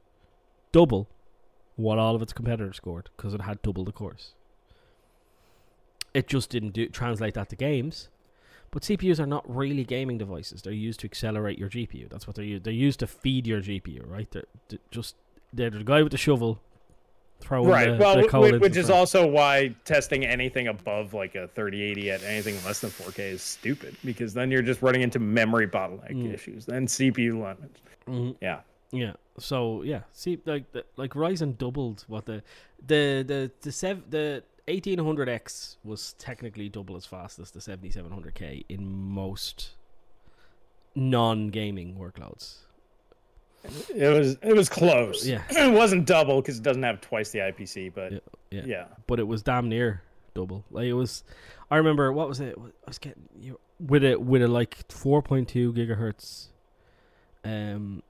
double 0.70 1.08
what 1.76 1.98
all 1.98 2.14
of 2.14 2.22
its 2.22 2.32
competitors 2.32 2.76
scored 2.76 3.08
because 3.16 3.32
it 3.34 3.40
had 3.40 3.62
double 3.62 3.84
the 3.84 3.92
cores. 3.92 4.34
It 6.18 6.26
just 6.26 6.50
didn't 6.50 6.70
do 6.70 6.88
translate 6.88 7.34
that 7.34 7.48
to 7.50 7.56
games. 7.56 8.08
But 8.70 8.82
CPUs 8.82 9.18
are 9.18 9.26
not 9.26 9.44
really 9.48 9.84
gaming 9.84 10.18
devices. 10.18 10.60
They're 10.62 10.72
used 10.72 11.00
to 11.00 11.06
accelerate 11.06 11.58
your 11.58 11.70
GPU. 11.70 12.10
That's 12.10 12.26
what 12.26 12.36
they're 12.36 12.44
used. 12.44 12.64
They're 12.64 12.72
used 12.72 13.00
to 13.00 13.06
feed 13.06 13.46
your 13.46 13.62
GPU, 13.62 14.02
right? 14.10 14.30
They're, 14.30 14.44
they're 14.68 14.78
just 14.90 15.14
they're 15.52 15.70
the 15.70 15.84
guy 15.84 16.02
with 16.02 16.12
the 16.12 16.18
shovel 16.18 16.60
throwing 17.40 17.68
right. 17.68 17.90
The, 17.90 17.96
well, 17.96 18.16
the 18.50 18.58
which 18.58 18.76
is 18.76 18.90
also 18.90 19.26
why 19.26 19.74
testing 19.84 20.26
anything 20.26 20.68
above 20.68 21.14
like 21.14 21.34
a 21.34 21.48
3080 21.48 22.10
at 22.10 22.22
anything 22.24 22.56
less 22.66 22.80
than 22.80 22.90
4K 22.90 23.18
is 23.20 23.42
stupid 23.42 23.96
because 24.04 24.34
then 24.34 24.50
you're 24.50 24.62
just 24.62 24.82
running 24.82 25.02
into 25.02 25.18
memory 25.18 25.68
bottleneck 25.68 26.12
mm. 26.12 26.34
issues, 26.34 26.66
then 26.66 26.86
CPU 26.86 27.34
limits. 27.34 27.80
Mm-hmm. 28.08 28.32
Yeah. 28.40 28.60
Yeah. 28.90 29.12
So 29.38 29.82
yeah, 29.82 30.00
see, 30.12 30.38
like 30.44 30.72
the, 30.72 30.84
like 30.96 31.12
Ryzen 31.12 31.56
doubled 31.56 32.04
what 32.08 32.26
the 32.26 32.42
the 32.86 33.24
the 33.26 33.50
the 33.60 33.72
sev- 33.72 34.10
the 34.10 34.42
1800X 34.68 35.76
was 35.82 36.14
technically 36.18 36.68
double 36.68 36.96
as 36.96 37.06
fast 37.06 37.38
as 37.38 37.50
the 37.50 37.60
7700K 37.60 38.64
in 38.68 38.86
most 38.86 39.70
non-gaming 40.94 41.96
workloads. 41.96 42.58
It 43.64 44.08
was 44.08 44.36
it 44.40 44.54
was 44.54 44.68
close. 44.68 45.26
Yeah, 45.26 45.42
it 45.50 45.72
wasn't 45.72 46.06
double 46.06 46.40
because 46.40 46.58
it 46.58 46.62
doesn't 46.62 46.82
have 46.82 47.00
twice 47.00 47.30
the 47.30 47.40
IPC, 47.40 47.92
but 47.92 48.12
yeah, 48.12 48.18
yeah, 48.50 48.62
yeah, 48.64 48.84
but 49.06 49.18
it 49.18 49.26
was 49.26 49.42
damn 49.42 49.68
near 49.68 50.02
double. 50.34 50.64
Like 50.70 50.86
it 50.86 50.92
was. 50.92 51.24
I 51.70 51.76
remember 51.76 52.12
what 52.12 52.28
was 52.28 52.40
it? 52.40 52.54
I 52.56 52.70
was 52.86 52.98
getting 52.98 53.28
you 53.38 53.58
with 53.80 54.04
it 54.04 54.20
with 54.22 54.42
a 54.42 54.48
like 54.48 54.86
4.2 54.88 55.72
gigahertz, 55.74 56.46
um, 57.44 58.02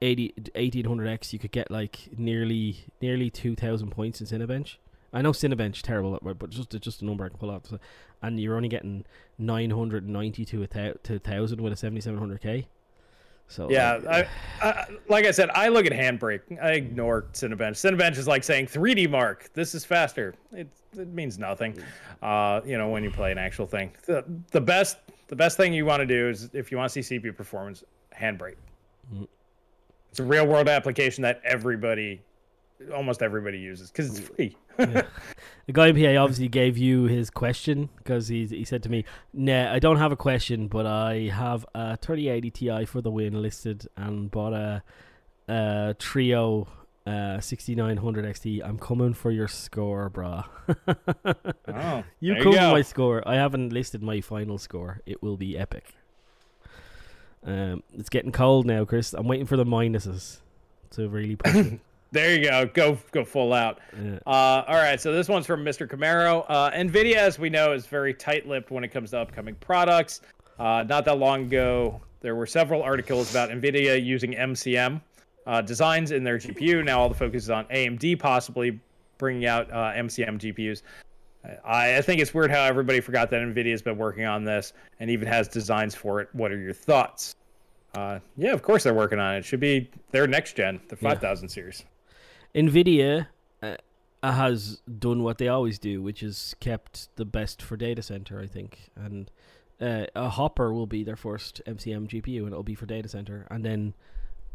80 0.00 0.32
1800X. 0.54 1.32
You 1.32 1.38
could 1.38 1.52
get 1.52 1.70
like 1.70 2.08
nearly 2.16 2.86
nearly 3.02 3.30
2,000 3.30 3.90
points 3.90 4.20
in 4.20 4.26
Cinebench. 4.26 4.76
I 5.12 5.22
know 5.22 5.32
Cinebench 5.32 5.82
terrible, 5.82 6.18
but 6.22 6.50
just 6.50 6.70
just 6.80 7.02
a 7.02 7.04
number 7.04 7.24
I 7.24 7.28
can 7.28 7.38
pull 7.38 7.50
out, 7.50 7.68
and 8.22 8.38
you're 8.38 8.56
only 8.56 8.68
getting 8.68 9.04
990 9.38 10.44
to 10.44 10.62
a 10.62 10.66
thousand 11.18 11.60
with 11.60 11.72
a 11.72 11.76
7700K. 11.76 12.66
So 13.50 13.70
yeah, 13.70 13.98
like, 14.04 14.28
I, 14.62 14.68
I, 14.68 14.86
like 15.08 15.24
I 15.24 15.30
said, 15.30 15.48
I 15.50 15.68
look 15.68 15.86
at 15.86 15.92
Handbrake. 15.92 16.62
I 16.62 16.72
ignore 16.72 17.22
Cinebench. 17.32 17.76
Cinebench 17.76 18.18
is 18.18 18.28
like 18.28 18.44
saying 18.44 18.66
3D 18.66 19.08
Mark. 19.08 19.50
This 19.54 19.74
is 19.74 19.86
faster. 19.86 20.34
It 20.52 20.68
it 20.96 21.08
means 21.08 21.38
nothing. 21.38 21.78
Uh, 22.22 22.60
you 22.66 22.76
know, 22.76 22.90
when 22.90 23.02
you 23.02 23.10
play 23.10 23.32
an 23.32 23.38
actual 23.38 23.66
thing, 23.66 23.92
the 24.04 24.22
the 24.50 24.60
best 24.60 24.98
the 25.28 25.36
best 25.36 25.56
thing 25.56 25.72
you 25.72 25.86
want 25.86 26.00
to 26.00 26.06
do 26.06 26.28
is 26.28 26.50
if 26.52 26.70
you 26.70 26.76
want 26.76 26.92
to 26.92 27.02
see 27.02 27.18
CPU 27.18 27.34
performance, 27.34 27.84
Handbrake. 28.14 28.56
Mm. 29.14 29.26
It's 30.10 30.20
a 30.20 30.24
real 30.24 30.46
world 30.46 30.68
application 30.68 31.22
that 31.22 31.40
everybody, 31.44 32.20
almost 32.94 33.22
everybody 33.22 33.58
uses 33.58 33.90
because 33.90 34.18
it's 34.18 34.28
free 34.28 34.56
yeah. 34.78 35.02
The 35.66 35.72
guy 35.72 35.88
in 35.88 35.96
PA 35.96 36.22
obviously 36.22 36.48
gave 36.48 36.78
you 36.78 37.04
his 37.04 37.30
question 37.30 37.88
because 37.98 38.28
he 38.28 38.46
he 38.46 38.64
said 38.64 38.82
to 38.84 38.88
me, 38.88 39.04
"Nah, 39.34 39.72
I 39.72 39.78
don't 39.78 39.98
have 39.98 40.12
a 40.12 40.16
question, 40.16 40.68
but 40.68 40.86
I 40.86 41.30
have 41.32 41.66
a 41.74 41.96
3080 41.96 42.50
Ti 42.50 42.84
for 42.86 43.02
the 43.02 43.10
win 43.10 43.42
listed 43.42 43.86
and 43.96 44.30
bought 44.30 44.52
a, 44.54 44.82
a 45.48 45.94
Trio 45.98 46.68
uh, 47.08 47.40
6900 47.40 48.24
XT. 48.24 48.62
I'm 48.64 48.78
coming 48.78 49.14
for 49.14 49.30
your 49.30 49.48
score, 49.48 50.10
brah. 50.10 50.44
oh, 51.68 52.04
you 52.20 52.34
come 52.42 52.52
for 52.52 52.58
my 52.58 52.82
score. 52.82 53.26
I 53.26 53.34
haven't 53.34 53.72
listed 53.72 54.02
my 54.02 54.20
final 54.20 54.58
score. 54.58 55.00
It 55.06 55.22
will 55.22 55.36
be 55.36 55.56
epic. 55.56 55.94
Um, 57.44 57.82
it's 57.94 58.10
getting 58.10 58.32
cold 58.32 58.66
now, 58.66 58.84
Chris. 58.84 59.14
I'm 59.14 59.26
waiting 59.26 59.46
for 59.46 59.56
the 59.56 59.64
minuses 59.64 60.38
to 60.90 61.08
really 61.08 61.36
push 61.36 61.54
it. 61.56 61.80
There 62.10 62.34
you 62.34 62.42
go. 62.42 62.66
Go 62.66 62.98
go 63.12 63.24
full 63.24 63.52
out. 63.52 63.80
Yeah. 64.02 64.18
Uh, 64.26 64.64
all 64.66 64.76
right. 64.76 65.00
So 65.00 65.12
this 65.12 65.28
one's 65.28 65.46
from 65.46 65.64
Mr. 65.64 65.86
Camaro. 65.86 66.44
Uh, 66.48 66.70
Nvidia, 66.70 67.16
as 67.16 67.38
we 67.38 67.50
know, 67.50 67.72
is 67.72 67.86
very 67.86 68.14
tight-lipped 68.14 68.70
when 68.70 68.82
it 68.82 68.88
comes 68.88 69.10
to 69.10 69.18
upcoming 69.18 69.54
products. 69.56 70.22
Uh, 70.58 70.84
not 70.88 71.04
that 71.04 71.18
long 71.18 71.44
ago, 71.44 72.00
there 72.20 72.34
were 72.34 72.46
several 72.46 72.82
articles 72.82 73.30
about 73.30 73.50
Nvidia 73.50 74.02
using 74.02 74.32
MCM 74.32 75.00
uh, 75.46 75.60
designs 75.60 76.10
in 76.10 76.24
their 76.24 76.38
GPU. 76.38 76.84
Now 76.84 77.00
all 77.00 77.08
the 77.08 77.14
focus 77.14 77.44
is 77.44 77.50
on 77.50 77.64
AMD 77.66 78.18
possibly 78.18 78.78
bringing 79.18 79.46
out 79.46 79.70
uh, 79.70 79.92
MCM 79.92 80.38
GPUs. 80.38 80.82
I, 81.64 81.96
I 81.96 82.02
think 82.02 82.20
it's 82.20 82.34
weird 82.34 82.50
how 82.50 82.64
everybody 82.64 83.00
forgot 83.00 83.30
that 83.30 83.40
Nvidia 83.42 83.70
has 83.70 83.82
been 83.82 83.96
working 83.96 84.24
on 84.24 84.44
this 84.44 84.72
and 85.00 85.10
even 85.10 85.28
has 85.28 85.48
designs 85.48 85.94
for 85.94 86.20
it. 86.20 86.28
What 86.32 86.52
are 86.52 86.58
your 86.58 86.72
thoughts? 86.72 87.34
Uh, 87.94 88.18
yeah, 88.36 88.52
of 88.52 88.62
course 88.62 88.84
they're 88.84 88.94
working 88.94 89.18
on 89.18 89.36
it. 89.36 89.38
it 89.38 89.44
should 89.44 89.60
be 89.60 89.90
their 90.10 90.26
next 90.26 90.56
gen, 90.56 90.80
the 90.88 90.96
5000 90.96 91.44
yeah. 91.48 91.52
series. 91.52 91.84
Nvidia 92.54 93.28
uh, 93.62 93.76
has 94.22 94.80
done 94.98 95.22
what 95.22 95.38
they 95.38 95.48
always 95.48 95.78
do, 95.78 96.02
which 96.02 96.22
is 96.22 96.54
kept 96.60 97.14
the 97.16 97.24
best 97.24 97.62
for 97.62 97.76
data 97.76 98.02
center, 98.02 98.40
I 98.40 98.46
think, 98.46 98.90
and 98.96 99.30
uh, 99.80 100.06
a 100.14 100.28
Hopper 100.28 100.72
will 100.72 100.86
be 100.86 101.04
their 101.04 101.16
first 101.16 101.62
MCM 101.66 102.08
GPU, 102.08 102.38
and 102.38 102.48
it'll 102.48 102.62
be 102.62 102.74
for 102.74 102.86
data 102.86 103.08
center, 103.08 103.46
and 103.50 103.64
then. 103.64 103.94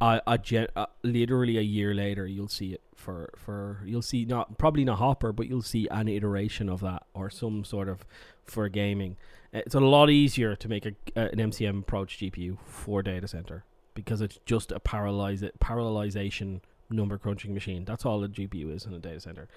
Uh, 0.01 0.19
a 0.27 0.37
gen- 0.37 0.67
uh, 0.75 0.87
literally 1.03 1.57
a 1.57 1.61
year 1.61 1.93
later, 1.93 2.27
you'll 2.27 2.49
see 2.49 2.73
it 2.73 2.81
for 2.93 3.29
for 3.37 3.79
you'll 3.85 4.01
see 4.01 4.25
not 4.25 4.57
probably 4.57 4.83
not 4.83 4.97
Hopper, 4.97 5.31
but 5.31 5.47
you'll 5.47 5.61
see 5.61 5.87
an 5.89 6.09
iteration 6.09 6.67
of 6.67 6.81
that 6.81 7.03
or 7.13 7.29
some 7.29 7.63
sort 7.63 7.87
of 7.87 8.03
for 8.43 8.67
gaming. 8.67 9.15
It's 9.53 9.75
a 9.75 9.79
lot 9.79 10.09
easier 10.09 10.55
to 10.57 10.67
make 10.67 10.85
a, 10.85 10.93
uh, 11.15 11.29
an 11.31 11.37
MCM 11.37 11.79
approach 11.79 12.17
GPU 12.17 12.57
for 12.65 13.01
data 13.01 13.27
center 13.29 13.63
because 13.93 14.19
it's 14.19 14.39
just 14.45 14.71
a 14.73 14.79
parallelize 14.79 15.49
parallelization 15.59 16.61
number 16.93 17.17
crunching 17.17 17.53
machine. 17.53 17.85
That's 17.85 18.05
all 18.05 18.23
a 18.23 18.27
GPU 18.27 18.73
is 18.75 18.85
in 18.85 18.93
a 18.93 18.99
data 18.99 19.19
center. 19.19 19.47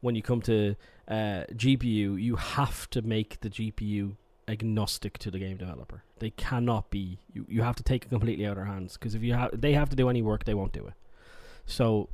When 0.00 0.14
you 0.14 0.22
come 0.22 0.42
to 0.42 0.76
uh, 1.08 1.44
GPU, 1.52 2.20
you 2.20 2.36
have 2.36 2.88
to 2.90 3.02
make 3.02 3.40
the 3.40 3.50
GPU 3.50 4.16
agnostic 4.46 5.18
to 5.18 5.30
the 5.30 5.38
game 5.38 5.56
developer. 5.56 6.02
They 6.18 6.30
cannot 6.30 6.90
be. 6.90 7.18
You, 7.32 7.46
you 7.48 7.62
have 7.62 7.76
to 7.76 7.82
take 7.82 8.04
it 8.04 8.08
completely 8.08 8.46
out 8.46 8.52
of 8.52 8.56
their 8.56 8.64
hands 8.66 8.94
because 8.94 9.14
if 9.14 9.22
you 9.22 9.34
have, 9.34 9.58
they 9.58 9.72
have 9.72 9.88
to 9.90 9.96
do 9.96 10.08
any 10.08 10.22
work, 10.22 10.44
they 10.44 10.54
won't 10.54 10.72
do 10.72 10.86
it. 10.86 10.94
So, 11.66 12.10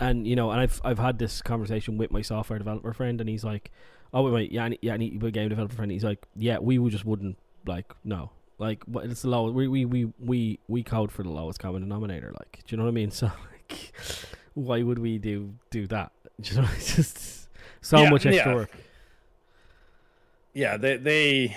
and 0.00 0.26
you 0.26 0.36
know, 0.36 0.50
and 0.50 0.60
I've 0.60 0.80
I've 0.84 0.98
had 0.98 1.18
this 1.18 1.42
conversation 1.42 1.98
with 1.98 2.10
my 2.10 2.22
software 2.22 2.58
developer 2.58 2.92
friend, 2.92 3.20
and 3.20 3.28
he's 3.28 3.44
like, 3.44 3.70
"Oh 4.14 4.22
wait, 4.22 4.32
wait, 4.32 4.52
yeah, 4.52 4.64
I 4.64 4.68
need, 4.68 4.78
yeah, 4.82 4.94
I 4.94 4.96
a 4.96 5.30
game 5.30 5.48
developer 5.48 5.74
friend." 5.74 5.92
He's 5.92 6.04
like, 6.04 6.26
"Yeah, 6.34 6.58
we 6.58 6.78
just 6.90 7.04
wouldn't 7.04 7.38
like 7.66 7.92
no." 8.04 8.30
Like 8.58 8.84
it's 9.02 9.22
the 9.22 9.28
low. 9.28 9.50
We, 9.50 9.68
we 9.68 9.84
we 9.84 10.12
we 10.18 10.58
we 10.66 10.82
code 10.82 11.12
for 11.12 11.22
the 11.22 11.28
lowest 11.28 11.58
common 11.58 11.82
denominator. 11.82 12.32
Like, 12.32 12.62
do 12.66 12.74
you 12.74 12.78
know 12.78 12.84
what 12.84 12.90
I 12.90 12.92
mean? 12.92 13.10
So 13.16 13.30
like, 13.70 13.92
why 14.54 14.82
would 14.82 14.98
we 14.98 15.18
do 15.18 15.54
do 15.70 15.86
that? 15.88 16.12
You 16.42 16.60
know, 16.60 16.68
it's 16.76 16.96
just 16.96 17.48
so 17.80 17.98
yeah, 17.98 18.10
much 18.10 18.26
extra 18.26 18.52
yeah. 18.52 18.54
work. 18.54 18.70
Yeah, 20.52 20.76
they 20.76 20.96
they 20.98 21.56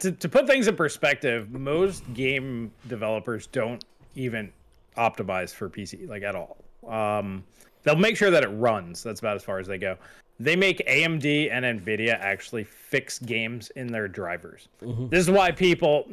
to 0.00 0.12
to 0.12 0.28
put 0.28 0.46
things 0.46 0.68
in 0.68 0.76
perspective, 0.76 1.50
most 1.50 2.02
game 2.12 2.70
developers 2.88 3.46
don't 3.46 3.82
even 4.14 4.52
optimize 4.98 5.54
for 5.54 5.70
PC 5.70 6.06
like 6.06 6.22
at 6.22 6.34
all. 6.34 6.58
Um, 6.86 7.44
they'll 7.82 7.96
make 7.96 8.16
sure 8.16 8.30
that 8.30 8.42
it 8.42 8.48
runs. 8.48 9.02
That's 9.02 9.20
about 9.20 9.36
as 9.36 9.44
far 9.44 9.58
as 9.58 9.66
they 9.66 9.78
go. 9.78 9.96
They 10.40 10.54
make 10.54 10.86
AMD 10.86 11.50
and 11.50 11.64
Nvidia 11.64 12.18
actually 12.20 12.64
fix 12.64 13.18
games 13.18 13.70
in 13.70 13.86
their 13.88 14.06
drivers. 14.06 14.68
Mhm. 14.82 15.10
This 15.10 15.20
is 15.20 15.30
why 15.30 15.50
people 15.50 16.08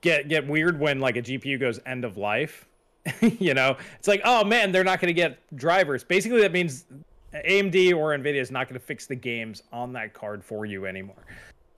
get 0.00 0.28
get 0.28 0.46
weird 0.46 0.78
when 0.78 1.00
like 1.00 1.16
a 1.16 1.22
GPU 1.22 1.58
goes 1.58 1.80
end 1.86 2.04
of 2.04 2.16
life. 2.16 2.66
you 3.20 3.54
know, 3.54 3.76
it's 3.98 4.08
like, 4.08 4.20
oh 4.24 4.44
man, 4.44 4.72
they're 4.72 4.84
not 4.84 5.00
going 5.00 5.08
to 5.08 5.14
get 5.14 5.38
drivers. 5.56 6.04
Basically, 6.04 6.40
that 6.40 6.52
means 6.52 6.84
AMD 7.34 7.94
or 7.96 8.16
Nvidia 8.16 8.40
is 8.40 8.50
not 8.50 8.68
going 8.68 8.78
to 8.78 8.84
fix 8.84 9.06
the 9.06 9.16
games 9.16 9.62
on 9.72 9.92
that 9.94 10.14
card 10.14 10.44
for 10.44 10.66
you 10.66 10.86
anymore. 10.86 11.24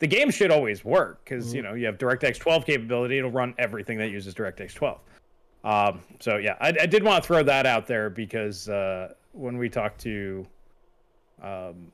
The 0.00 0.06
game 0.06 0.30
should 0.30 0.50
always 0.50 0.84
work 0.84 1.24
because 1.24 1.54
you 1.54 1.62
know 1.62 1.74
you 1.74 1.86
have 1.86 1.98
DirectX 1.98 2.38
12 2.38 2.66
capability. 2.66 3.18
It'll 3.18 3.30
run 3.30 3.54
everything 3.58 3.96
that 3.98 4.10
uses 4.10 4.34
DirectX 4.34 4.74
12. 4.74 4.98
Um, 5.64 6.02
so 6.20 6.36
yeah, 6.36 6.56
I, 6.60 6.68
I 6.68 6.86
did 6.86 7.02
want 7.02 7.22
to 7.22 7.26
throw 7.26 7.42
that 7.42 7.64
out 7.64 7.86
there 7.86 8.10
because 8.10 8.68
uh, 8.68 9.14
when 9.32 9.56
we 9.56 9.70
talked 9.70 10.00
to 10.02 10.46
um, 11.42 11.90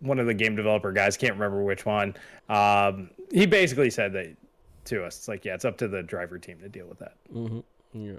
one 0.00 0.18
of 0.18 0.26
the 0.26 0.34
game 0.34 0.56
developer 0.56 0.92
guys, 0.92 1.16
can't 1.16 1.32
remember 1.34 1.62
which 1.62 1.86
one, 1.86 2.14
um, 2.48 3.10
he 3.32 3.46
basically 3.46 3.88
said 3.88 4.12
that 4.12 4.36
to 4.84 5.04
us. 5.04 5.16
It's 5.16 5.28
like, 5.28 5.44
yeah, 5.44 5.54
it's 5.54 5.64
up 5.64 5.78
to 5.78 5.88
the 5.88 6.02
driver 6.02 6.38
team 6.38 6.58
to 6.60 6.68
deal 6.68 6.86
with 6.86 6.98
that. 6.98 7.14
Mm-hmm. 7.32 7.60
Yeah. 7.92 8.18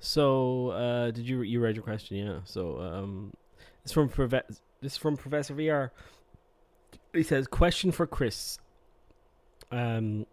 So, 0.00 0.68
uh, 0.68 1.10
did 1.10 1.28
you 1.28 1.42
you 1.42 1.60
read 1.60 1.74
your 1.74 1.84
question? 1.84 2.16
Yeah. 2.16 2.38
So, 2.44 2.80
um, 2.80 3.32
it's 3.84 3.92
from 3.92 4.08
Prove- 4.08 4.30
this 4.30 4.92
is 4.92 4.96
from 4.96 5.16
Professor 5.16 5.54
VR. 5.54 5.90
He 7.12 7.22
says, 7.22 7.46
"Question 7.46 7.90
for 7.90 8.06
Chris. 8.06 8.58
Um, 9.70 10.26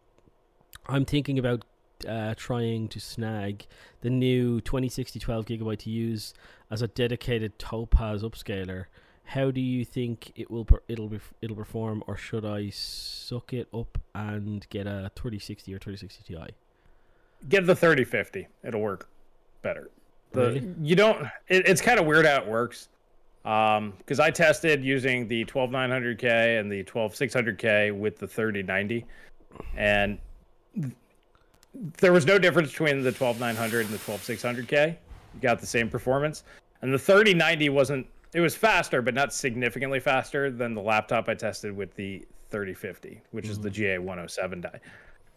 I'm 0.88 1.06
thinking 1.06 1.40
about 1.40 1.66
uh, 2.08 2.36
trying 2.36 2.88
to 2.90 3.00
snag 3.00 3.66
the 4.02 4.10
new 4.10 4.62
2060 4.62 5.20
12 5.20 5.46
gigabyte 5.46 5.80
to 5.80 5.90
use 5.90 6.34
as 6.70 6.82
a 6.82 6.88
dedicated 6.88 7.58
Topaz 7.58 8.22
upscaler. 8.22 8.86
How 9.30 9.50
do 9.50 9.62
you 9.62 9.84
think 9.84 10.32
it 10.36 10.52
will 10.52 10.66
per- 10.66 10.84
it'll 10.88 11.10
be 11.10 11.20
it'll 11.42 11.56
perform, 11.56 12.04
or 12.06 12.16
should 12.16 12.46
I 12.46 12.70
suck 12.70 13.52
it 13.54 13.68
up 13.74 13.98
and 14.14 14.68
get 14.70 14.86
a 14.86 15.12
3060 15.16 15.74
or 15.74 15.80
3060 15.80 16.36
Ti?" 16.36 16.54
Get 17.50 17.66
the 17.66 17.76
3050. 17.76 18.48
It'll 18.64 18.82
work 18.82 19.10
better. 19.66 19.90
The, 20.32 20.42
Really? 20.42 20.74
You 20.82 20.96
don't. 20.96 21.24
It, 21.50 21.68
it's 21.68 21.82
kind 21.82 22.00
of 22.00 22.06
weird 22.06 22.26
how 22.26 22.38
it 22.38 22.48
works. 22.48 22.88
Um, 23.44 23.94
because 23.98 24.20
I 24.20 24.32
tested 24.32 24.84
using 24.84 25.28
the 25.28 25.46
12900K 25.46 26.60
and 26.60 26.72
the 26.72 26.84
12600K 26.84 27.96
with 27.96 28.18
the 28.18 28.28
3090, 28.28 29.06
and 29.78 30.18
there 32.00 32.12
was 32.12 32.26
no 32.26 32.40
difference 32.40 32.72
between 32.72 33.04
the 33.04 33.12
12900 33.12 33.86
and 33.86 33.94
the 33.94 34.00
12600K. 34.00 34.88
You 35.36 35.42
got 35.42 35.60
the 35.60 35.68
same 35.68 35.90
performance, 35.90 36.44
and 36.82 36.94
the 36.94 37.00
3090 37.00 37.70
wasn't. 37.70 38.08
It 38.34 38.42
was 38.42 38.56
faster, 38.56 39.02
but 39.02 39.14
not 39.14 39.34
significantly 39.34 40.00
faster 40.00 40.52
than 40.52 40.74
the 40.74 40.82
laptop 40.82 41.30
I 41.30 41.36
tested 41.36 41.76
with 41.76 41.96
the 41.96 42.26
3050, 42.50 43.22
which 43.32 43.48
is 43.48 43.60
the 43.60 43.70
GA107 43.70 44.62
die. 44.62 44.80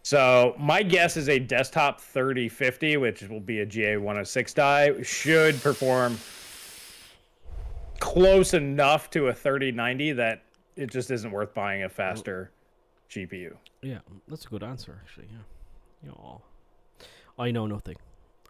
So 0.09 0.55
my 0.59 0.83
guess 0.83 1.19
is 1.19 1.29
a 1.29 1.39
desktop 1.39 2.01
3050, 2.01 2.97
which 2.97 3.21
will 3.25 3.41
be 3.41 3.61
a 3.61 3.67
GA106 3.67 4.55
die, 4.55 5.03
should 5.03 5.61
perform 5.61 6.19
close 8.01 8.55
enough 8.55 9.11
to 9.11 9.27
a 9.27 9.35
3090 9.35 10.13
that 10.13 10.45
it 10.77 10.91
just 10.91 11.11
isn't 11.11 11.31
worth 11.31 11.53
buying 11.53 11.83
a 11.83 11.91
faster 11.91 12.51
GPU. 13.11 13.55
Yeah, 13.83 13.99
that's 14.29 14.47
a 14.47 14.49
good 14.49 14.63
answer, 14.63 14.99
actually. 15.05 15.27
Yeah. 16.03 16.13
Aw. 16.13 16.39
I 17.39 17.51
know 17.51 17.67
nothing, 17.67 17.97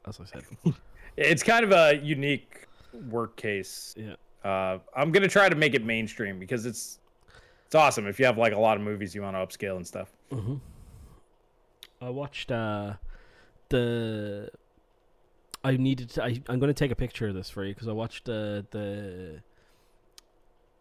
as 0.06 0.20
I 0.20 0.26
said. 0.26 0.44
It's 1.16 1.42
kind 1.42 1.64
of 1.64 1.72
a 1.72 2.00
unique 2.00 2.68
work 3.10 3.34
case. 3.34 3.96
yeah. 3.98 4.14
Uh, 4.48 4.78
I'm 4.94 5.10
gonna 5.10 5.26
try 5.26 5.48
to 5.48 5.56
make 5.56 5.74
it 5.74 5.84
mainstream 5.84 6.38
because 6.38 6.66
it's 6.66 7.00
it's 7.66 7.74
awesome 7.74 8.06
if 8.06 8.20
you 8.20 8.26
have 8.26 8.38
like 8.38 8.52
a 8.52 8.60
lot 8.60 8.76
of 8.76 8.84
movies 8.84 9.12
you 9.12 9.22
want 9.22 9.34
to 9.34 9.40
upscale 9.44 9.74
and 9.74 9.84
stuff. 9.84 10.12
Mm-hmm. 10.30 10.54
I 12.00 12.10
watched 12.10 12.50
uh, 12.50 12.94
the. 13.68 14.50
I 15.64 15.76
needed. 15.76 16.10
To, 16.10 16.24
I 16.24 16.40
I'm 16.48 16.58
going 16.58 16.72
to 16.72 16.74
take 16.74 16.90
a 16.90 16.96
picture 16.96 17.28
of 17.28 17.34
this 17.34 17.50
for 17.50 17.64
you 17.64 17.74
because 17.74 17.88
I 17.88 17.92
watched 17.92 18.24
the 18.26 18.66
the. 18.70 19.42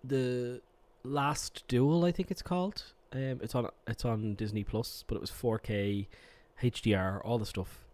The 0.04 0.62
last 1.04 1.64
duel, 1.68 2.06
I 2.06 2.12
think 2.12 2.32
it's 2.32 2.42
called. 2.42 2.84
Um, 3.12 3.40
it's 3.42 3.56
on 3.56 3.70
it's 3.88 4.06
on 4.06 4.36
Disney 4.36 4.64
Plus, 4.64 5.04
but 5.08 5.16
it 5.16 5.22
was 5.22 5.32
4K, 5.32 6.08
HDR, 6.62 7.22
all 7.24 7.38
the 7.38 7.46
stuff. 7.46 7.86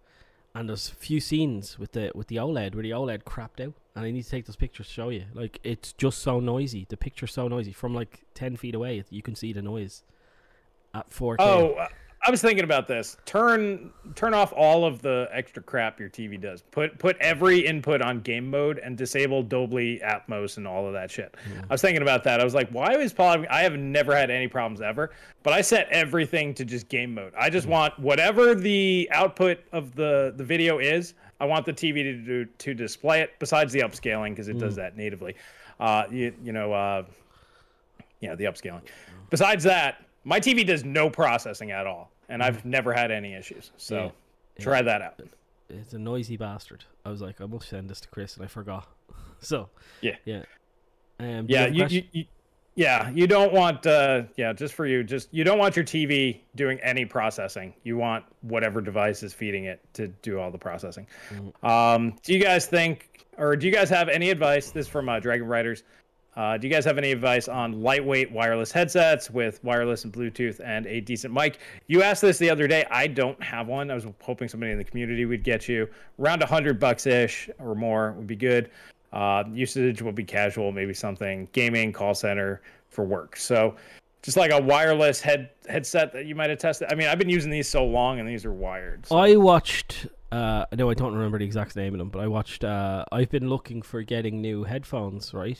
And 0.55 0.69
there's 0.69 0.89
a 0.89 0.95
few 0.95 1.19
scenes 1.19 1.79
with 1.79 1.93
the 1.93 2.11
with 2.13 2.27
the 2.27 2.35
OLED 2.35 2.75
where 2.75 2.83
the 2.83 2.91
OLED 2.91 3.23
crapped 3.23 3.65
out, 3.65 3.73
and 3.95 4.05
I 4.05 4.11
need 4.11 4.23
to 4.23 4.29
take 4.29 4.45
those 4.45 4.55
pictures 4.55 4.87
to 4.87 4.93
show 4.93 5.09
you. 5.09 5.25
Like 5.33 5.59
it's 5.63 5.93
just 5.93 6.19
so 6.19 6.39
noisy. 6.39 6.85
The 6.89 6.97
picture's 6.97 7.33
so 7.33 7.47
noisy 7.47 7.71
from 7.71 7.93
like 7.93 8.25
ten 8.33 8.55
feet 8.57 8.75
away. 8.75 9.03
You 9.09 9.21
can 9.21 9.35
see 9.35 9.53
the 9.53 9.61
noise 9.61 10.03
at 10.93 11.09
4K. 11.09 11.37
Oh, 11.39 11.73
uh, 11.73 11.87
I 12.25 12.31
was 12.31 12.41
thinking 12.41 12.63
about 12.63 12.87
this. 12.87 13.17
Turn 13.25 13.91
turn 14.15 14.33
off 14.33 14.53
all 14.53 14.85
of 14.85 15.01
the 15.01 15.27
extra 15.31 15.61
crap 15.61 15.99
your 15.99 16.09
TV 16.09 16.39
does. 16.39 16.61
Put 16.71 16.97
put 16.97 17.17
every 17.19 17.65
input 17.65 18.01
on 18.01 18.21
game 18.21 18.49
mode 18.49 18.79
and 18.79 18.97
disable 18.97 19.43
Dolby 19.43 19.99
Atmos 19.99 20.55
and 20.55 20.65
all 20.65 20.87
of 20.87 20.93
that 20.93 21.11
shit. 21.11 21.35
I 21.69 21.73
was 21.73 21.81
thinking 21.81 22.01
about 22.01 22.23
that. 22.23 22.39
I 22.39 22.45
was 22.45 22.53
like, 22.53 22.69
why 22.69 22.93
is 22.93 23.11
Paul? 23.11 23.45
I 23.49 23.61
have 23.63 23.77
never 23.77 24.15
had 24.15 24.31
any 24.31 24.47
problems 24.47 24.79
ever, 24.79 25.11
but 25.43 25.51
I 25.51 25.59
set 25.59 25.89
everything 25.89 26.53
to 26.53 26.63
just 26.63 26.87
game 26.87 27.13
mode. 27.13 27.33
I 27.37 27.49
just 27.49 27.67
want 27.67 27.97
whatever 27.99 28.55
the 28.55 29.09
output 29.11 29.59
of 29.73 29.93
the 29.95 30.33
the 30.37 30.45
video 30.45 30.79
is. 30.79 31.15
I 31.41 31.45
want 31.45 31.65
the 31.65 31.73
TV 31.73 32.03
to 32.03 32.13
do 32.13 32.45
to 32.45 32.73
display 32.73 33.21
it. 33.21 33.31
Besides 33.39 33.73
the 33.73 33.81
upscaling, 33.81 34.29
because 34.29 34.47
it 34.47 34.57
does 34.59 34.77
that 34.77 34.95
natively. 34.95 35.35
Uh, 35.77 36.05
you 36.09 36.33
you 36.41 36.53
know, 36.53 36.71
uh, 36.71 37.03
yeah, 38.21 38.33
the 38.33 38.45
upscaling. 38.45 38.83
Besides 39.29 39.65
that, 39.65 40.05
my 40.23 40.39
TV 40.39 40.65
does 40.65 40.85
no 40.85 41.09
processing 41.09 41.71
at 41.71 41.85
all, 41.85 42.12
and 42.29 42.41
I've 42.43 42.65
never 42.65 42.93
had 42.93 43.11
any 43.11 43.33
issues. 43.33 43.71
So 43.77 44.11
Yeah. 44.57 44.63
Try 44.63 44.81
that 44.83 45.01
out. 45.01 45.19
it's 45.69 45.93
a 45.93 45.99
noisy 45.99 46.37
bastard. 46.37 46.83
I 47.05 47.09
was 47.09 47.21
like, 47.21 47.41
I 47.41 47.45
must 47.45 47.69
send 47.69 47.89
this 47.89 47.99
to 48.01 48.07
Chris, 48.09 48.35
and 48.35 48.45
I 48.45 48.47
forgot. 48.47 48.87
so 49.39 49.69
Yeah. 50.01 50.15
yeah, 50.25 50.43
um, 51.19 51.45
Yeah, 51.47 51.67
you, 51.67 51.87
you, 51.87 52.03
you 52.11 52.25
yeah, 52.75 53.09
you 53.11 53.27
don't 53.27 53.53
want 53.53 53.85
uh 53.85 54.23
yeah, 54.35 54.51
just 54.53 54.73
for 54.73 54.85
you, 54.87 55.03
just 55.03 55.31
you 55.31 55.43
don't 55.43 55.59
want 55.59 55.75
your 55.75 55.85
TV 55.85 56.39
doing 56.55 56.79
any 56.79 57.05
processing. 57.05 57.73
You 57.83 57.97
want 57.97 58.25
whatever 58.41 58.81
device 58.81 59.21
is 59.21 59.33
feeding 59.33 59.65
it 59.65 59.79
to 59.93 60.07
do 60.07 60.39
all 60.39 60.49
the 60.49 60.57
processing. 60.57 61.05
Mm-hmm. 61.29 61.65
Um, 61.65 62.15
do 62.23 62.33
you 62.33 62.39
guys 62.39 62.65
think 62.65 63.25
or 63.37 63.55
do 63.55 63.67
you 63.67 63.73
guys 63.73 63.89
have 63.89 64.09
any 64.09 64.29
advice? 64.31 64.71
This 64.71 64.87
is 64.87 64.91
from 64.91 65.07
uh, 65.07 65.19
Dragon 65.19 65.47
Riders. 65.47 65.83
Uh, 66.35 66.57
do 66.57 66.67
you 66.67 66.73
guys 66.73 66.83
have 66.83 66.97
any 66.97 67.11
advice 67.11 67.47
on 67.47 67.83
lightweight 67.83 68.31
wireless 68.31 68.71
headsets 68.71 69.29
with 69.29 69.63
wireless 69.63 70.03
and 70.03 70.11
Bluetooth 70.11 70.59
and 70.65 70.87
a 70.87 70.99
decent 70.99 71.33
mic? 71.33 71.59
You 71.87 72.01
asked 72.01 72.21
this 72.23 72.39
the 72.39 72.49
other 72.49 72.67
day. 72.67 72.85
I 72.89 73.05
don't 73.07 73.41
have 73.43 73.67
one. 73.67 73.91
I 73.91 73.95
was 73.95 74.07
hoping 74.21 74.47
somebody 74.47 74.71
in 74.71 74.77
the 74.79 74.83
community 74.83 75.25
would 75.25 75.43
get 75.43 75.67
you 75.69 75.87
around 76.19 76.41
a 76.41 76.45
hundred 76.47 76.79
bucks 76.79 77.05
ish 77.05 77.49
or 77.59 77.75
more 77.75 78.13
would 78.13 78.25
be 78.27 78.35
good. 78.35 78.71
Uh, 79.11 79.43
usage 79.53 80.01
will 80.01 80.11
be 80.11 80.23
casual, 80.23 80.71
maybe 80.71 80.93
something 80.93 81.47
gaming, 81.51 81.91
call 81.91 82.15
center 82.15 82.61
for 82.89 83.05
work. 83.05 83.35
So, 83.35 83.75
just 84.23 84.37
like 84.37 84.51
a 84.51 84.59
wireless 84.59 85.21
head 85.21 85.51
headset 85.69 86.13
that 86.13 86.25
you 86.25 86.33
might 86.33 86.49
have 86.49 86.57
tested. 86.57 86.87
I 86.91 86.95
mean, 86.95 87.07
I've 87.07 87.19
been 87.19 87.29
using 87.29 87.51
these 87.51 87.67
so 87.69 87.85
long, 87.85 88.19
and 88.19 88.27
these 88.27 88.43
are 88.43 88.53
wired. 88.53 89.05
so- 89.05 89.17
I 89.17 89.35
watched. 89.35 90.07
Uh, 90.31 90.65
no, 90.75 90.89
I 90.89 90.95
don't 90.95 91.13
remember 91.13 91.37
the 91.37 91.45
exact 91.45 91.75
name 91.75 91.93
of 91.93 91.99
them, 91.99 92.09
but 92.09 92.19
I 92.23 92.27
watched. 92.27 92.63
Uh, 92.63 93.05
I've 93.11 93.29
been 93.29 93.49
looking 93.49 93.83
for 93.83 94.01
getting 94.01 94.41
new 94.41 94.63
headphones, 94.63 95.31
right? 95.31 95.59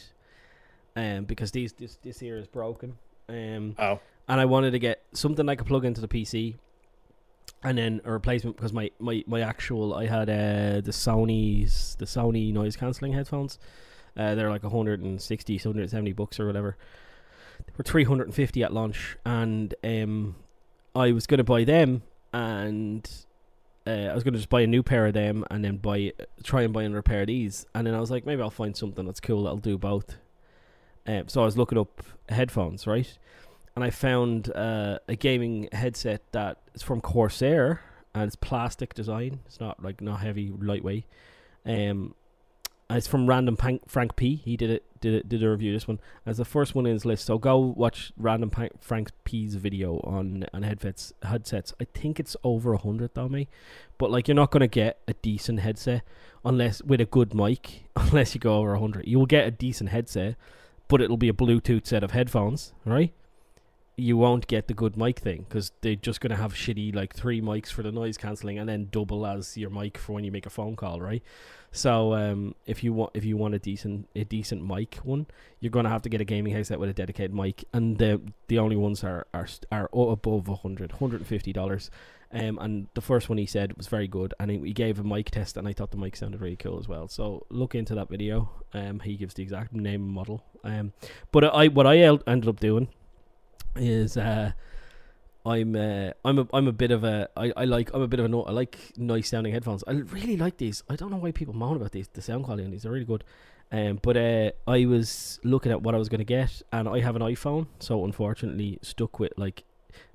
Um, 0.96 1.26
because 1.26 1.52
these 1.52 1.74
this 1.74 1.98
this 2.04 2.22
ear 2.22 2.38
is 2.38 2.48
broken. 2.48 2.98
Um, 3.28 3.76
oh, 3.80 4.00
and 4.28 4.40
I 4.40 4.46
wanted 4.46 4.72
to 4.72 4.80
get 4.80 5.04
something 5.14 5.48
I 5.50 5.56
could 5.56 5.68
plug 5.68 5.86
into 5.86 6.02
the 6.02 6.08
PC, 6.08 6.56
and 7.64 7.78
then 7.78 8.02
a 8.06 8.12
replacement 8.12 8.58
because 8.58 8.74
my 8.74 8.92
my 9.00 9.24
my 9.26 9.42
actual 9.42 9.94
I 9.94 10.06
had 10.06 10.30
uh 10.30 10.82
the 10.82 10.92
Sony's 10.92 11.96
the 12.00 12.06
Sony 12.06 12.54
noise 12.54 12.76
cancelling 12.76 13.14
headphones. 13.14 13.58
Uh, 14.16 14.36
they're 14.36 14.50
like 14.50 14.62
160, 14.62 15.54
170 15.56 16.14
bucks 16.14 16.40
or 16.40 16.46
whatever. 16.46 16.78
They 17.66 17.74
were 17.78 17.84
350 17.84 18.64
at 18.64 18.72
launch, 18.72 19.18
and 19.26 19.74
um, 19.84 20.36
I 20.96 21.12
was 21.12 21.26
gonna 21.26 21.44
buy 21.44 21.64
them, 21.64 22.04
and 22.32 23.10
uh, 23.88 23.90
I 23.90 24.14
was 24.14 24.24
gonna 24.24 24.38
just 24.38 24.50
buy 24.50 24.62
a 24.62 24.68
new 24.68 24.84
pair 24.84 25.08
of 25.08 25.14
them, 25.14 25.46
and 25.50 25.66
then 25.66 25.78
buy 25.78 26.14
try 26.44 26.62
and 26.62 26.72
buy 26.72 26.84
another 26.84 27.02
pair 27.02 27.22
of 27.22 27.28
these, 27.28 27.66
and 27.74 27.88
then 27.88 27.96
I 27.96 28.00
was 28.00 28.12
like, 28.12 28.26
maybe 28.26 28.42
I'll 28.42 28.52
find 28.52 28.78
something 28.78 29.06
that's 29.06 29.20
cool 29.20 29.44
that'll 29.44 29.58
do 29.58 29.78
both. 29.78 30.18
Um, 31.06 31.28
so 31.28 31.42
I 31.42 31.46
was 31.46 31.58
looking 31.58 31.78
up 31.78 32.02
headphones, 32.30 32.88
right? 32.88 33.18
and 33.76 33.84
I 33.84 33.90
found 33.90 34.54
uh, 34.56 35.00
a 35.08 35.16
gaming 35.16 35.68
headset 35.72 36.22
that 36.32 36.60
is 36.74 36.82
from 36.82 37.02
Corsair 37.02 37.82
and 38.14 38.26
it's 38.26 38.36
plastic 38.36 38.94
design. 38.94 39.40
It's 39.46 39.60
not 39.60 39.82
like 39.82 40.02
not 40.02 40.20
heavy, 40.22 40.52
lightweight. 40.52 41.06
Um, 41.66 42.14
it's 42.90 43.08
from 43.08 43.26
Random 43.26 43.58
Pank, 43.58 43.90
Frank 43.90 44.16
P. 44.16 44.36
He 44.36 44.56
did 44.56 44.70
it, 44.70 44.84
did 45.02 45.16
it, 45.16 45.30
did 45.30 45.42
a 45.42 45.50
review. 45.50 45.74
This 45.74 45.88
one 45.88 46.00
as 46.26 46.38
the 46.38 46.46
first 46.46 46.76
one 46.76 46.86
in 46.86 46.94
his 46.94 47.06
list. 47.06 47.26
So 47.26 47.40
go 47.40 47.58
watch 47.58 48.12
Random 48.18 48.52
Pank, 48.52 48.74
Frank 48.84 49.10
P's 49.24 49.56
video 49.56 50.00
on 50.04 50.46
on 50.54 50.62
headsets. 50.62 51.12
Headsets. 51.24 51.74
I 51.82 51.86
think 51.86 52.20
it's 52.20 52.36
over 52.44 52.74
a 52.74 52.78
hundred 52.78 53.16
though, 53.16 53.30
me. 53.30 53.48
But 53.98 54.12
like, 54.12 54.28
you're 54.28 54.36
not 54.36 54.52
gonna 54.52 54.68
get 54.68 55.00
a 55.08 55.14
decent 55.14 55.62
headset 55.62 56.04
unless 56.46 56.84
with 56.84 57.02
a 57.02 57.06
good 57.06 57.34
mic, 57.34 57.86
unless 57.96 58.36
you 58.36 58.40
go 58.40 58.58
over 58.58 58.76
a 58.76 58.80
hundred. 58.80 59.08
You 59.08 59.18
will 59.18 59.26
get 59.26 59.48
a 59.48 59.52
decent 59.52 59.90
headset, 59.90 60.36
but 60.88 61.02
it'll 61.02 61.18
be 61.18 61.30
a 61.30 61.34
Bluetooth 61.34 61.86
set 61.86 62.04
of 62.04 62.12
headphones, 62.12 62.74
right? 62.86 63.14
You 63.96 64.18
won't 64.18 64.48
get 64.48 64.68
the 64.68 64.74
good 64.74 64.98
mic 64.98 65.20
thing 65.20 65.46
because 65.48 65.72
they're 65.82 65.96
just 65.96 66.20
gonna 66.20 66.36
have 66.36 66.54
shitty 66.54 66.96
like 66.96 67.14
three 67.14 67.42
mics 67.42 67.72
for 67.72 67.84
the 67.84 67.92
noise 67.92 68.18
cancelling 68.18 68.58
and 68.58 68.68
then 68.68 68.88
double 68.92 69.26
as 69.26 69.56
your 69.56 69.70
mic 69.70 70.00
for 70.00 70.14
when 70.14 70.24
you 70.24 70.32
make 70.32 70.48
a 70.48 70.50
phone 70.50 70.76
call, 70.76 71.00
right? 71.00 71.22
So 71.72 72.14
um, 72.14 72.56
if 72.66 72.84
you 72.84 72.94
want 72.94 73.12
if 73.14 73.24
you 73.26 73.38
want 73.38 73.56
a 73.56 73.60
decent 73.60 74.08
a 74.16 74.24
decent 74.24 74.68
mic 74.68 74.96
one, 75.04 75.28
you're 75.60 75.72
gonna 75.72 75.90
have 75.90 76.02
to 76.04 76.10
get 76.10 76.22
a 76.22 76.26
gaming 76.26 76.54
headset 76.54 76.80
with 76.80 76.90
a 76.90 76.94
dedicated 76.94 77.36
mic, 77.36 77.66
and 77.74 77.98
the 77.98 78.22
the 78.48 78.58
only 78.60 78.76
ones 78.76 79.04
are 79.04 79.28
are 79.34 79.48
are 79.72 79.90
above 79.94 80.48
100 80.48 80.92
150 80.92 81.54
dollars. 81.54 81.92
Um, 82.32 82.58
and 82.60 82.88
the 82.94 83.02
first 83.02 83.30
one 83.30 83.38
he 83.38 83.46
said 83.46 83.78
was 83.78 83.88
very 83.88 84.08
good, 84.08 84.34
and 84.40 84.50
he, 84.50 84.58
he 84.60 84.74
gave 84.74 85.00
a 85.00 85.04
mic 85.04 85.30
test, 85.32 85.58
and 85.58 85.68
I 85.68 85.74
thought 85.74 85.92
the 85.92 85.98
mic 85.98 86.16
sounded 86.16 86.42
really 86.42 86.56
cool 86.56 86.80
as 86.80 86.88
well. 86.88 87.08
So 87.08 87.46
look 87.50 87.76
into 87.76 87.94
that 87.96 88.10
video. 88.10 88.50
Um, 88.74 89.00
he 89.02 89.16
gives 89.18 89.36
the 89.36 89.44
exact 89.44 89.74
name 89.74 90.04
and 90.04 90.12
model. 90.12 90.44
Um, 90.64 90.94
but 91.32 91.44
I 91.44 91.68
what 91.68 91.86
I 91.86 91.98
ended 91.98 92.48
up 92.48 92.60
doing 92.60 92.88
is 93.76 94.18
uh, 94.18 94.54
I'm 95.46 95.76
uh, 95.76 96.12
I'm 96.24 96.40
a 96.40 96.48
I'm 96.54 96.68
a 96.68 96.72
bit 96.72 96.92
of 96.92 97.04
a 97.04 97.30
I, 97.36 97.52
I 97.56 97.66
like 97.66 97.92
I'm 97.94 98.02
a 98.02 98.08
bit 98.08 98.20
of 98.20 98.26
a 98.26 98.30
no, 98.30 98.44
I 98.44 98.52
like 98.52 98.94
nice 98.98 99.30
sounding 99.30 99.54
headphones. 99.54 99.84
I 99.88 99.92
really 99.92 100.38
like 100.38 100.58
these. 100.58 100.84
I 100.90 100.96
don't 100.96 101.12
know 101.12 101.18
why 101.18 101.32
people 101.32 101.54
moan 101.54 101.76
about 101.76 101.92
these. 101.92 102.08
The 102.08 102.22
sound 102.22 102.46
quality 102.46 102.66
on 102.66 102.72
these 102.72 102.86
are 102.86 102.92
really 102.92 103.06
good. 103.06 103.24
Um, 103.72 104.00
but 104.02 104.16
uh, 104.16 104.52
I 104.68 104.86
was 104.86 105.40
looking 105.44 105.72
at 105.72 105.82
what 105.82 105.96
I 105.96 105.98
was 105.98 106.08
going 106.08 106.20
to 106.20 106.26
get, 106.26 106.62
and 106.72 106.88
I 106.88 107.00
have 107.00 107.16
an 107.16 107.24
iPhone, 107.24 107.68
so 107.80 108.06
unfortunately 108.06 108.78
stuck 108.82 109.20
with 109.20 109.34
like 109.36 109.64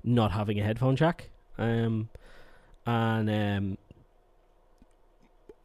not 0.03 0.31
having 0.31 0.59
a 0.59 0.63
headphone 0.63 0.95
jack. 0.95 1.29
Um, 1.59 2.09
and 2.85 3.29
um, 3.29 3.77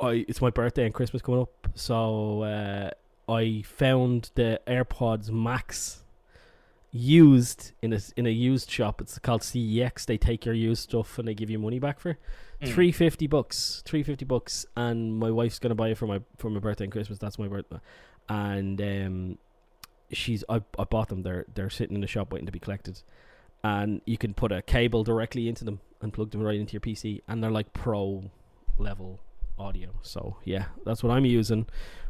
I 0.01 0.25
it's 0.29 0.41
my 0.43 0.51
birthday 0.51 0.85
and 0.85 0.93
Christmas 0.95 1.23
coming 1.23 1.41
up, 1.41 1.69
so 1.75 2.43
uh, 2.43 2.91
I 3.31 3.63
found 3.67 4.31
the 4.35 4.61
AirPods 4.67 5.31
Max 5.31 6.03
used 6.91 7.73
in 7.83 7.93
a 7.93 8.01
in 8.17 8.27
a 8.27 8.31
used 8.31 8.71
shop. 8.71 9.01
It's 9.01 9.19
called 9.19 9.43
CEX. 9.43 10.05
They 10.05 10.19
take 10.19 10.45
your 10.45 10.55
used 10.55 10.83
stuff 10.83 11.19
and 11.19 11.27
they 11.29 11.35
give 11.35 11.51
you 11.51 11.59
money 11.59 11.79
back 11.79 11.99
for 12.01 12.19
Mm. 12.63 12.73
three 12.73 12.93
fifty 12.93 13.27
bucks. 13.27 13.83
Three 13.85 14.03
fifty 14.05 14.25
bucks, 14.25 14.65
and 14.77 15.19
my 15.19 15.31
wife's 15.31 15.59
gonna 15.59 15.75
buy 15.75 15.89
it 15.89 15.99
for 15.99 16.07
my 16.07 16.21
for 16.39 16.51
my 16.51 16.61
birthday 16.61 16.85
and 16.85 16.93
Christmas. 16.93 17.19
That's 17.19 17.39
my 17.39 17.49
birthday, 17.49 17.79
and 18.29 18.81
um, 18.81 19.39
she's 20.13 20.45
I 20.49 20.63
I 20.79 20.85
bought 20.85 21.09
them. 21.09 21.23
They're 21.23 21.47
they're 21.55 21.69
sitting 21.71 21.97
in 21.97 22.01
the 22.01 22.07
shop 22.07 22.33
waiting 22.33 22.47
to 22.47 22.53
be 22.53 22.61
collected, 22.61 23.03
and 23.65 24.03
you 24.05 24.19
can 24.19 24.35
put 24.35 24.53
a 24.53 24.61
cable 24.61 25.03
directly 25.03 25.49
into 25.49 25.65
them 25.65 25.81
and 26.03 26.13
plug 26.13 26.31
them 26.31 26.43
right 26.43 26.61
into 26.61 26.75
your 26.75 26.81
PC, 26.83 27.23
and 27.27 27.43
they're 27.43 27.51
like 27.51 27.73
pro 27.73 28.31
level 28.79 29.19
audio. 29.59 29.89
So 30.03 30.37
yeah, 30.45 30.67
that's 30.85 31.03
what 31.03 31.11
I'm 31.11 31.25
using. 31.25 31.67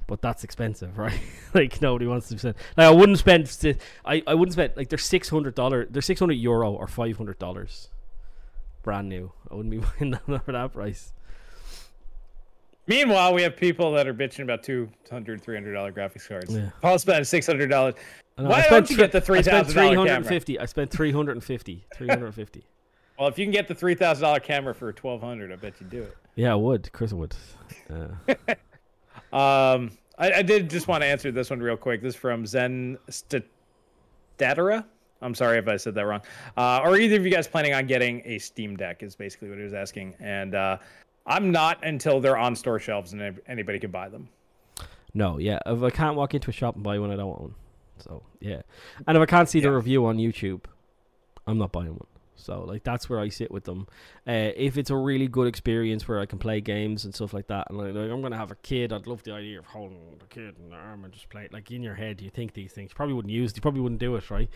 But 0.07 0.21
that's 0.21 0.45
expensive, 0.45 0.99
right? 1.07 1.19
like 1.55 1.81
nobody 1.81 2.07
wants 2.07 2.29
to 2.29 2.39
spend. 2.39 2.57
Like 2.77 2.89
I 2.89 2.91
wouldn't 2.91 3.19
spend. 3.19 3.79
I, 4.05 4.23
I 4.27 4.35
wouldn't 4.35 4.53
spend 4.53 4.73
like 4.77 4.89
they're 4.89 4.99
six 4.99 5.29
hundred 5.29 5.55
dollar. 5.55 5.87
They're 5.89 6.03
six 6.03 6.19
hundred 6.19 6.35
euro 6.35 6.73
or 6.73 6.89
five 6.89 7.17
hundred 7.17 7.39
dollars, 7.39 7.89
brand 8.83 9.09
new. 9.09 9.33
I 9.49 9.55
wouldn't 9.55 9.71
be 9.71 9.79
buying 9.99 10.11
them 10.11 10.41
for 10.45 10.53
that 10.53 10.73
price. 10.73 11.15
Meanwhile, 12.87 13.33
we 13.35 13.43
have 13.43 13.57
people 13.57 13.93
that 13.93 14.07
are 14.07 14.15
bitching 14.15 14.43
about 14.43 14.63
200 14.63 15.43
300 15.43 15.73
dollar 15.73 15.93
graphics 15.93 16.29
cards. 16.29 16.55
Yeah. 16.55 16.71
Paul 16.83 16.99
spent 16.99 17.27
six 17.27 17.47
hundred 17.47 17.69
dollars. 17.69 17.95
I 18.37 18.43
Why 18.43 18.67
don't 18.69 18.91
you 18.91 18.97
get 18.97 19.13
the 19.13 19.19
I 19.19 19.41
spent 19.41 19.69
$3,000 19.69 19.71
three 19.73 19.83
hundred 19.95 20.11
and 20.11 20.27
camera? 20.29 20.63
I 20.63 20.67
spent 20.67 20.91
three 20.91 21.13
hundred 21.13 21.33
and 21.33 21.45
fifty. 21.45 21.87
Three 21.95 22.09
hundred 22.09 22.27
and 22.27 22.35
fifty. 22.35 22.65
Well, 23.17 23.29
if 23.29 23.39
you 23.39 23.45
can 23.45 23.53
get 23.53 23.69
the 23.69 23.77
three 23.77 23.95
thousand 23.95 24.23
dollar 24.25 24.41
camera 24.41 24.75
for 24.75 24.93
twelve 24.93 25.21
hundred, 25.21 25.53
I 25.53 25.57
bet 25.57 25.75
you 25.81 25.87
do 25.87 26.03
it. 26.03 26.17
Yeah, 26.35 26.51
I 26.51 26.57
would. 26.57 26.93
Chris 26.93 27.13
would. 27.13 27.35
Uh, 27.91 28.55
Um, 29.33 29.91
I, 30.19 30.33
I 30.33 30.43
did 30.43 30.71
just 30.71 30.89
want 30.89 31.03
to 31.03 31.07
answer 31.07 31.31
this 31.33 31.51
one 31.51 31.61
real 31.61 31.77
quick. 31.77 32.03
This 32.03 32.15
is 32.15 32.21
from 32.21 32.47
Zen 32.47 32.99
Statera. 34.39 34.85
I'm 35.23 35.35
sorry 35.35 35.59
if 35.59 35.67
I 35.69 35.77
said 35.77 35.95
that 35.95 36.07
wrong. 36.07 36.21
Uh, 36.57 36.61
are 36.83 36.97
either 36.97 37.17
of 37.17 37.25
you 37.25 37.31
guys 37.31 37.49
planning 37.49 37.73
on 37.73 37.87
getting 37.87 38.23
a 38.25 38.39
Steam 38.39 38.77
Deck? 38.77 39.03
Is 39.03 39.17
basically 39.17 39.49
what 39.49 39.59
he 39.59 39.65
was 39.65 39.75
asking. 39.75 40.15
And 40.21 40.55
uh, 40.55 40.79
I'm 41.27 41.53
not 41.53 41.83
until 41.85 42.21
they're 42.21 42.37
on 42.37 42.55
store 42.57 42.79
shelves 42.79 43.13
and 43.13 43.41
anybody 43.49 43.79
can 43.79 43.91
buy 43.91 44.09
them. 44.09 44.29
no, 45.15 45.39
yeah. 45.39 45.59
If 45.67 45.83
I 45.83 45.91
can't 45.91 46.17
walk 46.17 46.35
into 46.35 46.51
a 46.51 46.53
shop 46.53 46.75
and 46.75 46.85
buy 46.85 46.99
one, 46.99 47.11
I 47.11 47.17
don't 47.17 47.29
want 47.29 47.41
one. 47.41 47.55
So 47.99 48.23
yeah, 48.41 48.63
and 49.07 49.17
if 49.17 49.23
I 49.23 49.27
can't 49.27 49.49
see 49.49 49.61
the 49.61 49.69
Yeah. 49.69 49.75
review 49.77 50.05
on 50.07 50.19
YouTube, 50.19 50.65
I'm 51.47 51.59
not 51.59 51.71
buying 51.73 51.91
one. 51.93 52.07
So 52.37 52.63
like 52.65 52.83
that's 52.83 53.09
where 53.09 53.21
I 53.21 53.29
sit 53.29 53.51
with 53.53 53.65
them. 53.65 53.87
Uh, 54.27 54.51
if 54.57 54.77
it's 54.77 54.91
a 54.91 54.97
really 54.97 55.29
good 55.29 55.47
experience 55.47 56.07
where 56.09 56.19
I 56.21 56.27
can 56.27 56.39
play 56.39 56.61
games 56.61 57.05
and 57.05 57.15
stuff 57.15 57.33
like 57.33 57.47
that, 57.47 57.69
and 57.71 57.79
like, 57.79 57.95
like 57.95 58.11
I'm 58.11 58.21
gonna 58.21 58.37
have 58.37 58.51
a 58.51 58.57
kid, 58.57 58.93
I'd 58.93 59.07
love 59.07 59.23
the 59.23 59.33
idea 59.33 59.61
of 59.61 59.67
holding 59.67 60.17
the 60.19 60.27
kid 60.27 60.57
in 60.63 60.71
the 60.71 60.77
arm 60.77 61.05
and 61.05 61.13
just 61.13 61.29
play. 61.31 61.45
it. 61.45 61.53
Like 61.53 61.71
in 61.71 61.83
your 61.83 61.95
head, 61.95 62.21
you 62.21 62.29
think 62.31 62.53
these 62.53 62.73
things. 62.73 62.91
You 62.91 62.97
probably 62.97 63.15
wouldn't 63.15 63.33
use. 63.33 63.53
You 63.55 63.63
probably 63.63 63.81
wouldn't 63.81 64.01
do 64.01 64.17
it, 64.17 64.29
right? 64.31 64.51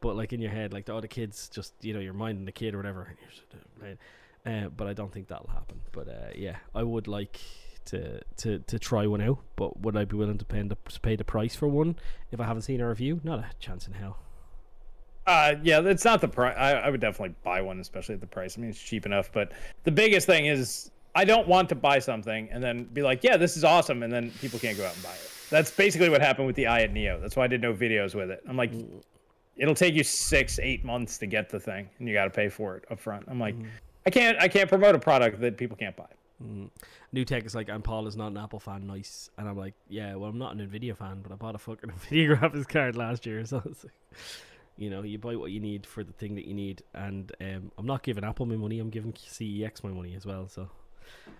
But 0.00 0.14
like 0.16 0.32
in 0.32 0.40
your 0.40 0.52
head, 0.52 0.72
like 0.72 0.86
the 0.86 0.94
other 0.94 1.08
kids, 1.08 1.48
just 1.48 1.74
you 1.82 1.92
know, 1.92 2.00
you're 2.00 2.14
minding 2.14 2.44
the 2.44 2.52
kid 2.52 2.72
or 2.74 2.76
whatever, 2.78 3.02
and 3.02 3.16
you're 3.20 3.30
just 3.30 3.42
uh, 3.52 3.56
playing. 3.80 3.98
Uh, 4.46 4.68
but 4.76 4.86
I 4.86 4.92
don't 4.92 5.12
think 5.12 5.28
that'll 5.28 5.50
happen. 5.50 5.80
But 5.92 6.08
uh, 6.08 6.30
yeah, 6.34 6.56
I 6.74 6.82
would 6.82 7.08
like 7.08 7.40
to 7.86 8.20
to 8.38 8.58
to 8.58 8.78
try 8.78 9.06
one 9.06 9.20
out. 9.20 9.38
But 9.56 9.80
would 9.80 9.96
I 9.96 10.04
be 10.04 10.16
willing 10.16 10.38
to 10.38 10.44
pay 10.44 10.62
the 10.62 10.76
pay 11.02 11.16
the 11.16 11.24
price 11.24 11.54
for 11.54 11.68
one 11.68 11.96
if 12.30 12.40
I 12.40 12.44
haven't 12.44 12.62
seen 12.62 12.80
a 12.80 12.88
review? 12.88 13.20
Not 13.24 13.38
a 13.38 13.46
chance 13.58 13.86
in 13.86 13.94
hell. 13.94 14.18
Uh, 15.26 15.54
yeah, 15.62 15.80
it's 15.80 16.04
not 16.04 16.20
the 16.20 16.28
price. 16.28 16.54
I, 16.58 16.72
I 16.72 16.90
would 16.90 17.00
definitely 17.00 17.34
buy 17.42 17.62
one, 17.62 17.80
especially 17.80 18.14
at 18.14 18.20
the 18.20 18.26
price. 18.26 18.58
I 18.58 18.60
mean, 18.60 18.70
it's 18.70 18.78
cheap 18.78 19.06
enough. 19.06 19.32
But 19.32 19.52
the 19.84 19.90
biggest 19.90 20.26
thing 20.26 20.46
is, 20.46 20.90
I 21.14 21.24
don't 21.24 21.48
want 21.48 21.70
to 21.70 21.74
buy 21.74 21.98
something 21.98 22.50
and 22.50 22.62
then 22.62 22.84
be 22.84 23.02
like, 23.02 23.24
"Yeah, 23.24 23.38
this 23.38 23.56
is 23.56 23.64
awesome," 23.64 24.02
and 24.02 24.12
then 24.12 24.30
people 24.40 24.58
can't 24.58 24.76
go 24.76 24.84
out 24.84 24.94
and 24.94 25.02
buy 25.02 25.12
it. 25.12 25.30
That's 25.48 25.70
basically 25.70 26.10
what 26.10 26.20
happened 26.20 26.46
with 26.46 26.56
the 26.56 26.64
Ayaneo. 26.64 27.20
That's 27.20 27.36
why 27.36 27.44
I 27.44 27.46
did 27.46 27.62
no 27.62 27.72
videos 27.72 28.14
with 28.14 28.30
it. 28.30 28.42
I'm 28.48 28.56
like, 28.56 28.72
it'll 29.56 29.74
take 29.74 29.94
you 29.94 30.04
six, 30.04 30.58
eight 30.58 30.84
months 30.84 31.16
to 31.18 31.26
get 31.26 31.48
the 31.48 31.60
thing, 31.60 31.88
and 31.98 32.08
you 32.08 32.14
got 32.14 32.24
to 32.24 32.30
pay 32.30 32.48
for 32.48 32.76
it 32.76 32.84
up 32.90 32.98
front. 33.00 33.24
I'm 33.28 33.38
like, 33.38 33.54
I 34.06 34.10
can't, 34.10 34.38
I 34.40 34.48
can't 34.48 34.68
promote 34.68 34.94
a 34.94 34.98
product 34.98 35.40
that 35.40 35.56
people 35.56 35.76
can't 35.76 35.96
buy. 35.96 36.06
Mm. 36.42 36.70
New 37.12 37.24
Tech 37.24 37.44
is 37.46 37.54
like, 37.54 37.68
and 37.68 37.82
Paul 37.82 38.06
is 38.06 38.16
not 38.16 38.28
an 38.28 38.36
Apple 38.36 38.58
fan. 38.58 38.86
Nice, 38.86 39.30
and 39.38 39.48
I'm 39.48 39.56
like, 39.56 39.74
yeah, 39.88 40.14
well, 40.14 40.30
I'm 40.30 40.38
not 40.38 40.54
an 40.54 40.66
Nvidia 40.66 40.96
fan, 40.96 41.20
but 41.22 41.32
I 41.32 41.36
bought 41.36 41.54
a 41.54 41.58
fucking 41.58 41.90
Nvidia 42.10 42.36
graphics 42.36 42.68
card 42.68 42.96
last 42.96 43.24
year, 43.26 43.44
so 43.46 43.62
it's 43.64 43.84
like, 43.84 43.92
you 44.76 44.90
know, 44.90 45.02
you 45.02 45.18
buy 45.18 45.36
what 45.36 45.52
you 45.52 45.60
need 45.60 45.86
for 45.86 46.02
the 46.02 46.12
thing 46.12 46.34
that 46.34 46.46
you 46.46 46.54
need, 46.54 46.82
and 46.94 47.30
um, 47.40 47.70
I'm 47.78 47.86
not 47.86 48.02
giving 48.02 48.24
Apple 48.24 48.46
my 48.46 48.56
money. 48.56 48.80
I'm 48.80 48.90
giving 48.90 49.12
CEX 49.12 49.84
my 49.84 49.90
money 49.90 50.14
as 50.16 50.26
well. 50.26 50.48
So, 50.48 50.68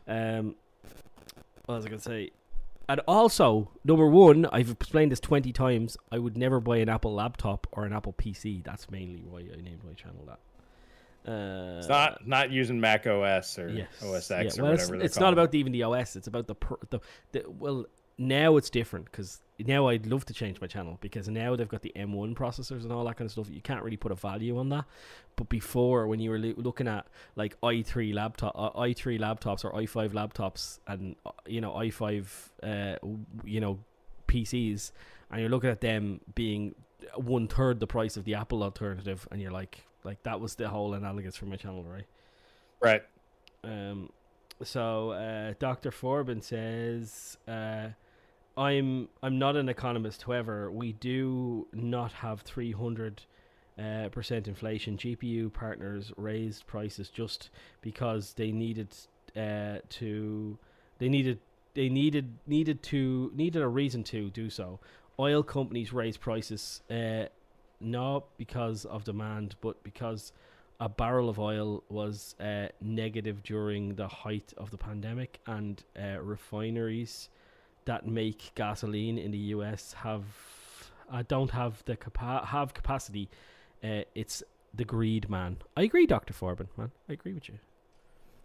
um, 0.07 0.55
what 1.67 1.77
was 1.77 1.87
I 1.87 1.89
gonna 1.89 2.01
say? 2.01 2.31
And 2.89 3.01
also, 3.09 3.71
number 3.83 4.07
one, 4.07 4.47
I've 4.47 4.71
explained 4.71 5.11
this 5.11 5.21
twenty 5.21 5.53
times. 5.53 5.97
I 6.13 6.19
would 6.19 6.37
never 6.37 6.61
buy 6.61 6.77
an 6.77 6.89
Apple 6.89 7.15
laptop 7.15 7.67
or 7.73 7.85
an 7.85 7.93
Apple 7.93 8.13
PC. 8.13 8.63
That's 8.63 8.89
mainly 8.89 9.25
why 9.29 9.41
I 9.41 9.61
named 9.61 9.83
my 9.85 9.95
channel 9.95 10.25
that. 10.27 10.39
Uh, 11.27 11.77
It's 11.79 11.89
not 11.89 12.27
not 12.27 12.51
using 12.51 12.81
Mac 12.81 13.07
OS 13.07 13.59
or 13.59 13.69
Yes. 13.69 13.89
OS 14.03 14.31
Yeah, 14.31 14.37
X 14.39 14.59
or 14.59 14.65
whatever. 14.65 14.95
It's, 14.97 15.05
it's 15.05 15.19
not 15.19 15.33
about 15.33 15.55
even 15.55 15.73
the 15.73 15.83
OS. 15.83 16.17
It's 16.17 16.27
about 16.27 16.47
the, 16.47 16.55
pr- 16.55 16.75
the, 16.91 17.01
the 17.33 17.45
well. 17.49 17.87
Now 18.17 18.57
it's 18.59 18.71
different 18.71 19.07
because 19.07 19.41
now 19.59 19.89
I'd 19.89 20.07
love 20.07 20.25
to 20.27 20.33
change 20.33 20.61
my 20.61 20.69
channel 20.69 20.99
because 21.01 21.29
now 21.29 21.57
they've 21.57 21.67
got 21.67 21.83
the 21.83 21.91
M1 21.97 22.35
processors 22.37 22.85
and 22.85 22.93
all 22.93 23.05
that 23.07 23.17
kind 23.17 23.27
of 23.27 23.33
stuff. 23.33 23.49
You 23.51 23.61
can't 23.61 23.83
really 23.83 23.97
put 23.97 24.13
a 24.13 24.15
value 24.15 24.57
on 24.57 24.69
that. 24.69 24.85
But 25.35 25.49
before, 25.49 26.07
when 26.07 26.21
you 26.21 26.31
were 26.31 26.39
loo- 26.39 26.55
looking 26.57 26.87
at 26.87 27.09
like 27.35 27.61
i3 27.63 28.15
laptop, 28.15 28.53
uh, 28.57 28.71
i3 28.79 29.19
laptops 29.19 29.65
or 29.65 29.73
i5 29.73 30.11
laptops, 30.11 30.79
and 30.87 31.17
uh, 31.27 31.33
you 31.47 31.61
know 31.61 31.73
i5, 31.73 32.51
uh, 32.63 32.97
you 33.45 33.61
know 33.61 33.81
PCs, 34.29 34.93
and 35.33 35.41
you're 35.41 35.51
looking 35.51 35.71
at 35.71 35.81
them 35.81 36.21
being 36.37 36.77
one 37.17 37.49
third 37.49 37.81
the 37.81 37.87
price 37.89 38.17
of 38.17 38.25
the 38.25 38.35
Apple 38.37 38.63
alternative, 38.63 39.27
and 39.33 39.41
you're 39.41 39.51
like, 39.51 39.85
like 40.05 40.23
that 40.23 40.41
was 40.41 40.55
the 40.55 40.69
whole 40.69 40.95
analogous 40.95 41.37
for 41.37 41.47
my 41.47 41.57
channel, 41.57 41.83
right? 41.83 42.07
right. 42.81 43.03
Um, 43.65 44.11
so 44.63 45.11
uh, 45.11 45.55
Dr. 45.59 45.91
Forbin 45.91 46.43
says, 46.43 47.39
uh, 47.49 47.89
"I'm 48.57 49.09
I'm 49.23 49.39
not 49.39 49.57
an 49.57 49.69
economist. 49.69 50.23
However, 50.23 50.71
we 50.71 50.93
do 50.93 51.67
not 51.73 52.13
have 52.13 52.43
300 52.43 53.23
uh, 53.79 54.09
percent 54.11 54.47
inflation. 54.47 54.97
GPU 54.97 55.53
partners 55.53 56.13
raised 56.17 56.67
prices 56.67 57.09
just 57.09 57.51
because 57.81 58.35
they 58.35 58.53
needed 58.53 58.95
uh, 59.37 59.79
to. 59.89 60.59
They 60.99 61.09
needed 61.09 61.41
they 61.75 61.89
needed 61.89 62.39
needed 62.47 62.83
to 62.85 63.33
needed 63.35 63.63
a 63.63 63.69
reason 63.69 64.05
to 64.05 64.31
do 64.31 64.49
so. 64.51 64.79
Oil 65.19 65.43
companies 65.43 65.93
raised 65.93 66.21
prices 66.21 66.83
uh, 66.91 67.27
not 67.81 68.37
because 68.37 68.85
of 68.85 69.05
demand, 69.05 69.57
but 69.61 69.83
because." 69.83 70.33
a 70.81 70.89
barrel 70.89 71.29
of 71.29 71.39
oil 71.39 71.85
was 71.89 72.35
uh, 72.41 72.67
negative 72.81 73.43
during 73.45 73.95
the 73.95 74.09
height 74.09 74.53
of 74.57 74.71
the 74.73 74.77
pandemic, 74.77 75.39
and 75.47 75.85
uh, 75.97 76.21
refineries 76.21 77.29
that 77.85 78.07
make 78.07 78.53
gasoline 78.55 79.19
in 79.19 79.31
the 79.31 79.39
US 79.39 79.93
have 79.93 80.25
uh, 81.13 81.23
don't 81.29 81.51
have 81.51 81.83
the 81.85 81.97
capa- 81.97 82.47
have 82.47 82.75
capacity. 82.75 83.29
Uh, 83.83 84.03
it's 84.15 84.43
the 84.73 84.85
greed, 84.85 85.29
man. 85.29 85.59
I 85.77 85.83
agree, 85.83 86.07
Doctor 86.07 86.33
Forbin, 86.33 86.69
man. 86.77 86.91
I 87.09 87.13
agree 87.13 87.33
with 87.33 87.49
you. 87.49 87.59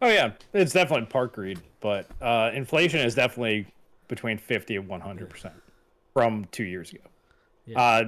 Oh 0.01 0.07
yeah, 0.07 0.31
it's 0.53 0.73
definitely 0.73 1.07
part 1.07 1.33
greed, 1.33 1.59
but 1.79 2.07
uh, 2.21 2.51
inflation 2.53 2.99
is 2.99 3.15
definitely 3.15 3.67
between 4.07 4.37
fifty 4.37 4.75
and 4.75 4.87
one 4.87 5.01
hundred 5.01 5.29
percent 5.29 5.55
from 6.13 6.45
two 6.51 6.63
years 6.63 6.91
ago. 6.91 7.03
Yeah. 7.65 7.81
Uh, 7.81 8.03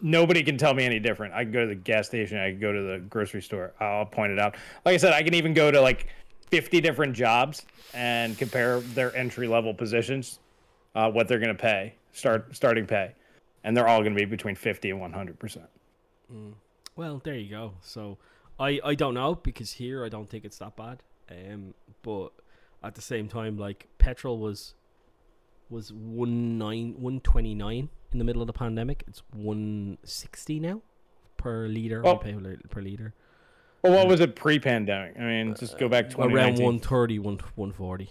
nobody 0.00 0.42
can 0.42 0.56
tell 0.56 0.74
me 0.74 0.84
any 0.84 0.98
different. 0.98 1.34
I 1.34 1.44
can 1.44 1.52
go 1.52 1.62
to 1.62 1.66
the 1.66 1.74
gas 1.74 2.06
station, 2.06 2.38
I 2.38 2.50
can 2.50 2.60
go 2.60 2.72
to 2.72 2.82
the 2.82 2.98
grocery 2.98 3.42
store. 3.42 3.72
I'll 3.80 4.06
point 4.06 4.32
it 4.32 4.38
out. 4.38 4.56
Like 4.84 4.94
I 4.94 4.96
said, 4.96 5.12
I 5.12 5.22
can 5.22 5.34
even 5.34 5.54
go 5.54 5.70
to 5.70 5.80
like 5.80 6.08
fifty 6.50 6.80
different 6.80 7.14
jobs 7.14 7.66
and 7.94 8.36
compare 8.36 8.80
their 8.80 9.14
entry 9.16 9.48
level 9.48 9.74
positions, 9.74 10.38
uh, 10.94 11.10
what 11.10 11.28
they're 11.28 11.38
going 11.38 11.54
to 11.54 11.60
pay, 11.60 11.94
start 12.12 12.54
starting 12.54 12.86
pay, 12.86 13.14
and 13.64 13.76
they're 13.76 13.88
all 13.88 14.00
going 14.00 14.14
to 14.14 14.18
be 14.18 14.24
between 14.24 14.54
fifty 14.54 14.90
and 14.90 15.00
one 15.00 15.12
hundred 15.12 15.38
percent. 15.38 15.66
Well, 16.96 17.20
there 17.24 17.36
you 17.36 17.50
go. 17.50 17.74
So, 17.80 18.18
I 18.58 18.80
I 18.84 18.94
don't 18.94 19.14
know 19.14 19.34
because 19.34 19.72
here 19.72 20.04
I 20.04 20.08
don't 20.08 20.28
think 20.28 20.44
it's 20.44 20.58
that 20.58 20.76
bad. 20.76 21.02
Um, 21.30 21.74
but 22.02 22.28
at 22.82 22.94
the 22.94 23.02
same 23.02 23.28
time, 23.28 23.58
like 23.58 23.88
petrol 23.98 24.38
was 24.38 24.74
was 25.70 25.92
one 25.92 26.56
nine 26.58 26.94
one 26.98 27.20
twenty 27.20 27.54
nine 27.54 27.90
in 28.12 28.18
the 28.18 28.24
middle 28.24 28.42
of 28.42 28.46
the 28.46 28.52
pandemic. 28.52 29.04
It's 29.06 29.22
one 29.32 29.98
sixty 30.04 30.58
now 30.60 30.82
per 31.36 31.66
liter. 31.66 32.02
Well- 32.02 32.18
pay 32.18 32.32
per- 32.34 32.58
per 32.68 32.80
liter. 32.82 33.14
Well, 33.82 33.92
what 33.92 34.08
was 34.08 34.18
it 34.20 34.34
pre-pandemic? 34.34 35.14
I 35.16 35.22
mean, 35.22 35.54
just 35.54 35.78
go 35.78 35.88
back 35.88 36.10
twenty 36.10 36.34
Around 36.34 36.54
130, 36.58 37.20
140. 37.20 38.10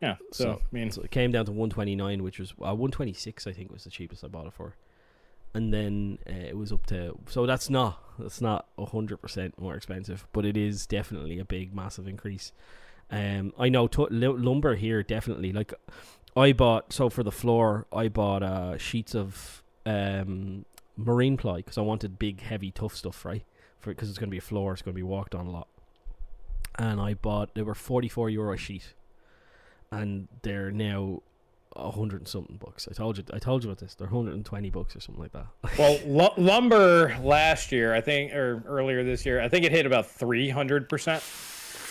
Yeah. 0.00 0.16
So, 0.32 0.44
So- 0.44 0.50
I 0.62 0.74
mean, 0.74 0.90
So 0.90 1.02
it 1.02 1.10
came 1.10 1.30
down 1.30 1.44
to 1.46 1.52
129, 1.52 2.22
which 2.22 2.38
was 2.38 2.52
uh, 2.52 2.74
126. 2.74 3.46
I 3.46 3.52
think 3.52 3.70
was 3.70 3.84
the 3.84 3.90
cheapest 3.90 4.24
I 4.24 4.28
bought 4.28 4.46
it 4.46 4.52
for, 4.54 4.76
and 5.52 5.72
then 5.74 6.18
uh, 6.28 6.32
it 6.32 6.56
was 6.56 6.72
up 6.72 6.86
to. 6.86 7.18
So 7.28 7.44
that's 7.46 7.68
not 7.70 8.02
that's 8.18 8.40
not 8.40 8.66
hundred 8.78 9.18
percent 9.18 9.58
more 9.60 9.74
expensive, 9.74 10.26
but 10.32 10.44
it 10.46 10.56
is 10.56 10.86
definitely 10.86 11.38
a 11.38 11.44
big, 11.44 11.74
massive 11.74 12.06
increase. 12.08 12.52
Um, 13.10 13.52
I 13.58 13.68
know 13.68 13.86
t- 13.86 14.06
lumber 14.10 14.74
here 14.76 15.02
definitely. 15.02 15.52
Like, 15.52 15.74
I 16.36 16.52
bought 16.52 16.92
so 16.92 17.08
for 17.08 17.22
the 17.22 17.32
floor, 17.32 17.86
I 17.92 18.08
bought 18.08 18.42
uh 18.42 18.78
sheets 18.78 19.14
of 19.14 19.62
um 19.86 20.64
marine 20.96 21.36
ply 21.36 21.56
because 21.56 21.78
I 21.78 21.82
wanted 21.82 22.18
big, 22.18 22.40
heavy, 22.40 22.70
tough 22.70 22.94
stuff, 22.94 23.24
right? 23.24 23.44
For 23.78 23.90
because 23.90 24.08
it's 24.08 24.18
going 24.18 24.28
to 24.28 24.34
be 24.34 24.38
a 24.38 24.42
floor, 24.42 24.72
it's 24.72 24.82
going 24.82 24.94
to 24.94 24.96
be 24.96 25.02
walked 25.02 25.34
on 25.34 25.46
a 25.46 25.50
lot. 25.50 25.68
And 26.76 27.00
I 27.00 27.14
bought 27.14 27.54
they 27.54 27.62
were 27.62 27.74
44 27.74 28.30
euro 28.30 28.54
a 28.54 28.56
sheet 28.56 28.94
and 29.90 30.28
they're 30.42 30.70
now 30.70 31.22
a 31.76 31.90
hundred 31.90 32.20
and 32.20 32.28
something 32.28 32.56
bucks. 32.56 32.86
I 32.88 32.94
told 32.94 33.18
you, 33.18 33.24
I 33.32 33.38
told 33.38 33.64
you 33.64 33.70
about 33.70 33.80
this. 33.80 33.94
They're 33.94 34.06
hundred 34.06 34.34
and 34.34 34.44
twenty 34.44 34.70
bucks 34.70 34.94
or 34.94 35.00
something 35.00 35.22
like 35.22 35.32
that. 35.32 35.46
well, 35.78 35.98
lu- 36.06 36.44
lumber 36.44 37.16
last 37.22 37.72
year, 37.72 37.94
I 37.94 38.00
think, 38.00 38.32
or 38.32 38.62
earlier 38.66 39.02
this 39.02 39.26
year, 39.26 39.40
I 39.40 39.48
think 39.48 39.64
it 39.64 39.72
hit 39.72 39.86
about 39.86 40.06
three 40.06 40.48
hundred 40.48 40.88
percent. 40.88 41.22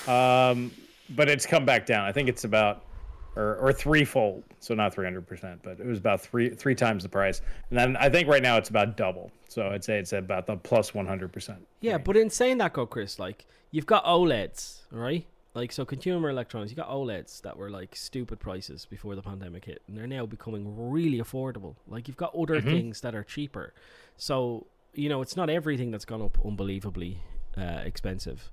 Um, 0.07 0.72
but 1.10 1.30
it's 1.30 1.45
come 1.45 1.65
back 1.65 1.86
down. 1.86 2.06
I 2.06 2.11
think 2.11 2.30
it's 2.30 2.44
about 2.44 2.86
or 3.35 3.55
or 3.55 3.73
threefold, 3.73 4.43
so 4.60 4.73
not 4.76 4.93
three 4.93 5.05
hundred 5.05 5.27
percent, 5.27 5.61
but 5.64 5.80
it 5.80 5.85
was 5.85 5.97
about 5.97 6.22
three 6.22 6.49
three 6.49 6.76
times 6.76 7.03
the 7.03 7.10
price. 7.10 7.41
And 7.69 7.80
then 7.80 7.97
I 7.97 8.10
think 8.10 8.27
right 8.27 8.43
now 8.43 8.57
it's 8.57 8.69
about 8.69 8.97
double. 8.97 9.31
So 9.47 9.69
I'd 9.69 9.84
say 9.84 9.99
it's 9.99 10.14
about 10.14 10.45
the 10.45 10.57
plus 10.57 10.84
plus 10.84 10.93
one 10.93 11.05
hundred 11.05 11.31
percent. 11.31 11.65
yeah, 11.81 11.97
but 11.97 12.18
in 12.18 12.30
saying 12.30 12.57
that, 12.57 12.73
go 12.73 12.85
Chris, 12.85 13.19
like 13.19 13.45
you've 13.72 13.85
got 13.85 14.03
OLEDs, 14.05 14.81
right? 14.91 15.26
Like 15.53 15.72
so, 15.72 15.85
consumer 15.85 16.30
electronics, 16.30 16.72
you 16.72 16.76
got 16.76 16.89
OLEDs 16.89 17.41
that 17.43 17.57
were 17.57 17.69
like 17.69 17.95
stupid 17.95 18.39
prices 18.39 18.85
before 18.85 19.15
the 19.15 19.22
pandemic 19.22 19.65
hit, 19.65 19.84
and 19.88 19.95
they're 19.95 20.07
now 20.07 20.26
becoming 20.26 20.91
really 20.91 21.19
affordable. 21.19 21.76
Like 21.88 22.07
you've 22.07 22.18
got 22.18 22.34
other 22.35 22.60
things 22.60 23.01
that 23.01 23.14
are 23.14 23.23
cheaper, 23.23 23.73
so 24.18 24.65
you 24.93 25.10
know 25.10 25.22
it's 25.22 25.38
not 25.38 25.49
everything 25.49 25.91
that's 25.91 26.05
gone 26.05 26.22
up 26.22 26.38
unbelievably 26.43 27.19
uh, 27.55 27.81
expensive. 27.85 28.51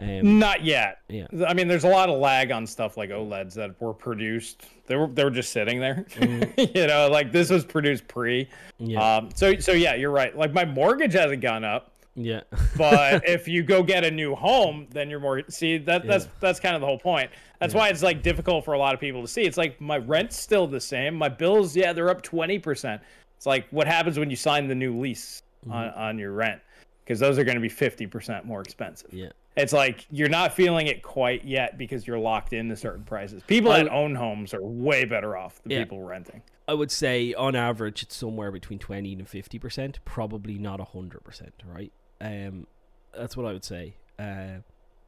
Um, 0.00 0.38
Not 0.38 0.64
yet. 0.64 0.98
yeah, 1.08 1.26
I 1.46 1.52
mean, 1.54 1.68
there's 1.68 1.84
a 1.84 1.88
lot 1.88 2.08
of 2.08 2.18
lag 2.18 2.50
on 2.50 2.66
stuff 2.66 2.96
like 2.96 3.10
OLEDs 3.10 3.54
that 3.54 3.80
were 3.80 3.92
produced. 3.94 4.64
They 4.86 4.96
were 4.96 5.06
they 5.08 5.24
were 5.24 5.30
just 5.30 5.52
sitting 5.52 5.78
there. 5.80 6.06
you 6.20 6.86
know, 6.86 7.08
like 7.10 7.32
this 7.32 7.50
was 7.50 7.64
produced 7.64 8.08
pre. 8.08 8.48
yeah, 8.78 9.16
Um, 9.16 9.28
so 9.34 9.58
so 9.58 9.72
yeah, 9.72 9.94
you're 9.94 10.10
right. 10.10 10.36
Like 10.36 10.52
my 10.52 10.64
mortgage 10.64 11.12
hasn't 11.12 11.42
gone 11.42 11.64
up, 11.64 11.92
yeah, 12.14 12.40
but 12.76 13.28
if 13.28 13.46
you 13.46 13.62
go 13.62 13.82
get 13.82 14.04
a 14.04 14.10
new 14.10 14.34
home, 14.34 14.86
then 14.90 15.10
you're 15.10 15.20
more. 15.20 15.42
See 15.48 15.76
that 15.78 16.06
that's 16.06 16.24
Yeah. 16.24 16.30
that's 16.40 16.60
kind 16.60 16.74
of 16.74 16.80
the 16.80 16.86
whole 16.86 16.98
point. 16.98 17.30
That's 17.60 17.74
why 17.74 17.88
it's 17.90 18.02
like 18.02 18.22
difficult 18.22 18.64
for 18.64 18.72
a 18.72 18.78
lot 18.78 18.94
of 18.94 19.00
people 19.00 19.20
to 19.20 19.28
see. 19.28 19.42
It's 19.42 19.58
like 19.58 19.78
my 19.82 19.98
rent's 19.98 20.38
still 20.38 20.66
the 20.66 20.80
same. 20.80 21.14
My 21.14 21.28
bills, 21.28 21.76
yeah, 21.76 21.92
they're 21.92 22.08
up 22.08 22.22
twenty 22.22 22.58
percent. 22.58 23.02
It's 23.36 23.44
like 23.46 23.66
what 23.70 23.86
happens 23.86 24.18
when 24.18 24.30
you 24.30 24.36
sign 24.36 24.66
the 24.66 24.74
new 24.74 24.98
lease 24.98 25.42
on, 25.70 25.88
on 25.90 26.18
your 26.18 26.32
rent 26.32 26.60
because 27.04 27.18
those 27.20 27.38
are 27.38 27.44
going 27.44 27.56
to 27.56 27.60
be 27.60 27.68
fifty 27.68 28.06
percent 28.06 28.44
more 28.46 28.60
expensive. 28.62 29.12
yeah. 29.12 29.28
It's 29.56 29.72
like 29.72 30.06
you're 30.10 30.28
not 30.28 30.54
feeling 30.54 30.86
it 30.86 31.02
quite 31.02 31.44
yet 31.44 31.76
because 31.76 32.06
you're 32.06 32.18
locked 32.18 32.52
into 32.52 32.76
certain 32.76 33.04
prices. 33.04 33.42
People 33.46 33.72
that 33.72 33.88
own 33.90 34.14
homes 34.14 34.54
are 34.54 34.62
way 34.62 35.04
better 35.04 35.36
off 35.36 35.60
than 35.62 35.72
Yeah. 35.72 35.78
people 35.80 36.00
renting. 36.02 36.42
I 36.68 36.74
would 36.74 36.90
say 36.92 37.34
on 37.34 37.56
average 37.56 38.02
it's 38.04 38.14
somewhere 38.16 38.52
between 38.52 38.78
twenty 38.78 39.12
and 39.12 39.28
fifty 39.28 39.58
percent, 39.58 39.98
probably 40.04 40.56
not 40.56 40.80
hundred 40.80 41.24
percent, 41.24 41.52
right? 41.66 41.92
Um, 42.20 42.66
that's 43.12 43.36
what 43.36 43.44
I 43.46 43.52
would 43.52 43.64
say. 43.64 43.96
Uh, 44.18 44.58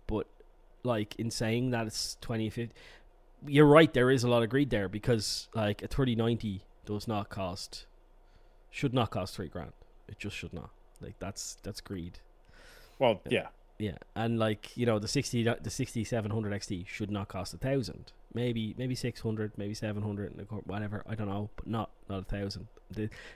but 0.08 0.26
like 0.82 1.14
in 1.16 1.30
saying 1.30 1.70
that 1.70 1.86
it's 1.86 2.16
20 2.20 2.50
50 2.50 2.74
you're 3.46 3.66
right. 3.66 3.92
There 3.92 4.10
is 4.10 4.24
a 4.24 4.28
lot 4.28 4.42
of 4.42 4.48
greed 4.50 4.70
there 4.70 4.88
because 4.88 5.48
like 5.54 5.82
a 5.82 5.88
thirty 5.88 6.14
ninety 6.16 6.62
does 6.84 7.06
not 7.08 7.28
cost, 7.28 7.86
should 8.70 8.92
not 8.94 9.10
cost 9.10 9.34
three 9.36 9.48
grand. 9.48 9.72
It 10.08 10.18
just 10.18 10.36
should 10.36 10.52
not. 10.52 10.70
Like 11.00 11.14
that's 11.20 11.56
that's 11.62 11.80
greed. 11.80 12.18
Well, 12.98 13.20
yeah. 13.28 13.40
Yeah, 13.42 13.46
and 14.14 14.38
like 14.38 14.76
you 14.76 14.86
know, 14.86 14.98
the 14.98 15.08
sixty 15.08 15.42
the 15.42 15.70
sixty 15.70 16.04
seven 16.04 16.30
hundred 16.30 16.52
XT 16.52 16.86
should 16.86 17.10
not 17.10 17.28
cost 17.28 17.54
a 17.54 17.58
thousand. 17.58 18.12
Maybe 18.34 18.74
maybe 18.78 18.94
six 18.94 19.20
hundred, 19.20 19.52
maybe 19.56 19.74
seven 19.74 20.02
hundred, 20.02 20.46
whatever. 20.64 21.02
I 21.06 21.14
don't 21.14 21.28
know, 21.28 21.50
but 21.56 21.66
not 21.66 21.90
not 22.08 22.20
a 22.20 22.24
thousand. 22.24 22.68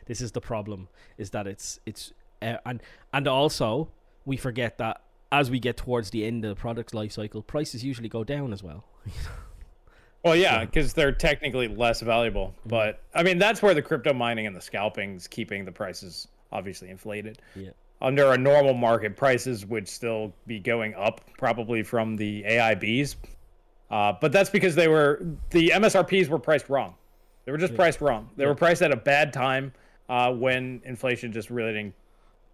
This 0.07 0.21
is 0.21 0.33
the 0.33 0.41
problem: 0.41 0.89
is 1.19 1.31
that 1.31 1.47
it's 1.47 1.81
it's 1.87 2.13
uh, 2.43 2.57
and 2.65 2.83
and 3.13 3.29
also 3.29 3.89
we 4.25 4.37
forget 4.37 4.79
that 4.79 5.03
as 5.33 5.51
we 5.51 5.59
get 5.59 5.77
towards 5.77 6.11
the 6.11 6.25
end 6.25 6.45
of 6.45 6.51
the 6.51 6.61
product's 6.61 6.95
life 6.95 7.13
cycle, 7.13 7.43
prices 7.43 7.85
usually 7.85 8.09
go 8.09 8.25
down 8.25 8.53
as 8.53 8.63
well. 8.63 8.85
Well, 10.27 10.35
yeah, 10.35 10.65
because 10.65 10.93
they're 10.93 11.13
technically 11.13 11.69
less 11.69 12.01
valuable. 12.01 12.49
Mm-hmm. 12.49 12.69
But 12.69 13.01
I 13.15 13.23
mean, 13.23 13.39
that's 13.39 13.63
where 13.63 13.75
the 13.75 13.83
crypto 13.83 14.13
mining 14.13 14.49
and 14.49 14.57
the 14.57 14.61
scalping's 14.61 15.29
keeping 15.29 15.65
the 15.65 15.71
prices 15.71 16.27
obviously 16.51 16.91
inflated. 16.91 17.39
Yeah. 17.55 17.71
Under 18.03 18.33
a 18.33 18.39
normal 18.39 18.75
market, 18.75 19.17
prices 19.17 19.65
would 19.65 19.89
still 19.89 20.33
be 20.47 20.59
going 20.59 20.95
up, 20.95 21.23
probably 21.39 21.83
from 21.83 22.17
the 22.17 22.43
AIBs. 22.43 23.17
Uh, 23.91 24.13
but 24.21 24.33
that's 24.33 24.51
because 24.51 24.75
they 24.75 24.89
were 24.89 25.25
the 25.51 25.71
MSRPs 25.71 26.29
were 26.29 26.39
priced 26.39 26.69
wrong. 26.69 26.95
They 27.45 27.53
were 27.53 27.59
just 27.59 27.75
priced 27.75 28.01
wrong. 28.01 28.29
They 28.37 28.45
were 28.45 28.55
priced 28.55 28.83
at 28.83 28.93
a 28.93 28.97
bad 28.97 29.33
time 29.33 29.73
uh, 30.09 30.33
when 30.33 30.83
inflation 30.85 31.33
just 31.33 31.49
really 31.49 31.73
didn't 31.73 31.95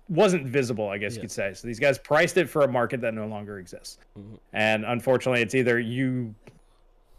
wasn't 0.09 0.47
visible, 0.47 0.89
I 0.89 0.99
guess 0.99 1.15
you 1.15 1.23
could 1.23 1.31
say. 1.31 1.55
So 1.55 1.67
these 1.67 1.79
guys 1.79 1.99
priced 1.99 2.37
it 2.37 2.49
for 2.49 2.63
a 2.63 2.69
market 2.69 3.01
that 3.01 3.15
no 3.15 3.27
longer 3.27 3.59
exists. 3.59 3.99
Mm-hmm. 4.19 4.35
And 4.53 4.85
unfortunately, 4.85 5.41
it's 5.41 5.55
either 5.55 5.79
you 5.79 6.35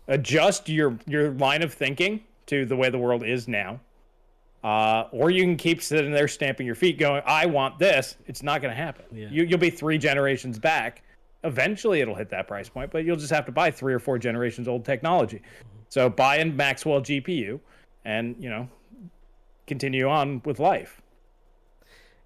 adjust 0.08 0.70
your 0.70 0.98
your 1.08 1.32
line 1.32 1.64
of 1.64 1.74
thinking 1.74 2.22
to 2.48 2.66
the 2.66 2.76
way 2.76 2.90
the 2.90 3.00
world 3.00 3.24
is 3.24 3.48
now, 3.48 3.80
uh, 4.64 5.08
or 5.12 5.30
you 5.30 5.44
can 5.44 5.58
keep 5.58 5.82
sitting 5.82 6.12
there 6.12 6.28
stamping 6.28 6.66
your 6.66 6.76
feet, 6.76 6.98
going, 6.98 7.22
"I 7.26 7.46
want 7.46 7.80
this." 7.80 8.16
It's 8.28 8.42
not 8.44 8.62
going 8.62 8.74
to 8.74 8.82
happen. 8.82 9.06
Yeah. 9.12 9.28
You, 9.30 9.44
you'll 9.44 9.60
be 9.60 9.70
three 9.70 9.98
generations 9.98 10.58
back. 10.58 11.04
Eventually, 11.44 12.00
it'll 12.00 12.16
hit 12.16 12.30
that 12.30 12.48
price 12.48 12.70
point, 12.70 12.92
but 12.92 13.04
you'll 13.04 13.18
just 13.18 13.32
have 13.32 13.46
to 13.48 13.52
buy 13.52 13.70
three 13.70 13.94
or 13.94 14.00
four 14.00 14.18
generations 14.18 14.68
old 14.68 14.86
technology. 14.86 15.42
So 15.90 16.10
buy 16.10 16.38
in 16.38 16.56
Maxwell 16.56 17.02
GPU, 17.02 17.60
and 18.06 18.36
you 18.40 18.50
know, 18.50 18.70
continue 19.68 20.08
on 20.08 20.42
with 20.46 20.60
life. 20.60 21.02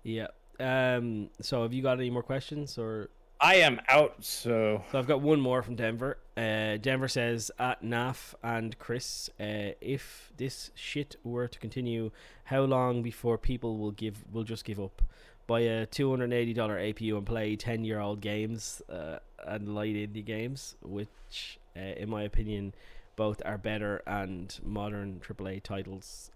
Yeah. 0.04 0.28
Um. 0.60 1.30
So 1.42 1.64
have 1.64 1.74
you 1.74 1.82
got 1.82 1.98
any 1.98 2.10
more 2.10 2.24
questions 2.24 2.78
or? 2.78 3.10
I 3.40 3.56
am 3.56 3.80
out, 3.88 4.16
so 4.24 4.84
So 4.92 4.98
I've 4.98 5.08
got 5.08 5.22
one 5.22 5.40
more 5.40 5.62
from 5.62 5.76
Denver. 5.76 6.18
Uh, 6.36 6.78
Denver 6.78 7.08
says 7.08 7.52
at 7.60 7.84
Naaf 7.84 8.34
and 8.44 8.78
Chris, 8.80 9.30
uh, 9.40 9.74
if 9.80 10.32
this 10.38 10.72
shit 10.74 11.18
were 11.24 11.48
to 11.48 11.60
continue, 11.60 12.12
how 12.46 12.62
long 12.62 13.04
before 13.04 13.38
people 13.38 13.78
will 13.78 13.92
give 13.92 14.24
will 14.32 14.44
just 14.44 14.66
give 14.66 14.80
up? 14.80 15.02
Buy 15.46 15.62
a 15.62 15.86
two 15.86 16.10
hundred 16.10 16.34
eighty 16.34 16.54
dollar 16.54 16.78
APU 16.80 17.18
and 17.18 17.26
play 17.26 17.56
ten 17.56 17.84
year 17.84 18.00
old 18.00 18.22
games 18.22 18.82
uh, 18.90 19.20
and 19.46 19.74
light 19.76 19.96
indie 19.96 20.26
games, 20.26 20.76
which, 20.82 21.60
uh, 21.76 21.80
in 21.80 22.10
my 22.10 22.24
opinion, 22.24 22.74
both 23.16 23.42
are 23.46 23.58
better 23.58 24.02
and 24.08 24.60
modern 24.64 25.22
AAA 25.26 25.62
titles. 25.62 26.32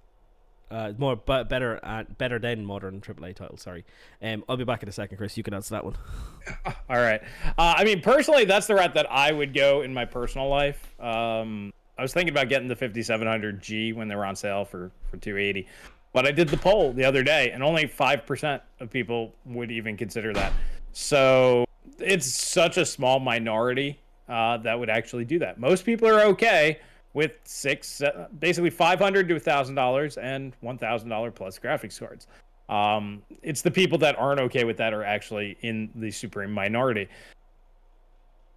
Uh, 0.71 0.93
more 0.97 1.17
but 1.17 1.49
better 1.49 1.83
at 1.83 2.17
better 2.17 2.39
than 2.39 2.65
modern 2.65 3.01
AAA 3.01 3.35
titles. 3.35 3.61
Sorry. 3.61 3.83
Um, 4.21 4.45
I'll 4.47 4.55
be 4.55 4.63
back 4.63 4.81
in 4.81 4.87
a 4.87 4.91
second, 4.91 5.17
Chris. 5.17 5.35
You 5.35 5.43
can 5.43 5.53
answer 5.53 5.75
that 5.75 5.83
one. 5.83 5.97
All 6.89 6.97
right. 6.97 7.21
Uh, 7.57 7.75
I 7.77 7.83
mean, 7.83 8.01
personally, 8.01 8.45
that's 8.45 8.67
the 8.67 8.75
route 8.75 8.93
that 8.93 9.11
I 9.11 9.33
would 9.33 9.53
go 9.53 9.81
in 9.81 9.93
my 9.93 10.05
personal 10.05 10.47
life. 10.47 10.95
Um, 10.97 11.73
I 11.97 12.01
was 12.01 12.13
thinking 12.13 12.33
about 12.33 12.47
getting 12.47 12.69
the 12.69 12.75
5700G 12.75 13.93
when 13.93 14.07
they 14.07 14.15
were 14.15 14.25
on 14.25 14.37
sale 14.37 14.63
for 14.63 14.91
for 15.09 15.17
280, 15.17 15.67
but 16.13 16.25
I 16.25 16.31
did 16.31 16.47
the 16.47 16.57
poll 16.57 16.93
the 16.93 17.03
other 17.03 17.21
day, 17.21 17.51
and 17.51 17.61
only 17.61 17.85
five 17.85 18.25
percent 18.25 18.61
of 18.79 18.89
people 18.89 19.33
would 19.45 19.71
even 19.71 19.97
consider 19.97 20.31
that. 20.33 20.53
So 20.93 21.65
it's 21.99 22.25
such 22.25 22.77
a 22.77 22.85
small 22.85 23.19
minority 23.19 23.99
uh, 24.29 24.57
that 24.59 24.79
would 24.79 24.89
actually 24.89 25.25
do 25.25 25.39
that. 25.39 25.59
Most 25.59 25.85
people 25.85 26.07
are 26.07 26.21
okay 26.27 26.79
with 27.13 27.33
six, 27.43 28.01
basically 28.39 28.69
500 28.69 29.27
to 29.29 29.39
thousand 29.39 29.75
dollars 29.75 30.17
and 30.17 30.55
one 30.61 30.77
thousand 30.77 31.09
dollar 31.09 31.31
plus 31.31 31.59
graphics 31.59 31.99
cards. 31.99 32.27
Um, 32.69 33.21
it's 33.41 33.61
the 33.61 33.71
people 33.71 33.97
that 33.97 34.17
aren't 34.17 34.39
okay 34.39 34.63
with 34.63 34.77
that 34.77 34.93
are 34.93 35.03
actually 35.03 35.57
in 35.61 35.89
the 35.95 36.09
supreme 36.09 36.51
minority. 36.51 37.09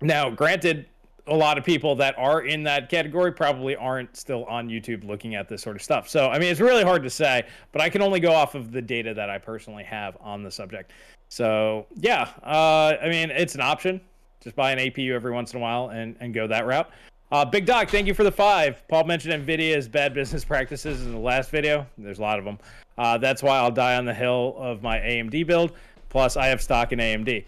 Now, 0.01 0.31
granted, 0.31 0.87
a 1.27 1.35
lot 1.35 1.57
of 1.57 1.65
people 1.65 1.95
that 1.97 2.17
are 2.19 2.43
in 2.43 2.63
that 2.65 2.89
category 2.89 3.33
probably 3.33 3.75
aren't 3.75 4.17
still 4.17 4.45
on 4.45 4.69
YouTube 4.69 5.05
looking 5.05 5.35
at 5.35 5.49
this 5.49 5.63
sort 5.63 5.75
of 5.75 5.83
stuff. 5.83 6.09
So, 6.09 6.29
I 6.29 6.39
mean, 6.39 6.51
it's 6.51 6.61
really 6.61 6.85
hard 6.85 7.03
to 7.03 7.11
say, 7.11 7.45
but 7.73 7.81
I 7.81 7.89
can 7.89 8.03
only 8.03 8.21
go 8.21 8.33
off 8.33 8.55
of 8.55 8.73
the 8.73 8.83
data 8.83 9.15
that 9.15 9.31
I 9.31 9.39
personally 9.39 9.85
have 9.85 10.17
on 10.21 10.43
the 10.43 10.51
subject. 10.51 10.93
So, 11.29 11.87
yeah, 11.97 12.29
uh, 12.43 12.97
I 13.03 13.09
mean, 13.09 13.31
it's 13.31 13.55
an 13.55 13.63
option. 13.63 14.01
Just 14.41 14.55
buy 14.55 14.73
an 14.73 14.79
APU 14.79 15.13
every 15.13 15.33
once 15.33 15.55
in 15.55 15.59
a 15.59 15.63
while 15.63 15.89
and, 15.89 16.15
and 16.21 16.35
go 16.35 16.47
that 16.47 16.67
route. 16.67 16.91
Uh, 17.33 17.45
Big 17.45 17.67
Doc, 17.67 17.91
thank 17.91 18.07
you 18.07 18.15
for 18.15 18.23
the 18.23 18.31
five. 18.31 18.87
Paul 18.89 19.05
mentioned 19.05 19.47
NVIDIA's 19.47 19.89
bad 19.89 20.15
business 20.15 20.45
practices 20.45 21.03
in 21.03 21.13
the 21.13 21.19
last 21.19 21.51
video. 21.51 21.87
There's 21.99 22.19
a 22.19 22.23
lot 22.23 22.39
of 22.39 22.45
them. 22.45 22.59
Uh, 22.97 23.19
that's 23.19 23.43
why 23.43 23.59
I'll 23.59 23.73
die 23.73 23.97
on 23.97 24.05
the 24.05 24.15
hill 24.15 24.55
of 24.59 24.83
my 24.83 24.99
AMD 24.99 25.47
build. 25.47 25.73
Plus, 26.11 26.37
I 26.37 26.47
have 26.47 26.63
stock 26.63 26.93
in 26.93 27.01
AMD. 27.01 27.45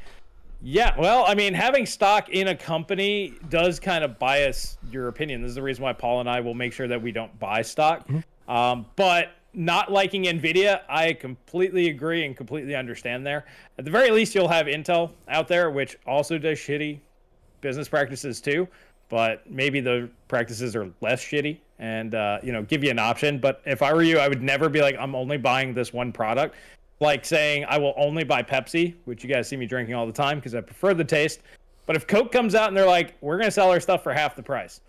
Yeah, 0.63 0.99
well, 0.99 1.25
I 1.29 1.35
mean, 1.35 1.55
having 1.55 1.87
stock 1.87 2.31
in 2.31 2.49
a 2.49 2.57
company 2.57 3.35
does 3.51 3.79
kind 3.79 4.03
of 4.03 4.19
bias 4.19 4.79
your 4.91 5.09
opinion. 5.09 5.43
This 5.43 5.51
is 5.51 5.55
the 5.55 5.63
reason 5.63 5.85
why 5.85 5.93
Paul 5.93 6.21
and 6.21 6.29
I 6.29 6.41
will 6.41 6.55
make 6.55 6.73
sure 6.73 6.89
that 6.89 7.01
we 7.01 7.13
don't 7.13 7.39
buy 7.39 7.63
stock. 7.63 8.09
Mm-hmm. 8.09 8.51
Um, 8.51 8.87
but 8.97 9.33
not 9.53 9.93
liking 9.93 10.25
Nvidia, 10.25 10.81
I 10.89 11.13
completely 11.13 11.89
agree 11.89 12.25
and 12.25 12.37
completely 12.37 12.75
understand 12.75 13.27
there. 13.27 13.45
At 13.79 13.85
the 13.85 13.91
very 13.91 14.11
least, 14.11 14.35
you'll 14.35 14.49
have 14.49 14.67
Intel 14.67 15.13
out 15.29 15.47
there, 15.47 15.71
which 15.71 15.97
also 16.07 16.39
does 16.39 16.59
shitty 16.59 17.01
business 17.61 17.89
practices 17.89 18.41
too. 18.41 18.69
But 19.09 19.49
maybe 19.49 19.81
the 19.81 20.11
practices 20.29 20.75
are 20.75 20.91
less 21.01 21.23
shitty 21.23 21.59
and 21.79 22.15
uh, 22.15 22.39
you 22.43 22.53
know 22.53 22.63
give 22.63 22.83
you 22.83 22.91
an 22.91 22.99
option. 22.99 23.39
But 23.39 23.61
if 23.65 23.83
I 23.83 23.93
were 23.93 24.03
you, 24.03 24.19
I 24.19 24.29
would 24.29 24.43
never 24.43 24.69
be 24.69 24.81
like 24.81 24.97
I'm 24.99 25.15
only 25.15 25.37
buying 25.37 25.75
this 25.75 25.93
one 25.93 26.13
product 26.13 26.57
like 27.01 27.25
saying 27.25 27.65
I 27.69 27.79
will 27.79 27.95
only 27.97 28.25
buy 28.25 28.43
Pepsi, 28.43 28.95
which 29.05 29.23
you 29.23 29.31
guys 29.31 29.49
see 29.49 29.57
me 29.57 29.67
drinking 29.67 29.95
all 29.95 30.07
the 30.07 30.13
time 30.13 30.39
because 30.39 30.55
I 30.55 30.61
prefer 30.61 30.95
the 30.95 31.05
taste. 31.05 31.41
But 31.85 31.97
if 31.97 32.07
Coke 32.07 32.33
comes 32.33 32.55
out 32.55 32.69
and 32.69 32.77
they're 32.77 32.87
like, 32.87 33.15
we're 33.21 33.39
gonna 33.39 33.51
sell 33.51 33.71
our 33.71 33.81
stuff 33.81 34.03
for 34.03 34.13
half 34.13 34.35
the 34.35 34.43
price, 34.43 34.81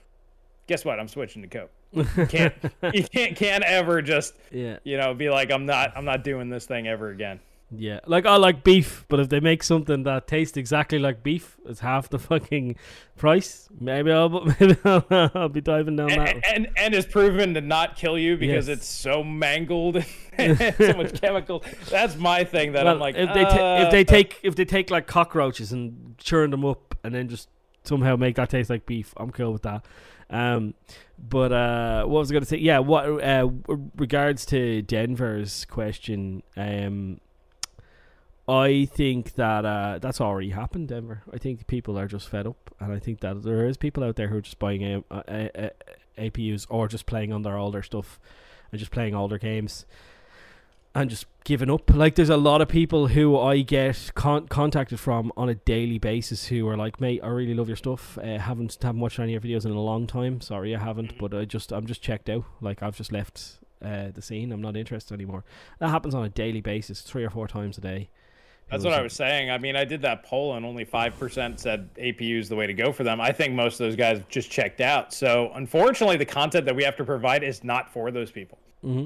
guess 0.68 0.85
what? 0.85 0.99
I'm 0.99 1.07
switching 1.07 1.41
to 1.41 1.48
Coke. 1.48 1.72
You 1.94 2.26
can't 2.27 2.53
you 2.94 3.03
can't 3.03 3.35
can't 3.35 3.64
ever 3.64 4.02
just 4.02 4.35
yeah 4.52 4.77
you 4.84 4.98
know 4.98 5.14
be 5.14 5.30
like 5.30 5.52
I'm 5.52 5.65
not 5.65 5.94
I'm 5.95 6.06
not 6.06 6.23
doing 6.23 6.49
this 6.49 6.65
thing 6.65 6.88
ever 6.88 7.10
again. 7.10 7.39
Yeah, 7.69 7.99
like 8.06 8.26
I 8.26 8.38
like 8.38 8.64
beef, 8.64 9.03
but 9.10 9.19
if 9.19 9.27
they 9.27 9.41
make 9.41 9.61
something 9.61 10.03
that 10.03 10.26
tastes 10.26 10.56
exactly 10.56 10.99
like 10.99 11.22
beef, 11.22 11.57
it's 11.65 11.81
half 11.81 12.07
the 12.07 12.18
fucking 12.18 12.77
price. 13.18 13.68
Maybe 13.77 14.10
I'll 14.10 14.30
maybe 14.60 14.77
I'll, 14.85 15.06
I'll 15.10 15.49
be 15.49 15.60
diving 15.60 15.98
down 15.98 16.11
and, 16.11 16.22
that. 16.22 16.45
And 16.45 16.69
and 16.77 16.95
is 16.95 17.06
proven 17.06 17.56
to 17.56 17.61
not 17.61 17.98
kill 17.98 18.18
you 18.18 18.38
because 18.38 18.69
yes. 18.69 18.77
it's 18.77 18.88
so 18.88 19.22
mangled, 19.22 20.02
and 20.31 20.57
so 20.77 20.94
much 20.94 21.19
chemical. 21.22 21.61
That's 21.89 22.15
my 22.15 22.45
thing. 22.45 22.72
That 22.72 22.85
well, 22.85 22.94
I'm 22.94 22.99
like, 23.02 23.15
if 23.15 23.34
they 23.34 23.44
ta- 23.44 23.81
if 23.81 23.91
they 23.91 24.02
uh, 24.02 24.06
take 24.06 24.39
if 24.44 24.56
they 24.56 24.65
take 24.65 24.89
like 24.89 25.06
cockroaches 25.06 25.73
and 25.73 26.18
churn 26.18 26.52
them 26.52 26.64
up 26.64 26.95
and 27.03 27.14
then 27.14 27.27
just 27.27 27.49
somehow 27.84 28.15
make 28.15 28.38
that 28.38 28.49
taste 28.49 28.69
like 28.69 28.85
beef, 28.85 29.14
I'm 29.18 29.31
cool 29.31 29.52
with 29.52 29.64
that. 29.64 29.85
Um, 30.30 30.73
but 31.19 31.52
uh, 31.52 32.06
what 32.06 32.19
was 32.19 32.31
I 32.31 32.34
going 32.34 32.44
to 32.44 32.49
say? 32.49 32.57
Yeah, 32.57 32.80
what 32.80 33.06
uh, 33.22 33.49
regards 33.98 34.45
to 34.48 34.81
Denver's 34.84 35.65
question, 35.65 36.44
um 36.56 37.19
I 38.48 38.86
think 38.86 39.34
that 39.36 39.65
uh, 39.65 39.99
that's 39.99 40.22
already 40.22 40.52
happened, 40.52 40.88
Denver. 40.88 41.24
I 41.34 41.38
think 41.38 41.68
people 41.68 41.99
are 41.99 42.07
just 42.07 42.30
fed 42.30 42.48
up, 42.48 42.74
and 42.80 42.94
I 42.94 42.99
think 42.99 43.19
that 43.19 43.44
there 43.44 43.65
is 43.65 43.76
people 43.76 44.03
out 44.03 44.15
there 44.15 44.30
who 44.30 44.38
are 44.38 44.41
just 44.41 44.57
buying 44.57 44.84
a, 44.84 45.03
a, 45.11 45.72
a, 46.18 46.30
APUs 46.30 46.65
or 46.69 46.88
just 46.88 47.06
playing 47.06 47.34
on 47.34 47.41
their 47.41 47.57
older 47.57 47.84
stuff 47.84 48.19
and 48.72 48.80
just 48.80 48.91
playing 48.91 49.14
older 49.14 49.38
games 49.38 49.86
and 50.95 51.10
just 51.10 51.26
giving 51.44 51.69
up. 51.69 51.94
Like, 51.94 52.15
there's 52.15 52.30
a 52.30 52.38
lot 52.38 52.61
of 52.61 52.69
people 52.69 53.07
who 53.07 53.38
I 53.38 53.61
get 53.61 54.11
con- 54.15 54.48
contacted 54.48 54.99
from 54.99 55.34
on 55.36 55.49
a 55.49 55.56
daily 55.56 55.99
basis 55.99 56.48
who 56.48 56.68
are 56.69 56.78
like, 56.78 57.02
"Mate, 57.02 57.19
I 57.24 57.28
really 57.28 57.53
love 57.53 57.68
your 57.68 57.76
stuff. 57.76 58.18
Uh, 58.18 58.38
haven't 58.38 58.78
haven't 58.82 59.02
watched 59.02 59.19
any 59.19 59.36
of 59.36 59.44
your 59.44 59.60
videos 59.60 59.65
in 59.65 59.72
a 59.72 59.82
long 59.82 60.07
time. 60.07 60.40
Sorry, 60.40 60.74
I 60.74 60.80
haven't, 60.80 61.18
but 61.18 61.34
I 61.34 61.44
just 61.44 61.74
I'm 61.74 61.86
just 61.86 62.02
checked 62.02 62.30
out. 62.30 62.45
Like, 62.61 62.82
I've 62.82 62.95
just 62.95 63.11
left 63.11 63.60
uh, 63.84 64.11
the 64.14 64.22
scene. 64.22 64.53
I'm 64.53 64.61
not 64.61 64.78
interested 64.78 65.14
anymore. 65.14 65.44
That 65.80 65.90
happens 65.90 66.15
on 66.15 66.24
a 66.24 66.30
daily 66.30 66.61
basis, 66.61 67.02
three 67.02 67.26
or 67.26 67.30
four 67.30 67.49
times 67.49 67.78
a 67.78 67.82
day." 67.82 68.10
That's 68.69 68.84
what 68.84 68.94
I 68.94 69.02
was 69.02 69.14
saying. 69.14 69.49
I 69.49 69.57
mean, 69.57 69.76
I 69.77 69.85
did 69.85 70.02
that 70.02 70.23
poll 70.23 70.56
and 70.56 70.65
only 70.65 70.85
5% 70.85 71.60
said 71.60 71.89
APU 71.95 72.38
is 72.38 72.49
the 72.49 72.56
way 72.56 72.68
to 72.68 72.73
go 72.73 72.91
for 72.91 73.03
them. 73.03 73.22
I 73.22 73.31
think 73.31 73.53
most 73.53 73.80
of 73.80 73.85
those 73.88 73.95
guys 73.95 74.22
just 74.27 74.52
checked 74.52 74.81
out. 74.81 75.14
So, 75.14 75.52
unfortunately, 75.56 76.18
the 76.18 76.26
content 76.26 76.65
that 76.65 76.76
we 76.76 76.84
have 76.84 76.98
to 76.98 77.06
provide 77.06 77.44
is 77.44 77.64
not 77.64 77.91
for 77.94 78.11
those 78.11 78.30
people. 78.30 78.60
Mm-hmm. 78.84 79.06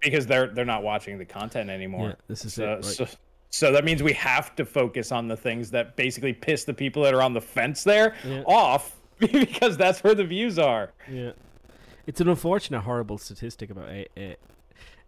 Because 0.00 0.26
they're 0.26 0.48
they're 0.48 0.64
not 0.64 0.82
watching 0.82 1.18
the 1.18 1.26
content 1.26 1.68
anymore. 1.68 2.08
Yeah, 2.08 2.14
this 2.28 2.44
is 2.46 2.54
so, 2.54 2.72
it. 2.72 2.74
Right. 2.76 2.84
So, 2.84 3.06
so 3.50 3.72
that 3.72 3.84
means 3.84 4.02
we 4.02 4.12
have 4.14 4.54
to 4.56 4.64
focus 4.64 5.12
on 5.12 5.28
the 5.28 5.36
things 5.36 5.70
that 5.72 5.96
basically 5.96 6.32
piss 6.32 6.64
the 6.64 6.72
people 6.72 7.02
that 7.02 7.12
are 7.12 7.20
on 7.20 7.34
the 7.34 7.40
fence 7.40 7.84
there 7.84 8.14
yeah. 8.24 8.42
off 8.46 8.96
because 9.18 9.76
that's 9.76 10.02
where 10.02 10.14
the 10.14 10.24
views 10.24 10.58
are. 10.58 10.92
Yeah. 11.10 11.32
It's 12.06 12.20
an 12.20 12.28
unfortunate, 12.28 12.80
horrible 12.80 13.18
statistic 13.18 13.70
about 13.70 13.88
a, 13.88 14.06
a, 14.16 14.36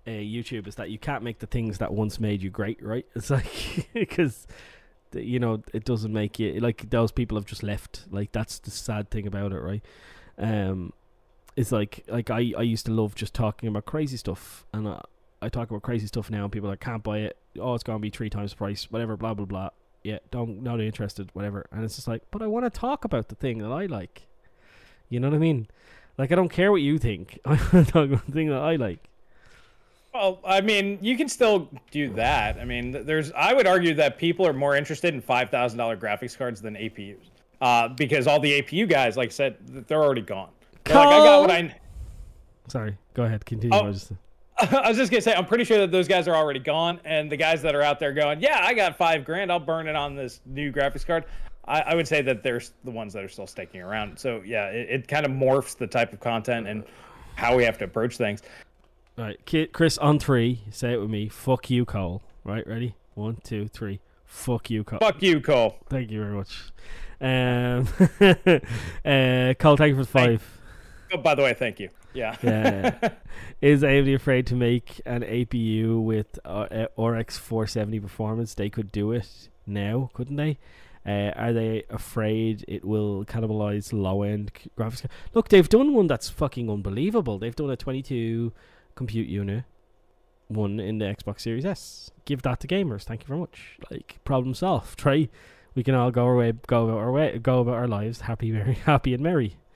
uh, 0.07 0.11
YouTube 0.11 0.67
is 0.67 0.75
that 0.77 0.91
you 0.91 0.99
can't 0.99 1.23
make 1.23 1.39
the 1.39 1.47
things 1.47 1.79
that 1.79 1.93
once 1.93 2.19
made 2.19 2.43
you 2.43 2.51
great, 2.51 2.83
right? 2.83 3.07
It's 3.15 3.31
like 3.31 3.89
because 3.95 4.47
you 5.15 5.39
know 5.39 5.63
it 5.75 5.85
doesn't 5.85 6.13
make 6.13 6.39
you 6.39 6.59
like 6.61 6.89
those 6.91 7.13
people 7.13 7.37
have 7.37 7.47
just 7.47 7.63
left. 7.63 8.05
Like 8.11 8.33
that's 8.33 8.59
the 8.59 8.71
sad 8.71 9.11
thing 9.11 9.27
about 9.27 9.53
it, 9.53 9.61
right? 9.61 9.83
Um, 10.39 10.93
it's 11.57 11.73
like 11.73 12.05
like 12.09 12.31
I 12.31 12.53
I 12.57 12.63
used 12.63 12.87
to 12.87 12.93
love 12.93 13.15
just 13.15 13.35
talking 13.35 13.69
about 13.69 13.85
crazy 13.85 14.17
stuff, 14.17 14.65
and 14.73 14.89
I, 14.89 15.03
I 15.41 15.49
talk 15.49 15.71
about 15.71 15.83
crazy 15.83 16.07
stuff 16.07 16.31
now, 16.31 16.45
and 16.45 16.53
people 16.53 16.69
like 16.69 16.81
can't 16.81 17.03
buy 17.03 17.19
it. 17.19 17.37
Oh, 17.61 17.75
it's 17.75 17.85
gonna 17.85 17.99
be 17.99 18.11
three 18.11 18.31
times 18.31 18.53
the 18.53 18.57
price, 18.57 18.91
whatever, 18.91 19.17
blah 19.17 19.35
blah 19.35 19.47
blah. 19.47 19.71
Yeah, 20.03 20.19
don't 20.31 20.63
not 20.63 20.81
interested, 20.81 21.31
whatever. 21.33 21.67
And 21.71 21.85
it's 21.85 21.95
just 21.97 22.09
like, 22.09 22.23
but 22.31 22.43
I 22.43 22.47
want 22.49 22.65
to 22.65 22.71
talk 22.71 23.05
about 23.05 23.29
the 23.29 23.37
thing 23.37 23.59
that 23.59 23.71
I 23.71 23.87
like. 23.87 24.27
You 25.09 25.21
know 25.21 25.29
what 25.29 25.37
I 25.37 25.39
mean? 25.39 25.69
Like 26.19 26.33
I 26.33 26.35
don't 26.35 26.49
care 26.49 26.73
what 26.73 26.81
you 26.81 26.99
think. 26.99 27.39
I 27.45 27.51
want 27.51 27.71
to 27.71 27.85
talk 27.85 28.09
about 28.09 28.27
the 28.27 28.33
thing 28.33 28.49
that 28.49 28.61
I 28.61 28.77
like. 28.77 29.09
Well, 30.15 30.41
I 30.45 30.61
mean, 30.61 30.99
you 31.01 31.17
can 31.17 31.29
still 31.29 31.71
do 31.91 32.11
that. 32.15 32.59
I 32.59 32.65
mean, 32.65 32.93
there's. 33.07 33.33
I 33.33 33.55
would 33.55 33.67
argue 33.67 33.95
that 33.95 34.19
people 34.19 34.47
are 34.47 34.53
more 34.53 34.77
interested 34.77 35.15
in 35.15 35.23
five 35.23 35.49
thousand 35.51 35.79
dollar 35.79 35.97
graphics 35.97 36.37
cards 36.37 36.61
than 36.61 36.75
APUs, 36.75 37.31
uh, 37.63 37.89
because 37.89 38.27
all 38.27 38.39
the 38.39 38.61
APU 38.61 38.89
guys, 38.89 39.17
like 39.17 39.29
I 39.29 39.33
said, 39.33 39.57
they're 39.89 40.03
already 40.03 40.21
gone. 40.21 40.51
They're 40.85 40.97
like, 40.97 41.07
I 41.07 41.19
got 41.19 41.41
what 41.41 41.51
I. 41.51 41.75
Sorry, 42.69 42.99
go 43.15 43.23
ahead. 43.25 43.45
Continue. 43.47 43.75
Oh, 43.75 43.87
I 44.59 44.89
was 44.89 44.99
just 44.99 45.11
gonna 45.11 45.23
say, 45.23 45.35
I'm 45.35 45.47
pretty 45.47 45.65
sure 45.65 45.79
that 45.79 45.91
those 45.91 46.07
guys 46.07 46.29
are 46.29 46.37
already 46.37 46.61
gone, 46.61 47.01
and 47.07 47.33
the 47.33 47.37
guys 47.37 47.63
that 47.63 47.75
are 47.75 47.83
out 47.83 47.99
there 47.99 48.13
going, 48.13 48.41
"Yeah, 48.41 48.61
I 48.63 48.75
got 48.75 48.99
five 48.99 49.25
grand, 49.25 49.51
I'll 49.51 49.59
burn 49.59 49.89
it 49.89 49.97
on 49.97 50.15
this 50.15 50.41
new 50.45 50.71
graphics 50.71 51.07
card." 51.07 51.25
I, 51.65 51.81
I 51.81 51.95
would 51.95 52.07
say 52.07 52.23
that 52.23 52.43
there's 52.43 52.75
the 52.85 52.91
ones 52.91 53.13
that 53.15 53.25
are 53.25 53.29
still 53.29 53.47
sticking 53.47 53.81
around. 53.81 54.19
So 54.19 54.43
yeah, 54.45 54.67
it, 54.67 54.91
it 54.91 55.09
kind 55.09 55.25
of 55.25 55.33
morphs 55.33 55.77
the 55.77 55.87
type 55.87 56.13
of 56.13 56.21
content 56.21 56.69
and 56.69 56.85
how 57.37 57.57
we 57.57 57.65
have 57.65 57.79
to 57.79 57.85
approach 57.85 58.19
things. 58.19 58.43
Right, 59.17 59.39
Chris 59.73 59.99
on 59.99 60.19
three. 60.19 60.63
Say 60.71 60.95
it 60.95 61.01
with 61.01 61.11
me. 61.11 61.29
Fuck 61.29 61.69
you, 61.69 61.85
Cole. 61.85 62.23
Right, 62.45 62.67
ready? 62.67 62.95
One, 63.15 63.37
two, 63.45 63.69
three. 63.69 64.01
Fuck 64.25 64.71
you, 64.71 64.85
Cole. 64.85 65.01
Fuck 65.01 65.23
you, 65.23 65.41
Cole. 65.41 65.77
Thank 65.91 66.11
you 66.11 66.21
very 66.21 66.35
much. 66.35 66.73
Um, 67.21 67.87
uh, 69.05 69.55
Cole, 69.59 69.77
thank 69.77 69.91
you 69.91 69.97
for 69.97 70.03
the 70.03 70.07
five. 70.07 70.61
Oh, 71.13 71.19
by 71.19 71.35
the 71.35 71.43
way, 71.43 71.53
thank 71.53 71.79
you. 71.79 71.91
Yeah. 72.15 72.37
yeah. 72.43 73.11
Is 73.61 73.83
AMD 73.83 74.15
afraid 74.15 74.47
to 74.49 74.55
make 74.55 75.01
an 75.05 75.23
APU 75.23 76.03
with 76.03 76.39
uh, 76.45 76.87
RX 76.97 77.37
470 77.39 78.01
performance? 78.01 78.55
They 78.55 78.71
could 78.71 78.91
do 78.91 79.13
it 79.13 79.49
now, 79.67 80.11
couldn't 80.15 80.37
they? 80.37 80.59
Uh, 81.05 81.33
are 81.37 81.53
they 81.53 81.85
afraid 81.91 82.65
it 82.69 82.85
will 82.85 83.25
cannibalize 83.25 83.93
low 83.93 84.23
end 84.23 84.53
graphics? 84.79 85.05
Look, 85.35 85.49
they've 85.49 85.69
done 85.69 85.95
one 85.95 86.07
that's 86.07 86.29
fucking 86.29 86.71
unbelievable. 86.71 87.39
They've 87.39 87.57
done 87.57 87.71
a 87.71 87.77
22 87.77 88.53
compute 88.95 89.29
unit 89.29 89.65
one 90.49 90.81
in 90.81 90.99
the 90.99 91.05
Xbox 91.07 91.41
Series 91.41 91.65
S. 91.65 92.11
Give 92.25 92.43
that 92.43 92.61
to 92.61 92.69
gamers. 92.69 93.03
Thank 93.03 93.23
you 93.23 93.27
very 93.27 93.41
much. 93.41 93.79
Like 93.91 94.19
problem 94.25 94.55
solved. 94.55 94.99
Try. 94.99 95.29
We 95.75 95.83
can 95.83 95.95
all 95.95 96.11
go 96.11 96.25
our 96.25 96.37
way, 96.37 96.53
go 96.67 96.85
about 96.85 96.99
our 96.99 97.11
way, 97.11 97.39
go 97.39 97.61
about 97.61 97.75
our 97.75 97.89
lives, 97.89 98.21
happy, 98.21 98.51
very 98.51 98.75
happy 98.87 99.15
and 99.15 99.23
merry. 99.23 99.57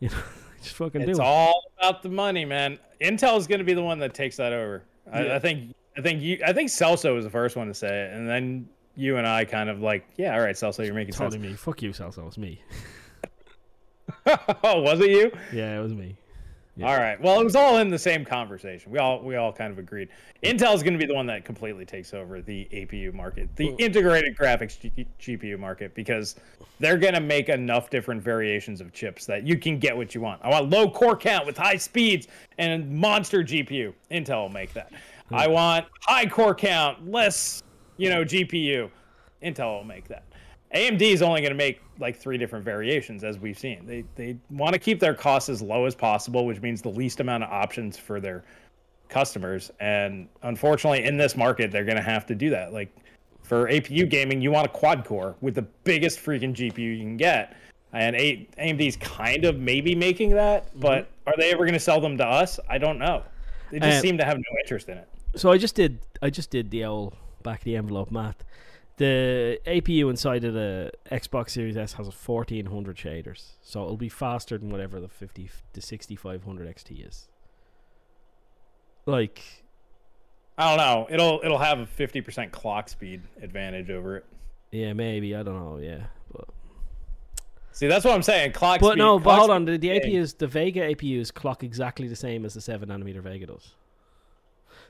You 0.00 0.10
know, 0.10 0.14
just 0.62 0.76
fucking 0.76 1.00
it's 1.00 1.06
do 1.06 1.10
it. 1.10 1.14
It's 1.14 1.18
all 1.18 1.60
about 1.76 2.04
the 2.04 2.08
money, 2.08 2.44
man. 2.44 2.78
Intel 3.00 3.36
is 3.36 3.48
going 3.48 3.58
to 3.58 3.64
be 3.64 3.74
the 3.74 3.82
one 3.82 3.98
that 3.98 4.14
takes 4.14 4.36
that 4.36 4.52
over. 4.52 4.84
Yeah. 5.08 5.18
I, 5.18 5.34
I, 5.34 5.38
think. 5.40 5.74
I 5.96 6.02
think 6.02 6.22
you. 6.22 6.38
I 6.46 6.52
think 6.52 6.70
Celso 6.70 7.16
was 7.16 7.24
the 7.24 7.30
first 7.32 7.56
one 7.56 7.66
to 7.66 7.74
say 7.74 8.04
it, 8.04 8.12
and 8.12 8.28
then 8.28 8.68
you 8.94 9.16
and 9.16 9.26
I 9.26 9.44
kind 9.44 9.68
of 9.68 9.80
like, 9.80 10.06
yeah, 10.16 10.34
all 10.34 10.40
right, 10.40 10.54
Celso, 10.54 10.86
you're 10.86 10.94
making 10.94 11.14
Telling 11.14 11.32
sense. 11.32 11.42
me, 11.42 11.54
fuck 11.54 11.82
you, 11.82 11.90
Celso, 11.90 12.28
it's 12.28 12.38
me. 12.38 12.62
oh, 14.62 14.82
was 14.82 15.00
it 15.00 15.10
you? 15.10 15.32
Yeah, 15.52 15.78
it 15.78 15.82
was 15.82 15.94
me. 15.94 16.16
Yeah. 16.78 16.90
All 16.92 16.96
right. 16.96 17.20
Well, 17.20 17.40
it 17.40 17.44
was 17.44 17.56
all 17.56 17.78
in 17.78 17.88
the 17.88 17.98
same 17.98 18.24
conversation. 18.24 18.92
We 18.92 19.00
all 19.00 19.20
we 19.20 19.34
all 19.34 19.52
kind 19.52 19.72
of 19.72 19.80
agreed. 19.80 20.10
Intel 20.44 20.76
is 20.76 20.84
going 20.84 20.92
to 20.92 20.98
be 20.98 21.06
the 21.06 21.14
one 21.14 21.26
that 21.26 21.44
completely 21.44 21.84
takes 21.84 22.14
over 22.14 22.40
the 22.40 22.68
APU 22.72 23.12
market, 23.12 23.48
the 23.56 23.74
integrated 23.78 24.36
graphics 24.36 24.78
G- 24.78 25.08
GPU 25.20 25.58
market, 25.58 25.92
because 25.96 26.36
they're 26.78 26.96
going 26.96 27.14
to 27.14 27.20
make 27.20 27.48
enough 27.48 27.90
different 27.90 28.22
variations 28.22 28.80
of 28.80 28.92
chips 28.92 29.26
that 29.26 29.44
you 29.44 29.58
can 29.58 29.80
get 29.80 29.96
what 29.96 30.14
you 30.14 30.20
want. 30.20 30.40
I 30.44 30.50
want 30.50 30.70
low 30.70 30.88
core 30.88 31.16
count 31.16 31.46
with 31.46 31.56
high 31.56 31.78
speeds 31.78 32.28
and 32.58 32.88
monster 32.88 33.42
GPU. 33.42 33.92
Intel 34.12 34.42
will 34.42 34.48
make 34.48 34.72
that. 34.74 34.92
I 35.32 35.46
hmm. 35.46 35.54
want 35.54 35.86
high 36.02 36.26
core 36.26 36.54
count, 36.54 37.10
less, 37.10 37.60
you 37.96 38.08
know, 38.08 38.24
GPU. 38.24 38.88
Intel 39.42 39.78
will 39.78 39.84
make 39.84 40.06
that. 40.06 40.22
AMD 40.74 41.00
is 41.00 41.22
only 41.22 41.40
going 41.40 41.52
to 41.52 41.56
make 41.56 41.80
like 41.98 42.16
three 42.16 42.36
different 42.38 42.64
variations, 42.64 43.24
as 43.24 43.38
we've 43.38 43.58
seen. 43.58 43.86
They 43.86 44.04
they 44.16 44.36
want 44.50 44.74
to 44.74 44.78
keep 44.78 45.00
their 45.00 45.14
costs 45.14 45.48
as 45.48 45.62
low 45.62 45.86
as 45.86 45.94
possible, 45.94 46.44
which 46.46 46.60
means 46.60 46.82
the 46.82 46.90
least 46.90 47.20
amount 47.20 47.44
of 47.44 47.50
options 47.50 47.96
for 47.96 48.20
their 48.20 48.44
customers. 49.08 49.70
And 49.80 50.28
unfortunately, 50.42 51.04
in 51.04 51.16
this 51.16 51.36
market, 51.36 51.70
they're 51.70 51.84
going 51.84 51.96
to 51.96 52.02
have 52.02 52.26
to 52.26 52.34
do 52.34 52.50
that. 52.50 52.72
Like 52.72 52.94
for 53.42 53.66
APU 53.68 54.08
gaming, 54.08 54.42
you 54.42 54.50
want 54.50 54.66
a 54.66 54.70
quad 54.70 55.04
core 55.04 55.36
with 55.40 55.54
the 55.54 55.62
biggest 55.84 56.18
freaking 56.18 56.52
GPU 56.54 56.78
you 56.78 56.98
can 56.98 57.16
get. 57.16 57.56
And 57.94 58.14
A- 58.16 58.46
AMD's 58.58 58.96
kind 58.96 59.46
of 59.46 59.58
maybe 59.58 59.94
making 59.94 60.30
that, 60.30 60.78
but 60.78 61.08
are 61.26 61.32
they 61.38 61.50
ever 61.50 61.64
going 61.64 61.72
to 61.72 61.80
sell 61.80 62.02
them 62.02 62.18
to 62.18 62.26
us? 62.26 62.60
I 62.68 62.76
don't 62.76 62.98
know. 62.98 63.22
They 63.70 63.78
just 63.80 63.98
Uh, 63.98 64.02
seem 64.02 64.18
to 64.18 64.24
have 64.26 64.36
no 64.36 64.58
interest 64.62 64.90
in 64.90 64.98
it. 64.98 65.08
So 65.36 65.50
I 65.50 65.56
just 65.56 65.74
did 65.74 66.00
I 66.20 66.28
just 66.28 66.50
did 66.50 66.70
the 66.70 66.84
old 66.84 67.16
back 67.42 67.60
of 67.60 67.64
the 67.64 67.76
envelope 67.76 68.10
math. 68.10 68.44
The 68.98 69.60
APU 69.66 70.10
inside 70.10 70.44
of 70.44 70.54
the 70.54 70.90
Xbox 71.10 71.50
Series 71.50 71.76
S 71.76 71.94
has 71.94 72.06
a 72.08 72.10
1400 72.10 72.96
shaders, 72.96 73.52
so 73.62 73.82
it'll 73.84 73.96
be 73.96 74.08
faster 74.08 74.58
than 74.58 74.70
whatever 74.70 75.00
the 75.00 75.08
50 75.08 75.48
the 75.72 75.80
6500 75.80 76.68
XT 76.76 77.08
is. 77.08 77.28
Like, 79.06 79.42
I 80.58 80.68
don't 80.68 80.78
know. 80.78 81.06
It'll 81.10 81.40
it'll 81.44 81.58
have 81.58 81.78
a 81.78 81.86
fifty 81.86 82.20
percent 82.20 82.52
clock 82.52 82.88
speed 82.88 83.22
advantage 83.40 83.88
over 83.90 84.16
it. 84.18 84.26
yeah, 84.72 84.92
maybe 84.92 85.34
I 85.34 85.42
don't 85.42 85.54
know, 85.58 85.78
yeah, 85.78 86.06
but 86.32 86.48
See, 87.72 87.86
that's 87.86 88.04
what 88.04 88.14
I'm 88.14 88.22
saying. 88.22 88.52
Clock 88.52 88.80
but 88.80 88.92
speed. 88.92 88.98
no, 88.98 89.18
but 89.20 89.38
hold 89.38 89.50
on, 89.50 89.64
the, 89.64 89.78
the 89.78 89.86
Yeah. 89.88 90.00
APUs, 90.00 90.36
the 90.36 90.48
Vega 90.48 90.80
APUs 90.94 91.32
clock 91.32 91.62
exactly 91.62 92.08
the 92.08 92.16
same 92.16 92.44
as 92.44 92.54
the 92.54 92.60
seven 92.60 92.88
nanometer 92.88 93.22
Vega 93.22 93.46
does. 93.46 93.74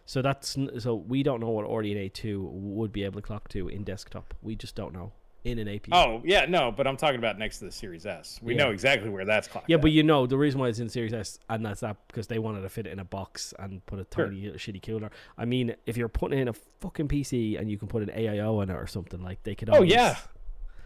So 0.08 0.22
that's 0.22 0.56
so 0.78 0.94
we 0.94 1.22
don't 1.22 1.38
know 1.38 1.50
what 1.50 1.66
RDNA 1.66 2.14
two 2.14 2.40
would 2.50 2.92
be 2.94 3.04
able 3.04 3.20
to 3.20 3.26
clock 3.26 3.46
to 3.50 3.68
in 3.68 3.84
desktop. 3.84 4.32
We 4.40 4.56
just 4.56 4.74
don't 4.74 4.94
know 4.94 5.12
in 5.44 5.58
an 5.58 5.66
APU. 5.68 5.90
Oh 5.92 6.22
yeah, 6.24 6.46
no, 6.46 6.72
but 6.72 6.86
I'm 6.86 6.96
talking 6.96 7.18
about 7.18 7.38
next 7.38 7.58
to 7.58 7.66
the 7.66 7.70
Series 7.70 8.06
S. 8.06 8.40
We 8.42 8.54
Yeah. 8.54 8.64
know 8.64 8.70
exactly 8.70 9.10
where 9.10 9.26
that's 9.26 9.48
clocked. 9.48 9.68
Yeah, 9.68 9.76
at. 9.76 9.82
but 9.82 9.90
you 9.90 10.02
know 10.02 10.26
the 10.26 10.38
reason 10.38 10.60
why 10.60 10.68
it's 10.68 10.78
in 10.78 10.88
Series 10.88 11.12
S, 11.12 11.38
and 11.50 11.62
that's 11.62 11.80
that 11.80 11.98
because 12.06 12.26
they 12.26 12.38
wanted 12.38 12.62
to 12.62 12.70
fit 12.70 12.86
it 12.86 12.92
in 12.94 13.00
a 13.00 13.04
box 13.04 13.52
and 13.58 13.84
put 13.84 13.98
a 13.98 14.06
Sure. 14.14 14.28
tiny 14.28 14.48
uh, 14.48 14.52
shitty 14.54 14.82
cooler. 14.82 15.10
I 15.36 15.44
mean, 15.44 15.74
if 15.84 15.98
you're 15.98 16.08
putting 16.08 16.38
in 16.38 16.48
a 16.48 16.54
fucking 16.54 17.08
PC 17.08 17.60
and 17.60 17.70
you 17.70 17.76
can 17.76 17.86
put 17.88 18.02
an 18.02 18.08
AIO 18.08 18.62
in 18.62 18.70
it 18.70 18.76
or 18.76 18.86
something 18.86 19.20
like 19.20 19.42
they 19.42 19.54
could. 19.54 19.68
oh 19.68 19.74
always- 19.74 19.92
yeah, 19.92 20.16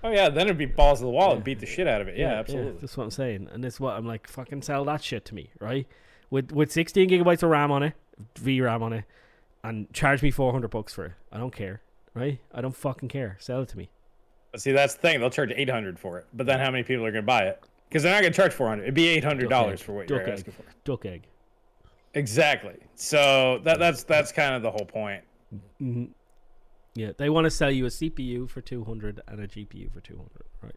oh 0.03 0.11
yeah, 0.11 0.31
then 0.31 0.49
it'd 0.49 0.59
be 0.59 0.66
balls 0.66 0.99
to 0.99 1.05
the 1.05 1.11
wall 1.12 1.32
and 1.32 1.44
beat 1.44 1.61
the 1.61 1.66
shit 1.66 1.86
out 1.86 2.01
of 2.01 2.09
it. 2.09 2.19
Yeah, 2.19 2.32
absolutely. 2.40 2.81
that's 2.81 2.97
what 2.97 3.05
I'm 3.05 3.11
saying, 3.12 3.49
and 3.53 3.62
that's 3.62 3.78
what 3.78 3.94
I'm 3.94 4.05
like. 4.05 4.27
Fucking 4.27 4.62
sell 4.62 4.85
that 4.86 5.05
shit 5.05 5.24
to 5.27 5.35
me, 5.36 5.51
right? 5.61 5.86
With 6.28 6.51
with 6.51 6.73
16 6.73 7.09
gigabytes 7.09 7.44
of 7.44 7.51
RAM 7.51 7.70
on 7.70 7.85
it, 7.85 7.94
VRAM 8.34 8.82
on 8.82 8.93
it, 8.93 9.05
and 9.64 9.93
charge 9.93 10.22
me 10.22 10.30
400 10.30 10.68
bucks 10.68 10.93
for 10.94 11.06
it. 11.06 11.12
I 11.32 11.39
don't 11.39 11.55
care, 11.55 11.80
right? 12.14 12.39
I 12.52 12.60
don't 12.60 12.74
fucking 12.76 13.09
care. 13.09 13.36
Sell 13.40 13.62
it 13.62 13.68
to 13.70 13.78
me. 13.78 13.90
See, 14.56 14.72
that's 14.72 14.94
the 14.94 15.01
thing. 15.01 15.20
They'll 15.20 15.30
charge 15.30 15.52
800 15.55 15.98
for 15.98 16.18
it, 16.18 16.26
but 16.34 16.47
then 16.47 16.60
how 16.60 16.70
many 16.70 16.82
people 16.84 17.05
are 17.06 17.10
going 17.12 17.22
to 17.22 17.26
buy 17.26 17.44
it? 17.47 17.62
Because 17.89 18.02
they're 18.02 18.12
not 18.12 18.20
going 18.22 18.32
to 18.32 18.36
charge 18.36 18.52
400. 18.52 18.82
It'd 18.82 18.94
be 18.94 19.09
800 19.09 19.48
dollars 19.51 19.80
Duck 19.80 19.86
for 19.86 19.93
what 19.93 20.02
egg. 20.05 20.10
you're 20.10 20.22
egg. 20.22 20.28
asking 20.30 20.52
for. 20.55 20.64
Duck 20.84 21.06
egg. 21.06 21.22
Exactly. 22.14 22.76
So 22.94 23.60
that 23.64 23.78
that's 23.78 24.05
that's 24.05 24.32
kind 24.32 24.55
of 24.55 24.62
the 24.62 24.70
whole 24.70 24.84
point. 24.86 25.22
hmm 25.78 26.05
Yeah, 26.94 27.12
they 27.16 27.30
want 27.30 27.44
to 27.47 27.51
sell 27.51 27.70
you 27.70 27.86
a 27.86 27.89
CPU 27.89 28.48
for 28.51 28.60
200 28.60 29.20
and 29.28 29.40
a 29.40 29.47
GPU 29.48 29.90
for 29.93 30.01
200, 30.01 30.28
right? 30.62 30.74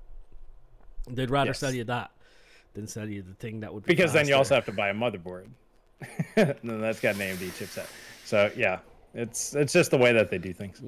They'd 1.10 1.30
rather 1.30 1.50
Yes. 1.50 1.60
sell 1.60 1.74
you 1.74 1.84
that 1.86 2.12
than 2.74 2.88
sell 2.88 3.08
you 3.08 3.22
the 3.22 3.34
thing 3.36 3.60
that 3.62 3.74
would 3.74 3.84
be 3.86 3.94
Because 3.94 4.14
then 4.14 4.28
you 4.28 4.36
also 4.36 4.56
have 4.56 4.66
to 4.66 4.72
buy 4.72 4.90
a 4.90 4.94
motherboard. 4.94 5.48
then 6.36 6.58
that's 6.64 7.00
got 7.00 7.16
an 7.16 7.22
AMD 7.22 7.50
chipset. 7.58 7.88
So 8.26 8.52
yeah, 8.56 8.80
it's 9.14 9.56
it's 9.56 9.74
just 9.74 9.92
the 9.92 9.98
way 9.98 10.14
that 10.14 10.30
they 10.30 10.38
do 10.38 10.54
things. 10.54 10.82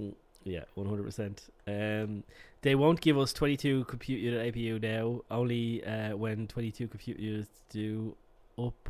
Yeah, 0.43 0.63
100%. 0.77 1.49
Um, 1.67 2.23
they 2.61 2.75
won't 2.75 3.01
give 3.01 3.17
us 3.17 3.33
22 3.33 3.83
compute 3.85 4.21
unit 4.21 4.53
APU 4.53 4.81
now, 4.81 5.21
only 5.29 5.83
uh, 5.83 6.15
when 6.15 6.47
22 6.47 6.87
compute 6.87 7.19
units 7.19 7.49
do 7.69 8.15
up 8.57 8.89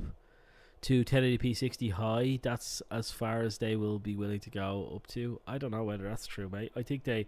to 0.82 1.04
1080p 1.04 1.58
60 1.58 1.90
high. 1.90 2.40
That's 2.42 2.82
as 2.92 3.12
far 3.12 3.42
as 3.42 3.58
they 3.58 3.76
will 3.76 4.00
be 4.00 4.16
willing 4.16 4.40
to 4.42 4.50
go 4.50 4.92
up 4.96 5.08
to. 5.08 5.42
I 5.48 5.58
don't 5.58 5.72
know 5.72 5.84
whether 5.84 6.04
that's 6.04 6.28
true, 6.28 6.50
mate. 6.50 6.72
I 6.76 6.84
think 6.84 7.04
they. 7.04 7.28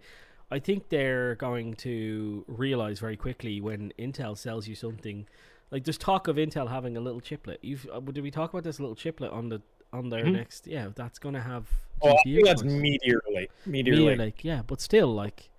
I 0.52 0.58
think 0.58 0.88
they're 0.88 1.36
going 1.36 1.74
to 1.76 2.44
realize 2.48 2.98
very 2.98 3.16
quickly 3.16 3.60
when 3.60 3.92
Intel 3.96 4.36
sells 4.36 4.66
you 4.66 4.74
something, 4.74 5.28
like 5.70 5.84
there's 5.84 5.98
talk 5.98 6.28
of 6.28 6.36
Intel 6.36 6.68
having 6.68 6.96
a 6.96 7.00
little 7.00 7.20
chiplet. 7.20 7.58
You've 7.62 7.86
uh, 7.92 8.00
did 8.00 8.22
we 8.22 8.30
talk 8.30 8.50
about 8.52 8.64
this 8.64 8.80
little 8.80 8.96
chiplet 8.96 9.30
on 9.32 9.48
the 9.48 9.62
on 9.92 10.08
their 10.08 10.24
Mhm. 10.24 10.32
next? 10.32 10.66
Yeah, 10.66 10.88
that's 10.94 11.18
going 11.18 11.34
to 11.34 11.40
have. 11.40 11.66
Well, 12.02 12.14
I 12.18 12.22
think 12.22 12.44
that's. 12.46 12.62
Meteor 12.62 13.20
Lake. 13.34 13.50
Meteor, 13.66 13.92
Meteor 13.94 14.06
Lake. 14.10 14.18
Lake, 14.18 14.44
yeah, 14.44 14.62
but 14.66 14.80
still, 14.80 15.12
like, 15.12 15.50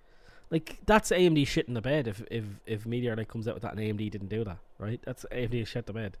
like 0.50 0.78
that's 0.86 1.10
AMD 1.10 1.46
shit 1.46 1.68
in 1.68 1.74
the 1.74 1.82
bed. 1.82 2.08
If 2.08 2.22
if 2.30 2.44
if 2.66 2.86
Meteor 2.86 3.16
Lake 3.16 3.28
comes 3.28 3.46
out 3.48 3.54
with 3.54 3.62
that 3.62 3.72
and 3.76 3.80
AMD 3.80 4.10
didn't 4.10 4.28
do 4.28 4.44
that, 4.44 4.58
right? 4.78 5.00
That's 5.04 5.24
AMD 5.30 5.66
shit 5.66 5.86
the 5.86 5.92
bed. 5.92 6.16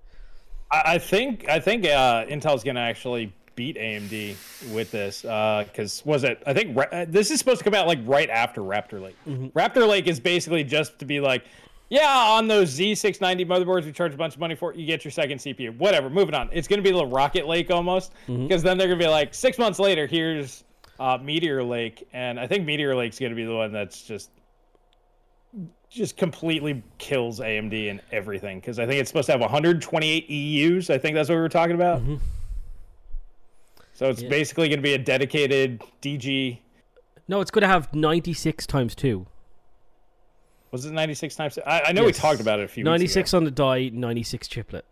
I, 0.70 0.94
I 0.94 0.98
think 0.98 1.48
I 1.48 1.58
think 1.60 1.84
uh, 1.86 2.24
Intel's 2.26 2.62
going 2.64 2.76
to 2.76 2.80
actually 2.82 3.32
beat 3.54 3.76
AMD 3.76 4.34
with 4.72 4.90
this 4.90 5.22
because 5.22 6.02
was 6.06 6.24
it? 6.24 6.42
I 6.46 6.54
think 6.54 6.74
Ra- 6.76 6.86
uh, 6.90 7.04
this 7.08 7.30
is 7.30 7.38
supposed 7.38 7.58
to 7.58 7.64
come 7.64 7.74
out 7.74 7.86
like 7.86 7.98
right 8.04 8.30
after 8.30 8.62
Raptor 8.62 9.00
Lake. 9.02 9.16
Mhm. 9.28 9.52
Raptor 9.52 9.86
Lake 9.86 10.06
is 10.06 10.20
basically 10.20 10.64
just 10.64 10.98
to 11.00 11.04
be 11.04 11.20
like, 11.20 11.44
yeah, 11.92 12.08
on 12.30 12.48
those 12.48 12.78
Z690 12.78 13.46
motherboards 13.46 13.84
we 13.84 13.92
charge 13.92 14.14
a 14.14 14.16
bunch 14.16 14.32
of 14.32 14.40
money 14.40 14.54
for, 14.54 14.72
it. 14.72 14.78
you 14.78 14.86
get 14.86 15.04
your 15.04 15.12
second 15.12 15.38
CPU. 15.38 15.76
Whatever, 15.76 16.08
moving 16.08 16.34
on. 16.34 16.48
It's 16.50 16.66
going 16.66 16.82
to 16.82 16.90
be 16.90 16.96
the 16.96 17.04
Rocket 17.04 17.46
Lake 17.46 17.70
almost 17.70 18.12
because 18.26 18.62
then 18.62 18.78
they're 18.78 18.86
going 18.88 18.98
to 18.98 19.04
be 19.04 19.10
like 19.10 19.34
six 19.34 19.58
months 19.58 19.78
later, 19.78 20.06
here's 20.06 20.64
uh, 20.98 21.18
Meteor 21.22 21.62
Lake, 21.62 22.08
and 22.14 22.40
I 22.40 22.46
think 22.46 22.64
Meteor 22.64 22.94
Lake's 22.96 23.18
going 23.18 23.30
to 23.32 23.36
be 23.36 23.44
the 23.44 23.54
one 23.54 23.72
that's 23.72 24.02
just 24.02 24.30
just 25.90 26.16
completely 26.16 26.82
kills 26.96 27.38
AMD 27.40 27.90
and 27.90 28.00
everything 28.12 28.58
because 28.60 28.78
I 28.78 28.86
think 28.86 28.98
it's 28.98 29.10
supposed 29.10 29.26
to 29.26 29.32
have 29.32 29.42
128 29.42 30.30
EUs. 30.30 30.88
I 30.88 30.96
think 30.96 31.14
that's 31.14 31.28
what 31.28 31.34
we 31.34 31.40
were 31.42 31.50
talking 31.50 31.74
about. 31.74 32.00
Mhm. 32.02 32.18
So 33.92 34.08
it's 34.08 34.22
Yeah. 34.22 34.30
basically 34.30 34.68
going 34.68 34.78
to 34.78 34.82
be 34.82 34.94
a 34.94 34.98
dedicated 34.98 35.82
DG. 36.00 36.60
No, 37.28 37.42
it's 37.42 37.50
going 37.50 37.60
to 37.62 37.68
have 37.68 37.92
ninety 37.94 38.32
six 38.32 38.66
times 38.66 38.94
two. 38.94 39.26
Was 40.72 40.86
it 40.86 40.92
96 40.92 41.36
times? 41.36 41.58
I, 41.66 41.82
I 41.88 41.92
know 41.92 42.04
we 42.04 42.12
talked 42.12 42.40
about 42.40 42.58
it 42.58 42.64
a 42.64 42.68
few. 42.68 42.82
96 42.82 43.14
Weeks 43.16 43.30
ago. 43.30 43.36
on 43.38 43.44
the 43.44 43.50
die, 43.50 43.90
ninety 43.92 44.22
six 44.22 44.48
triplet. 44.48 44.84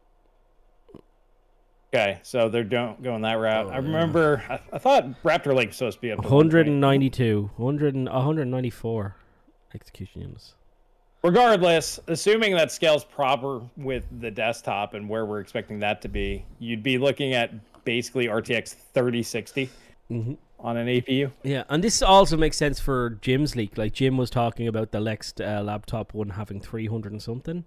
Okay, 1.93 2.21
so 2.23 2.49
they're 2.49 2.63
don't 2.63 3.03
going 3.03 3.23
that 3.23 3.33
route. 3.35 3.67
Oh, 3.67 3.71
I 3.71 3.73
yeah. 3.73 3.79
remember. 3.79 4.45
I, 4.49 4.61
I 4.75 4.79
thought 4.79 5.07
Raptor 5.25 5.55
Lake 5.55 5.69
was 5.71 5.77
supposed 5.79 5.97
to 5.99 6.03
be 6.03 6.13
up 6.13 6.19
to 6.19 6.29
192, 6.29 7.51
100 7.57 7.95
194 7.97 9.17
execution 9.75 10.21
units. 10.21 10.55
Regardless, 11.25 11.99
assuming 12.07 12.55
that 12.55 12.71
scales 12.71 13.05
proper 13.05 13.61
with 13.77 14.05
the 14.21 14.31
desktop 14.31 14.95
and 14.95 15.09
where 15.09 15.27
we're 15.27 15.41
expecting 15.41 15.81
that 15.81 16.01
to 16.03 16.09
be, 16.09 16.45
you'd 16.61 16.83
be 16.83 16.97
looking 16.97 17.35
at 17.35 17.51
basically 17.85 18.27
RTX 18.27 18.75
3060 18.95 19.71
Mm-hmm. 20.11 20.35
On 20.63 20.77
an 20.77 20.87
APU. 20.87 21.33
Yeah, 21.43 21.65
and 21.69 21.83
this 21.83 22.03
also 22.03 22.37
makes 22.37 22.57
sense 22.57 22.79
for 22.81 23.11
Jim's 23.23 23.57
leak. 23.57 23.77
Like 23.79 23.93
Jim 23.93 24.17
was 24.17 24.31
talking 24.31 24.69
about 24.69 24.93
the 24.93 25.01
next 25.01 25.41
uh, 25.41 25.63
laptop 25.65 26.15
one 26.15 26.31
having 26.31 26.61
three 26.61 26.87
hundred 26.87 27.13
and 27.13 27.23
something, 27.23 27.65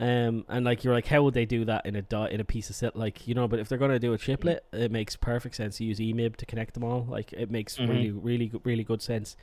um, 0.00 0.44
and 0.48 0.64
like 0.64 0.84
you're 0.84 0.94
like, 0.94 1.06
how 1.06 1.22
would 1.22 1.34
they 1.34 1.44
do 1.46 1.64
that 1.64 1.84
in 1.86 1.96
a 1.96 2.02
dot 2.02 2.30
in 2.32 2.40
a 2.40 2.44
piece 2.44 2.70
of 2.70 2.76
set? 2.76 2.96
Like 2.96 3.26
you 3.26 3.34
know, 3.34 3.48
but 3.48 3.58
if 3.58 3.68
they're 3.68 3.78
gonna 3.78 3.98
do 3.98 4.12
a 4.12 4.18
chiplet, 4.18 4.64
it 4.72 4.90
makes 4.92 5.16
perfect 5.16 5.54
sense 5.56 5.78
to 5.78 5.84
use 5.84 5.98
EMIB 5.98 6.36
to 6.36 6.46
connect 6.46 6.74
them 6.74 6.84
all. 6.84 7.06
Like 7.08 7.32
it 7.32 7.50
makes 7.50 7.76
Mhm. 7.78 7.88
really, 7.88 8.10
really, 8.10 8.46
good- 8.46 8.60
really 8.64 8.84
good 8.84 9.02
sense. 9.02 9.36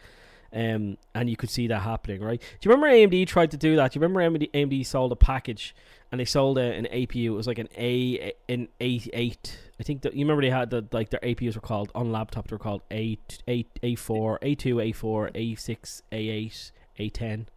Um, 0.53 0.97
and 1.13 1.29
you 1.29 1.35
could 1.35 1.49
see 1.49 1.67
that 1.67 1.79
happening, 1.81 2.21
right? 2.21 2.39
Do 2.39 2.69
you 2.69 2.71
remember 2.73 2.87
AMD 2.87 3.25
tried 3.27 3.51
to 3.51 3.57
do 3.57 3.75
that? 3.75 3.91
Do 3.91 3.97
you 3.99 4.01
remember 4.05 4.21
AMD, 4.21 4.49
AMD 4.53 4.85
sold 4.85 5.11
a 5.11 5.15
package 5.17 5.75
and 6.11 6.21
they 6.21 6.25
sold 6.25 6.57
a, 6.57 6.61
an 6.73 6.87
APU? 6.93 7.25
It 7.25 7.29
was 7.31 7.47
like 7.47 7.57
an 7.57 7.67
A 7.77 8.31
an 8.47 8.69
A 8.79 9.01
eight. 9.11 9.57
I 9.79 9.83
think 9.83 10.03
that 10.03 10.13
you 10.13 10.25
remember 10.25 10.41
they 10.41 10.49
had 10.49 10.69
the 10.69 10.85
like 10.91 11.09
their 11.09 11.19
APUs 11.19 11.55
were 11.55 11.61
called 11.61 11.91
on 11.93 12.11
laptop. 12.11 12.47
They 12.47 12.53
were 12.53 12.59
called 12.59 12.81
A 12.91 13.17
A 13.47 13.65
A 13.83 13.95
four, 13.95 14.39
A 14.41 14.55
two, 14.55 14.79
A 14.79 14.91
four, 14.91 15.31
A 15.35 15.55
six, 15.55 16.01
A 16.11 16.17
eight, 16.17 16.71
A 16.97 17.09
ten. 17.09 17.47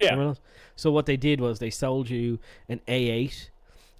Yeah. 0.00 0.34
So 0.76 0.90
what 0.90 1.06
they 1.06 1.16
did 1.16 1.40
was 1.40 1.58
they 1.58 1.70
sold 1.70 2.08
you 2.08 2.38
an 2.68 2.80
A 2.88 3.10
eight, 3.10 3.50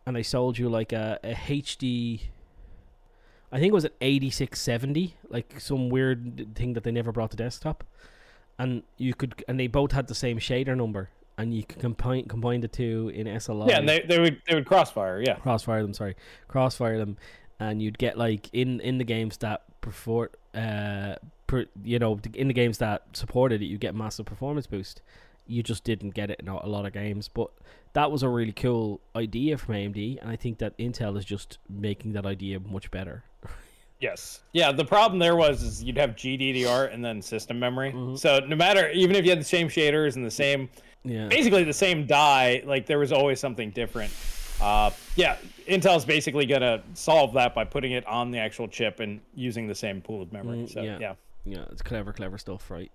and 0.06 0.16
they 0.16 0.22
sold 0.22 0.58
you 0.58 0.68
like 0.68 0.92
a, 0.92 1.18
a 1.24 1.34
HD. 1.34 2.22
I 3.52 3.58
think 3.58 3.70
it 3.70 3.74
was 3.74 3.84
an 3.84 3.92
eighty 4.00 4.30
six 4.30 4.60
seventy, 4.60 5.16
like 5.28 5.60
some 5.60 5.88
weird 5.88 6.54
thing 6.54 6.74
that 6.74 6.84
they 6.84 6.92
never 6.92 7.10
brought 7.10 7.32
to 7.32 7.36
desktop, 7.36 7.84
and 8.58 8.84
you 8.96 9.12
could 9.12 9.44
and 9.48 9.58
they 9.58 9.66
both 9.66 9.92
had 9.92 10.06
the 10.06 10.14
same 10.14 10.38
shader 10.38 10.76
number, 10.76 11.10
and 11.40 11.54
you 11.54 11.64
can 11.64 11.80
combine 11.80 12.24
combine 12.26 12.60
the 12.60 12.68
two 12.68 13.10
in 13.14 13.26
SLI. 13.26 13.68
Yeah, 13.68 13.78
and 13.78 13.88
they, 13.88 14.00
they 14.00 14.18
would 14.18 14.40
they 14.46 14.54
would 14.54 14.66
crossfire. 14.66 15.22
Yeah, 15.24 15.36
crossfire 15.36 15.82
them. 15.82 15.94
Sorry, 15.94 16.14
crossfire 16.48 16.98
them, 16.98 17.16
and 17.58 17.80
you'd 17.82 17.98
get 17.98 18.18
like 18.18 18.48
in 18.52 18.80
in 18.80 18.98
the 18.98 19.04
games 19.04 19.38
that 19.38 19.62
prefer 19.80 20.28
uh 20.54 21.14
per, 21.46 21.64
you 21.82 21.98
know 21.98 22.20
in 22.34 22.48
the 22.48 22.54
games 22.54 22.78
that 22.78 23.02
supported 23.14 23.62
it, 23.62 23.66
you 23.66 23.78
get 23.78 23.94
massive 23.94 24.26
performance 24.26 24.66
boost. 24.66 25.02
You 25.46 25.62
just 25.62 25.82
didn't 25.82 26.10
get 26.10 26.30
it 26.30 26.38
in 26.40 26.48
a 26.48 26.66
lot 26.66 26.86
of 26.86 26.92
games, 26.92 27.26
but 27.26 27.50
that 27.94 28.12
was 28.12 28.22
a 28.22 28.28
really 28.28 28.52
cool 28.52 29.00
idea 29.16 29.58
from 29.58 29.74
AMD, 29.74 30.20
and 30.20 30.30
I 30.30 30.36
think 30.36 30.58
that 30.58 30.78
Intel 30.78 31.18
is 31.18 31.24
just 31.24 31.58
making 31.68 32.12
that 32.12 32.24
idea 32.26 32.60
much 32.60 32.90
better. 32.90 33.24
Yes. 34.00 34.40
Yeah. 34.52 34.72
The 34.72 34.84
problem 34.84 35.18
there 35.18 35.36
was 35.36 35.62
is 35.62 35.84
you'd 35.84 35.98
have 35.98 36.12
GDDR 36.16 36.92
and 36.92 37.04
then 37.04 37.20
system 37.20 37.58
memory. 37.58 37.92
Mhm. 37.92 38.18
So 38.18 38.40
no 38.40 38.56
matter 38.56 38.90
even 38.92 39.14
if 39.14 39.24
you 39.24 39.30
had 39.30 39.40
the 39.40 39.44
same 39.44 39.68
shaders 39.68 40.16
and 40.16 40.24
the 40.24 40.30
same 40.30 40.70
Yeah, 41.04 41.28
basically 41.28 41.64
the 41.64 41.72
same 41.72 42.06
die, 42.06 42.62
like 42.66 42.86
there 42.86 42.98
was 42.98 43.12
always 43.12 43.40
something 43.40 43.70
different. 43.70 44.12
Uh, 44.60 44.90
yeah, 45.16 45.36
Intel's 45.66 46.04
basically 46.04 46.44
gonna 46.44 46.82
solve 46.92 47.32
that 47.32 47.54
by 47.54 47.64
putting 47.64 47.92
it 47.92 48.06
on 48.06 48.30
the 48.30 48.38
actual 48.38 48.68
chip 48.68 49.00
and 49.00 49.20
using 49.34 49.66
the 49.66 49.74
same 49.74 50.02
pool 50.02 50.20
of 50.20 50.32
memory. 50.32 50.58
Mm, 50.58 50.70
so 50.70 50.82
yeah. 50.82 50.98
yeah. 51.00 51.14
yeah, 51.46 51.64
it's 51.70 51.80
clever, 51.80 52.12
clever 52.12 52.36
stuff, 52.36 52.70
right? 52.70 52.90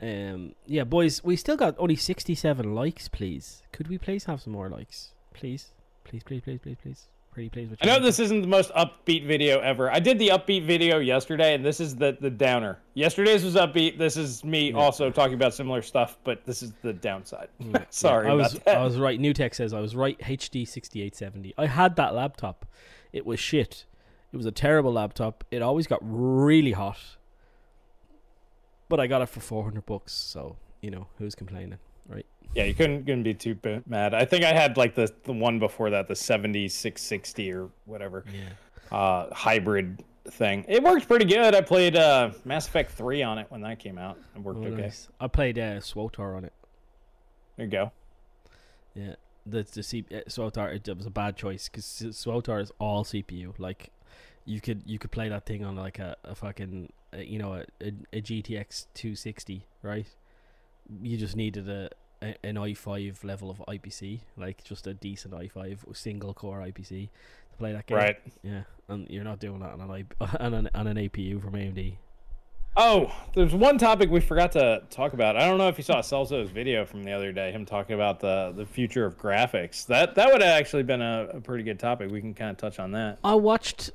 Um, 0.00 0.54
yeah, 0.66 0.84
boys, 0.84 1.22
we 1.24 1.34
still 1.36 1.56
got 1.56 1.74
only 1.78 1.96
sixty-seven 1.96 2.74
likes. 2.74 3.08
Please, 3.08 3.62
could 3.72 3.88
we 3.88 3.98
please 3.98 4.24
have 4.24 4.40
some 4.40 4.52
more 4.52 4.68
likes, 4.68 5.12
please, 5.34 5.72
please, 6.04 6.22
please, 6.22 6.42
please, 6.42 6.60
please, 6.60 6.76
please, 6.80 7.08
pretty 7.32 7.48
please. 7.48 7.70
I 7.80 7.86
know 7.86 7.98
this 7.98 8.18
isn't 8.20 8.42
the 8.42 8.46
most 8.48 8.70
upbeat 8.74 9.26
video 9.26 9.58
ever. 9.60 9.90
I 9.90 9.98
did 9.98 10.18
the 10.18 10.28
upbeat 10.28 10.64
video 10.66 10.98
yesterday, 10.98 11.54
and 11.54 11.64
this 11.64 11.80
is 11.80 11.96
the 11.96 12.16
the 12.20 12.30
downer. 12.30 12.78
Yesterday's 12.94 13.42
was 13.44 13.54
upbeat. 13.56 13.98
This 13.98 14.16
is 14.16 14.44
me 14.44 14.70
Yeah. 14.70 14.76
also 14.78 15.10
talking 15.10 15.34
about 15.34 15.54
similar 15.54 15.82
stuff, 15.82 16.18
but 16.24 16.44
this 16.44 16.62
is 16.62 16.72
the 16.82 16.92
downside. 16.92 17.48
Yeah, 17.58 17.84
Sorry 17.90 18.28
I 18.28 18.34
was 18.34 18.52
about 18.54 18.64
that. 18.66 18.76
I 18.78 18.84
was 18.84 18.98
right. 18.98 19.18
New 19.18 19.32
Tech 19.32 19.54
says 19.54 19.72
I 19.72 19.80
was 19.80 19.96
right. 19.96 20.18
HD 20.20 20.66
sixty 20.68 21.02
eight 21.02 21.16
seventy. 21.16 21.54
I 21.58 21.66
had 21.66 21.96
that 21.96 22.14
laptop. 22.14 22.66
It 23.12 23.26
was 23.26 23.40
shit. 23.40 23.86
It 24.32 24.36
was 24.36 24.46
a 24.46 24.52
terrible 24.52 24.92
laptop. 24.92 25.44
It 25.50 25.60
always 25.62 25.86
got 25.86 25.98
really 26.02 26.72
hot. 26.72 26.98
But 28.88 29.00
I 29.00 29.06
got 29.06 29.22
it 29.22 29.28
for 29.28 29.40
four 29.40 29.64
hundred 29.64 29.86
bucks. 29.86 30.12
So 30.12 30.56
you 30.80 30.90
know 30.90 31.06
who's 31.18 31.34
complaining, 31.34 31.78
right? 32.12 32.26
Yeah, 32.54 32.64
you 32.64 32.74
couldn't 32.74 33.04
couldn't 33.06 33.22
be 33.22 33.34
too 33.34 33.56
mad. 33.86 34.12
I 34.14 34.24
think 34.24 34.44
I 34.44 34.52
had 34.52 34.76
like 34.76 34.94
the 34.94 35.12
the 35.24 35.32
one 35.32 35.58
before 35.58 35.90
that, 35.90 36.06
the 36.08 36.14
seventy 36.16 36.68
six 36.68 37.00
sixty 37.02 37.50
or 37.52 37.70
whatever. 37.86 38.24
Yeah. 38.32 38.96
uh, 38.96 39.32
hybrid 39.34 40.04
thing. 40.30 40.64
It 40.68 40.82
worked 40.82 41.08
pretty 41.08 41.24
good. 41.24 41.54
I 41.54 41.62
played 41.62 41.96
uh, 41.96 42.30
Mass 42.44 42.68
Effect 42.68 42.92
3 42.92 43.22
on 43.24 43.38
it 43.38 43.46
when 43.48 43.60
that 43.62 43.78
came 43.80 43.98
out. 43.98 44.18
It 44.36 44.42
worked 44.42 44.60
Oh, 44.60 44.66
okay. 44.66 44.82
nice. 44.82 45.08
I 45.18 45.26
played 45.26 45.58
uh, 45.58 45.80
SWTOR 45.80 46.36
on 46.36 46.44
it. 46.44 46.52
There 47.56 47.64
you 47.66 47.72
go. 47.72 47.90
Yeah, 48.94 49.14
the 49.46 49.62
the 49.64 49.82
C 49.82 50.04
uh, 50.12 50.16
SWTOR 50.28 50.74
it, 50.76 50.86
it 50.86 50.96
was 50.96 51.06
a 51.06 51.10
bad 51.10 51.36
choice 51.36 51.68
because 51.68 51.84
SWTOR 51.86 52.60
is 52.62 52.70
all 52.78 53.02
CPU. 53.04 53.54
Like, 53.58 53.90
you 54.44 54.60
could 54.60 54.82
you 54.86 54.98
could 54.98 55.10
play 55.10 55.28
that 55.30 55.46
thing 55.46 55.64
on 55.64 55.74
like 55.74 55.98
a, 55.98 56.16
a 56.22 56.34
fucking 56.34 56.92
uh, 57.14 57.16
you 57.16 57.38
know 57.38 57.54
a, 57.54 57.64
a, 57.80 57.92
a 58.12 58.20
GTX 58.20 58.86
260, 58.94 59.66
right? 59.82 60.06
You 61.02 61.16
just 61.16 61.34
needed 61.36 61.68
a 61.68 61.88
an 62.22 62.56
i5 62.56 63.24
level 63.24 63.50
of 63.50 63.58
IPC, 63.68 64.20
like 64.36 64.62
just 64.64 64.86
a 64.86 64.94
decent 64.94 65.34
i5 65.34 65.96
single 65.96 66.34
core 66.34 66.60
IPC 66.60 67.08
to 67.52 67.58
play 67.58 67.72
that 67.72 67.86
game. 67.86 67.98
Right. 67.98 68.16
Yeah, 68.42 68.62
and 68.88 69.08
you're 69.10 69.24
not 69.24 69.40
doing 69.40 69.60
that 69.60 69.72
on 69.72 69.80
an 69.80 69.90
I, 70.20 70.36
on 70.40 70.54
an, 70.54 70.70
on 70.74 70.86
an 70.86 70.96
APU 70.96 71.42
from 71.42 71.52
AMD. 71.54 71.94
Oh, 72.74 73.12
there's 73.34 73.54
one 73.54 73.76
topic 73.76 74.10
we 74.10 74.20
forgot 74.20 74.52
to 74.52 74.82
talk 74.88 75.12
about. 75.12 75.36
I 75.36 75.46
don't 75.46 75.58
know 75.58 75.68
if 75.68 75.76
you 75.76 75.84
saw 75.84 76.00
Celso's 76.00 76.48
video 76.50 76.86
from 76.86 77.04
the 77.04 77.12
other 77.12 77.30
day, 77.30 77.52
him 77.52 77.66
talking 77.66 77.94
about 77.94 78.18
the, 78.20 78.54
the 78.56 78.64
future 78.64 79.04
of 79.04 79.18
graphics. 79.18 79.86
That 79.86 80.14
that 80.14 80.32
would 80.32 80.40
have 80.40 80.58
actually 80.58 80.84
been 80.84 81.02
a, 81.02 81.28
a 81.34 81.40
pretty 81.40 81.64
good 81.64 81.78
topic. 81.78 82.10
We 82.10 82.22
can 82.22 82.32
kind 82.32 82.50
of 82.50 82.56
touch 82.56 82.78
on 82.78 82.92
that. 82.92 83.18
I 83.22 83.34
watched 83.34 83.90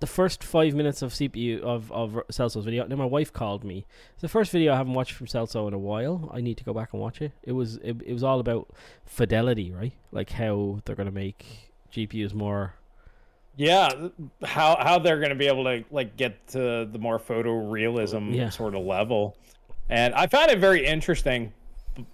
the 0.00 0.06
first 0.06 0.44
five 0.44 0.74
minutes 0.74 1.02
of 1.02 1.12
CPU 1.12 1.60
of 1.60 1.90
of 1.92 2.12
Celso's 2.30 2.64
video. 2.64 2.86
Then 2.86 2.98
my 2.98 3.04
wife 3.04 3.32
called 3.32 3.64
me. 3.64 3.86
It's 4.12 4.22
the 4.22 4.28
first 4.28 4.52
video 4.52 4.72
I 4.72 4.76
haven't 4.76 4.94
watched 4.94 5.12
from 5.12 5.26
Celso 5.26 5.66
in 5.68 5.74
a 5.74 5.78
while. 5.78 6.30
I 6.32 6.40
need 6.40 6.56
to 6.58 6.64
go 6.64 6.72
back 6.72 6.92
and 6.92 7.00
watch 7.02 7.20
it. 7.20 7.32
It 7.42 7.52
was 7.52 7.76
it, 7.76 7.96
it 8.04 8.12
was 8.12 8.22
all 8.22 8.40
about 8.40 8.68
fidelity, 9.06 9.72
right? 9.72 9.92
Like 10.12 10.30
how 10.30 10.80
they're 10.84 10.96
gonna 10.96 11.10
make 11.10 11.44
GPUs 11.92 12.34
more. 12.34 12.74
Yeah, 13.56 13.88
how 14.44 14.76
how 14.78 15.00
they're 15.00 15.18
going 15.18 15.30
to 15.30 15.34
be 15.34 15.48
able 15.48 15.64
to 15.64 15.84
like 15.90 16.16
get 16.16 16.46
to 16.48 16.88
the 16.92 16.98
more 17.00 17.18
photorealism 17.18 18.32
Yeah. 18.32 18.50
sort 18.50 18.76
of 18.76 18.84
level, 18.84 19.36
and 19.88 20.14
I 20.14 20.28
found 20.28 20.52
it 20.52 20.58
very 20.60 20.86
interesting. 20.86 21.52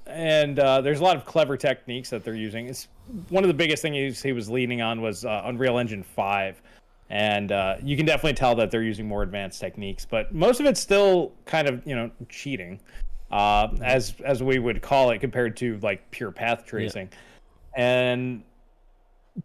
And 0.07 0.59
uh, 0.59 0.81
there's 0.81 1.01
a 1.01 1.05
lot 1.05 1.17
of 1.17 1.27
clever 1.27 1.59
techniques 1.59 2.09
that 2.09 2.25
they're 2.25 2.35
using. 2.35 2.69
It's 2.69 2.89
one 3.29 3.45
of 3.45 3.49
the 3.49 3.55
biggest 3.55 3.83
things 3.83 4.23
he 4.23 4.33
was 4.33 4.49
leaning 4.49 4.81
on 4.81 5.03
was 5.03 5.27
uh, 5.27 5.43
Unreal 5.45 5.77
Engine 5.79 6.03
five, 6.03 6.63
and 7.11 7.53
uh, 7.53 7.77
you 7.83 7.97
can 7.97 8.07
definitely 8.07 8.35
tell 8.35 8.55
that 8.57 8.71
they're 8.71 8.83
using 8.83 9.07
more 9.07 9.23
advanced 9.23 9.61
techniques. 9.61 10.05
But 10.05 10.35
most 10.35 10.61
of 10.61 10.67
it's 10.67 10.81
still 10.81 11.33
kind 11.45 11.69
of 11.69 11.87
you 11.87 11.95
know 11.95 12.11
cheating, 12.29 12.81
uh, 13.31 13.69
as 13.83 14.15
as 14.25 14.43
we 14.43 14.59
would 14.59 14.83
call 14.83 15.11
it, 15.11 15.21
compared 15.21 15.57
to 15.59 15.79
like 15.83 16.11
pure 16.11 16.31
path 16.31 16.65
tracing, 16.67 17.09
and 17.77 18.43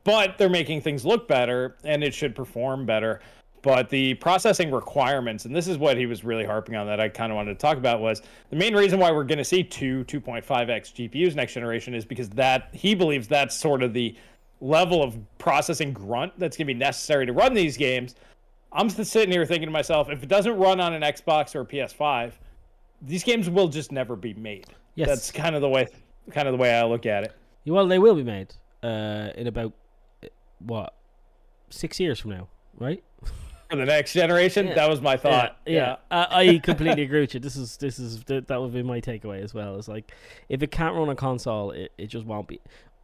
but 0.04 0.38
they're 0.38 0.50
making 0.50 0.82
things 0.82 1.06
look 1.06 1.28
better 1.28 1.76
and 1.84 2.04
it 2.04 2.14
should 2.14 2.36
perform 2.36 2.86
better. 2.86 3.22
But 3.62 3.90
the 3.90 4.14
processing 4.16 4.72
requirements 4.72 5.44
and 5.44 5.54
this 5.54 5.68
is 5.68 5.78
what 5.78 5.98
he 5.98 6.06
was 6.06 6.24
really 6.24 6.46
harping 6.46 6.76
on 6.76 6.88
that 6.88 7.02
i 7.02 7.10
kind 7.10 7.30
of 7.30 7.36
wanted 7.36 7.56
to 7.56 7.60
talk 7.60 7.76
about 7.76 8.00
was 8.00 8.22
the 8.52 8.56
main 8.56 8.74
reason 8.74 9.02
why 9.02 9.12
we're 9.12 9.26
going 9.26 9.38
to 9.38 9.44
see 9.44 9.66
two 9.66 10.06
2.5x 10.06 10.46
gpus 10.46 11.36
next 11.36 11.56
generation 11.56 11.94
is 11.94 12.06
because 12.06 12.30
that 12.30 12.70
he 12.72 12.96
believes 12.96 13.28
that's 13.28 13.54
sort 13.54 13.84
of 13.84 13.92
the 13.92 14.16
level 14.62 15.02
of 15.04 15.18
processing 15.38 15.94
grunt 15.94 16.34
that's 16.38 16.58
going 16.58 16.68
to 16.68 16.74
be 16.74 16.78
necessary 16.78 17.26
to 17.26 17.32
run 17.34 17.54
these 17.54 17.78
games 17.78 18.16
i'm 18.74 18.90
just 18.90 19.12
sitting 19.12 19.32
here 19.32 19.46
thinking 19.46 19.68
to 19.68 19.72
myself 19.72 20.10
if 20.10 20.22
it 20.22 20.28
doesn't 20.30 20.58
run 20.58 20.80
on 20.82 20.94
an 20.94 21.02
xbox 21.02 21.56
or 21.56 21.62
a 21.62 21.66
ps5 21.66 22.34
these 23.02 23.24
games 23.24 23.50
will 23.50 23.68
just 23.70 23.92
never 23.92 24.16
be 24.16 24.34
made 24.34 24.66
Yes. 24.96 25.08
that's 25.08 25.32
kind 25.32 25.56
of 25.56 25.62
the 25.62 25.70
way 25.70 25.88
kind 26.32 26.48
of 26.48 26.52
the 26.54 26.58
way 26.58 26.74
i 26.74 26.84
look 26.84 27.06
at 27.06 27.24
it 27.24 27.32
Well, 27.66 27.88
they 27.88 28.00
will 28.00 28.16
be 28.16 28.24
made 28.24 28.54
uh, 28.84 29.30
in 29.36 29.48
about 29.48 29.72
uh, 30.24 30.28
what 30.60 30.94
six 31.70 32.00
years 32.00 32.20
from 32.20 32.32
now, 32.32 32.48
right? 32.78 33.04
for 33.70 33.76
the 33.76 33.86
next 33.86 34.14
generation 34.14 34.68
Yeah. 34.68 34.74
that 34.76 34.90
was 34.90 35.00
my 35.00 35.16
thought 35.16 35.58
Yeah, 35.66 35.98
I, 36.10 36.28
I 36.54 36.58
completely 36.60 37.04
agree 37.04 37.22
with 37.22 37.34
you. 37.36 37.40
This 37.40 37.56
is 37.56 37.78
this 37.78 38.00
is 38.00 38.24
that 38.26 38.50
would 38.50 38.74
be 38.74 38.82
my 38.84 39.00
takeaway 39.00 39.44
as 39.44 39.54
well. 39.54 39.78
It's 39.78 39.88
like 39.88 40.12
if 40.50 40.64
it 40.64 40.72
can't 40.72 40.96
run 40.96 41.08
a 41.10 41.16
console, 41.16 41.70
it, 41.72 41.92
it 41.98 42.08
just 42.08 42.26
won't 42.26 42.48
be. 42.48 42.60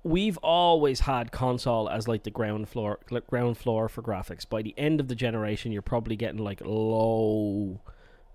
We've 0.06 0.38
always 0.38 1.00
had 1.00 1.32
console 1.32 1.90
as 1.90 2.08
like 2.08 2.22
the 2.24 2.30
ground 2.30 2.70
floor 2.70 3.00
ground 3.28 3.58
floor 3.58 3.90
for 3.90 4.04
graphics. 4.04 4.48
By 4.48 4.62
the 4.62 4.76
end 4.78 5.00
of 5.00 5.08
the 5.08 5.16
generation, 5.16 5.72
you're 5.72 5.82
probably 5.82 6.16
getting 6.16 6.38
like 6.44 6.62
low, 6.64 7.82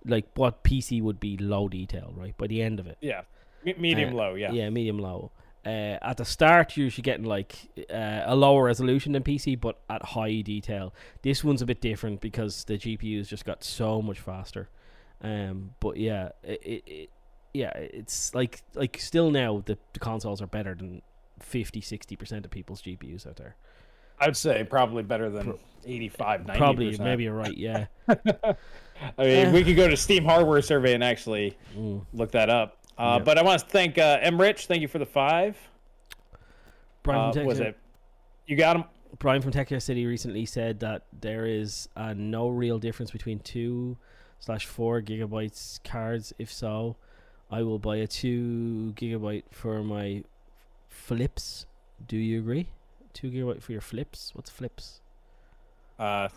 like 0.05 0.27
what 0.35 0.65
PC 0.65 1.01
would 1.01 1.21
be 1.21 1.37
low 1.37 1.69
detail, 1.69 2.13
right? 2.17 2.37
By 2.37 2.49
the 2.49 2.61
end 2.61 2.81
of 2.81 2.89
it, 2.89 2.99
Yeah, 3.01 3.23
medium 3.65 4.15
Uh, 4.15 4.17
low. 4.17 4.35
Yeah. 4.35 4.51
yeah, 4.51 4.69
medium 4.69 4.99
low. 4.99 5.31
Uh, 5.65 5.97
at 6.03 6.17
the 6.17 6.25
start, 6.25 6.77
you're 6.77 6.85
usually 6.85 7.03
getting 7.03 7.27
like 7.27 7.55
uh, 7.89 8.23
a 8.25 8.35
lower 8.35 8.65
resolution 8.65 9.13
than 9.13 9.23
PC, 9.23 9.61
but 9.61 9.79
at 9.89 10.03
high 10.03 10.41
detail. 10.41 10.93
This 11.23 11.45
one's 11.45 11.63
a 11.63 11.67
bit 11.67 11.81
different 11.81 12.21
because 12.21 12.65
the 12.65 12.79
GPU's 12.79 13.29
just 13.29 13.45
got 13.45 13.63
so 13.63 14.03
much 14.03 14.19
faster. 14.19 14.69
Um, 15.23 15.75
but 15.79 15.99
yeah, 15.99 16.31
it, 16.43 16.63
it, 16.65 16.83
it 16.87 17.11
yeah, 17.53 17.71
it's 17.77 18.35
like 18.35 18.63
like 18.75 18.99
still 18.99 19.31
now 19.31 19.63
the, 19.65 19.79
the 19.93 20.01
consoles 20.01 20.41
are 20.43 20.47
better 20.49 20.75
than 20.75 21.03
50 21.43 21.81
60 21.81 22.17
percent 22.17 22.45
of 22.45 22.51
people's 22.51 22.83
GPUs 22.83 23.27
out 23.27 23.37
there. 23.37 23.57
I'd 24.19 24.37
say 24.37 24.65
probably 24.65 25.03
better 25.03 25.31
than 25.31 25.55
85, 25.87 26.47
90 26.47 26.59
Probably, 26.59 26.99
maybe 26.99 27.25
you're 27.25 27.35
right. 27.35 27.57
Yeah. 27.57 27.87
I 28.09 29.25
mean, 29.25 29.53
we 29.53 29.65
could 29.65 29.77
go 29.77 29.89
to 29.89 29.97
Steam 29.97 30.25
Hardware 30.27 30.61
Survey 30.61 30.93
and 30.93 31.03
actually 31.03 31.57
Mm. 31.77 32.05
look 32.13 32.33
that 32.33 32.51
up. 32.51 32.77
Uh. 32.99 33.19
But 33.19 33.39
I 33.39 33.43
want 33.43 33.61
to 33.63 33.67
thank 33.67 33.97
uh, 33.97 34.19
M. 34.21 34.39
Rich. 34.39 34.67
Thank 34.67 34.83
you 34.83 34.89
for 34.89 34.99
the 34.99 35.07
five. 35.07 35.57
Brian 37.03 37.31
Uh, 37.31 37.33
from 37.33 37.47
was 37.47 37.61
it? 37.61 37.79
You 38.47 38.57
got 38.57 38.77
him. 38.77 38.85
Brian 39.19 39.41
from 39.43 39.53
Tech 39.53 39.69
City 39.81 40.07
recently 40.07 40.45
said 40.45 40.81
that 40.81 41.05
there 41.19 41.47
is 41.47 41.89
uh, 41.97 42.13
no 42.17 42.49
real 42.49 42.79
difference 42.79 43.11
between 43.11 43.39
two 43.41 43.97
slash 44.39 44.67
four 44.67 45.01
gigabytes 45.01 45.83
cards. 45.83 46.33
If 46.39 46.53
so, 46.53 46.97
I 47.51 47.63
will 47.63 47.79
buy 47.79 47.97
a 47.97 48.07
two 48.07 48.93
gigabyte 48.97 49.45
for 49.51 49.83
my 49.83 50.25
flips. 51.11 51.67
Do 52.07 52.17
you 52.17 52.39
agree? 52.39 52.69
Two 53.15 53.33
gigabyte 53.33 53.61
for 53.63 53.73
your 53.73 53.81
flips. 53.81 54.31
What's 54.35 54.49
flips? 54.49 55.01
Uh, 55.99 56.29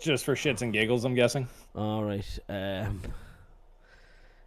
just 0.00 0.24
for 0.24 0.34
shits 0.34 0.62
and 0.62 0.72
giggles, 0.72 1.04
I'm 1.04 1.14
guessing. 1.14 1.46
All 1.74 2.02
right. 2.02 2.38
Um, 2.48 3.02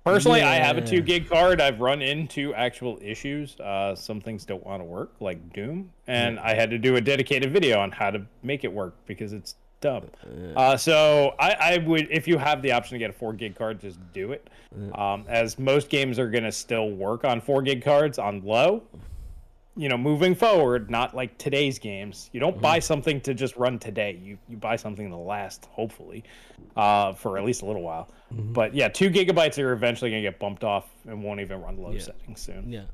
Personally, 0.03 0.41
I 0.41 0.55
have 0.55 0.77
a 0.77 0.81
two 0.81 1.01
gig 1.01 1.29
card. 1.29 1.61
I've 1.61 1.79
run 1.79 2.01
into 2.01 2.55
actual 2.55 2.97
issues. 3.03 3.59
Uh, 3.59 3.93
some 3.93 4.19
things 4.19 4.45
don't 4.45 4.65
want 4.65 4.81
to 4.81 4.85
work, 4.85 5.11
like 5.19 5.53
Doom, 5.53 5.91
and 6.07 6.39
I 6.39 6.55
had 6.55 6.71
to 6.71 6.79
do 6.79 6.95
a 6.95 7.01
dedicated 7.01 7.53
video 7.53 7.79
on 7.79 7.91
how 7.91 8.09
to 8.09 8.25
make 8.41 8.63
it 8.63 8.73
work 8.73 8.95
because 9.05 9.31
it's 9.31 9.55
dumb. 9.79 10.05
Uh, 10.55 10.75
so 10.75 11.35
I, 11.39 11.51
I 11.51 11.77
would, 11.85 12.07
if 12.09 12.27
you 12.27 12.39
have 12.39 12.63
the 12.63 12.71
option 12.71 12.95
to 12.95 12.99
get 12.99 13.11
a 13.11 13.13
four 13.13 13.33
gig 13.33 13.55
card, 13.55 13.79
just 13.79 13.99
do 14.11 14.31
it. 14.31 14.49
Um, 14.95 15.25
as 15.27 15.59
most 15.59 15.89
games 15.89 16.17
are 16.17 16.29
gonna 16.31 16.51
still 16.51 16.89
work 16.89 17.25
on 17.25 17.41
four 17.41 17.61
gig 17.61 17.83
cards 17.83 18.17
on 18.17 18.43
low. 18.43 18.81
You 19.77 19.89
know, 19.89 19.97
moving 19.97 20.33
forward, 20.33 20.89
not 20.89 21.15
like 21.15 21.37
today's 21.37 21.77
games. 21.77 22.29
You 22.33 22.39
don't 22.39 22.59
buy 22.59 22.79
something 22.79 23.21
to 23.21 23.33
just 23.35 23.55
run 23.57 23.77
today. 23.79 24.19
You 24.23 24.37
you 24.49 24.57
buy 24.57 24.75
something 24.75 25.09
to 25.09 25.15
last, 25.15 25.65
hopefully, 25.71 26.23
uh, 26.75 27.13
for 27.13 27.37
at 27.37 27.45
least 27.45 27.61
a 27.61 27.65
little 27.65 27.83
while. 27.83 28.09
But 28.31 28.73
yeah, 28.73 28.87
two 28.87 29.09
gigabytes 29.11 29.61
are 29.63 29.71
eventually 29.73 30.09
gonna 30.11 30.21
get 30.23 30.39
bumped 30.39 30.63
off 30.63 30.89
and 31.07 31.23
won't 31.23 31.39
even 31.41 31.61
run 31.61 31.77
low 31.77 31.91
Yeah. 31.91 31.99
settings 31.99 32.41
soon. 32.41 32.71
Yeah. 32.71 32.85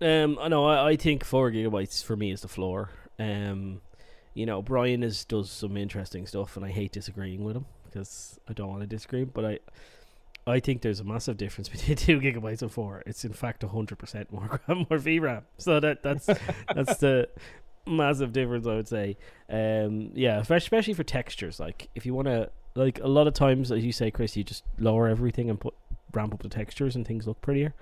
Um, 0.00 0.38
I 0.40 0.48
know. 0.48 0.66
I, 0.66 0.88
I 0.90 0.96
think 0.96 1.24
four 1.24 1.50
gigabytes 1.50 2.02
for 2.04 2.16
me 2.16 2.30
is 2.32 2.42
the 2.42 2.48
floor. 2.48 2.90
Um, 3.18 3.80
you 4.34 4.44
know, 4.44 4.60
Brian 4.62 5.02
is 5.02 5.24
does 5.24 5.50
some 5.50 5.76
interesting 5.76 6.26
stuff, 6.26 6.56
and 6.56 6.66
I 6.66 6.70
hate 6.70 6.92
disagreeing 6.92 7.44
with 7.44 7.56
him 7.56 7.66
because 7.84 8.38
I 8.48 8.52
don't 8.52 8.68
want 8.68 8.80
to 8.82 8.86
disagree. 8.86 9.24
But 9.24 9.44
I, 9.46 9.58
I 10.46 10.60
think 10.60 10.82
there's 10.82 11.00
a 11.00 11.04
massive 11.04 11.36
difference 11.36 11.68
between 11.74 11.96
two 11.96 12.20
gigabytes 12.20 12.62
and 12.62 12.70
four. 12.70 13.02
It's 13.06 13.24
in 13.24 13.32
fact 13.32 13.62
hundred 13.62 13.96
percent 13.98 14.32
more 14.32 14.60
more 14.68 14.98
VRAM. 14.98 15.42
So 15.58 15.80
that 15.80 16.02
that's 16.02 16.26
that's 16.74 16.98
the 16.98 17.28
massive 17.86 18.32
difference. 18.32 18.66
I 18.66 18.74
would 18.74 18.88
say. 18.88 19.16
Um, 19.50 20.10
yeah, 20.14 20.38
especially 20.38 20.94
for 20.94 21.04
textures. 21.04 21.58
Like 21.60 21.88
if 21.94 22.06
you 22.06 22.14
want 22.14 22.28
to, 22.28 22.50
like 22.74 23.00
a 23.00 23.08
lot 23.08 23.26
of 23.26 23.34
times, 23.34 23.72
as 23.72 23.84
you 23.84 23.92
say, 23.92 24.10
Chris, 24.10 24.36
you 24.36 24.44
just 24.44 24.64
lower 24.78 25.08
everything 25.08 25.50
and 25.50 25.58
put 25.60 25.74
ramp 26.12 26.32
up 26.32 26.42
the 26.42 26.48
textures, 26.48 26.94
and 26.96 27.06
things 27.06 27.26
look 27.26 27.40
prettier. 27.40 27.74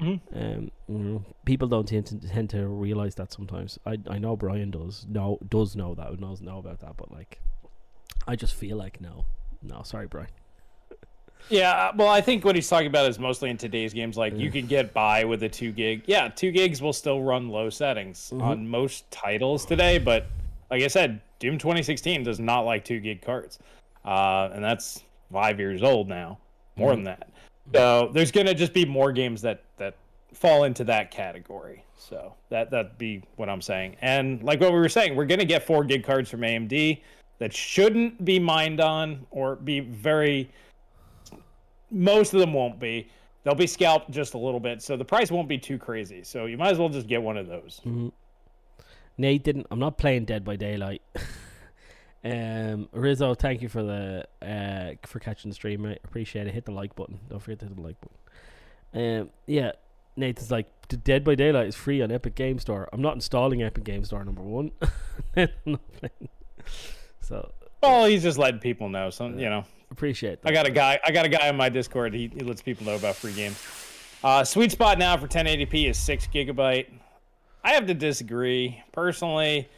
Mhm. 0.00 0.20
Um, 0.32 0.70
you 0.88 0.98
know, 0.98 1.24
people 1.44 1.66
don't 1.66 1.86
tend 1.88 2.06
to, 2.06 2.16
tend 2.28 2.50
to 2.50 2.66
realize 2.68 3.16
that 3.16 3.32
sometimes. 3.32 3.78
I 3.84 3.98
I 4.08 4.18
know 4.18 4.36
Brian 4.36 4.70
does 4.70 5.06
know 5.08 5.38
does 5.48 5.76
know 5.76 5.94
that 5.94 6.18
knows 6.20 6.40
know 6.40 6.58
about 6.58 6.80
that, 6.80 6.96
but 6.96 7.10
like, 7.10 7.40
I 8.26 8.36
just 8.36 8.54
feel 8.54 8.76
like 8.76 9.00
no, 9.00 9.24
no, 9.60 9.82
sorry, 9.82 10.06
Brian. 10.06 10.28
Yeah, 11.48 11.70
uh, 11.70 11.92
well, 11.96 12.08
I 12.08 12.20
think 12.20 12.44
what 12.44 12.54
he's 12.54 12.68
talking 12.68 12.88
about 12.88 13.08
is 13.08 13.18
mostly 13.18 13.50
in 13.50 13.56
today's 13.56 13.94
games. 13.94 14.16
Like 14.16 14.36
you 14.36 14.50
can 14.50 14.66
get 14.66 14.92
by 14.92 15.24
with 15.24 15.42
a 15.42 15.48
two 15.48 15.72
gig. 15.72 16.02
Yeah, 16.06 16.28
two 16.28 16.50
gigs 16.50 16.82
will 16.82 16.92
still 16.92 17.22
run 17.22 17.48
low 17.48 17.70
settings 17.70 18.32
on 18.32 18.68
most 18.68 19.10
titles 19.10 19.64
today. 19.64 19.98
But 19.98 20.26
like 20.70 20.82
I 20.82 20.88
said, 20.88 21.20
Doom 21.38 21.56
2016 21.56 22.22
does 22.22 22.38
not 22.38 22.60
like 22.60 22.84
two 22.84 23.00
gig 23.00 23.22
cards, 23.22 23.58
uh, 24.04 24.50
and 24.52 24.62
that's 24.62 25.04
five 25.32 25.58
years 25.58 25.82
old 25.82 26.08
now, 26.08 26.38
more 26.76 26.94
than 26.94 27.04
that. 27.04 27.28
So 27.74 28.10
there's 28.12 28.30
gonna 28.30 28.54
just 28.54 28.72
be 28.72 28.84
more 28.84 29.12
games 29.12 29.42
that 29.42 29.62
that 29.76 29.94
fall 30.32 30.64
into 30.64 30.84
that 30.84 31.10
category. 31.10 31.84
So 31.96 32.34
that 32.50 32.70
that'd 32.70 32.98
be 32.98 33.22
what 33.36 33.48
I'm 33.48 33.62
saying. 33.62 33.96
And 34.00 34.42
like 34.42 34.60
what 34.60 34.72
we 34.72 34.78
were 34.78 34.88
saying, 34.88 35.16
we're 35.16 35.26
gonna 35.26 35.44
get 35.44 35.66
four 35.66 35.84
gig 35.84 36.04
cards 36.04 36.30
from 36.30 36.40
AMD 36.40 37.00
that 37.38 37.52
shouldn't 37.52 38.24
be 38.24 38.38
mined 38.38 38.80
on 38.80 39.26
or 39.30 39.56
be 39.56 39.80
very 39.80 40.50
most 41.90 42.34
of 42.34 42.40
them 42.40 42.52
won't 42.52 42.78
be. 42.78 43.08
They'll 43.44 43.54
be 43.54 43.66
scalped 43.66 44.10
just 44.10 44.34
a 44.34 44.38
little 44.38 44.60
bit, 44.60 44.82
so 44.82 44.96
the 44.96 45.04
price 45.04 45.30
won't 45.30 45.48
be 45.48 45.58
too 45.58 45.78
crazy. 45.78 46.22
So 46.22 46.46
you 46.46 46.58
might 46.58 46.70
as 46.70 46.78
well 46.78 46.88
just 46.88 47.06
get 47.06 47.22
one 47.22 47.36
of 47.36 47.46
those. 47.46 47.80
Nate 49.16 49.42
didn't. 49.42 49.66
I'm 49.70 49.78
not 49.78 49.96
playing 49.98 50.24
Dead 50.26 50.44
by 50.44 50.56
Daylight. 50.56 51.02
um, 52.24 52.88
Rizzo, 52.92 53.34
thank 53.34 53.62
you 53.62 53.68
for 53.68 53.82
the 53.82 54.26
uh 54.42 55.06
for 55.06 55.18
catching 55.18 55.50
the 55.50 55.54
stream. 55.54 55.86
I 55.86 55.96
appreciate 56.04 56.46
it. 56.46 56.54
Hit 56.54 56.64
the 56.64 56.72
like 56.72 56.94
button. 56.94 57.18
Don't 57.28 57.40
forget 57.40 57.60
to 57.60 57.66
hit 57.66 57.76
the 57.76 57.82
like 57.82 57.96
button. 58.00 59.20
Um, 59.20 59.30
yeah. 59.46 59.72
Nate's 60.16 60.50
like 60.50 60.66
"D- 60.88 60.96
Dead 60.96 61.22
by 61.22 61.36
Daylight 61.36 61.68
is 61.68 61.76
free 61.76 62.02
on 62.02 62.10
Epic 62.10 62.34
Game 62.34 62.58
Store. 62.58 62.88
I'm 62.92 63.00
not 63.00 63.14
installing 63.14 63.62
Epic 63.62 63.84
Game 63.84 64.04
Store 64.04 64.24
number 64.24 64.42
one. 64.42 64.72
I'm 65.36 65.48
not 65.64 65.92
playing. 65.92 66.28
So 67.20 67.52
Well, 67.82 68.06
he's 68.06 68.24
just 68.24 68.36
letting 68.36 68.58
people 68.60 68.88
know. 68.88 69.10
So 69.10 69.28
you 69.28 69.48
know, 69.48 69.64
appreciate 69.90 70.42
that. 70.42 70.48
I 70.48 70.52
got 70.52 70.66
a 70.66 70.70
guy. 70.70 70.98
I 71.04 71.10
got 71.10 71.26
a 71.26 71.28
guy 71.28 71.48
on 71.48 71.56
my 71.56 71.68
Discord. 71.68 72.14
He, 72.14 72.30
he 72.32 72.40
lets 72.40 72.62
people 72.62 72.86
know 72.86 72.96
about 72.96 73.16
free 73.16 73.32
games. 73.32 73.62
Uh, 74.22 74.44
sweet 74.44 74.72
spot 74.72 74.98
now 74.98 75.16
for 75.16 75.28
1080p 75.28 75.88
is 75.88 75.96
six 75.96 76.26
gigabyte. 76.26 76.86
I 77.62 77.72
have 77.72 77.86
to 77.86 77.94
disagree 77.94 78.82
personally. 78.92 79.68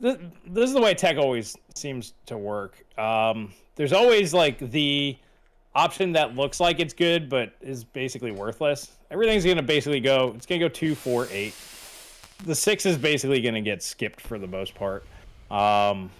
This, 0.00 0.16
this 0.46 0.68
is 0.68 0.74
the 0.74 0.80
way 0.80 0.94
tech 0.94 1.16
always 1.16 1.56
seems 1.74 2.14
to 2.26 2.38
work. 2.38 2.84
Um, 2.98 3.52
there's 3.76 3.92
always 3.92 4.34
like 4.34 4.58
the 4.58 5.16
option 5.74 6.12
that 6.12 6.34
looks 6.34 6.60
like 6.60 6.80
it's 6.80 6.92
good 6.92 7.28
but 7.28 7.54
is 7.60 7.84
basically 7.84 8.30
worthless. 8.30 8.92
Everything's 9.10 9.44
gonna 9.44 9.62
basically 9.62 10.00
go. 10.00 10.32
It's 10.36 10.46
gonna 10.46 10.60
go 10.60 10.68
two, 10.68 10.94
four, 10.94 11.28
eight. 11.30 11.54
The 12.44 12.54
six 12.54 12.86
is 12.86 12.96
basically 12.96 13.40
gonna 13.40 13.60
get 13.60 13.82
skipped 13.82 14.20
for 14.20 14.38
the 14.38 14.46
most 14.46 14.74
part. 14.74 15.04
Um, 15.50 16.10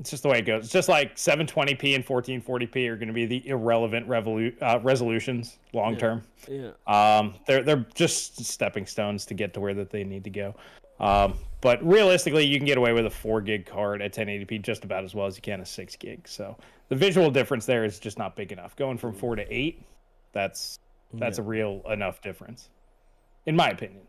it's 0.00 0.10
just 0.10 0.22
the 0.22 0.30
way 0.30 0.38
it 0.38 0.46
goes. 0.46 0.64
It's 0.64 0.72
just 0.72 0.88
like 0.88 1.16
720p 1.16 1.94
and 1.94 2.04
1440p 2.04 2.88
are 2.88 2.96
going 2.96 3.08
to 3.08 3.14
be 3.14 3.26
the 3.26 3.46
irrelevant 3.46 4.08
revolu- 4.08 4.60
uh, 4.62 4.80
resolutions 4.82 5.58
long 5.74 5.96
term. 5.96 6.22
yeah. 6.48 6.70
Um, 6.86 7.34
they're 7.46 7.62
they're 7.62 7.86
just 7.94 8.42
stepping 8.44 8.86
stones 8.86 9.26
to 9.26 9.34
get 9.34 9.52
to 9.54 9.60
where 9.60 9.74
that 9.74 9.90
they 9.90 10.02
need 10.02 10.24
to 10.24 10.30
go. 10.30 10.54
Um, 11.00 11.34
but 11.60 11.86
realistically, 11.86 12.46
you 12.46 12.56
can 12.58 12.66
get 12.66 12.78
away 12.78 12.94
with 12.94 13.04
a 13.04 13.10
four 13.10 13.42
gig 13.42 13.66
card 13.66 14.00
at 14.00 14.14
1080p 14.14 14.62
just 14.62 14.84
about 14.84 15.04
as 15.04 15.14
well 15.14 15.26
as 15.26 15.36
you 15.36 15.42
can 15.42 15.60
a 15.60 15.66
six 15.66 15.96
gig. 15.96 16.26
So 16.26 16.56
the 16.88 16.96
visual 16.96 17.30
difference 17.30 17.66
there 17.66 17.84
is 17.84 17.98
just 17.98 18.18
not 18.18 18.36
big 18.36 18.52
enough. 18.52 18.74
Going 18.76 18.96
from 18.96 19.12
four 19.12 19.36
to 19.36 19.54
eight, 19.54 19.82
that's 20.32 20.78
that's 21.12 21.38
a 21.38 21.42
real 21.42 21.82
enough 21.90 22.22
difference, 22.22 22.70
in 23.44 23.54
my 23.54 23.68
opinion. 23.68 24.02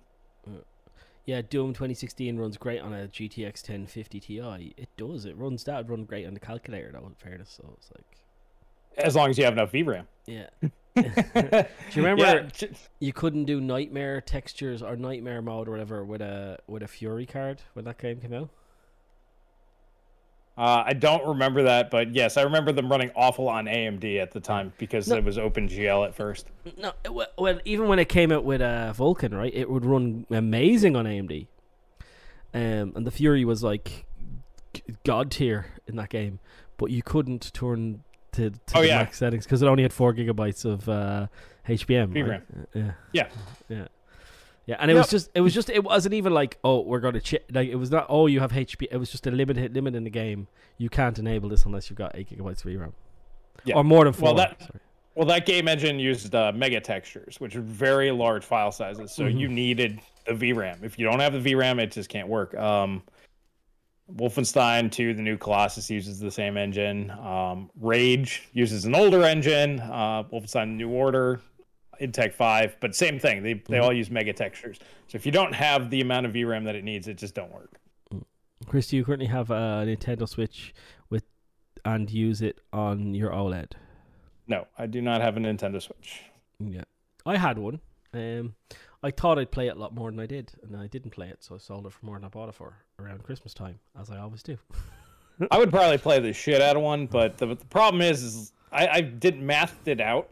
Yeah, 1.26 1.42
Doom 1.42 1.74
2016 1.74 2.38
runs 2.38 2.58
great 2.58 2.82
on 2.82 2.94
a 2.94 3.08
GTX 3.08 3.70
1050 3.70 4.20
Ti. 4.20 4.74
It 4.78 4.90
does. 4.98 5.26
It 5.26 5.38
runs 5.38 5.64
that 5.66 5.78
would 5.78 5.90
run 5.90 6.06
great 6.06 6.26
on 6.26 6.34
the 6.34 6.40
calculator 6.40 6.92
though, 6.92 7.06
in 7.06 7.14
fairness. 7.16 7.60
So 7.62 7.74
it's 7.78 7.92
like 7.96 9.06
As 9.06 9.16
long 9.16 9.30
as 9.30 9.38
you 9.38 9.44
have 9.44 9.54
enough 9.54 9.72
VRAM. 9.72 10.06
Yeah. 10.26 10.50
do 10.96 11.04
you 11.04 12.04
remember 12.04 12.22
Yeah, 12.24 12.68
you 13.00 13.14
couldn't 13.14 13.46
do 13.46 13.62
nightmare 13.62 14.20
textures 14.20 14.84
or 14.84 14.98
nightmare 14.98 15.42
mode 15.42 15.70
or 15.70 15.72
whatever 15.72 16.04
with 16.04 16.22
a 16.22 16.60
with 16.68 16.84
a 16.84 16.88
Fury 16.88 17.26
card 17.26 17.62
when 17.74 17.86
that 17.86 17.98
game 17.98 18.20
came 18.20 18.34
out? 18.34 18.50
Uh, 20.58 20.84
I 20.86 20.94
don't 20.94 21.26
remember 21.26 21.64
that, 21.64 21.90
but 21.90 22.14
yes, 22.14 22.36
I 22.38 22.42
remember 22.44 22.72
them 22.72 22.90
running 22.92 23.10
awful 23.16 23.48
on 23.48 23.66
AMD 23.66 24.20
at 24.22 24.32
the 24.32 24.40
time 24.42 24.74
because 24.78 25.08
No. 25.08 25.16
it 25.16 25.24
was 25.24 25.38
OpenGL 25.38 26.06
at 26.06 26.14
first. 26.14 26.48
No, 26.78 26.92
well, 27.38 27.60
even 27.66 27.88
when 27.88 28.00
it 28.00 28.10
came 28.10 28.32
out 28.32 28.44
with 28.44 28.62
uh, 28.62 28.94
Vulkan, 28.96 29.34
right, 29.36 29.54
it 29.54 29.70
would 29.70 29.86
run 29.86 30.26
amazing 30.30 30.96
on 30.96 31.06
AMD. 31.06 31.48
Um, 32.54 32.94
and 32.96 33.08
the 33.08 33.12
Fury 33.12 33.46
was 33.46 33.64
like 33.64 34.06
god 35.06 35.32
tier 35.32 35.68
in 35.88 35.96
that 35.96 36.10
game, 36.10 36.40
but 36.78 36.92
you 36.92 37.02
couldn't 37.02 37.54
turn 37.54 38.04
to, 38.34 38.50
to 38.52 38.58
Oh, 38.76 38.82
the 38.82 38.88
yeah. 38.88 38.98
max 38.98 39.18
settings 39.18 39.46
because 39.46 39.62
it 39.62 39.68
only 39.68 39.84
had 39.84 39.94
four 39.94 40.14
gigabytes 40.14 40.66
of 40.66 40.88
uh, 40.90 41.28
HBM. 41.68 42.28
right? 42.30 42.42
Yeah. 42.74 42.92
Yeah. 43.14 43.28
Yeah. 43.70 43.88
Yeah, 44.68 44.78
and 44.80 44.90
it 44.92 44.94
was 44.94 45.10
just 45.10 45.30
it 45.34 45.42
was 45.42 45.54
just 45.54 45.70
it 45.70 45.84
wasn't 45.84 46.14
even 46.14 46.34
like 46.34 46.58
oh 46.64 46.82
we're 46.82 47.00
going 47.00 47.16
to 47.16 47.20
ch- 47.22 47.44
like 47.52 47.68
it 47.70 47.76
was 47.76 47.90
not 47.92 48.06
oh 48.10 48.28
you 48.28 48.40
have 48.40 48.52
HP 48.52 48.88
it 48.92 48.98
was 48.98 49.10
just 49.12 49.26
a 49.28 49.32
limit 49.32 49.74
limit 49.74 49.96
in 49.96 50.04
the 50.04 50.10
game 50.10 50.48
you 50.78 50.88
can't 50.90 51.18
enable 51.20 51.50
this 51.50 51.66
unless 51.66 51.90
you've 51.90 51.98
got 51.98 52.12
eight 52.16 52.30
gigabytes 52.30 52.64
of 52.64 52.72
VRAM 52.72 52.94
Yeah. 53.66 53.76
or 53.76 53.84
more 53.84 54.04
than 54.06 54.14
four. 54.14 54.28
Well, 54.28 54.36
that- 54.36 54.62
sorry. 54.62 54.80
Well, 55.14 55.26
that 55.28 55.46
game 55.46 55.68
engine 55.68 56.00
used 56.00 56.34
uh, 56.34 56.54
mega 56.56 56.80
textures, 56.80 57.36
which 57.40 57.54
are 57.58 57.62
very 57.62 58.12
large 58.12 58.46
file 58.46 58.72
sizes. 58.72 59.12
So 59.12 59.26
you 59.26 59.50
needed 59.50 60.00
the 60.26 60.32
VRAM. 60.32 60.84
If 60.84 60.98
you 60.98 61.06
don't 61.06 61.20
have 61.20 61.34
the 61.34 61.40
VRAM, 61.54 61.82
it 61.82 61.92
just 61.92 62.08
can't 62.10 62.30
work. 62.30 62.56
Um, 62.56 63.04
Wolfenstein 64.16 64.90
2, 64.90 65.14
the 65.14 65.22
new 65.22 65.38
Colossus, 65.38 65.90
uses 65.90 66.20
the 66.20 66.32
same 66.32 66.56
engine. 66.56 67.12
Um, 67.12 67.70
Rage 67.80 68.48
uses 68.54 68.86
an 68.86 68.96
older 68.96 69.24
engine. 69.24 69.80
Uh, 69.82 70.24
Wolfenstein 70.32 70.76
New 70.76 70.90
Order, 70.90 71.42
id 72.02 72.14
Tech 72.14 72.34
5, 72.34 72.78
but 72.80 72.96
same 72.96 73.20
thing. 73.20 73.44
They, 73.44 73.54
they 73.54 73.60
mm-hmm. 73.60 73.84
all 73.84 73.94
use 73.94 74.10
mega 74.10 74.34
textures. 74.34 74.80
So 75.08 75.16
if 75.16 75.26
you 75.26 75.32
don't 75.32 75.54
have 75.54 75.90
the 75.90 76.02
amount 76.02 76.26
of 76.26 76.34
VRAM 76.34 76.66
that 76.66 76.76
it 76.76 76.84
needs, 76.84 77.08
it 77.08 77.18
just 77.18 77.36
don't 77.36 77.54
work. 77.54 77.80
Mm. 78.14 78.24
Chris, 78.68 78.88
do 78.88 78.98
you 78.98 79.04
currently 79.04 79.28
have 79.28 79.52
a 79.52 79.86
Nintendo 79.86 80.28
Switch 80.28 80.74
with 81.10 81.24
and 81.86 82.10
use 82.10 82.42
it 82.42 82.60
on 82.74 83.14
your 83.14 83.32
OLED? 83.32 83.74
No, 84.48 84.68
I 84.78 84.88
do 84.88 85.02
not 85.02 85.22
have 85.22 85.38
a 85.38 85.40
Nintendo 85.40 85.82
Switch. 85.82 86.24
Yeah, 86.60 86.84
I 87.26 87.38
had 87.38 87.58
one. 87.58 87.80
Um, 88.14 88.56
I 89.04 89.12
thought 89.12 89.40
I'd 89.40 89.52
play 89.52 89.68
it 89.68 89.76
a 89.78 89.80
lot 89.80 89.96
more 89.96 90.12
than 90.12 90.20
I 90.20 90.26
did, 90.26 90.52
and 90.62 90.76
I 90.76 90.88
didn't 90.88 91.12
play 91.12 91.28
it, 91.28 91.38
so 91.44 91.56
I 91.56 91.58
sold 91.58 91.86
it 91.88 91.94
for 91.94 92.06
more 92.06 92.18
than 92.18 92.26
I 92.26 92.28
bought 92.28 92.50
it 92.50 92.56
for 92.56 92.76
around 93.00 93.24
Christmas 93.24 93.54
time, 93.54 93.80
as 94.00 94.12
I 94.12 94.20
always 94.20 94.44
do. 94.44 94.58
I 95.50 95.58
would 95.58 95.72
probably 95.72 95.98
play 95.98 96.20
the 96.20 96.34
shit 96.34 96.62
out 96.62 96.76
of 96.76 96.84
one, 96.84 97.08
mm. 97.08 97.12
but 97.12 97.38
the, 97.38 97.48
the 97.48 97.66
problem 97.66 98.02
is, 98.02 98.22
is 98.22 98.54
I, 98.72 98.88
I 98.88 99.02
didn't 99.02 99.46
mathed 99.46 99.88
it 99.88 100.00
out. 100.00 100.30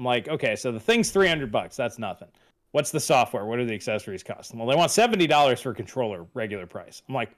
I'm 0.00 0.04
like, 0.06 0.28
okay, 0.28 0.56
so 0.56 0.72
the 0.72 0.80
thing's 0.80 1.10
300 1.10 1.52
bucks. 1.52 1.76
That's 1.76 1.98
nothing. 1.98 2.28
What's 2.70 2.90
the 2.90 3.00
software? 3.00 3.44
What 3.44 3.58
do 3.58 3.66
the 3.66 3.74
accessories 3.74 4.22
cost? 4.22 4.54
Well, 4.54 4.66
they 4.66 4.74
want 4.74 4.90
$70 4.90 5.60
for 5.60 5.72
a 5.72 5.74
controller, 5.74 6.24
regular 6.32 6.66
price. 6.66 7.02
I'm 7.06 7.14
like, 7.14 7.30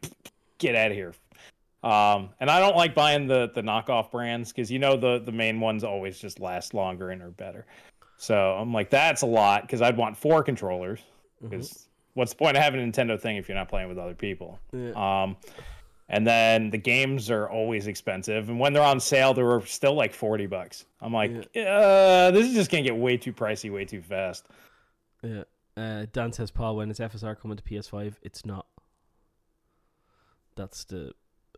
get 0.59 0.77
out 0.77 0.93
of 0.93 0.97
here. 0.97 1.13
Um, 1.83 2.31
and 2.39 2.49
I 2.49 2.61
don't 2.61 2.77
like 2.77 2.95
buying 2.95 3.27
the 3.27 3.51
the 3.53 3.63
knockoff 3.63 4.13
brands 4.13 4.53
because 4.53 4.71
you 4.71 4.79
know 4.79 4.97
the 4.97 5.19
the 5.19 5.33
main 5.33 5.59
ones 5.59 5.83
always 5.83 6.17
just 6.17 6.39
last 6.39 6.75
longer 6.75 7.11
and 7.11 7.21
are 7.21 7.33
better. 7.33 7.67
So 8.17 8.53
I'm 8.53 8.73
like, 8.73 8.89
that's 8.91 9.23
a 9.23 9.27
lot 9.27 9.63
because 9.63 9.83
I'd 9.83 9.97
want 9.97 10.17
four 10.17 10.45
controllers. 10.45 11.01
Because 11.43 11.89
what's 12.15 12.31
the 12.31 12.37
point 12.37 12.57
of 12.57 12.63
having 12.63 12.81
a 12.81 12.85
Nintendo 12.85 13.21
thing 13.21 13.39
if 13.39 13.49
you're 13.49 13.59
not 13.59 13.69
playing 13.69 13.89
with 13.89 13.99
other 13.99 14.15
people? 14.15 14.61
Yeah. 14.73 14.93
Um, 15.23 15.37
And 16.13 16.27
then 16.27 16.69
the 16.69 16.77
games 16.79 17.31
are 17.31 17.49
always 17.49 17.87
expensive, 17.87 18.51
and 18.51 18.61
when 18.61 18.75
they're 18.75 18.83
on 18.83 19.01
sale, 19.01 19.33
they're 19.33 19.65
still 19.65 19.95
like 19.95 20.13
forty 20.13 20.47
bucks. 20.47 20.85
I'm 21.01 21.15
like, 21.15 21.31
uh, 21.57 22.31
this 22.31 22.47
is 22.47 22.53
just 22.53 22.71
gonna 22.71 22.83
get 22.83 22.95
way 22.95 23.17
too 23.17 23.33
pricey, 23.33 23.73
way 23.73 23.87
too 23.87 24.03
fast. 24.03 24.47
Yeah. 25.23 25.45
Uh, 25.75 26.05
Dan 26.13 26.31
says, 26.35 26.51
Paul, 26.51 26.77
when 26.77 26.91
is 26.91 26.99
FSR 26.99 27.41
coming 27.41 27.57
to 27.57 27.63
PS5? 27.63 28.17
It's 28.23 28.45
not. 28.45 28.67
That's 30.55 30.85
the 30.85 31.13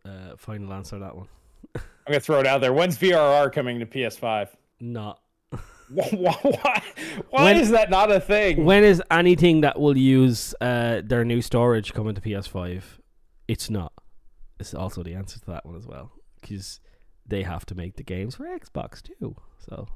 uh, 0.05 0.37
final 0.37 0.71
answer 0.71 0.95
to 0.95 0.99
that 1.01 1.17
one. 1.17 1.27
I'm 1.75 1.81
gonna 2.07 2.21
throw 2.21 2.39
it 2.39 2.47
out 2.47 2.61
there. 2.61 2.71
When's 2.71 2.97
VRR 2.97 3.51
coming 3.51 3.79
to 3.79 3.85
PS5? 3.85 4.47
Not. 4.79 5.19
why? 5.89 6.07
Why, 6.13 6.83
why 7.29 7.43
When- 7.43 7.57
is 7.57 7.71
that 7.71 7.89
not 7.89 8.09
a 8.09 8.21
thing? 8.21 8.63
When 8.63 8.85
is 8.85 9.03
anything 9.11 9.61
that 9.61 9.77
will 9.81 9.97
use 9.97 10.55
uh, 10.61 11.01
their 11.03 11.25
new 11.25 11.41
storage 11.41 11.93
coming 11.93 12.15
to 12.15 12.21
PS5? 12.21 12.83
It's 13.49 13.69
not. 13.69 13.91
It's 14.59 14.73
also 14.73 15.03
the 15.03 15.13
answer 15.13 15.39
to 15.39 15.45
that 15.47 15.65
one 15.65 15.75
as 15.75 15.85
well. 15.85 16.11
Because 16.41 16.79
they 17.25 17.43
have 17.43 17.65
to 17.67 17.75
make 17.75 17.95
the 17.95 18.03
games 18.03 18.35
for 18.35 18.45
Xbox 18.45 19.01
too. 19.01 19.35
So. 19.59 19.87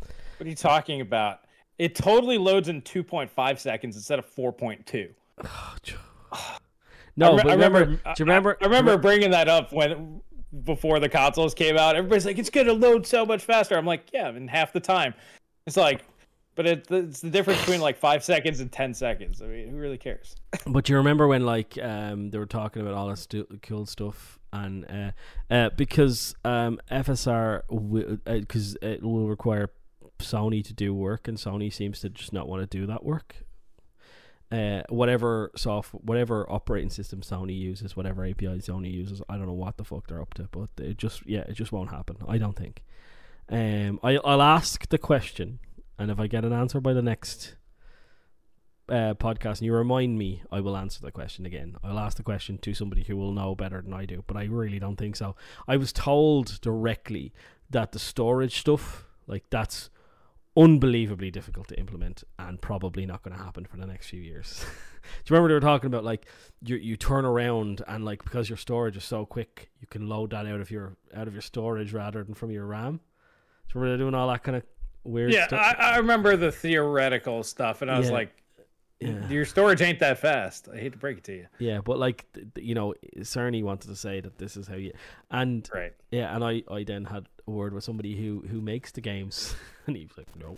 What 0.00 0.46
are 0.46 0.48
you 0.48 0.56
talking 0.56 1.00
about? 1.00 1.40
It 1.78 1.94
totally 1.94 2.38
loads 2.38 2.68
in 2.68 2.82
2.5 2.82 3.58
seconds 3.58 3.96
instead 3.96 4.18
of 4.18 4.26
4.2. 4.34 5.14
No, 7.14 7.32
I, 7.32 7.36
re- 7.36 7.36
but 7.36 7.46
I 7.46 7.52
remember, 7.52 7.78
remember. 7.80 8.02
do 8.04 8.10
you 8.16 8.24
remember? 8.24 8.58
I, 8.62 8.64
remember 8.64 8.96
bringing 8.96 9.30
that 9.32 9.46
up 9.46 9.70
when 9.70 10.22
before 10.64 10.98
the 10.98 11.10
consoles 11.10 11.52
came 11.52 11.76
out. 11.76 11.94
Everybody's 11.94 12.24
like, 12.24 12.38
"It's 12.38 12.48
gonna 12.48 12.72
load 12.72 13.06
so 13.06 13.26
much 13.26 13.44
faster." 13.44 13.76
I'm 13.76 13.84
like, 13.84 14.06
"Yeah, 14.14 14.30
in 14.30 14.48
half 14.48 14.72
the 14.72 14.80
time." 14.80 15.12
It's 15.66 15.76
like, 15.76 16.04
but 16.54 16.66
it, 16.66 16.90
it's 16.90 17.20
the 17.20 17.30
difference 17.30 17.60
between 17.60 17.80
like 17.80 17.98
five 17.98 18.22
seconds 18.22 18.60
and 18.60 18.70
ten 18.70 18.94
seconds. 18.94 19.40
I 19.40 19.46
mean, 19.46 19.68
who 19.68 19.76
really 19.76 19.98
cares? 19.98 20.36
But 20.66 20.88
you 20.88 20.96
remember 20.96 21.26
when 21.26 21.44
like 21.44 21.78
um 21.82 22.30
they 22.30 22.38
were 22.38 22.46
talking 22.46 22.82
about 22.82 22.94
all 22.94 23.08
this 23.08 23.22
stu- 23.22 23.46
cool 23.62 23.86
stuff 23.86 24.38
and 24.52 24.84
uh, 25.50 25.52
uh 25.52 25.70
because 25.76 26.34
um 26.44 26.78
FSR 26.90 27.62
because 28.24 28.76
uh, 28.82 28.86
it 28.86 29.02
will 29.02 29.28
require 29.28 29.70
Sony 30.18 30.64
to 30.64 30.74
do 30.74 30.94
work 30.94 31.26
and 31.26 31.38
Sony 31.38 31.72
seems 31.72 32.00
to 32.00 32.10
just 32.10 32.32
not 32.32 32.48
want 32.48 32.62
to 32.62 32.78
do 32.78 32.86
that 32.86 33.04
work. 33.04 33.44
Uh, 34.52 34.82
whatever 34.90 35.50
soft, 35.56 35.94
whatever 35.94 36.46
operating 36.50 36.90
system 36.90 37.22
Sony 37.22 37.58
uses, 37.58 37.96
whatever 37.96 38.22
API 38.22 38.58
Sony 38.58 38.92
uses, 38.92 39.22
I 39.26 39.38
don't 39.38 39.46
know 39.46 39.54
what 39.54 39.78
the 39.78 39.84
fuck 39.84 40.08
they're 40.08 40.20
up 40.20 40.34
to, 40.34 40.46
but 40.52 40.68
it 40.78 40.98
just 40.98 41.26
yeah, 41.26 41.40
it 41.48 41.54
just 41.54 41.72
won't 41.72 41.90
happen. 41.90 42.18
I 42.28 42.36
don't 42.36 42.54
think. 42.54 42.82
Um, 43.48 43.98
I 44.02 44.18
I'll 44.18 44.42
ask 44.42 44.86
the 44.88 44.98
question, 44.98 45.58
and 46.02 46.10
if 46.10 46.18
I 46.18 46.26
get 46.26 46.44
an 46.44 46.52
answer 46.52 46.80
by 46.80 46.92
the 46.92 47.02
next 47.02 47.54
uh, 48.88 49.14
podcast 49.14 49.58
and 49.58 49.62
you 49.62 49.74
remind 49.74 50.18
me, 50.18 50.42
I 50.50 50.60
will 50.60 50.76
answer 50.76 51.00
the 51.00 51.12
question 51.12 51.46
again. 51.46 51.76
I'll 51.82 51.98
ask 51.98 52.16
the 52.16 52.24
question 52.24 52.58
to 52.58 52.74
somebody 52.74 53.04
who 53.04 53.16
will 53.16 53.32
know 53.32 53.54
better 53.54 53.80
than 53.80 53.94
I 53.94 54.04
do, 54.04 54.24
but 54.26 54.36
I 54.36 54.44
really 54.44 54.80
don't 54.80 54.96
think 54.96 55.14
so. 55.14 55.36
I 55.68 55.76
was 55.76 55.92
told 55.92 56.60
directly 56.60 57.32
that 57.70 57.92
the 57.92 58.00
storage 58.00 58.58
stuff, 58.58 59.06
like 59.26 59.44
that's 59.48 59.90
unbelievably 60.56 61.30
difficult 61.30 61.68
to 61.68 61.78
implement 61.78 62.24
and 62.38 62.60
probably 62.60 63.06
not 63.06 63.22
going 63.22 63.34
to 63.36 63.42
happen 63.42 63.64
for 63.64 63.76
the 63.76 63.86
next 63.86 64.08
few 64.08 64.20
years. 64.20 64.64
Do 65.24 65.32
you 65.32 65.36
remember 65.36 65.48
they 65.48 65.54
were 65.54 65.60
talking 65.60 65.86
about 65.86 66.04
like 66.04 66.26
you 66.64 66.76
you 66.76 66.96
turn 66.96 67.24
around 67.24 67.82
and 67.88 68.04
like 68.04 68.22
because 68.24 68.48
your 68.48 68.58
storage 68.58 68.96
is 68.96 69.04
so 69.04 69.24
quick, 69.24 69.70
you 69.80 69.86
can 69.86 70.08
load 70.08 70.30
that 70.30 70.46
out 70.46 70.60
of 70.60 70.70
your 70.70 70.96
out 71.14 71.28
of 71.28 71.32
your 71.32 71.42
storage 71.42 71.92
rather 71.92 72.22
than 72.22 72.34
from 72.34 72.50
your 72.50 72.66
RAM. 72.66 72.96
Do 72.96 72.98
you 72.98 73.80
remember 73.80 73.88
they're 73.96 74.04
doing 74.04 74.14
all 74.14 74.28
that 74.28 74.42
kind 74.42 74.56
of 74.56 74.64
weird 75.04 75.32
Yeah, 75.32 75.46
stuff? 75.46 75.76
I, 75.78 75.92
I 75.92 75.96
remember 75.98 76.36
the 76.36 76.52
theoretical 76.52 77.42
stuff, 77.42 77.82
and 77.82 77.90
I 77.90 77.98
was 77.98 78.08
Yeah. 78.08 78.14
like, 78.14 78.36
Yeah. 79.00 79.28
"Your 79.28 79.44
storage 79.44 79.82
ain't 79.82 79.98
that 80.00 80.18
fast." 80.18 80.68
I 80.72 80.76
hate 80.78 80.92
to 80.92 80.98
break 80.98 81.18
it 81.18 81.24
to 81.24 81.32
you. 81.34 81.46
Yeah, 81.58 81.80
but 81.84 81.98
like 81.98 82.24
th- 82.34 82.46
th- 82.54 82.66
you 82.66 82.74
know, 82.74 82.94
Cerny 83.18 83.62
wanted 83.62 83.88
to 83.88 83.96
say 83.96 84.20
that 84.20 84.38
this 84.38 84.56
is 84.56 84.68
how 84.68 84.76
you 84.76 84.92
and 85.30 85.68
Right. 85.74 85.92
yeah, 86.10 86.34
and 86.34 86.44
I 86.44 86.62
I 86.70 86.84
then 86.84 87.04
had 87.06 87.26
a 87.46 87.50
word 87.50 87.72
with 87.74 87.84
somebody 87.84 88.16
who 88.16 88.44
who 88.48 88.60
makes 88.60 88.92
the 88.92 89.00
games, 89.00 89.54
and 89.86 89.96
he 89.96 90.04
was 90.06 90.16
like, 90.16 90.28
no. 90.36 90.56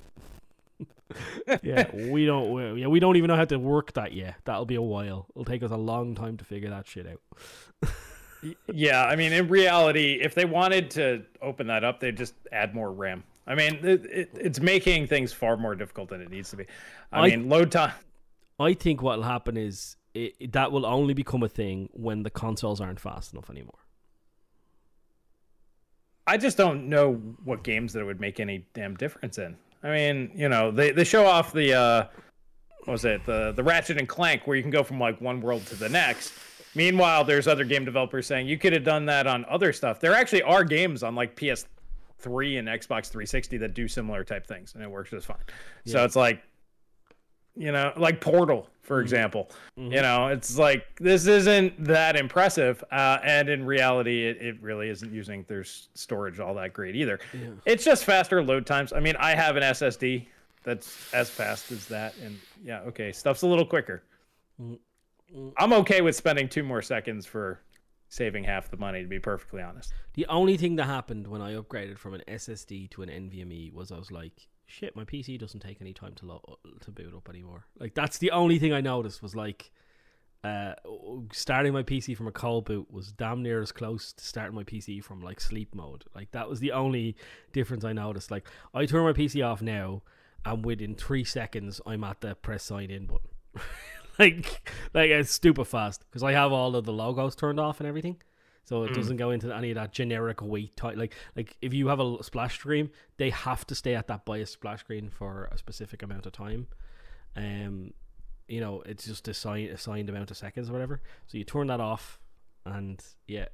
yeah, 1.63 1.89
we 1.95 2.27
don't. 2.27 2.51
We, 2.53 2.81
yeah, 2.83 2.87
we 2.89 2.99
don't 2.99 3.17
even 3.17 3.29
know 3.29 3.37
how 3.37 3.45
to 3.45 3.57
work 3.59 3.93
that 3.93 4.13
yet. 4.13 4.37
That'll 4.45 4.65
be 4.67 4.75
a 4.75 4.83
while. 4.83 5.27
It'll 5.31 5.45
take 5.45 5.63
us 5.63 5.71
a 5.71 5.77
long 5.77 6.15
time 6.15 6.37
to 6.39 6.45
figure 6.45 6.71
that 6.71 6.87
shit 6.87 7.07
out. 7.07 7.21
Y- 8.43 8.55
Yeah, 8.73 9.05
I 9.05 9.15
mean, 9.17 9.33
in 9.33 9.49
reality, 9.49 10.19
if 10.21 10.35
they 10.35 10.45
wanted 10.45 10.91
to 10.93 11.23
open 11.41 11.69
that 11.69 11.85
up, 11.85 12.01
they'd 12.01 12.17
just 12.17 12.35
add 12.53 12.75
more 12.75 12.91
RAM. 12.93 13.23
I 13.47 13.55
mean, 13.55 13.75
it, 13.83 14.07
it, 14.07 14.31
it's 14.35 14.61
making 14.61 15.07
things 15.07 15.33
far 15.33 15.57
more 15.57 15.75
difficult 15.75 16.09
than 16.09 16.21
it 16.23 16.31
needs 16.31 16.51
to 16.51 16.57
be. 16.57 16.67
I, 17.13 17.21
I- 17.21 17.31
mean, 17.31 17.49
load 17.49 17.71
time. 17.73 17.93
I 18.59 18.73
think 18.75 19.03
what'll 19.03 19.25
happen 19.25 19.57
is 19.57 19.97
it, 20.15 20.53
that 20.53 20.71
will 20.71 20.87
only 20.87 21.13
become 21.13 21.43
a 21.43 21.49
thing 21.49 21.89
when 21.93 22.23
the 22.23 22.31
consoles 22.31 22.81
aren't 22.81 23.01
fast 23.01 23.33
enough 23.33 23.51
anymore. 23.51 23.79
I 26.27 26.37
just 26.39 26.57
don't 26.57 26.89
know 26.89 27.15
what 27.45 27.65
games 27.65 27.93
that 27.93 28.01
it 28.01 28.05
would 28.05 28.21
make 28.21 28.41
any 28.41 28.65
damn 28.73 28.95
difference 28.97 29.39
in. 29.39 29.57
I 29.83 29.91
mean, 29.91 30.31
you 30.35 30.49
know, 30.49 30.71
they, 30.71 30.91
they 30.93 31.05
show 31.05 31.27
off 31.27 31.53
the 31.53 31.75
uh 31.75 32.07
what 32.85 32.93
was 32.93 33.05
it, 33.05 33.25
the 33.27 33.53
the 33.53 33.63
Ratchet 33.63 33.99
and 33.99 34.09
Clank 34.09 34.47
where 34.47 34.57
you 34.57 34.63
can 34.63 34.71
go 34.71 34.83
from 34.83 34.99
like 34.99 35.21
one 35.21 35.41
world 35.41 35.67
to 35.67 35.75
the 35.75 35.89
next. 35.89 36.33
Meanwhile, 36.75 37.25
there's 37.25 37.47
other 37.47 37.65
game 37.65 37.85
developers 37.85 38.27
saying 38.27 38.49
you 38.49 38.59
could 38.59 38.73
have 38.73 38.85
done 38.85 39.07
that 39.07 39.27
on 39.27 39.45
other 39.49 39.73
stuff. 39.73 40.01
There 40.01 40.13
actually 40.15 40.43
are 40.43 40.65
games 40.65 41.03
on 41.03 41.15
like 41.15 41.37
PS3 42.25 42.59
and 42.59 42.69
Xbox 42.69 43.09
360 43.09 43.59
that 43.59 43.75
do 43.75 43.89
similar 43.89 44.25
type 44.25 44.47
things, 44.47 44.75
and 44.75 44.83
it 44.83 44.91
works 44.91 45.11
just 45.11 45.27
fine. 45.27 45.37
So 45.87 46.05
it's 46.05 46.17
like, 46.17 46.43
you 47.57 47.73
know, 47.73 47.93
like 47.97 48.21
Portal, 48.21 48.69
for 48.83 48.97
mm-hmm. 48.97 49.03
example. 49.03 49.51
Mm-hmm. 49.79 49.93
You 49.93 50.03
know, 50.03 50.29
it's 50.29 50.59
like 50.59 50.85
this 50.99 51.27
isn't 51.27 51.85
that 51.85 52.17
impressive, 52.17 52.83
uh, 52.91 53.19
and 53.23 53.49
in 53.49 53.65
reality, 53.65 54.27
it, 54.27 54.39
it 54.41 54.63
really 54.63 54.89
isn't 54.89 55.13
using 55.13 55.45
their 55.49 55.65
storage 55.65 56.41
all 56.41 56.55
that 56.55 56.73
great 56.73 56.97
either. 56.97 57.21
Yeah. 57.33 57.51
It's 57.67 57.85
just 57.85 58.05
faster 58.05 58.43
load 58.43 58.67
times. 58.67 58.93
I 58.93 59.01
mean, 59.01 59.17
I 59.19 59.35
have 59.35 59.57
an 59.57 59.63
SSD 59.63 60.27
that's 60.65 61.13
as 61.13 61.31
fast 61.31 61.71
as 61.73 61.87
that, 61.89 62.15
and 62.23 62.39
yeah, 62.65 62.81
okay, 62.81 63.13
stuff's 63.13 63.43
a 63.43 63.47
little 63.47 63.67
quicker. 63.67 64.03
Mm-hmm. 64.61 64.75
I'm 65.57 65.73
okay 65.73 66.01
with 66.01 66.15
spending 66.15 66.49
two 66.49 66.63
more 66.63 66.81
seconds 66.81 67.27
for 67.27 67.61
saving 68.15 68.45
half 68.45 68.71
the 68.71 68.77
money, 68.77 69.03
to 69.03 69.09
be 69.09 69.19
perfectly 69.19 69.61
honest. 69.61 69.93
The 70.15 70.27
only 70.27 70.57
thing 70.57 70.77
that 70.77 70.85
happened 70.85 71.27
when 71.27 71.43
I 71.43 71.55
upgraded 71.55 71.99
from 71.99 72.15
an 72.15 72.23
SSD 72.29 72.91
to 72.91 73.03
an 73.03 73.09
NVMe 73.09 73.73
was 73.73 73.91
I 73.91 73.99
was 73.99 74.13
like, 74.13 74.49
shit, 74.67 74.95
my 74.95 75.05
PC 75.05 75.39
doesn't 75.39 75.61
take 75.61 75.81
any 75.81 75.93
time 75.93 76.15
to 76.17 76.27
lo- 76.27 76.59
to 76.81 76.91
boot 76.93 77.13
up 77.15 77.29
anymore. 77.29 77.67
Like 77.79 77.95
that's 77.95 78.19
the 78.19 78.31
only 78.31 78.59
thing 78.59 78.73
I 78.73 78.81
noticed 78.81 79.23
was 79.23 79.35
like 79.35 79.73
uh 80.45 80.75
starting 81.33 81.73
my 81.73 81.83
PC 81.83 82.17
from 82.17 82.29
a 82.29 82.33
cold 82.33 82.67
boot 82.67 82.91
was 82.91 83.13
damn 83.13 83.43
near 83.43 83.63
as 83.63 83.73
close 83.73 84.13
to 84.13 84.25
starting 84.25 84.55
my 84.55 84.65
PC 84.65 85.03
from 85.03 85.21
like 85.21 85.41
sleep 85.41 85.75
mode. 85.75 86.05
Like 86.15 86.31
that 86.33 86.49
was 86.49 86.61
the 86.61 86.73
only 86.73 87.17
difference 87.53 87.85
I 87.85 87.93
noticed. 87.93 88.31
Like 88.31 88.47
I 88.73 88.87
turn 88.87 89.05
my 89.05 89.13
PC 89.13 89.45
off 89.45 89.61
now 89.61 90.03
and 90.45 90.65
within 90.65 90.95
3 90.95 91.25
seconds 91.25 91.81
I'm 91.85 92.05
at 92.05 92.21
the 92.21 92.37
press 92.37 92.63
sign 92.63 92.91
in 92.91 93.07
button. 93.07 93.31
like 94.19 94.71
like 94.93 95.11
it's 95.11 95.31
stupid 95.31 95.67
fast 95.67 96.05
because 96.09 96.23
I 96.23 96.33
have 96.33 96.53
all 96.53 96.77
of 96.77 96.85
the 96.85 96.93
logos 96.93 97.35
turned 97.35 97.59
off 97.59 97.81
and 97.81 97.89
everything. 97.89 98.17
So 98.67 98.85
it 98.85 98.95
doesn't 98.95 99.19
go 99.19 99.31
into 99.31 99.55
any 99.55 99.73
of 99.73 99.75
that 99.75 99.93
generic 99.93 100.41
wait 100.41 100.75
type. 100.77 100.97
Like 100.97 101.15
like 101.37 101.57
if 101.61 101.75
you 101.75 101.89
have 101.89 102.01
a 102.01 102.23
splash 102.23 102.59
screen, 102.59 102.91
they 103.19 103.29
have 103.31 103.67
to 103.67 103.75
stay 103.75 103.95
at 103.95 104.07
that 104.09 104.25
BIOS 104.25 104.51
splash 104.51 104.81
screen 104.81 105.11
for 105.11 105.49
a 105.53 105.59
specific 105.59 106.03
amount 106.03 106.25
of 106.25 106.33
time. 106.33 106.67
Um, 107.37 107.93
you 108.49 108.61
know, 108.61 108.83
it's 108.87 109.05
just 109.05 109.29
assigned 109.29 109.71
assigned 109.71 110.09
amount 110.09 110.31
of 110.31 110.39
seconds 110.39 110.71
or 110.71 110.73
whatever. 110.73 111.03
So 111.27 111.37
you 111.37 111.45
turn 111.45 111.67
that 111.67 111.81
off, 111.81 112.19
and 112.65 113.05
yeah, 113.27 113.47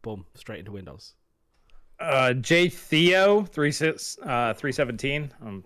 boom, 0.00 0.24
straight 0.34 0.60
into 0.60 0.72
Windows. 0.72 1.14
Uh, 2.00 2.32
J 2.32 2.70
Theo 2.70 3.42
three 3.44 3.72
six 3.72 4.18
uh 4.24 4.54
three 4.54 4.72
seventeen. 4.72 5.30
I'm 5.44 5.64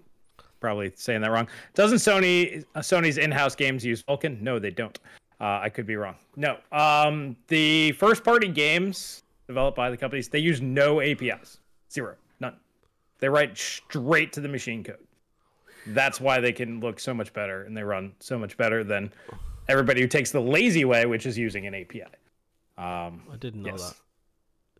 probably 0.60 0.92
saying 0.96 1.20
that 1.22 1.30
wrong. 1.30 1.48
Doesn't 1.74 1.98
Sony 1.98 2.64
uh, 2.74 2.80
Sony's 2.80 3.18
in-house 3.18 3.54
games 3.54 3.84
use 3.84 4.02
Vulkan? 4.02 4.40
No, 4.40 4.58
they 4.58 4.70
don't. 4.70 4.98
Uh, 5.40 5.60
I 5.62 5.68
could 5.68 5.86
be 5.86 5.96
wrong. 5.96 6.16
No. 6.36 6.58
Um, 6.72 7.36
the 7.48 7.92
first-party 7.92 8.48
games 8.48 9.22
developed 9.46 9.76
by 9.76 9.90
the 9.90 9.96
companies 9.96 10.28
they 10.28 10.38
use 10.38 10.60
no 10.62 11.00
APIs, 11.00 11.58
zero, 11.92 12.14
none. 12.40 12.56
They 13.18 13.28
write 13.28 13.56
straight 13.56 14.32
to 14.32 14.40
the 14.40 14.48
machine 14.48 14.82
code. 14.82 14.98
That's 15.88 16.20
why 16.20 16.40
they 16.40 16.52
can 16.52 16.80
look 16.80 16.98
so 16.98 17.14
much 17.14 17.32
better 17.32 17.62
and 17.64 17.76
they 17.76 17.82
run 17.84 18.12
so 18.18 18.38
much 18.38 18.56
better 18.56 18.82
than 18.82 19.12
everybody 19.68 20.00
who 20.00 20.08
takes 20.08 20.32
the 20.32 20.40
lazy 20.40 20.84
way, 20.84 21.06
which 21.06 21.26
is 21.26 21.38
using 21.38 21.66
an 21.66 21.74
API. 21.74 22.02
Um, 22.78 23.22
I 23.32 23.36
didn't 23.38 23.62
know 23.62 23.70
Yes. 23.70 23.90
that. 23.90 23.96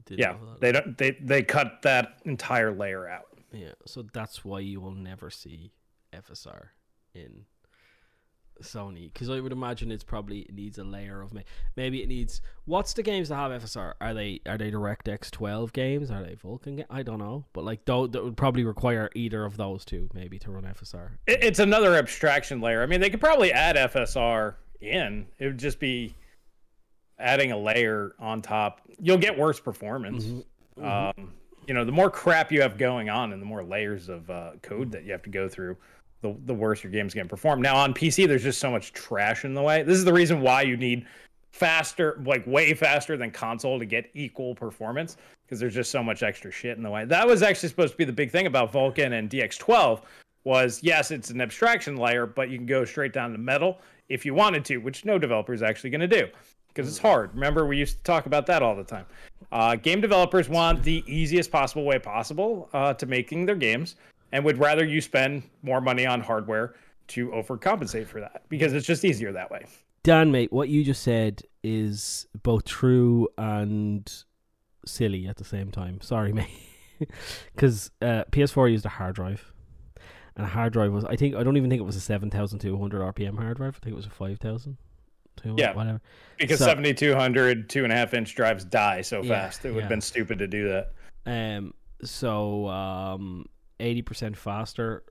Didn't 0.07 0.21
yeah, 0.21 0.33
know 0.33 0.39
that. 0.53 0.61
they 0.61 0.73
don't. 0.73 0.99
They 0.99 1.11
they 1.21 1.43
cut 1.43 1.83
that 1.83 2.19
entire 2.25 2.73
layer 2.73 3.09
out. 3.09 3.27
Yeah, 3.53 3.73
so 3.87 4.05
that's 4.13 4.45
why 4.45 4.61
you 4.61 4.81
will 4.81 4.93
never 4.93 5.31
see 5.31 5.73
FSR 6.13 6.69
in 7.15 7.47
Sony 8.63 9.13
because 9.13 9.29
I 9.29 9.41
would 9.41 9.53
imagine 9.53 9.93
it's 9.93 10.05
probably 10.05 10.41
it 10.41 10.55
needs 10.55 10.79
a 10.79 10.85
layer 10.85 11.21
of 11.21 11.35
ma- 11.35 11.43
maybe 11.77 12.03
it 12.03 12.09
needs 12.09 12.41
what's 12.65 12.95
the 12.95 13.03
games 13.03 13.29
that 13.29 13.37
have 13.37 13.63
FSR 13.63 13.95
are 14.01 14.15
they 14.15 14.41
are 14.47 14.57
they 14.57 14.71
DirectX 14.71 15.31
12 15.31 15.75
games 15.75 16.11
are 16.11 16.23
they 16.23 16.37
Vulkan 16.37 16.79
ga- 16.79 16.87
I 16.89 17.03
don't 17.03 17.19
know 17.19 17.45
but 17.53 17.65
like 17.65 17.85
though 17.85 18.07
that 18.07 18.25
would 18.25 18.37
probably 18.37 18.65
require 18.65 19.11
either 19.15 19.45
of 19.45 19.59
those 19.59 19.85
two 19.85 20.09
maybe 20.15 20.39
to 20.39 20.51
run 20.51 20.65
FSR 20.65 21.11
It, 21.27 21.45
it's 21.45 21.59
another 21.59 21.97
abstraction 21.97 22.61
layer. 22.63 22.83
I 22.83 22.87
mean, 22.87 23.01
they 23.01 23.11
could 23.11 23.21
probably 23.21 23.53
add 23.53 23.77
FSR 23.77 24.55
in. 24.81 25.27
It 25.39 25.47
would 25.47 25.59
just 25.59 25.79
be 25.79 26.15
adding 27.19 27.53
a 27.53 27.59
layer 27.59 28.15
on 28.19 28.43
top, 28.43 28.81
you'll 29.01 29.19
get 29.19 29.39
worse 29.39 29.61
performance. 29.61 30.25
Mm-hmm. 30.25 30.85
Um, 30.85 31.33
you 31.67 31.75
know, 31.75 31.85
the 31.85 31.93
more 31.93 32.11
crap 32.11 32.53
you 32.53 32.63
have 32.63 32.79
going 32.79 33.11
on 33.11 33.33
and 33.33 33.43
the 33.43 33.47
more 33.47 33.65
layers 33.65 34.09
of 34.09 34.29
uh, 34.31 34.53
code 34.63 34.91
that 34.93 35.05
you 35.05 35.13
have 35.13 35.23
to 35.23 35.31
go 35.31 35.49
through, 35.49 35.77
the, 36.23 36.35
the 36.47 36.55
worse 36.55 36.83
your 36.83 36.93
game's 36.93 37.15
going 37.15 37.27
to 37.27 37.31
perform. 37.31 37.61
Now, 37.61 37.77
on 37.77 37.93
PC, 37.93 38.27
there's 38.27 38.43
just 38.43 38.61
so 38.61 38.71
much 38.71 38.93
trash 38.93 39.45
in 39.45 39.55
the 39.55 39.63
way. 39.63 39.83
This 39.83 39.99
is 39.99 40.05
the 40.05 40.13
reason 40.13 40.41
why 40.41 40.63
you 40.63 40.77
need 40.77 41.07
faster, 41.53 42.21
like 42.25 42.47
way 42.47 42.75
faster 42.75 43.17
than 43.17 43.31
console 43.31 43.79
to 43.79 43.87
get 43.87 44.11
equal 44.15 44.55
performance 44.55 45.17
because 45.45 45.59
there's 45.59 45.75
just 45.75 45.91
so 45.91 46.03
much 46.03 46.23
extra 46.23 46.51
shit 46.51 46.77
in 46.77 46.83
the 46.83 46.91
way. 46.91 47.05
That 47.05 47.27
was 47.27 47.43
actually 47.43 47.69
supposed 47.69 47.93
to 47.93 47.97
be 47.97 48.05
the 48.05 48.13
big 48.13 48.31
thing 48.31 48.47
about 48.47 48.73
Vulkan 48.73 49.19
and 49.19 49.31
DX12 49.31 50.03
was 50.45 50.81
yes, 50.83 51.11
it's 51.11 51.31
an 51.31 51.41
abstraction 51.41 51.97
layer, 51.97 52.27
but 52.27 52.51
you 52.51 52.59
can 52.59 52.67
go 52.67 52.85
straight 52.85 53.13
down 53.13 53.33
to 53.33 53.39
metal 53.39 53.79
if 54.09 54.25
you 54.25 54.35
wanted 54.35 54.65
to, 54.67 54.77
which 54.79 55.05
no 55.05 55.19
developer 55.19 55.53
is 55.53 55.63
actually 55.63 55.91
going 55.91 56.09
to 56.09 56.09
do 56.09 56.29
because 56.77 56.91
it's 56.91 56.99
hard. 56.99 57.33
Remember, 57.33 57.67
we 57.67 57.79
used 57.79 57.97
to 57.97 58.03
talk 58.03 58.27
about 58.27 58.47
that 58.47 58.63
all 58.63 58.77
the 58.77 58.85
time. 58.85 59.07
Uh, 59.51 59.77
game 59.77 60.03
developers 60.03 60.49
want 60.49 60.83
the 60.83 61.03
easiest 61.07 61.51
possible 61.51 61.85
way 61.85 61.99
possible 61.99 62.69
uh, 62.75 62.93
to 62.95 63.07
making 63.07 63.47
their 63.47 63.57
games 63.57 63.97
and 64.33 64.45
would 64.45 64.59
rather 64.59 64.85
you 64.85 65.01
spend 65.01 65.43
more 65.63 65.81
money 65.81 66.05
on 66.05 66.21
hardware 66.21 66.75
to 67.09 67.29
overcompensate 67.29 68.07
for 68.07 68.21
that 68.21 68.43
because 68.49 68.75
it's 68.75 68.87
just 68.87 69.05
easier 69.05 69.33
that 69.33 69.51
way. 69.51 69.65
Dan, 70.03 70.31
mate, 70.31 70.53
what 70.53 70.69
you 70.69 70.85
just 70.85 71.03
said 71.03 71.43
is 71.65 72.27
both 72.43 72.65
true 72.65 73.29
and 73.39 74.25
silly 74.85 75.27
at 75.27 75.37
the 75.37 75.45
same 75.45 75.71
time. 75.71 76.01
Sorry, 76.03 76.33
mate. 76.35 76.51
Because 77.55 77.91
uh, 78.03 78.25
PS4 78.31 78.71
used 78.71 78.85
a 78.85 78.91
hard 78.91 79.15
drive. 79.15 79.53
And 80.37 80.45
a 80.45 80.49
hard 80.49 80.75
drive 80.75 80.93
was, 80.93 81.05
I 81.07 81.17
think, 81.17 81.35
I 81.35 81.43
don't 81.43 81.57
even 81.57 81.71
think 81.71 81.81
it 81.81 81.87
was 81.87 81.97
a 81.97 82.01
7,200 82.01 83.15
RPM 83.15 83.39
hard 83.39 83.57
drive. 83.57 83.77
I 83.77 83.85
think 83.85 83.95
it 83.95 83.97
was 83.97 84.07
a 84.07 84.11
5,000. 84.11 84.77
Yeah, 85.45 85.75
whatever. 85.75 86.01
Because 86.39 86.59
So- 86.59 86.67
7200 86.67 87.69
two 87.69 87.85
and 87.85 87.93
a 87.93 87.97
half 87.97 88.15
inch 88.15 88.35
drives 88.35 88.65
die 88.65 89.01
so 89.03 89.23
Yeah, 89.23 89.29
fast. 89.45 89.65
It 89.65 89.69
would 89.71 89.77
yeah. 89.77 89.83
have 89.83 89.89
been 89.89 90.01
stupid 90.01 90.39
to 90.39 90.47
do 90.47 90.69
that. 90.69 90.93
Um, 91.27 91.75
so 92.03 92.69
um, 92.69 93.47
eighty 93.81 94.03
percent 94.03 94.37
faster. 94.37 95.03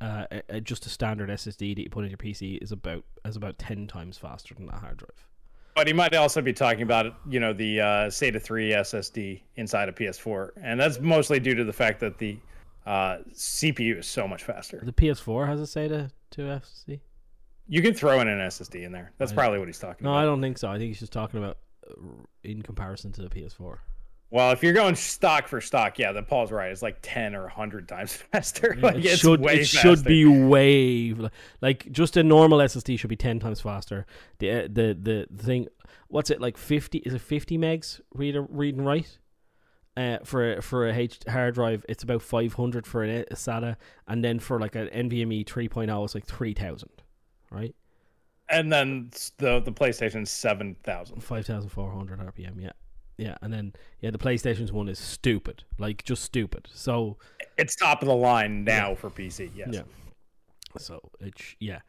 Uh, 0.00 0.26
just 0.62 0.86
a 0.86 0.88
standard 0.88 1.28
SSD 1.28 1.74
that 1.74 1.82
you 1.82 1.90
put 1.90 2.04
in 2.04 2.10
your 2.10 2.18
PC 2.18 2.62
is 2.62 2.70
about 2.70 3.04
is 3.24 3.34
about 3.36 3.58
ten 3.58 3.86
times 3.88 4.16
faster 4.16 4.54
than 4.54 4.66
that 4.66 4.76
hard 4.76 4.98
drive. 4.98 5.26
But 5.74 5.86
he 5.88 5.92
might 5.92 6.14
also 6.14 6.40
be 6.40 6.52
talking 6.52 6.82
about, 6.82 7.14
you 7.28 7.38
know, 7.38 7.52
the 7.52 7.80
uh, 7.80 7.84
SATA 8.08 8.42
3 8.42 8.72
SSD 8.72 9.40
inside 9.54 9.88
a 9.88 9.92
PS4, 9.92 10.50
and 10.60 10.78
that's 10.80 10.98
mostly 10.98 11.38
due 11.38 11.54
to 11.54 11.62
the 11.62 11.72
fact 11.72 12.00
that 12.00 12.18
the 12.18 12.36
uh, 12.84 13.18
CPU 13.32 13.98
is 13.98 14.06
so 14.08 14.26
much 14.26 14.42
faster. 14.42 14.80
The 14.84 14.92
PS4 14.92 15.46
has 15.46 15.60
a 15.60 15.64
SATA 15.64 16.10
two 16.30 16.42
SSD. 16.42 17.00
You 17.68 17.82
can 17.82 17.94
throw 17.94 18.20
in 18.20 18.28
an 18.28 18.38
SSD 18.38 18.82
in 18.84 18.92
there. 18.92 19.12
That's 19.18 19.32
probably 19.32 19.58
what 19.58 19.68
he's 19.68 19.78
talking 19.78 20.04
No, 20.04 20.10
about. 20.10 20.20
No, 20.20 20.22
I 20.22 20.24
don't 20.24 20.40
think 20.40 20.58
so. 20.58 20.68
I 20.68 20.78
think 20.78 20.88
he's 20.88 21.00
just 21.00 21.12
talking 21.12 21.38
about 21.38 21.58
uh, 21.88 21.94
in 22.42 22.62
comparison 22.62 23.12
to 23.12 23.22
the 23.22 23.28
PS4. 23.28 23.78
Well, 24.30 24.52
if 24.52 24.62
you're 24.62 24.74
going 24.74 24.94
stock 24.94 25.48
for 25.48 25.58
stock, 25.60 25.98
yeah, 25.98 26.12
then 26.12 26.24
Paul's 26.26 26.52
right. 26.52 26.70
It's 26.70 26.82
like 26.82 26.98
10 27.00 27.34
or 27.34 27.42
100 27.42 27.88
times 27.88 28.12
faster. 28.32 28.76
like 28.80 28.96
it 28.96 29.18
should 29.18 29.42
it 29.46 29.64
should 29.66 30.04
be 30.04 30.26
way 30.26 31.14
like 31.62 31.90
just 31.92 32.16
a 32.16 32.22
normal 32.22 32.58
SSD 32.58 32.98
should 32.98 33.08
be 33.08 33.16
ten 33.16 33.38
times 33.38 33.60
faster. 33.62 34.04
The 34.38 34.50
uh, 34.50 34.62
the 34.70 35.26
the, 35.30 35.42
thing, 35.42 35.68
what's 36.08 36.28
it 36.30 36.40
like 36.42 36.58
fifty? 36.58 36.98
Is 36.98 37.14
it 37.14 37.20
fifty 37.22 37.56
megs 37.56 38.00
read 38.12 38.36
read 38.50 38.76
and 38.76 38.86
write? 38.86 39.18
Uh, 39.96 40.18
for 40.24 40.58
a, 40.58 40.62
for 40.62 40.86
a 40.88 40.94
H 40.94 41.18
hard 41.28 41.54
drive, 41.54 41.84
it's 41.88 42.02
about 42.02 42.20
five 42.22 42.52
hundred 42.52 42.86
for 42.86 43.02
an, 43.02 43.24
a 43.30 43.34
SATA, 43.34 43.76
and 44.06 44.22
then 44.22 44.38
for 44.38 44.60
like 44.60 44.76
an 44.76 44.88
NVMe 44.88 45.44
3.0, 45.44 46.04
it's 46.04 46.14
like 46.14 46.24
three 46.26 46.52
thousand, 46.54 46.90
right? 47.50 47.74
And 48.50 48.72
then 48.72 49.10
the 49.36 49.60
the 49.60 49.72
PlayStation's 49.72 50.30
7,000. 50.30 51.22
Five 51.22 51.46
thousand 51.46 51.70
four 51.70 51.90
hundred 51.90 52.20
RPM, 52.20 52.60
yeah, 52.60 52.72
yeah, 53.18 53.36
and 53.42 53.52
then 53.52 53.74
yeah, 54.00 54.10
the 54.10 54.18
PlayStation's 54.18 54.72
one 54.72 54.88
is 54.88 54.98
stupid, 54.98 55.64
like 55.78 56.04
just 56.04 56.22
stupid. 56.22 56.68
So 56.72 57.18
It's 57.58 57.74
top 57.74 58.00
of 58.00 58.08
the 58.08 58.14
line 58.14 58.64
now 58.64 58.94
for 58.94 59.10
PC. 59.10 59.50
Yes. 59.54 59.68
Yeah. 59.72 59.82
So 60.78 61.10
it 61.20 61.34
sh- 61.36 61.54
yeah, 61.58 61.80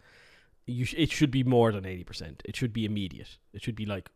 you 0.65 0.85
sh- 0.85 0.95
it 0.97 1.11
should 1.11 1.31
be 1.31 1.43
more 1.43 1.71
than 1.71 1.85
eighty 1.85 2.03
percent. 2.03 2.41
It 2.45 2.55
should 2.55 2.73
be 2.73 2.83
immediate. 2.83 3.37
It 3.53 3.61
should 3.61 3.75
be 3.75 3.85
like, 3.85 4.09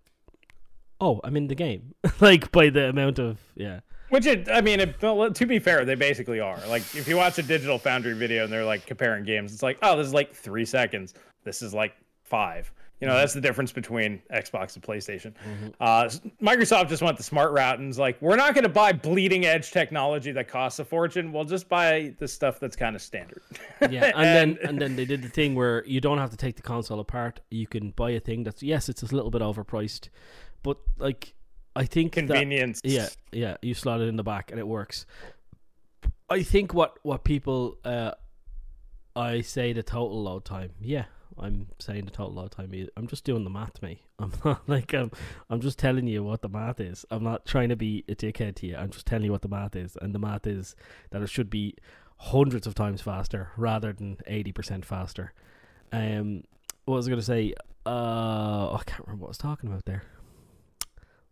oh, 0.99 1.21
I'm 1.23 1.37
in 1.37 1.47
the 1.47 1.55
game. 1.55 1.93
like 2.19 2.51
by 2.51 2.69
the 2.69 2.89
amount 2.89 3.19
of 3.19 3.37
yeah. 3.55 3.81
Which 4.09 4.25
it, 4.25 4.47
I 4.51 4.61
mean, 4.61 4.79
it, 4.79 4.99
to 4.99 5.45
be 5.47 5.57
fair, 5.57 5.85
they 5.85 5.95
basically 5.95 6.39
are. 6.39 6.59
Like, 6.67 6.83
if 6.93 7.07
you 7.07 7.17
watch 7.17 7.39
a 7.39 7.41
Digital 7.41 7.79
Foundry 7.79 8.13
video 8.13 8.43
and 8.43 8.53
they're 8.53 8.65
like 8.65 8.85
comparing 8.85 9.23
games, 9.23 9.53
it's 9.53 9.63
like, 9.63 9.79
oh, 9.81 9.97
this 9.97 10.05
is 10.05 10.13
like 10.13 10.35
three 10.35 10.65
seconds. 10.65 11.15
This 11.43 11.61
is 11.61 11.73
like 11.73 11.93
five. 12.23 12.71
You 13.01 13.09
know, 13.09 13.15
that's 13.17 13.33
the 13.33 13.41
difference 13.41 13.73
between 13.73 14.21
Xbox 14.33 14.75
and 14.75 14.83
PlayStation. 14.83 15.33
Uh, 15.77 16.09
Microsoft 16.41 16.87
just 16.87 17.01
went 17.01 17.17
the 17.17 17.23
smart 17.23 17.51
route 17.51 17.79
and 17.79 17.89
is 17.89 17.99
like, 17.99 18.21
we're 18.21 18.37
not 18.37 18.53
going 18.53 18.63
to 18.63 18.69
buy 18.69 18.93
bleeding 18.93 19.45
edge 19.45 19.71
technology 19.71 20.31
that 20.31 20.47
costs 20.47 20.79
a 20.79 20.85
fortune. 20.85 21.33
We'll 21.33 21.43
just 21.43 21.67
buy 21.67 22.13
the 22.19 22.29
stuff 22.29 22.61
that's 22.61 22.77
kind 22.77 22.95
of 22.95 23.01
standard. 23.01 23.41
Yeah, 23.89 24.11
and, 24.15 24.23
then 24.23 24.57
and 24.69 24.79
then 24.79 24.95
they 24.95 25.03
did 25.03 25.21
the 25.21 25.27
thing 25.27 25.53
where 25.53 25.83
you 25.85 25.99
don't 25.99 26.17
have 26.17 26.29
to 26.29 26.37
take 26.37 26.55
the 26.55 26.61
console 26.61 27.01
apart. 27.01 27.41
You 27.51 27.67
can 27.67 27.89
buy 27.91 28.11
a 28.11 28.21
thing 28.21 28.43
that's 28.43 28.63
yes, 28.63 28.87
it's 28.87 29.01
a 29.03 29.13
little 29.13 29.31
bit 29.31 29.41
overpriced, 29.41 30.07
but 30.61 30.77
like 30.97 31.33
I 31.75 31.83
think 31.83 32.13
that- 32.13 32.27
convenience. 32.27 32.79
Yeah, 32.85 33.09
yeah. 33.33 33.57
You 33.61 33.73
slot 33.73 33.99
it 33.99 34.07
in 34.07 34.15
the 34.15 34.23
back 34.23 34.49
and 34.51 34.59
it 34.61 34.67
works. 34.67 35.05
I 36.29 36.41
think 36.43 36.73
what 36.73 36.97
what 37.03 37.25
people 37.25 37.77
uh 37.83 38.11
I 39.13 39.41
say 39.41 39.73
the 39.73 39.83
total 39.83 40.23
load 40.23 40.45
time. 40.45 40.71
Yeah, 40.79 41.05
I'm 41.39 41.67
saying 41.79 42.05
the 42.05 42.11
total 42.11 42.33
load 42.33 42.51
time. 42.51 42.71
I'm 42.95 43.07
just 43.07 43.23
doing 43.23 43.43
the 43.43 43.49
math, 43.49 43.81
mate. 43.81 43.99
I'm 44.19 44.31
not 44.43 44.67
like 44.67 44.93
um, 44.93 45.11
I'm 45.49 45.61
just 45.61 45.79
telling 45.79 46.07
you 46.07 46.23
what 46.23 46.41
the 46.41 46.49
math 46.49 46.79
is. 46.79 47.05
I'm 47.11 47.23
not 47.23 47.45
trying 47.45 47.69
to 47.69 47.75
be 47.75 48.03
a 48.07 48.15
dickhead 48.15 48.55
to 48.55 48.67
you. 48.67 48.75
I'm 48.75 48.89
just 48.91 49.05
telling 49.05 49.25
you 49.25 49.31
what 49.31 49.41
the 49.41 49.47
math 49.47 49.75
is, 49.75 49.97
and 50.01 50.13
the 50.13 50.19
math 50.19 50.47
is 50.47 50.75
that 51.11 51.21
it 51.21 51.29
should 51.29 51.49
be 51.49 51.75
hundreds 52.17 52.67
of 52.67 52.75
times 52.75 53.01
faster 53.01 53.49
rather 53.57 53.91
than 53.93 54.17
eighty 54.27 54.51
percent 54.51 54.85
faster. 54.85 55.33
Um, 55.91 56.43
what 56.85 56.95
was 56.95 57.07
I 57.07 57.11
going 57.11 57.19
to 57.19 57.25
say? 57.25 57.53
Uh, 57.85 58.73
I 58.73 58.81
can't 58.85 59.01
remember 59.05 59.23
what 59.23 59.27
I 59.27 59.31
was 59.31 59.37
talking 59.37 59.69
about 59.69 59.85
there. 59.85 60.03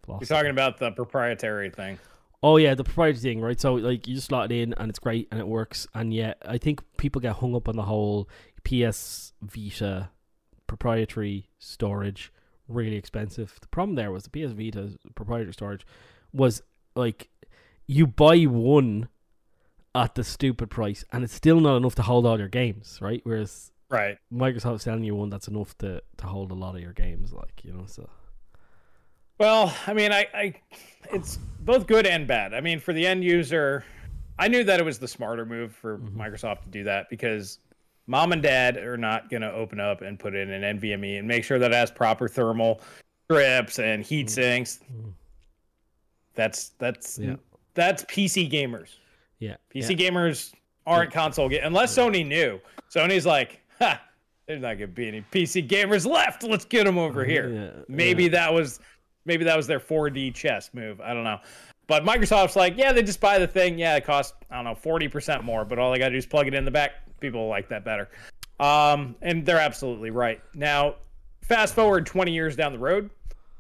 You're 0.08 0.20
talking 0.22 0.52
about 0.52 0.78
the 0.78 0.92
proprietary 0.92 1.70
thing. 1.70 2.00
Oh 2.44 2.58
yeah, 2.58 2.74
the 2.74 2.84
proprietary 2.84 3.22
thing, 3.22 3.42
right? 3.42 3.60
So 3.60 3.76
like 3.76 4.08
you 4.08 4.16
just 4.16 4.28
slot 4.28 4.52
it 4.52 4.56
in 4.56 4.74
and 4.78 4.90
it's 4.90 5.00
great 5.00 5.28
and 5.32 5.40
it 5.40 5.48
works. 5.48 5.88
And 5.94 6.14
yet 6.14 6.42
I 6.46 6.58
think 6.58 6.82
people 6.98 7.22
get 7.22 7.36
hung 7.36 7.56
up 7.56 7.70
on 7.70 7.76
the 7.76 7.84
whole 7.84 8.28
PS 8.64 9.34
Vita 9.42 10.10
proprietary 10.68 11.50
storage 11.60 12.32
really 12.68 12.96
expensive. 12.96 13.58
The 13.62 13.68
problem 13.68 13.96
there 13.96 14.12
was 14.12 14.24
the 14.24 14.30
PS 14.30 14.54
Vita 14.54 14.98
proprietary 15.16 15.54
storage 15.54 15.86
was 16.34 16.62
like 16.96 17.30
you 17.88 18.08
buy 18.08 18.44
one 18.44 19.10
at 19.94 20.16
the 20.16 20.24
stupid 20.24 20.70
price 20.70 21.04
and 21.12 21.24
it's 21.24 21.34
still 21.34 21.60
not 21.60 21.76
enough 21.76 21.96
to 21.96 22.02
hold 22.02 22.26
all 22.26 22.40
your 22.40 22.48
games, 22.48 23.00
right? 23.02 23.22
Whereas 23.24 23.72
Right. 23.92 24.18
Microsoft's 24.34 24.84
selling 24.84 25.04
you 25.04 25.16
one 25.16 25.30
that's 25.30 25.50
enough 25.50 25.78
to, 25.80 26.02
to 26.18 26.26
hold 26.26 26.52
a 26.52 26.54
lot 26.54 26.76
of 26.76 26.82
your 26.82 26.94
games, 26.94 27.34
like, 27.34 27.62
you 27.64 27.74
know, 27.74 27.84
so 27.88 28.10
Well, 29.38 29.76
I 29.86 29.94
mean, 29.94 30.14
I, 30.14 30.28
I, 30.34 30.54
it's 31.12 31.38
both 31.60 31.88
good 31.88 32.08
and 32.08 32.26
bad. 32.26 32.54
I 32.54 32.62
mean, 32.62 32.80
for 32.80 32.94
the 32.94 33.06
end 33.06 33.26
user, 33.26 33.84
I 34.40 34.48
knew 34.48 34.64
that 34.64 34.80
it 34.80 34.84
was 34.84 34.98
the 34.98 35.10
smarter 35.10 35.46
move 35.46 35.76
for 35.76 35.98
mm-hmm. 35.98 36.20
Microsoft 36.20 36.64
to 36.64 36.70
do 36.70 36.86
that 36.86 37.10
because 37.10 37.60
mom 38.12 38.34
and 38.34 38.44
dad 38.44 38.76
are 38.76 38.98
not 38.98 39.30
going 39.30 39.42
to 39.42 39.52
open 39.54 39.80
up 39.80 40.02
and 40.02 40.20
put 40.20 40.36
in 40.36 40.52
an 40.52 40.78
NVMe 40.78 41.18
and 41.18 41.26
make 41.26 41.46
sure 41.46 41.58
that 41.58 41.72
it 41.72 41.74
has 41.74 41.90
proper 41.90 42.28
thermal 42.28 42.82
strips 43.26 43.80
and 43.80 44.04
heat 44.04 44.30
sinks. 44.30 44.80
Mhm. 44.94 45.14
That's 46.36 46.70
that's 46.78 47.18
Yeah. 47.18 47.36
that's 47.74 48.04
PC 48.06 48.50
gamers. 48.52 48.90
yeah. 49.40 49.56
PC 49.74 49.96
gamers 49.98 50.54
aren't 50.86 51.12
console 51.14 51.48
ga- 51.50 51.60
unless 51.62 51.96
Sony 51.98 52.26
knew. 52.28 52.60
Sony's 52.94 53.26
like, 53.26 53.62
ha, 53.80 54.02
there's 54.46 54.62
not 54.62 54.74
gonna 54.76 54.88
be 54.88 55.08
any 55.08 55.22
PC 55.32 55.66
gamers 55.66 56.06
left. 56.06 56.44
Let's 56.44 56.66
get 56.66 56.84
them 56.86 56.98
over 56.98 57.24
here. 57.24 57.50
Yeah, 57.50 57.84
Maybe 57.88 58.24
yeah. 58.24 58.30
that 58.32 58.54
was 58.54 58.82
maybe 59.24 59.46
that 59.46 59.56
was 59.56 59.68
their 59.68 59.80
4D 59.80 60.32
chess 60.36 60.70
move. 60.74 61.00
I 61.00 61.14
don't 61.14 61.24
know. 61.24 61.40
But 61.88 62.04
Microsoft's 62.04 62.56
like, 62.56 62.78
yeah, 62.78 62.92
they 62.94 63.04
just 63.04 63.20
buy 63.22 63.40
the 63.40 63.48
thing. 63.48 63.78
Yeah, 63.80 63.96
it 63.96 64.04
costs 64.06 64.34
I 64.50 64.56
don't 64.56 64.66
know 64.66 64.76
40% 64.76 65.44
more, 65.44 65.64
but 65.64 65.80
all 65.80 65.92
they 65.94 65.98
gotta 66.00 66.12
do 66.12 66.18
is 66.18 66.26
plug 66.26 66.48
it 66.48 66.54
in 66.54 66.66
the 66.66 66.72
back. 66.72 66.92
People 67.22 67.48
like 67.48 67.70
that 67.70 67.86
better. 67.86 68.10
Um, 68.60 69.16
and 69.22 69.46
they're 69.46 69.60
absolutely 69.60 70.10
right. 70.10 70.42
Now, 70.54 70.96
fast 71.42 71.74
forward 71.74 72.06
20 72.06 72.32
years 72.32 72.56
down 72.56 72.74
the 72.74 72.80
road, 72.80 73.10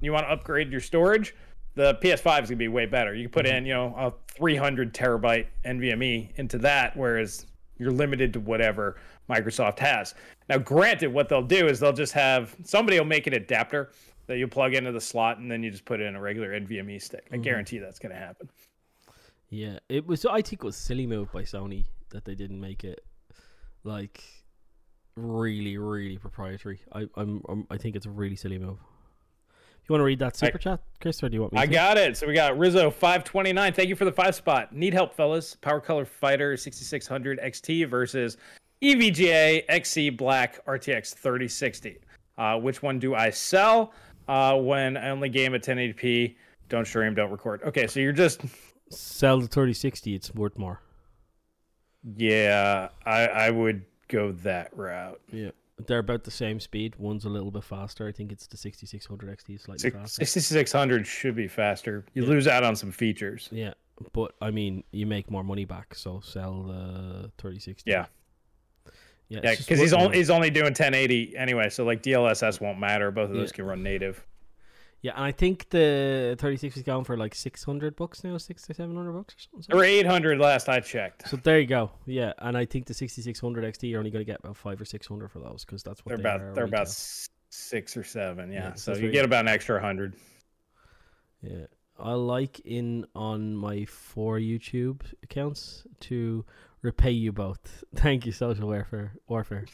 you 0.01 0.11
want 0.11 0.25
to 0.25 0.31
upgrade 0.31 0.71
your 0.71 0.81
storage. 0.81 1.33
The 1.75 1.95
PS5 1.95 2.43
is 2.43 2.49
gonna 2.49 2.57
be 2.57 2.67
way 2.67 2.85
better. 2.85 3.15
You 3.15 3.23
can 3.23 3.31
put 3.31 3.45
in, 3.45 3.65
you 3.65 3.73
know, 3.73 3.95
a 3.97 4.13
300 4.33 4.93
terabyte 4.93 5.47
NVMe 5.63 6.37
into 6.37 6.57
that, 6.59 6.97
whereas 6.97 7.45
you're 7.77 7.91
limited 7.91 8.33
to 8.33 8.39
whatever 8.41 8.97
Microsoft 9.29 9.79
has. 9.79 10.13
Now, 10.49 10.57
granted, 10.57 11.13
what 11.13 11.29
they'll 11.29 11.41
do 11.41 11.67
is 11.67 11.79
they'll 11.79 11.93
just 11.93 12.13
have 12.13 12.55
somebody 12.63 12.99
will 12.99 13.05
make 13.05 13.25
an 13.25 13.33
adapter 13.33 13.91
that 14.27 14.37
you 14.37 14.47
plug 14.47 14.73
into 14.73 14.91
the 14.91 15.01
slot, 15.01 15.37
and 15.37 15.49
then 15.49 15.63
you 15.63 15.71
just 15.71 15.85
put 15.85 16.01
in 16.01 16.15
a 16.15 16.21
regular 16.21 16.51
NVMe 16.59 17.01
stick. 17.01 17.27
I 17.31 17.37
guarantee 17.37 17.77
that's 17.77 17.99
gonna 17.99 18.15
happen. 18.15 18.49
Yeah, 19.49 19.79
it 19.89 20.05
was. 20.05 20.25
I 20.25 20.41
think 20.41 20.61
it 20.61 20.63
was 20.63 20.75
a 20.75 20.79
silly 20.79 21.07
move 21.07 21.31
by 21.31 21.43
Sony 21.43 21.85
that 22.09 22.25
they 22.25 22.35
didn't 22.35 22.59
make 22.59 22.83
it 22.83 23.03
like 23.83 24.23
really, 25.15 25.77
really 25.77 26.17
proprietary. 26.17 26.81
I, 26.93 27.07
I'm, 27.15 27.41
I'm, 27.49 27.67
I 27.69 27.77
think 27.77 27.95
it's 27.95 28.05
a 28.05 28.09
really 28.09 28.35
silly 28.35 28.57
move 28.57 28.77
You 29.87 29.93
want 29.93 30.01
to 30.01 30.05
read 30.05 30.19
that 30.19 30.35
super 30.37 30.57
chat, 30.57 30.81
Chris, 31.01 31.21
or 31.23 31.29
do 31.29 31.35
you 31.35 31.41
want 31.41 31.53
me? 31.53 31.59
I 31.59 31.65
to? 31.65 31.71
got 31.71 31.97
it. 31.97 32.17
So 32.17 32.27
we 32.27 32.33
got 32.33 32.57
Rizzo 32.57 32.89
five 32.91 33.23
twenty 33.23 33.53
nine. 33.53 33.73
Thank 33.73 33.89
you 33.89 33.95
for 33.95 34.05
the 34.05 34.11
five 34.11 34.35
spot. 34.35 34.73
Need 34.73 34.93
help, 34.93 35.13
fellas. 35.13 35.55
Power 35.55 35.79
Color 35.81 36.05
Fighter 36.05 36.55
sixty 36.57 36.85
six 36.85 37.07
hundred 37.07 37.39
XT 37.39 37.89
versus 37.89 38.37
EVGA 38.81 39.63
XC 39.69 40.11
Black 40.11 40.63
RTX 40.65 41.13
thirty 41.13 41.47
sixty. 41.47 41.97
Uh, 42.37 42.57
which 42.57 42.81
one 42.81 42.97
do 42.99 43.13
I 43.15 43.29
sell? 43.29 43.93
Uh, 44.27 44.55
when 44.55 44.95
I 44.97 45.09
only 45.09 45.29
game 45.29 45.53
at 45.53 45.61
1080p, 45.63 46.35
don't 46.69 46.87
stream, 46.87 47.13
don't 47.13 47.31
record. 47.31 47.61
Okay, 47.63 47.85
so 47.87 47.99
you're 47.99 48.13
just 48.13 48.41
Sell 48.89 49.39
the 49.39 49.47
3060. 49.47 50.15
It's 50.15 50.33
worth 50.33 50.57
more. 50.57 50.81
Yeah. 52.17 52.89
I 53.05 53.27
I 53.27 53.49
would 53.49 53.83
go 54.07 54.31
that 54.31 54.75
route. 54.75 55.19
Yeah. 55.31 55.51
They're 55.87 55.99
about 55.99 56.23
the 56.25 56.31
same 56.31 56.59
speed. 56.59 56.95
One's 56.99 57.25
a 57.25 57.29
little 57.29 57.49
bit 57.49 57.63
faster. 57.63 58.07
I 58.07 58.11
think 58.11 58.31
it's 58.31 58.45
the 58.45 58.55
6600 58.57 59.35
XT, 59.39 59.61
slightly 59.61 59.89
faster. 59.89 60.23
6600 60.25 61.07
should 61.07 61.35
be 61.35 61.47
faster. 61.47 62.05
You 62.13 62.23
lose 62.25 62.47
out 62.47 62.63
on 62.63 62.75
some 62.75 62.91
features. 62.91 63.49
Yeah, 63.51 63.73
but 64.13 64.35
I 64.41 64.51
mean, 64.51 64.83
you 64.91 65.07
make 65.07 65.31
more 65.31 65.43
money 65.43 65.65
back, 65.65 65.95
so 65.95 66.19
sell 66.23 66.63
the 66.63 67.31
3060. 67.39 67.89
Yeah. 67.89 68.05
yeah, 69.29 69.39
Yeah, 69.43 69.55
because 69.57 69.79
he's 69.79 69.93
only 69.93 70.17
he's 70.17 70.29
only 70.29 70.51
doing 70.51 70.65
1080 70.65 71.35
anyway, 71.35 71.69
so 71.69 71.83
like 71.83 72.03
DLSS 72.03 72.61
won't 72.61 72.77
matter. 72.79 73.09
Both 73.09 73.31
of 73.31 73.35
those 73.37 73.49
Yeah. 73.49 73.55
can 73.55 73.65
run 73.65 73.81
native. 73.81 74.23
Yeah, 75.03 75.13
and 75.15 75.23
I 75.25 75.31
think 75.31 75.69
the 75.69 76.35
36 76.39 76.77
is 76.77 76.83
going 76.83 77.05
for 77.05 77.17
like 77.17 77.33
600 77.33 77.95
bucks 77.95 78.23
now, 78.23 78.37
six 78.37 78.69
or 78.69 78.75
700 78.75 79.11
bucks 79.11 79.33
or 79.51 79.61
something. 79.63 79.75
Or 79.75 79.83
800 79.83 80.37
last 80.39 80.69
I 80.69 80.79
checked. 80.79 81.27
So 81.27 81.37
there 81.37 81.59
you 81.59 81.65
go. 81.65 81.89
Yeah, 82.05 82.33
and 82.37 82.55
I 82.55 82.65
think 82.65 82.85
the 82.85 82.93
6600 82.93 83.63
XT 83.73 83.89
you're 83.89 83.97
only 83.99 84.11
going 84.11 84.23
to 84.23 84.31
get 84.31 84.39
about 84.39 84.57
five 84.57 84.79
or 84.79 84.85
600 84.85 85.31
for 85.31 85.39
those 85.39 85.65
because 85.65 85.81
that's 85.81 86.05
what 86.05 86.09
They're 86.09 86.17
they 86.17 86.21
about 86.21 86.53
they're 86.55 86.65
about 86.65 86.81
retail. 86.81 86.91
s- 86.91 87.27
six 87.49 87.97
or 87.97 88.03
seven. 88.03 88.51
Yeah, 88.51 88.69
Yeah, 88.69 88.73
so 88.75 88.95
you 88.95 89.09
get 89.11 89.25
about 89.25 89.45
an 89.45 89.47
extra 89.49 89.81
hundred. 89.81 90.15
Yeah. 91.41 91.65
I 91.99 92.13
like 92.13 92.59
in 92.61 93.05
on 93.15 93.55
my 93.55 93.85
four 93.85 94.37
YouTube 94.39 95.01
accounts 95.23 95.83
to 96.01 96.45
repay 96.83 97.11
you 97.11 97.31
both. 97.31 97.83
Thank 97.95 98.25
you, 98.27 98.31
social 98.31 98.67
warfare. 98.67 99.13
Warfare. 99.27 99.65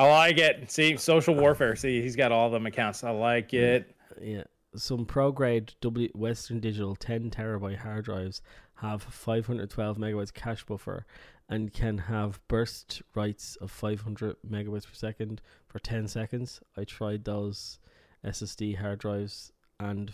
I 0.00 0.08
like 0.08 0.38
it. 0.38 0.70
See, 0.70 0.96
social 0.96 1.34
warfare. 1.34 1.76
See, 1.76 2.00
he's 2.00 2.16
got 2.16 2.32
all 2.32 2.48
them 2.48 2.64
accounts. 2.64 3.04
I 3.04 3.10
like 3.10 3.52
it. 3.52 3.94
Yeah. 4.20 4.44
Some 4.74 5.04
pro 5.04 5.30
grade 5.30 5.74
W 5.82 6.08
Western 6.14 6.58
Digital 6.58 6.96
10 6.96 7.30
terabyte 7.30 7.78
hard 7.78 8.06
drives 8.06 8.40
have 8.76 9.02
512 9.02 9.98
megabytes 9.98 10.32
cache 10.32 10.64
buffer 10.64 11.04
and 11.50 11.70
can 11.72 11.98
have 11.98 12.40
burst 12.48 13.02
writes 13.14 13.56
of 13.60 13.70
500 13.70 14.36
megabytes 14.48 14.86
per 14.86 14.94
second 14.94 15.42
for 15.68 15.80
10 15.80 16.08
seconds. 16.08 16.60
I 16.78 16.84
tried 16.84 17.24
those 17.24 17.78
SSD 18.24 18.78
hard 18.78 19.00
drives 19.00 19.52
and 19.78 20.12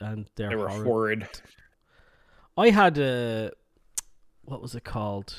and 0.00 0.28
they're 0.34 0.48
They 0.50 0.56
were 0.56 0.68
horrid. 0.68 0.84
horrid. 1.22 1.28
I 2.56 2.70
had 2.70 2.98
a 2.98 3.52
what 4.44 4.60
was 4.60 4.74
it 4.74 4.82
called? 4.84 5.36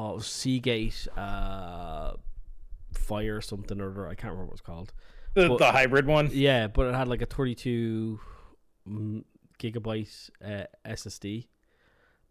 Oh, 0.00 0.18
Seagate 0.20 1.08
uh 1.16 2.12
Fire 2.92 3.40
something 3.40 3.80
or 3.80 3.90
other. 3.90 4.06
I 4.08 4.14
can't 4.14 4.32
remember 4.32 4.46
what 4.46 4.52
it's 4.52 4.60
called. 4.60 4.92
The, 5.34 5.48
But- 5.48 5.58
the 5.58 5.72
hybrid 5.72 6.06
one. 6.06 6.30
Yeah, 6.32 6.68
but 6.68 6.86
it 6.86 6.94
had 6.94 7.08
like 7.08 7.20
a 7.22 7.26
32 7.26 8.18
mm, 8.88 9.24
gigabyte 9.58 10.30
uh, 10.44 10.64
SSD, 10.86 11.46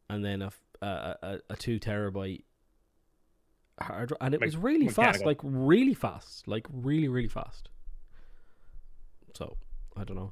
and 0.10 0.24
then 0.26 0.42
a 0.42 0.52
a 0.82 1.56
two 1.58 1.80
terabyte 1.80 2.44
hard, 3.80 4.10
dri- 4.10 4.18
and 4.22 4.34
it 4.34 4.42
Me- 4.42 4.48
was 4.48 4.58
really 4.58 4.88
fast, 4.88 5.26
like 5.26 5.40
really 5.44 5.94
fast, 5.94 6.48
like 6.48 6.66
really 6.72 7.08
really 7.08 7.28
fast. 7.28 7.70
So 9.36 9.58
I 9.96 10.04
don't 10.04 10.18
know. 10.18 10.32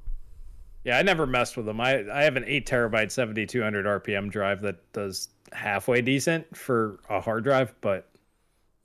Yeah, 0.85 0.97
I 0.97 1.01
never 1.01 1.25
messed 1.25 1.57
with 1.57 1.65
them. 1.65 1.81
I 1.81 2.09
I 2.09 2.23
have 2.23 2.37
an 2.37 2.45
eight 2.47 2.65
terabyte, 2.65 3.11
seventy 3.11 3.45
two 3.45 3.61
hundred 3.61 3.85
RPM 3.85 4.31
drive 4.31 4.61
that 4.61 4.77
does 4.93 5.29
halfway 5.51 6.01
decent 6.01 6.55
for 6.55 6.99
a 7.09 7.19
hard 7.19 7.43
drive, 7.43 7.73
but 7.81 8.09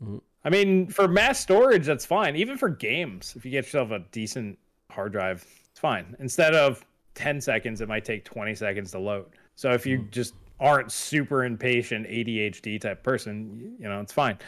Mhm. 0.02 0.20
I 0.44 0.48
mean, 0.51 0.86
for 0.89 1.06
mass 1.06 1.39
storage, 1.39 1.85
that's 1.86 2.06
fine. 2.06 2.35
Even 2.36 2.56
for 2.56 2.70
games, 2.70 3.35
if 3.36 3.44
you 3.44 3.51
get 3.51 3.64
yourself 3.66 3.90
a 3.90 3.98
decent 4.12 4.59
hard 4.90 5.12
drive, 5.12 5.44
it's 5.70 5.78
fine. 5.81 6.16
Instead 6.18 6.55
of 6.55 6.85
ten 7.14 7.40
seconds, 7.40 7.81
it 7.82 7.89
might 7.89 8.05
take 8.05 8.24
twenty 8.24 8.55
seconds 8.55 8.90
to 8.93 8.98
load. 8.98 9.27
So 9.56 9.72
if 9.72 9.85
you 9.85 9.98
just 10.10 10.35
aren't 10.59 10.90
super 10.93 11.44
impatient 11.44 12.06
ADHD 12.06 12.78
type 12.81 13.02
person, 13.02 13.77
you 13.78 13.89
know, 13.89 14.01
it's 14.01 14.12
fine. 14.12 14.39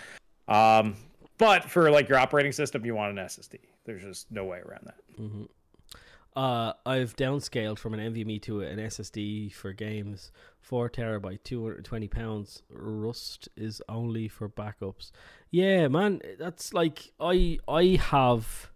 Um, 0.49 0.97
but 1.39 1.65
for 1.65 1.91
like 1.91 2.09
your 2.09 2.19
operating 2.19 2.53
system, 2.53 2.85
you 2.87 2.95
want 2.95 3.19
an 3.19 3.25
SSD. 3.25 3.59
There's 3.85 4.03
just 4.03 4.31
no 4.31 4.45
way 4.45 4.59
around 4.61 4.87
that. 4.87 4.97
hmm 5.17 5.45
Uh, 6.35 6.73
I've 6.87 7.15
downscaled 7.15 7.79
from 7.79 7.95
an 7.95 8.01
NVMe 8.01 8.41
to 8.43 8.63
an 8.63 8.79
SSD 8.79 9.53
for 9.53 9.73
games. 9.73 10.33
Four 10.61 10.89
terabyte, 10.89 11.43
two 11.45 11.63
hundred 11.63 11.85
twenty 11.85 12.09
pounds. 12.09 12.63
Rust 12.71 13.49
is 13.57 13.83
only 13.89 14.29
for 14.29 14.49
backups. 14.49 15.11
Yeah, 15.51 15.89
man, 15.89 16.23
that's 16.39 16.73
like 16.73 17.13
I 17.21 17.59
I 17.69 17.99
have 18.01 18.72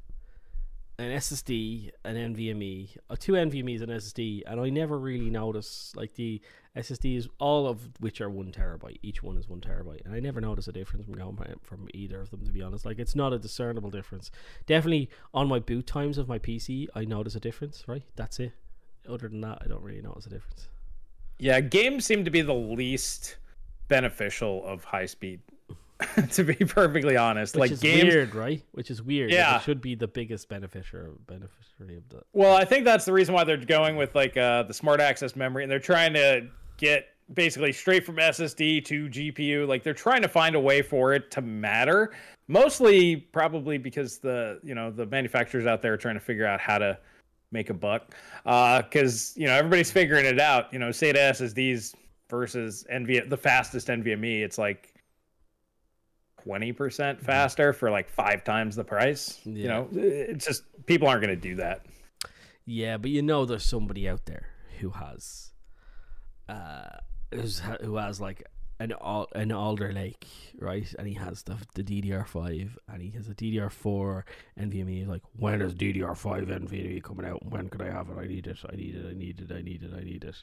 an 0.98 1.10
SSD, 1.10 1.90
an 2.04 2.16
NVMe, 2.34 2.96
uh, 3.10 3.16
two 3.18 3.32
NVMe's, 3.32 3.82
an 3.82 3.90
SSD, 3.90 4.42
and 4.46 4.60
I 4.60 4.70
never 4.70 4.98
really 4.98 5.28
notice 5.28 5.92
like 5.94 6.14
the 6.14 6.40
SSDs, 6.74 7.28
all 7.38 7.66
of 7.66 7.90
which 8.00 8.20
are 8.20 8.30
one 8.30 8.50
terabyte. 8.52 8.98
Each 9.02 9.22
one 9.22 9.36
is 9.36 9.48
one 9.48 9.60
terabyte, 9.60 10.04
and 10.04 10.14
I 10.14 10.20
never 10.20 10.40
notice 10.40 10.68
a 10.68 10.72
difference 10.72 11.04
from 11.04 11.14
going 11.14 11.36
from- 11.36 11.60
from 11.62 11.88
either 11.92 12.20
of 12.20 12.30
them. 12.30 12.44
To 12.44 12.52
be 12.52 12.62
honest, 12.62 12.84
like 12.86 12.98
it's 12.98 13.14
not 13.14 13.32
a 13.32 13.38
discernible 13.38 13.90
difference. 13.90 14.30
Definitely 14.66 15.10
on 15.34 15.48
my 15.48 15.58
boot 15.58 15.86
times 15.86 16.16
of 16.18 16.28
my 16.28 16.38
PC, 16.38 16.88
I 16.94 17.04
notice 17.04 17.34
a 17.34 17.40
difference. 17.40 17.86
Right, 17.86 18.04
that's 18.14 18.40
it. 18.40 18.52
Other 19.06 19.28
than 19.28 19.40
that, 19.42 19.58
I 19.62 19.66
don't 19.68 19.82
really 19.82 20.02
notice 20.02 20.26
a 20.26 20.30
difference. 20.30 20.68
Yeah, 21.38 21.60
games 21.60 22.06
seem 22.06 22.24
to 22.24 22.30
be 22.30 22.40
the 22.40 22.54
least 22.54 23.36
beneficial 23.88 24.64
of 24.64 24.84
high 24.84 25.06
speed. 25.06 25.40
to 26.32 26.44
be 26.44 26.54
perfectly 26.54 27.16
honest, 27.16 27.54
Which 27.54 27.60
like 27.60 27.70
is 27.72 27.80
games. 27.80 28.04
weird, 28.12 28.34
right? 28.34 28.62
Which 28.72 28.90
is 28.90 29.02
weird. 29.02 29.30
like, 29.30 29.36
Yeah. 29.38 29.56
it 29.56 29.62
should 29.62 29.80
be 29.80 29.94
the 29.94 30.06
biggest 30.08 30.48
beneficiary 30.48 31.10
beneficiary 31.26 31.96
of 31.96 32.08
that. 32.10 32.24
Well, 32.32 32.54
I 32.54 32.64
think 32.64 32.84
that's 32.84 33.04
the 33.06 33.12
reason 33.12 33.34
why 33.34 33.44
they're 33.44 33.56
going 33.56 33.96
with 33.96 34.14
like 34.14 34.36
uh, 34.36 34.64
the 34.64 34.74
smart 34.74 35.00
access 35.00 35.34
memory, 35.36 35.62
and 35.62 35.70
they're 35.72 35.78
trying 35.78 36.12
to 36.14 36.48
get 36.76 37.06
basically 37.32 37.72
straight 37.72 38.04
from 38.04 38.16
SSD 38.16 38.84
to 38.84 39.08
GPU. 39.08 39.66
Like 39.66 39.82
they're 39.82 39.94
trying 39.94 40.22
to 40.22 40.28
find 40.28 40.54
a 40.54 40.60
way 40.60 40.82
for 40.82 41.14
it 41.14 41.30
to 41.32 41.40
matter. 41.40 42.12
Mostly, 42.48 43.16
probably 43.16 43.78
because 43.78 44.18
the 44.18 44.60
you 44.62 44.74
know 44.74 44.90
the 44.90 45.06
manufacturers 45.06 45.66
out 45.66 45.80
there 45.82 45.94
are 45.94 45.98
trying 45.98 46.14
to 46.16 46.20
figure 46.20 46.46
out 46.46 46.60
how 46.60 46.76
to 46.78 46.98
make 47.52 47.70
a 47.70 47.74
buck. 47.74 48.14
Because 48.44 49.32
you 49.36 49.46
know 49.46 49.54
everybody's 49.54 49.90
figuring 49.90 50.26
it 50.26 50.38
out. 50.38 50.70
You 50.72 50.78
know, 50.78 50.90
SATA 50.90 51.30
SSDs 51.30 51.94
versus 52.28 52.84
NV 52.92 53.30
the 53.30 53.36
fastest 53.36 53.88
NVMe. 53.88 54.42
It's 54.42 54.58
like. 54.58 54.92
20% 56.46 57.20
faster 57.20 57.72
for 57.72 57.90
like 57.90 58.08
five 58.08 58.44
times 58.44 58.76
the 58.76 58.84
price. 58.84 59.40
You 59.44 59.68
know, 59.68 59.88
it's 59.92 60.46
just 60.46 60.62
people 60.86 61.08
aren't 61.08 61.22
going 61.22 61.34
to 61.34 61.40
do 61.40 61.56
that. 61.56 61.86
Yeah, 62.64 62.96
but 62.96 63.10
you 63.10 63.22
know, 63.22 63.44
there's 63.44 63.64
somebody 63.64 64.08
out 64.08 64.26
there 64.26 64.48
who 64.80 64.90
has, 64.90 65.52
uh, 66.48 66.88
who's, 67.32 67.60
who 67.80 67.96
has 67.96 68.20
like 68.20 68.44
an 68.78 68.92
an 69.34 69.52
Alder 69.52 69.92
Lake, 69.92 70.26
right? 70.58 70.92
And 70.98 71.08
he 71.08 71.14
has 71.14 71.42
the 71.42 71.56
the 71.74 71.82
DDR5, 71.82 72.76
and 72.88 73.02
he 73.02 73.10
has 73.10 73.28
a 73.28 73.34
DDR4 73.34 74.22
NVMe. 74.60 74.98
He's 74.98 75.08
like, 75.08 75.22
when 75.36 75.62
is 75.62 75.74
DDR5 75.74 76.48
NVMe 76.48 77.02
coming 77.02 77.26
out? 77.26 77.44
When 77.46 77.68
can 77.68 77.80
I 77.82 77.90
have 77.90 78.08
it? 78.10 78.18
I 78.18 78.26
need 78.26 78.46
it. 78.46 78.58
I 78.70 78.76
need 78.76 78.94
it. 78.96 79.06
I 79.08 79.14
need 79.14 79.40
it. 79.40 79.52
I 79.52 79.62
need 79.62 79.82
it. 79.82 79.92
I 79.96 80.04
need 80.04 80.24
it. 80.24 80.36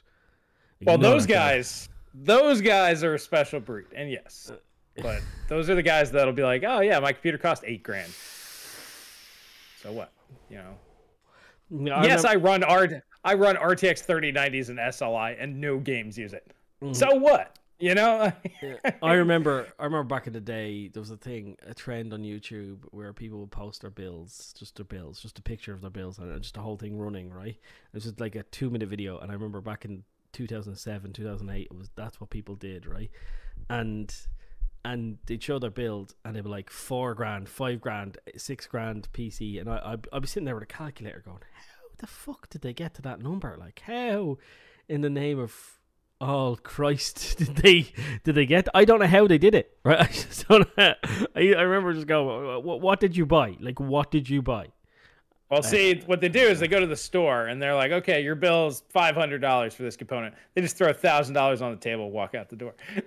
Like, 0.80 0.86
Well, 0.86 0.98
those 0.98 1.26
guys, 1.26 1.88
those 2.12 2.60
guys 2.60 3.04
are 3.04 3.14
a 3.14 3.18
special 3.18 3.60
breed, 3.60 3.86
and 3.94 4.10
yes, 4.10 4.50
but 5.02 5.20
those 5.48 5.68
are 5.70 5.74
the 5.74 5.82
guys 5.82 6.10
that'll 6.12 6.32
be 6.32 6.42
like, 6.42 6.64
oh 6.66 6.80
yeah, 6.80 6.98
my 7.00 7.12
computer 7.12 7.38
cost 7.38 7.62
eight 7.66 7.82
grand. 7.82 8.10
So 9.82 9.92
what? 9.92 10.12
You 10.50 10.56
know? 10.58 10.74
Yeah, 11.70 12.02
yes, 12.04 12.24
remember- 12.24 12.28
I 12.28 12.34
run 12.36 12.64
R, 12.64 13.02
I 13.24 13.34
run 13.34 13.56
RTX 13.56 14.04
3090s 14.06 14.68
and 14.68 14.78
SLI, 14.78 15.36
and 15.38 15.60
no 15.60 15.78
games 15.78 16.16
use 16.18 16.32
it. 16.32 16.52
Mhm. 16.82 16.94
So 16.94 17.14
what? 17.14 17.58
You 17.80 17.94
know? 17.94 18.32
I 19.02 19.14
remember 19.14 19.66
I 19.78 19.84
remember 19.84 20.04
back 20.04 20.26
in 20.26 20.32
the 20.32 20.40
day 20.40 20.88
there 20.88 21.00
was 21.00 21.10
a 21.10 21.16
thing, 21.16 21.56
a 21.66 21.74
trend 21.74 22.12
on 22.14 22.22
YouTube 22.22 22.78
where 22.92 23.12
people 23.12 23.40
would 23.40 23.50
post 23.50 23.80
their 23.80 23.90
bills, 23.90 24.54
just 24.58 24.76
their 24.76 24.84
bills, 24.84 25.20
just 25.20 25.38
a 25.38 25.42
picture 25.42 25.72
of 25.74 25.80
their 25.80 25.90
bills 25.90 26.18
and 26.18 26.40
just 26.40 26.54
the 26.54 26.60
whole 26.60 26.76
thing 26.76 26.96
running, 26.96 27.30
right? 27.30 27.48
It 27.56 27.94
was 27.94 28.04
just 28.04 28.20
like 28.20 28.36
a 28.36 28.44
two 28.44 28.70
minute 28.70 28.88
video 28.88 29.18
and 29.18 29.30
I 29.30 29.34
remember 29.34 29.60
back 29.60 29.84
in 29.84 30.04
two 30.32 30.46
thousand 30.46 30.76
seven, 30.76 31.12
two 31.12 31.24
thousand 31.24 31.50
eight, 31.50 31.68
it 31.70 31.76
was 31.76 31.90
that's 31.96 32.20
what 32.20 32.30
people 32.30 32.54
did, 32.54 32.86
right? 32.86 33.10
And 33.68 34.14
and 34.84 35.18
they'd 35.26 35.42
show 35.42 35.58
their 35.58 35.70
build 35.70 36.14
and 36.24 36.36
they'd 36.36 36.44
be 36.44 36.50
like 36.50 36.70
four 36.70 37.14
grand, 37.14 37.48
five 37.48 37.80
grand, 37.80 38.18
six 38.36 38.66
grand 38.66 39.08
PC 39.12 39.60
and 39.60 39.68
I 39.68 39.80
I'd, 39.84 40.06
I'd 40.12 40.22
be 40.22 40.28
sitting 40.28 40.44
there 40.44 40.54
with 40.54 40.64
a 40.64 40.66
calculator 40.66 41.22
going, 41.24 41.38
How 41.54 41.88
the 41.98 42.06
fuck 42.06 42.48
did 42.50 42.62
they 42.62 42.72
get 42.72 42.94
to 42.94 43.02
that 43.02 43.20
number? 43.20 43.56
Like 43.58 43.82
how 43.86 44.38
in 44.88 45.00
the 45.00 45.10
name 45.10 45.38
of 45.38 45.78
Oh 46.20 46.56
Christ! 46.62 47.36
Did 47.38 47.56
they 47.56 47.92
did 48.22 48.36
they 48.36 48.46
get? 48.46 48.68
I 48.72 48.84
don't 48.84 49.00
know 49.00 49.06
how 49.06 49.26
they 49.26 49.36
did 49.36 49.54
it. 49.54 49.76
Right? 49.84 50.00
I 50.00 50.06
just 50.06 50.48
don't. 50.48 50.76
Know. 50.78 50.94
I 51.34 51.54
I 51.54 51.62
remember 51.62 51.92
just 51.92 52.06
going, 52.06 52.64
what, 52.64 52.80
what 52.80 53.00
did 53.00 53.16
you 53.16 53.26
buy? 53.26 53.56
Like 53.60 53.80
what 53.80 54.10
did 54.10 54.30
you 54.30 54.40
buy? 54.40 54.68
Well, 55.54 55.62
see, 55.62 56.02
what 56.06 56.20
they 56.20 56.28
do 56.28 56.40
is 56.40 56.60
they 56.60 56.68
go 56.68 56.80
to 56.80 56.86
the 56.86 56.96
store 56.96 57.46
and 57.46 57.60
they're 57.60 57.74
like, 57.74 57.92
"Okay, 57.92 58.22
your 58.22 58.34
bill 58.34 58.68
is 58.68 58.82
five 58.90 59.14
hundred 59.14 59.40
dollars 59.40 59.74
for 59.74 59.82
this 59.82 59.96
component." 59.96 60.34
They 60.54 60.60
just 60.60 60.76
throw 60.76 60.92
thousand 60.92 61.34
dollars 61.34 61.62
on 61.62 61.70
the 61.70 61.76
table, 61.78 62.10
walk 62.10 62.34
out 62.34 62.48
the 62.48 62.56
door. 62.56 62.74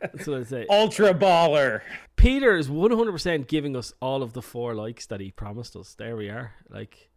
That's 0.00 0.26
what 0.26 0.40
I 0.40 0.42
say. 0.44 0.66
Ultra 0.68 1.14
baller. 1.14 1.80
Peter 2.16 2.56
is 2.56 2.68
one 2.70 2.90
hundred 2.90 3.12
percent 3.12 3.48
giving 3.48 3.76
us 3.76 3.92
all 4.00 4.22
of 4.22 4.32
the 4.32 4.42
four 4.42 4.74
likes 4.74 5.06
that 5.06 5.20
he 5.20 5.30
promised 5.30 5.76
us. 5.76 5.94
There 5.94 6.16
we 6.16 6.28
are. 6.28 6.52
Like 6.68 7.10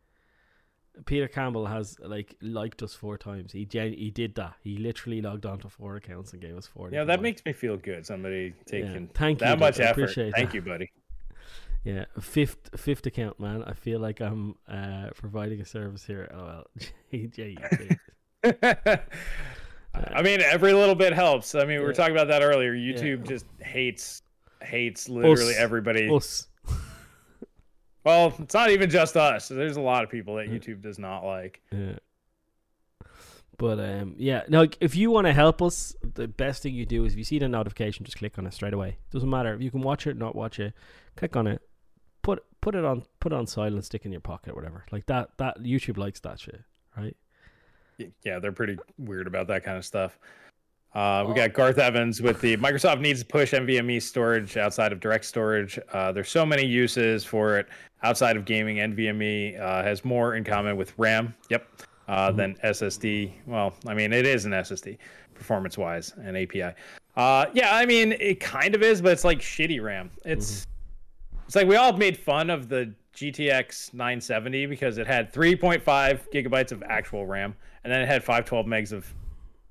Peter 1.06 1.28
Campbell 1.28 1.66
has 1.66 1.98
like 2.00 2.36
liked 2.42 2.82
us 2.84 2.94
four 2.94 3.18
times. 3.18 3.52
He 3.52 3.66
gen- 3.66 3.94
he 3.94 4.12
did 4.12 4.36
that. 4.36 4.54
He 4.64 4.78
literally 4.78 5.22
logged 5.22 5.46
onto 5.46 5.68
four 5.70 5.96
accounts 5.96 6.34
and 6.34 6.42
gave 6.42 6.56
us 6.56 6.68
four. 6.68 6.90
Yeah, 6.92 7.04
that 7.04 7.20
likes. 7.20 7.22
makes 7.22 7.46
me 7.46 7.54
feel 7.54 7.78
good. 7.78 8.06
Somebody 8.06 8.54
taking 8.66 9.08
Thank 9.14 9.42
you, 9.42 9.46
that 9.48 9.54
dude. 9.54 9.60
much 9.60 9.80
I 9.80 9.84
effort. 9.84 10.14
Thank 10.14 10.34
that. 10.36 10.54
you, 10.54 10.62
buddy. 10.62 10.92
Yeah, 11.86 12.06
fifth 12.20 12.72
fifth 12.76 13.06
account, 13.06 13.40
man. 13.40 13.64
I 13.64 13.74
feel 13.74 14.00
like 14.00 14.20
I'm 14.20 14.56
uh, 14.68 15.10
providing 15.16 15.62
a 15.62 15.66
service 15.66 16.04
here. 16.06 16.30
Oh 16.34 16.46
well, 16.46 16.66
JJ. 17.14 17.98
I 19.94 20.22
mean, 20.22 20.42
every 20.42 20.74
little 20.74 20.96
bit 20.96 21.14
helps. 21.14 21.56
I 21.56 21.60
mean, 21.60 21.68
we 21.68 21.80
were 21.80 21.92
Yeah. 21.92 21.94
talking 21.94 22.16
about 22.16 22.28
that 22.28 22.42
earlier. 22.42 22.74
YouTube 22.74 23.28
just 23.28 23.46
hates 23.62 24.24
hates 24.62 25.08
literally 25.08 25.54
Us. 25.54 25.58
everybody. 25.60 26.10
Us. 26.10 26.48
Well, 28.04 28.36
it's 28.38 28.54
not 28.54 28.70
even 28.70 28.88
just 28.92 29.18
us. 29.18 29.48
There's 29.48 29.78
a 29.78 29.82
lot 29.82 30.04
of 30.04 30.12
people 30.12 30.36
that 30.36 30.48
YouTube 30.48 30.80
does 30.84 31.00
not 31.00 31.24
like. 31.26 31.60
Yeah. 31.72 31.94
But 33.58 33.80
um, 33.80 34.14
yeah, 34.20 34.44
no. 34.48 34.60
like, 34.60 34.78
If 34.80 34.96
you 34.96 35.10
want 35.10 35.26
to 35.26 35.34
help 35.34 35.60
us, 35.60 35.96
the 36.14 36.28
best 36.28 36.62
thing 36.62 36.76
you 36.76 36.86
do 36.86 37.06
is 37.06 37.14
if 37.14 37.18
you 37.18 37.24
see 37.24 37.40
the 37.40 37.48
notification, 37.50 38.06
just 38.06 38.20
click 38.20 38.38
on 38.38 38.46
it 38.46 38.54
straight 38.54 38.76
away. 38.76 39.00
Doesn't 39.12 39.28
matter 39.28 39.56
if 39.56 39.62
you 39.64 39.72
can 39.72 39.82
watch 39.82 40.06
it, 40.06 40.12
or 40.12 40.14
not 40.20 40.36
watch 40.36 40.60
it. 40.60 40.76
Click 41.16 41.36
on 41.36 41.48
it, 41.48 41.64
put 42.26 42.44
put 42.60 42.74
it 42.74 42.84
on 42.84 43.04
put 43.20 43.32
it 43.32 43.36
on 43.36 43.46
silent, 43.46 43.86
stick 43.86 44.06
in 44.06 44.12
your 44.12 44.20
pocket, 44.20 44.56
whatever. 44.56 44.84
Like 44.92 45.06
that. 45.06 45.30
That 45.38 45.62
YouTube 45.62 45.98
likes 45.98 46.20
that 46.22 46.40
shit, 46.40 46.62
right? 46.98 47.16
Yeah, 48.24 48.40
they're 48.40 48.52
pretty 48.52 48.78
weird 48.98 49.28
about 49.28 49.48
that 49.48 49.64
kind 49.64 49.78
of 49.78 49.86
stuff. 49.86 50.18
Uh, 50.94 51.24
we 51.28 51.36
got 51.36 51.54
Garth 51.54 51.78
Evans 51.78 52.22
with 52.22 52.42
the 52.42 52.58
Microsoft 52.58 53.00
needs 53.00 53.20
to 53.20 53.26
push 53.26 53.54
NVMe 53.54 54.02
storage 54.02 54.58
outside 54.58 54.92
of 54.92 55.00
direct 55.00 55.26
storage. 55.26 55.78
Uh, 55.94 56.12
there's 56.12 56.30
so 56.30 56.46
many 56.46 56.66
uses 56.66 57.24
for 57.24 57.60
it 57.60 57.68
outside 58.02 58.38
of 58.38 58.46
gaming. 58.46 58.78
NVMe 58.78 59.60
uh, 59.60 59.84
has 59.84 60.04
more 60.04 60.36
in 60.36 60.44
common 60.44 60.78
with 60.78 60.94
RAM. 60.98 61.36
Yep. 61.50 61.68
Uh, 62.08 62.32
Than 62.32 62.56
SSD. 62.64 63.34
Well, 63.48 63.74
I 63.88 63.94
mean, 63.94 64.14
it 64.14 64.26
is 64.26 64.46
an 64.46 64.52
SSD 64.52 64.98
performance 65.34 65.78
wise 65.78 66.14
and 66.18 66.38
API. 66.38 66.74
Uh, 67.16 67.48
yeah, 67.54 67.76
I 67.76 67.86
mean, 67.86 68.14
it 68.14 68.40
kind 68.40 68.76
of 68.76 68.84
is, 68.84 69.02
but 69.02 69.12
it's 69.12 69.24
like 69.24 69.40
shitty 69.40 69.82
RAM. 69.82 70.12
It's 70.24 70.68
it's 71.46 71.56
like 71.56 71.68
we 71.68 71.76
all 71.76 71.94
made 71.94 72.18
fun 72.18 72.50
of 72.50 72.70
the 72.70 72.94
GTX 73.16 73.94
970 73.94 74.66
because 74.66 74.98
it 74.98 75.08
had 75.08 75.32
3.5 75.34 75.84
gigabytes 76.34 76.72
of 76.72 76.84
actual 76.84 77.26
RAM 77.26 77.56
and 77.84 77.92
then 77.92 78.02
it 78.02 78.08
had 78.08 78.24
512 78.24 78.66
megs 78.66 78.92
of 78.92 79.12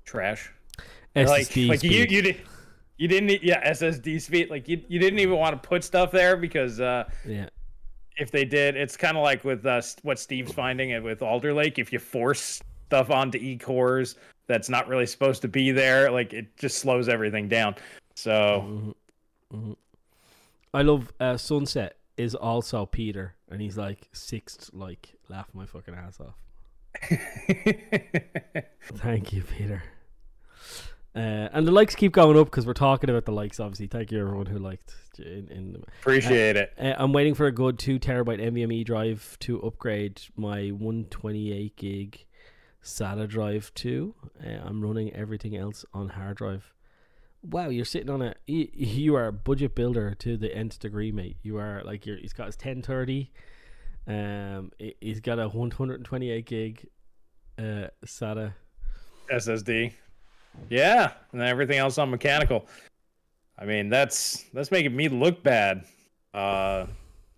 trash. 0.05 0.51
like 1.15 1.47
SSD 1.47 1.69
like 1.69 1.83
you 1.83 2.05
you 2.09 2.21
did 2.21 2.41
you 2.97 3.07
didn't 3.07 3.43
yeah 3.43 3.71
SSD 3.71 4.21
speed 4.21 4.49
like 4.49 4.67
you, 4.67 4.81
you 4.87 4.99
didn't 4.99 5.19
even 5.19 5.37
want 5.37 5.61
to 5.61 5.67
put 5.67 5.83
stuff 5.83 6.11
there 6.11 6.37
because 6.37 6.79
uh, 6.79 7.05
yeah. 7.25 7.47
if 8.17 8.31
they 8.31 8.45
did 8.45 8.75
it's 8.75 8.97
kind 8.97 9.17
of 9.17 9.23
like 9.23 9.43
with 9.43 9.65
uh, 9.65 9.81
what 10.03 10.17
Steve's 10.17 10.51
finding 10.51 10.91
it 10.91 11.03
with 11.03 11.21
Alder 11.21 11.53
Lake 11.53 11.77
if 11.77 11.93
you 11.93 11.99
force 11.99 12.61
stuff 12.87 13.09
onto 13.09 13.37
e 13.37 13.57
cores 13.57 14.15
that's 14.47 14.69
not 14.69 14.87
really 14.87 15.05
supposed 15.05 15.41
to 15.41 15.47
be 15.47 15.71
there 15.71 16.09
like 16.11 16.33
it 16.33 16.55
just 16.57 16.79
slows 16.79 17.09
everything 17.09 17.47
down 17.47 17.75
so 18.15 18.95
I 20.75 20.81
love 20.81 21.13
uh, 21.21 21.37
Sunset 21.37 21.97
is 22.17 22.35
also 22.35 22.85
Peter, 22.85 23.35
and 23.49 23.61
he's 23.61 23.77
like 23.77 24.09
sixth, 24.11 24.71
like 24.73 25.13
laugh 25.29 25.47
my 25.53 25.65
fucking 25.65 25.95
ass 25.95 26.19
off. 26.19 26.35
Thank 28.95 29.31
you, 29.31 29.43
Peter. 29.43 29.83
Uh, 31.15 31.47
and 31.53 31.65
the 31.65 31.71
likes 31.71 31.95
keep 31.95 32.11
going 32.11 32.37
up 32.37 32.47
because 32.47 32.65
we're 32.65 32.73
talking 32.73 33.09
about 33.09 33.23
the 33.23 33.31
likes. 33.31 33.57
Obviously, 33.57 33.87
thank 33.87 34.11
you 34.11 34.19
everyone 34.19 34.47
who 34.47 34.59
liked. 34.59 34.93
In, 35.17 35.47
in 35.49 35.83
appreciate 36.01 36.57
it 36.57 36.73
uh, 36.77 36.93
I'm 36.97 37.13
waiting 37.13 37.35
for 37.35 37.45
a 37.45 37.53
good 37.53 37.79
two 37.79 37.99
terabyte 37.99 38.41
NVMe 38.41 38.83
drive 38.83 39.37
to 39.39 39.61
upgrade 39.61 40.19
my 40.35 40.71
128 40.71 41.77
gig 41.77 42.25
SATA 42.83 43.29
drive 43.29 43.73
to. 43.75 44.13
Uh, 44.45 44.59
I'm 44.65 44.81
running 44.81 45.13
everything 45.13 45.55
else 45.55 45.85
on 45.93 46.09
hard 46.09 46.35
drive. 46.35 46.73
Wow, 47.49 47.69
you're 47.69 47.85
sitting 47.85 48.09
on 48.09 48.21
a 48.21 48.35
you, 48.47 48.67
you 48.73 49.15
are 49.15 49.27
a 49.27 49.33
budget 49.33 49.75
builder 49.75 50.15
to 50.19 50.37
the 50.37 50.53
nth 50.55 50.79
degree, 50.79 51.11
mate. 51.11 51.37
You 51.43 51.57
are 51.57 51.81
like 51.83 52.05
you're. 52.05 52.17
He's 52.17 52.33
got 52.33 52.47
his 52.47 52.55
1030. 52.55 53.31
Um, 54.07 54.71
he- 54.77 54.95
he's 55.01 55.19
got 55.19 55.39
a 55.39 55.47
128 55.47 56.45
gig 56.45 56.87
uh 57.57 57.87
SATA. 58.05 58.53
SSD. 59.31 59.91
Yeah, 60.69 61.11
and 61.33 61.41
everything 61.41 61.77
else 61.79 61.97
on 61.97 62.09
mechanical. 62.09 62.65
I 63.57 63.65
mean, 63.65 63.89
that's 63.89 64.43
that's 64.53 64.71
making 64.71 64.95
me 64.95 65.09
look 65.09 65.41
bad. 65.43 65.85
Uh, 66.33 66.85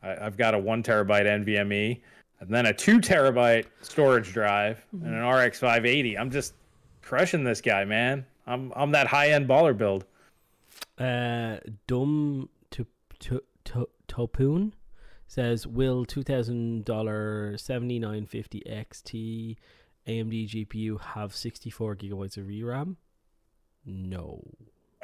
I, 0.03 0.17
I've 0.21 0.37
got 0.37 0.53
a 0.53 0.59
one 0.59 0.83
terabyte 0.83 1.25
NVMe, 1.25 2.01
and 2.39 2.49
then 2.49 2.65
a 2.65 2.73
two 2.73 2.99
terabyte 2.99 3.65
storage 3.81 4.33
drive, 4.33 4.83
and 4.91 5.13
an 5.15 5.25
RX 5.27 5.59
580. 5.59 6.17
I'm 6.17 6.29
just 6.31 6.53
crushing 7.01 7.43
this 7.43 7.61
guy, 7.61 7.85
man. 7.85 8.25
I'm 8.47 8.71
I'm 8.75 8.91
that 8.91 9.07
high 9.07 9.29
end 9.29 9.47
baller 9.47 9.77
build. 9.77 10.05
Uh, 10.97 11.57
Dum 11.85 12.49
to 12.71 12.87
to 13.19 13.43
to 13.65 13.89
Topoon 14.07 14.71
says, 15.27 15.67
"Will 15.67 16.05
two 16.05 16.23
thousand 16.23 16.85
dollar 16.85 17.57
seventy 17.57 17.99
nine 17.99 18.25
fifty 18.25 18.61
XT 18.61 19.57
AMD 20.07 20.49
GPU 20.49 21.01
have 21.01 21.35
sixty 21.35 21.69
four 21.69 21.95
gigabytes 21.95 22.37
of 22.37 22.45
VRAM? 22.45 22.95
No, 23.85 24.41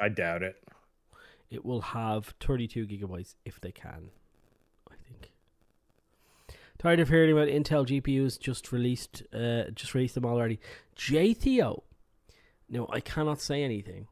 I 0.00 0.08
doubt 0.08 0.42
it. 0.42 0.56
it 1.50 1.64
will 1.64 1.82
have 1.82 2.34
thirty 2.40 2.66
two 2.66 2.86
gigabytes 2.86 3.34
if 3.44 3.60
they 3.60 3.72
can. 3.72 4.10
I 4.90 4.94
think." 5.06 5.30
Tired 6.78 7.00
of 7.00 7.08
hearing 7.08 7.32
about 7.32 7.48
Intel 7.48 7.86
GPUs 7.86 8.38
just 8.38 8.72
released, 8.72 9.22
uh, 9.32 9.64
just 9.74 9.94
released 9.94 10.14
them 10.14 10.24
already. 10.24 10.58
J 10.96 11.34
Theo. 12.74 12.82
No, 12.86 12.88
I 12.92 13.00
cannot 13.00 13.40
say 13.40 13.62
anything, 13.62 14.06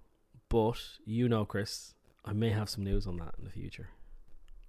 but 0.48 0.78
you 1.04 1.28
know, 1.28 1.44
Chris, 1.44 1.94
I 2.24 2.32
may 2.32 2.50
have 2.50 2.68
some 2.70 2.84
news 2.84 3.06
on 3.06 3.16
that 3.18 3.34
in 3.38 3.44
the 3.44 3.50
future. 3.50 3.88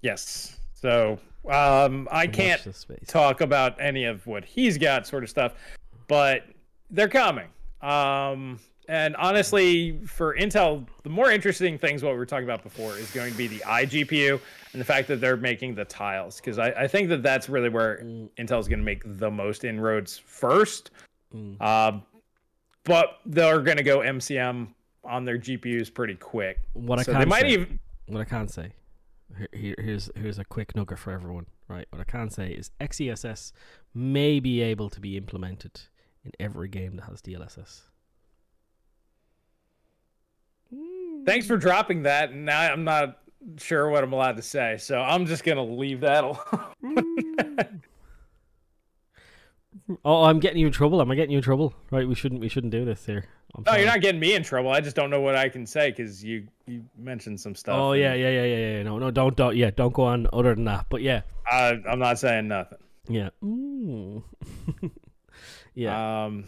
Yes. 0.01 0.57
So 0.73 1.17
um, 1.49 2.07
I 2.11 2.27
can't 2.27 2.61
talk 3.07 3.39
about 3.41 3.79
any 3.79 4.03
of 4.05 4.25
what 4.27 4.43
he's 4.43 4.77
got 4.77 5.07
sort 5.07 5.23
of 5.23 5.29
stuff 5.29 5.53
but 6.09 6.43
they're 6.91 7.07
coming 7.07 7.47
um 7.81 8.59
and 8.89 9.15
honestly 9.15 9.97
for 10.05 10.35
intel 10.35 10.85
the 11.03 11.09
more 11.09 11.31
interesting 11.31 11.77
things 11.77 12.03
what 12.03 12.11
we 12.11 12.17
were 12.17 12.25
talking 12.25 12.43
about 12.43 12.61
before 12.61 12.97
is 12.97 13.09
going 13.11 13.31
to 13.31 13.37
be 13.37 13.47
the 13.47 13.59
iGPU 13.59 14.37
and 14.73 14.81
the 14.81 14.85
fact 14.85 15.07
that 15.07 15.21
they're 15.21 15.37
making 15.37 15.73
the 15.75 15.85
tiles 15.85 16.37
because 16.41 16.59
I, 16.59 16.71
I 16.71 16.87
think 16.87 17.07
that 17.09 17.23
that's 17.23 17.47
really 17.47 17.69
where 17.69 17.99
Mm. 18.03 18.29
intel 18.37 18.59
is 18.59 18.67
going 18.67 18.79
to 18.79 18.85
make 18.85 19.01
the 19.05 19.31
most 19.31 19.63
inroads 19.63 20.17
first 20.17 20.91
Mm. 21.33 21.59
um 21.61 22.03
but 22.83 23.19
they're 23.25 23.61
going 23.61 23.77
to 23.77 23.83
go 23.83 23.99
mcm 23.99 24.67
on 25.03 25.25
their 25.25 25.37
gpus 25.37 25.93
pretty 25.93 26.15
quick 26.15 26.59
What 26.73 26.99
I 26.99 27.03
so 27.03 27.13
can 27.13 27.27
might 27.29 27.41
say, 27.41 27.49
even 27.49 27.79
what 28.07 28.21
I 28.21 28.25
can 28.25 28.47
say, 28.47 28.73
here, 29.37 29.47
here, 29.53 29.75
here's 29.79 30.09
here's 30.15 30.39
a 30.39 30.45
quick 30.45 30.75
nugget 30.75 30.99
for 30.99 31.11
everyone. 31.11 31.45
Right, 31.69 31.87
what 31.91 32.01
I 32.01 32.03
can 32.03 32.29
say 32.29 32.51
is 32.51 32.71
XESS 32.81 33.53
may 33.93 34.39
be 34.41 34.61
able 34.61 34.89
to 34.89 34.99
be 34.99 35.15
implemented 35.17 35.81
in 36.25 36.31
every 36.39 36.67
game 36.67 36.97
that 36.97 37.03
has 37.03 37.21
DLSS. 37.21 37.83
thanks 41.25 41.45
for 41.47 41.57
dropping 41.57 42.03
that 42.03 42.31
and 42.31 42.45
now 42.45 42.59
i'm 42.61 42.83
not 42.83 43.19
sure 43.57 43.89
what 43.89 44.03
i'm 44.03 44.13
allowed 44.13 44.35
to 44.37 44.41
say 44.41 44.77
so 44.77 44.99
i'm 44.99 45.25
just 45.25 45.43
going 45.43 45.57
to 45.57 45.63
leave 45.63 46.01
that 46.01 46.23
alone 46.23 47.81
Oh, 50.05 50.23
I'm 50.23 50.39
getting 50.39 50.57
you 50.59 50.67
in 50.67 50.73
trouble. 50.73 51.01
Am 51.01 51.09
I 51.11 51.15
getting 51.15 51.31
you 51.31 51.37
in 51.37 51.43
trouble? 51.43 51.73
Right, 51.91 52.07
we 52.07 52.15
shouldn't 52.15 52.41
we 52.41 52.49
shouldn't 52.49 52.71
do 52.71 52.85
this 52.85 53.05
here. 53.05 53.25
I'm 53.55 53.63
No, 53.65 53.75
you're 53.75 53.85
not 53.85 54.01
getting 54.01 54.19
me 54.19 54.33
in 54.33 54.43
trouble. 54.43 54.71
I 54.71 54.81
just 54.81 54.95
don't 54.95 55.09
know 55.09 55.21
what 55.21 55.35
I 55.35 55.47
can 55.49 55.65
say 55.65 55.91
because 55.91 56.23
you 56.23 56.47
you 56.65 56.83
mentioned 56.97 57.39
some 57.39 57.55
stuff. 57.55 57.75
Oh 57.77 57.93
yeah, 57.93 58.13
yeah, 58.13 58.29
yeah, 58.29 58.43
yeah, 58.45 58.57
yeah. 58.77 58.83
No, 58.83 58.97
no, 58.97 59.11
don't, 59.11 59.35
don't, 59.35 59.55
yeah, 59.55 59.69
don't 59.75 59.93
go 59.93 60.03
on 60.03 60.27
other 60.33 60.55
than 60.55 60.65
that. 60.65 60.87
But 60.89 61.01
yeah, 61.01 61.21
I, 61.45 61.79
I'm 61.87 61.99
not 61.99 62.17
saying 62.19 62.47
nothing. 62.47 62.79
yeah, 63.07 63.29
mm. 63.43 64.23
yeah. 65.75 66.25
Um, 66.25 66.45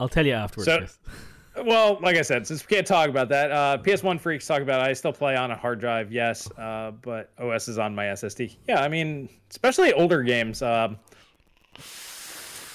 I'll 0.00 0.08
tell 0.08 0.26
you 0.26 0.32
afterwards. 0.32 0.98
so- 1.04 1.12
well, 1.64 1.98
like 2.00 2.16
I 2.16 2.22
said, 2.22 2.46
since 2.46 2.64
we 2.68 2.74
can't 2.76 2.86
talk 2.86 3.08
about 3.08 3.28
that, 3.30 3.50
uh, 3.50 3.78
PS1 3.82 4.20
freaks 4.20 4.46
talk 4.46 4.62
about. 4.62 4.80
It. 4.80 4.90
I 4.90 4.92
still 4.92 5.12
play 5.12 5.36
on 5.36 5.50
a 5.50 5.56
hard 5.56 5.80
drive, 5.80 6.12
yes, 6.12 6.48
uh, 6.52 6.92
but 7.02 7.30
OS 7.38 7.68
is 7.68 7.78
on 7.78 7.94
my 7.94 8.06
SSD. 8.06 8.56
Yeah, 8.68 8.80
I 8.82 8.88
mean, 8.88 9.28
especially 9.50 9.92
older 9.92 10.22
games. 10.22 10.62
Um, 10.62 10.98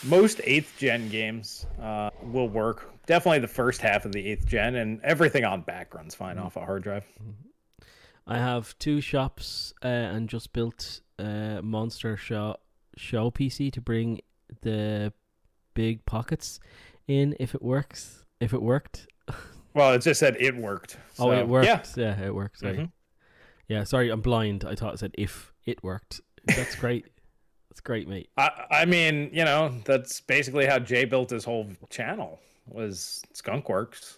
most 0.06 0.42
eighth 0.44 0.74
gen 0.78 1.10
games 1.10 1.66
uh, 1.82 2.10
will 2.22 2.50
work. 2.50 2.90
Definitely 3.06 3.40
the 3.40 3.48
first 3.48 3.82
half 3.82 4.06
of 4.06 4.12
the 4.12 4.26
eighth 4.26 4.46
gen, 4.48 4.76
and 4.76 5.02
everything 5.02 5.44
on 5.46 5.62
back 5.62 5.94
runs 5.94 6.16
fine 6.16 6.38
off 6.38 6.56
a 6.56 6.62
hard 6.66 6.84
drive. 6.84 7.06
I 8.26 8.38
have 8.38 8.78
two 8.80 9.02
shops 9.02 9.74
uh, 9.84 9.88
and 9.88 10.30
just 10.30 10.54
built 10.54 11.02
a 11.20 11.60
monster 11.62 12.16
show 12.18 12.56
show 12.96 13.32
PC 13.32 13.72
to 13.74 13.82
bring 13.82 14.22
the 14.62 15.12
big 15.74 16.06
pockets 16.06 16.60
in 17.08 17.36
if 17.40 17.54
it 17.56 17.62
works. 17.62 18.26
If 18.40 18.54
it 18.54 18.62
worked. 18.62 19.08
Well, 19.76 19.94
it 19.94 20.04
just 20.04 20.20
said 20.20 20.38
it 20.40 20.56
worked. 20.56 20.98
oh, 21.18 21.32
it 21.32 21.48
worked. 21.48 21.66
Yeah. 21.66 21.82
Yeah, 21.96 22.26
it 22.28 22.36
worked. 22.36 22.60
Sorry. 22.60 22.78
Mhm. 22.78 22.92
Yeah, 23.68 23.86
sorry, 23.86 24.12
I'm 24.12 24.22
blind. 24.22 24.64
I 24.64 24.76
thought 24.76 24.94
it 24.94 25.00
said 25.00 25.16
if 25.18 25.52
it 25.66 25.84
worked. 25.84 26.22
That's 26.46 26.76
great. 26.76 27.08
That's 27.74 27.82
great, 27.82 28.08
mate. 28.08 28.30
I, 28.38 28.52
I 28.70 28.86
mean, 28.86 29.32
you 29.34 29.44
know, 29.44 29.74
that's 29.84 30.22
basically 30.22 30.68
how 30.68 30.78
Jay 30.78 31.06
built 31.06 31.32
his 31.32 31.44
whole 31.44 31.68
channel 31.90 32.40
was 32.68 33.24
Skunkworks. 33.34 34.18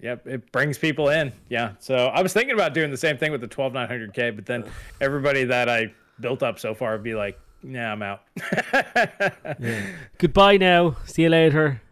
Yep, 0.00 0.28
it 0.28 0.52
brings 0.52 0.78
people 0.78 1.08
in. 1.08 1.32
Yeah. 1.48 1.72
So 1.80 1.96
I 1.96 2.22
was 2.22 2.32
thinking 2.32 2.54
about 2.54 2.74
doing 2.74 2.92
the 2.92 2.96
same 2.96 3.18
thing 3.18 3.32
with 3.32 3.40
the 3.40 3.48
12900K, 3.48 4.36
but 4.36 4.46
then 4.46 4.70
everybody 5.00 5.42
that 5.46 5.68
I 5.68 5.92
built 6.20 6.44
up 6.44 6.60
so 6.60 6.74
far 6.74 6.92
would 6.92 7.02
be 7.02 7.16
like, 7.16 7.36
nah, 7.64 7.90
I'm 7.90 8.02
out. 8.04 8.22
Goodbye 10.18 10.58
now. 10.58 10.94
See 11.06 11.22
you 11.22 11.28
later. 11.28 11.82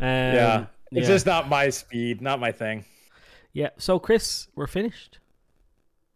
Um, 0.00 0.06
yeah. 0.08 0.66
It's 0.90 1.06
yeah. 1.06 1.14
just 1.14 1.26
not 1.26 1.50
my 1.50 1.68
speed, 1.68 2.22
not 2.22 2.40
my 2.40 2.52
thing. 2.52 2.86
yeah. 3.52 3.68
So, 3.76 3.98
Chris, 3.98 4.48
we're 4.54 4.66
finished. 4.66 5.18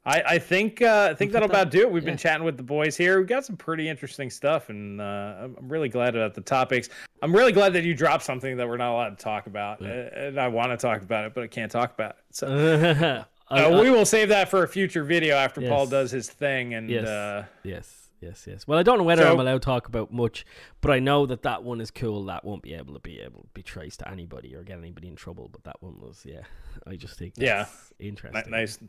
I, 0.04 0.22
I 0.26 0.38
think 0.38 0.82
uh, 0.82 1.08
I 1.12 1.14
think 1.14 1.30
that'll 1.32 1.48
about 1.48 1.70
do 1.70 1.82
it. 1.82 1.90
We've 1.90 2.02
Yeah. 2.02 2.10
been 2.10 2.18
chatting 2.18 2.44
with 2.44 2.56
the 2.56 2.62
boys 2.64 2.96
here. 2.96 3.18
We've 3.18 3.26
got 3.28 3.44
some 3.44 3.56
pretty 3.56 3.88
interesting 3.88 4.30
stuff, 4.30 4.68
and 4.68 5.00
uh, 5.00 5.36
I'm 5.42 5.56
really 5.68 5.88
glad 5.88 6.16
about 6.16 6.34
the 6.34 6.40
topics. 6.40 6.88
I'm 7.22 7.34
really 7.34 7.52
glad 7.52 7.72
that 7.74 7.84
you 7.84 7.94
dropped 7.94 8.24
something 8.24 8.56
that 8.56 8.66
we're 8.68 8.78
not 8.78 8.92
allowed 8.92 9.16
to 9.18 9.22
talk 9.24 9.46
about, 9.46 9.80
Yeah. 9.80 9.88
uh, 9.90 10.18
and 10.18 10.40
I 10.40 10.48
want 10.48 10.72
to 10.72 10.76
talk 10.76 11.02
about 11.02 11.24
it, 11.26 11.34
but 11.34 11.44
I 11.44 11.46
can't 11.46 11.70
talk 11.70 11.92
about 11.94 12.10
it. 12.10 12.16
So 12.32 12.48
I- 12.48 13.54
uh, 13.60 13.68
I- 13.68 13.80
we 13.80 13.90
will 13.90 14.04
save 14.06 14.28
that 14.30 14.48
for 14.48 14.64
a 14.64 14.68
future 14.68 15.04
video 15.04 15.36
after 15.36 15.60
Paul 15.60 15.86
does 15.86 16.10
his 16.10 16.28
thing. 16.28 16.74
And 16.74 16.90
Yes. 16.90 17.06
uh, 17.06 17.44
Yes, 17.62 18.08
yes, 18.20 18.44
yes. 18.48 18.66
Well, 18.66 18.80
I 18.80 18.82
don't 18.82 18.98
know 18.98 19.04
whether 19.04 19.22
So- 19.22 19.32
I'm 19.32 19.38
allowed 19.38 19.62
to 19.62 19.66
talk 19.66 19.86
about 19.86 20.12
much, 20.12 20.44
but 20.80 20.90
I 20.90 20.98
know 20.98 21.26
that 21.26 21.42
that 21.42 21.62
one 21.62 21.80
is 21.80 21.92
cool. 21.92 22.24
That 22.24 22.44
won't 22.44 22.62
be 22.64 22.74
able 22.74 22.94
to 22.94 23.00
be 23.00 23.20
able 23.20 23.42
to 23.42 23.48
be 23.54 23.62
traced 23.62 24.00
to 24.00 24.10
anybody 24.10 24.56
or 24.56 24.64
get 24.64 24.78
anybody 24.78 25.06
in 25.06 25.14
trouble. 25.14 25.48
But 25.52 25.62
that 25.62 25.76
one 25.80 26.00
was, 26.00 26.24
yeah. 26.26 26.40
I 26.88 26.96
just 26.96 27.16
think 27.20 27.34
Yeah. 27.36 27.66
interesting. 28.00 28.50
nice, 28.50 28.80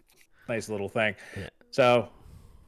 nice 0.48 0.70
little 0.70 0.90
thing. 0.90 1.16
Yeah. 1.38 1.50
So 1.72 2.10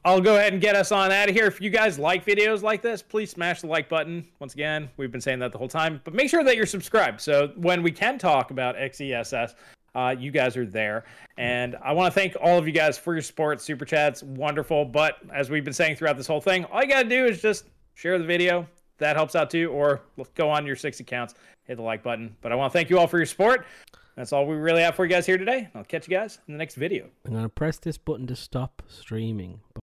I'll 0.04 0.20
go 0.20 0.36
ahead 0.36 0.52
and 0.52 0.62
get 0.62 0.76
us 0.76 0.92
on 0.92 1.10
out 1.10 1.28
of 1.28 1.34
here. 1.34 1.46
If 1.46 1.60
you 1.60 1.68
guys 1.68 1.98
like 1.98 2.24
videos 2.24 2.62
like 2.62 2.80
this, 2.80 3.02
please 3.02 3.30
smash 3.30 3.60
the 3.60 3.66
like 3.66 3.88
button. 3.88 4.24
Once 4.38 4.54
again, 4.54 4.88
we've 4.96 5.10
been 5.10 5.20
saying 5.20 5.40
that 5.40 5.50
the 5.50 5.58
whole 5.58 5.68
time, 5.68 6.00
but 6.04 6.14
make 6.14 6.30
sure 6.30 6.44
that 6.44 6.56
you're 6.56 6.64
subscribed. 6.64 7.20
So 7.20 7.52
when 7.56 7.82
we 7.82 7.90
can 7.90 8.16
talk 8.16 8.52
about 8.52 8.76
XESS, 8.76 9.54
uh, 9.96 10.14
you 10.16 10.30
guys 10.30 10.56
are 10.56 10.66
there. 10.66 11.04
And 11.38 11.74
I 11.82 11.92
want 11.92 12.12
to 12.12 12.20
thank 12.20 12.36
all 12.40 12.58
of 12.58 12.66
you 12.66 12.72
guys 12.72 12.98
for 12.98 13.14
your 13.14 13.22
support. 13.22 13.60
Super 13.60 13.84
chats, 13.84 14.22
wonderful. 14.22 14.84
But 14.84 15.16
as 15.34 15.50
we've 15.50 15.64
been 15.64 15.72
saying 15.72 15.96
throughout 15.96 16.16
this 16.16 16.26
whole 16.26 16.40
thing, 16.40 16.64
all 16.66 16.82
you 16.82 16.88
got 16.88 17.02
to 17.02 17.08
do 17.08 17.24
is 17.24 17.40
just 17.40 17.64
share 17.94 18.18
the 18.18 18.24
video. 18.24 18.68
That 18.98 19.16
helps 19.16 19.34
out 19.34 19.50
too. 19.50 19.70
Or 19.70 20.02
go 20.34 20.48
on 20.50 20.66
your 20.66 20.76
six 20.76 21.00
accounts, 21.00 21.34
hit 21.64 21.76
the 21.76 21.82
like 21.82 22.02
button. 22.02 22.36
But 22.42 22.52
I 22.52 22.54
want 22.54 22.72
to 22.72 22.78
thank 22.78 22.90
you 22.90 22.98
all 22.98 23.06
for 23.06 23.16
your 23.16 23.26
support. 23.26 23.66
That's 24.16 24.32
all 24.32 24.46
we 24.46 24.56
really 24.56 24.82
have 24.82 24.94
for 24.94 25.04
you 25.04 25.10
guys 25.10 25.26
here 25.26 25.36
today. 25.36 25.68
I'll 25.74 25.84
catch 25.84 26.08
you 26.08 26.16
guys 26.16 26.38
in 26.48 26.54
the 26.54 26.58
next 26.58 26.76
video. 26.76 27.10
I'm 27.26 27.34
gonna 27.34 27.50
press 27.50 27.76
this 27.76 27.98
button 27.98 28.26
to 28.28 28.36
stop 28.36 28.82
streaming. 28.88 29.60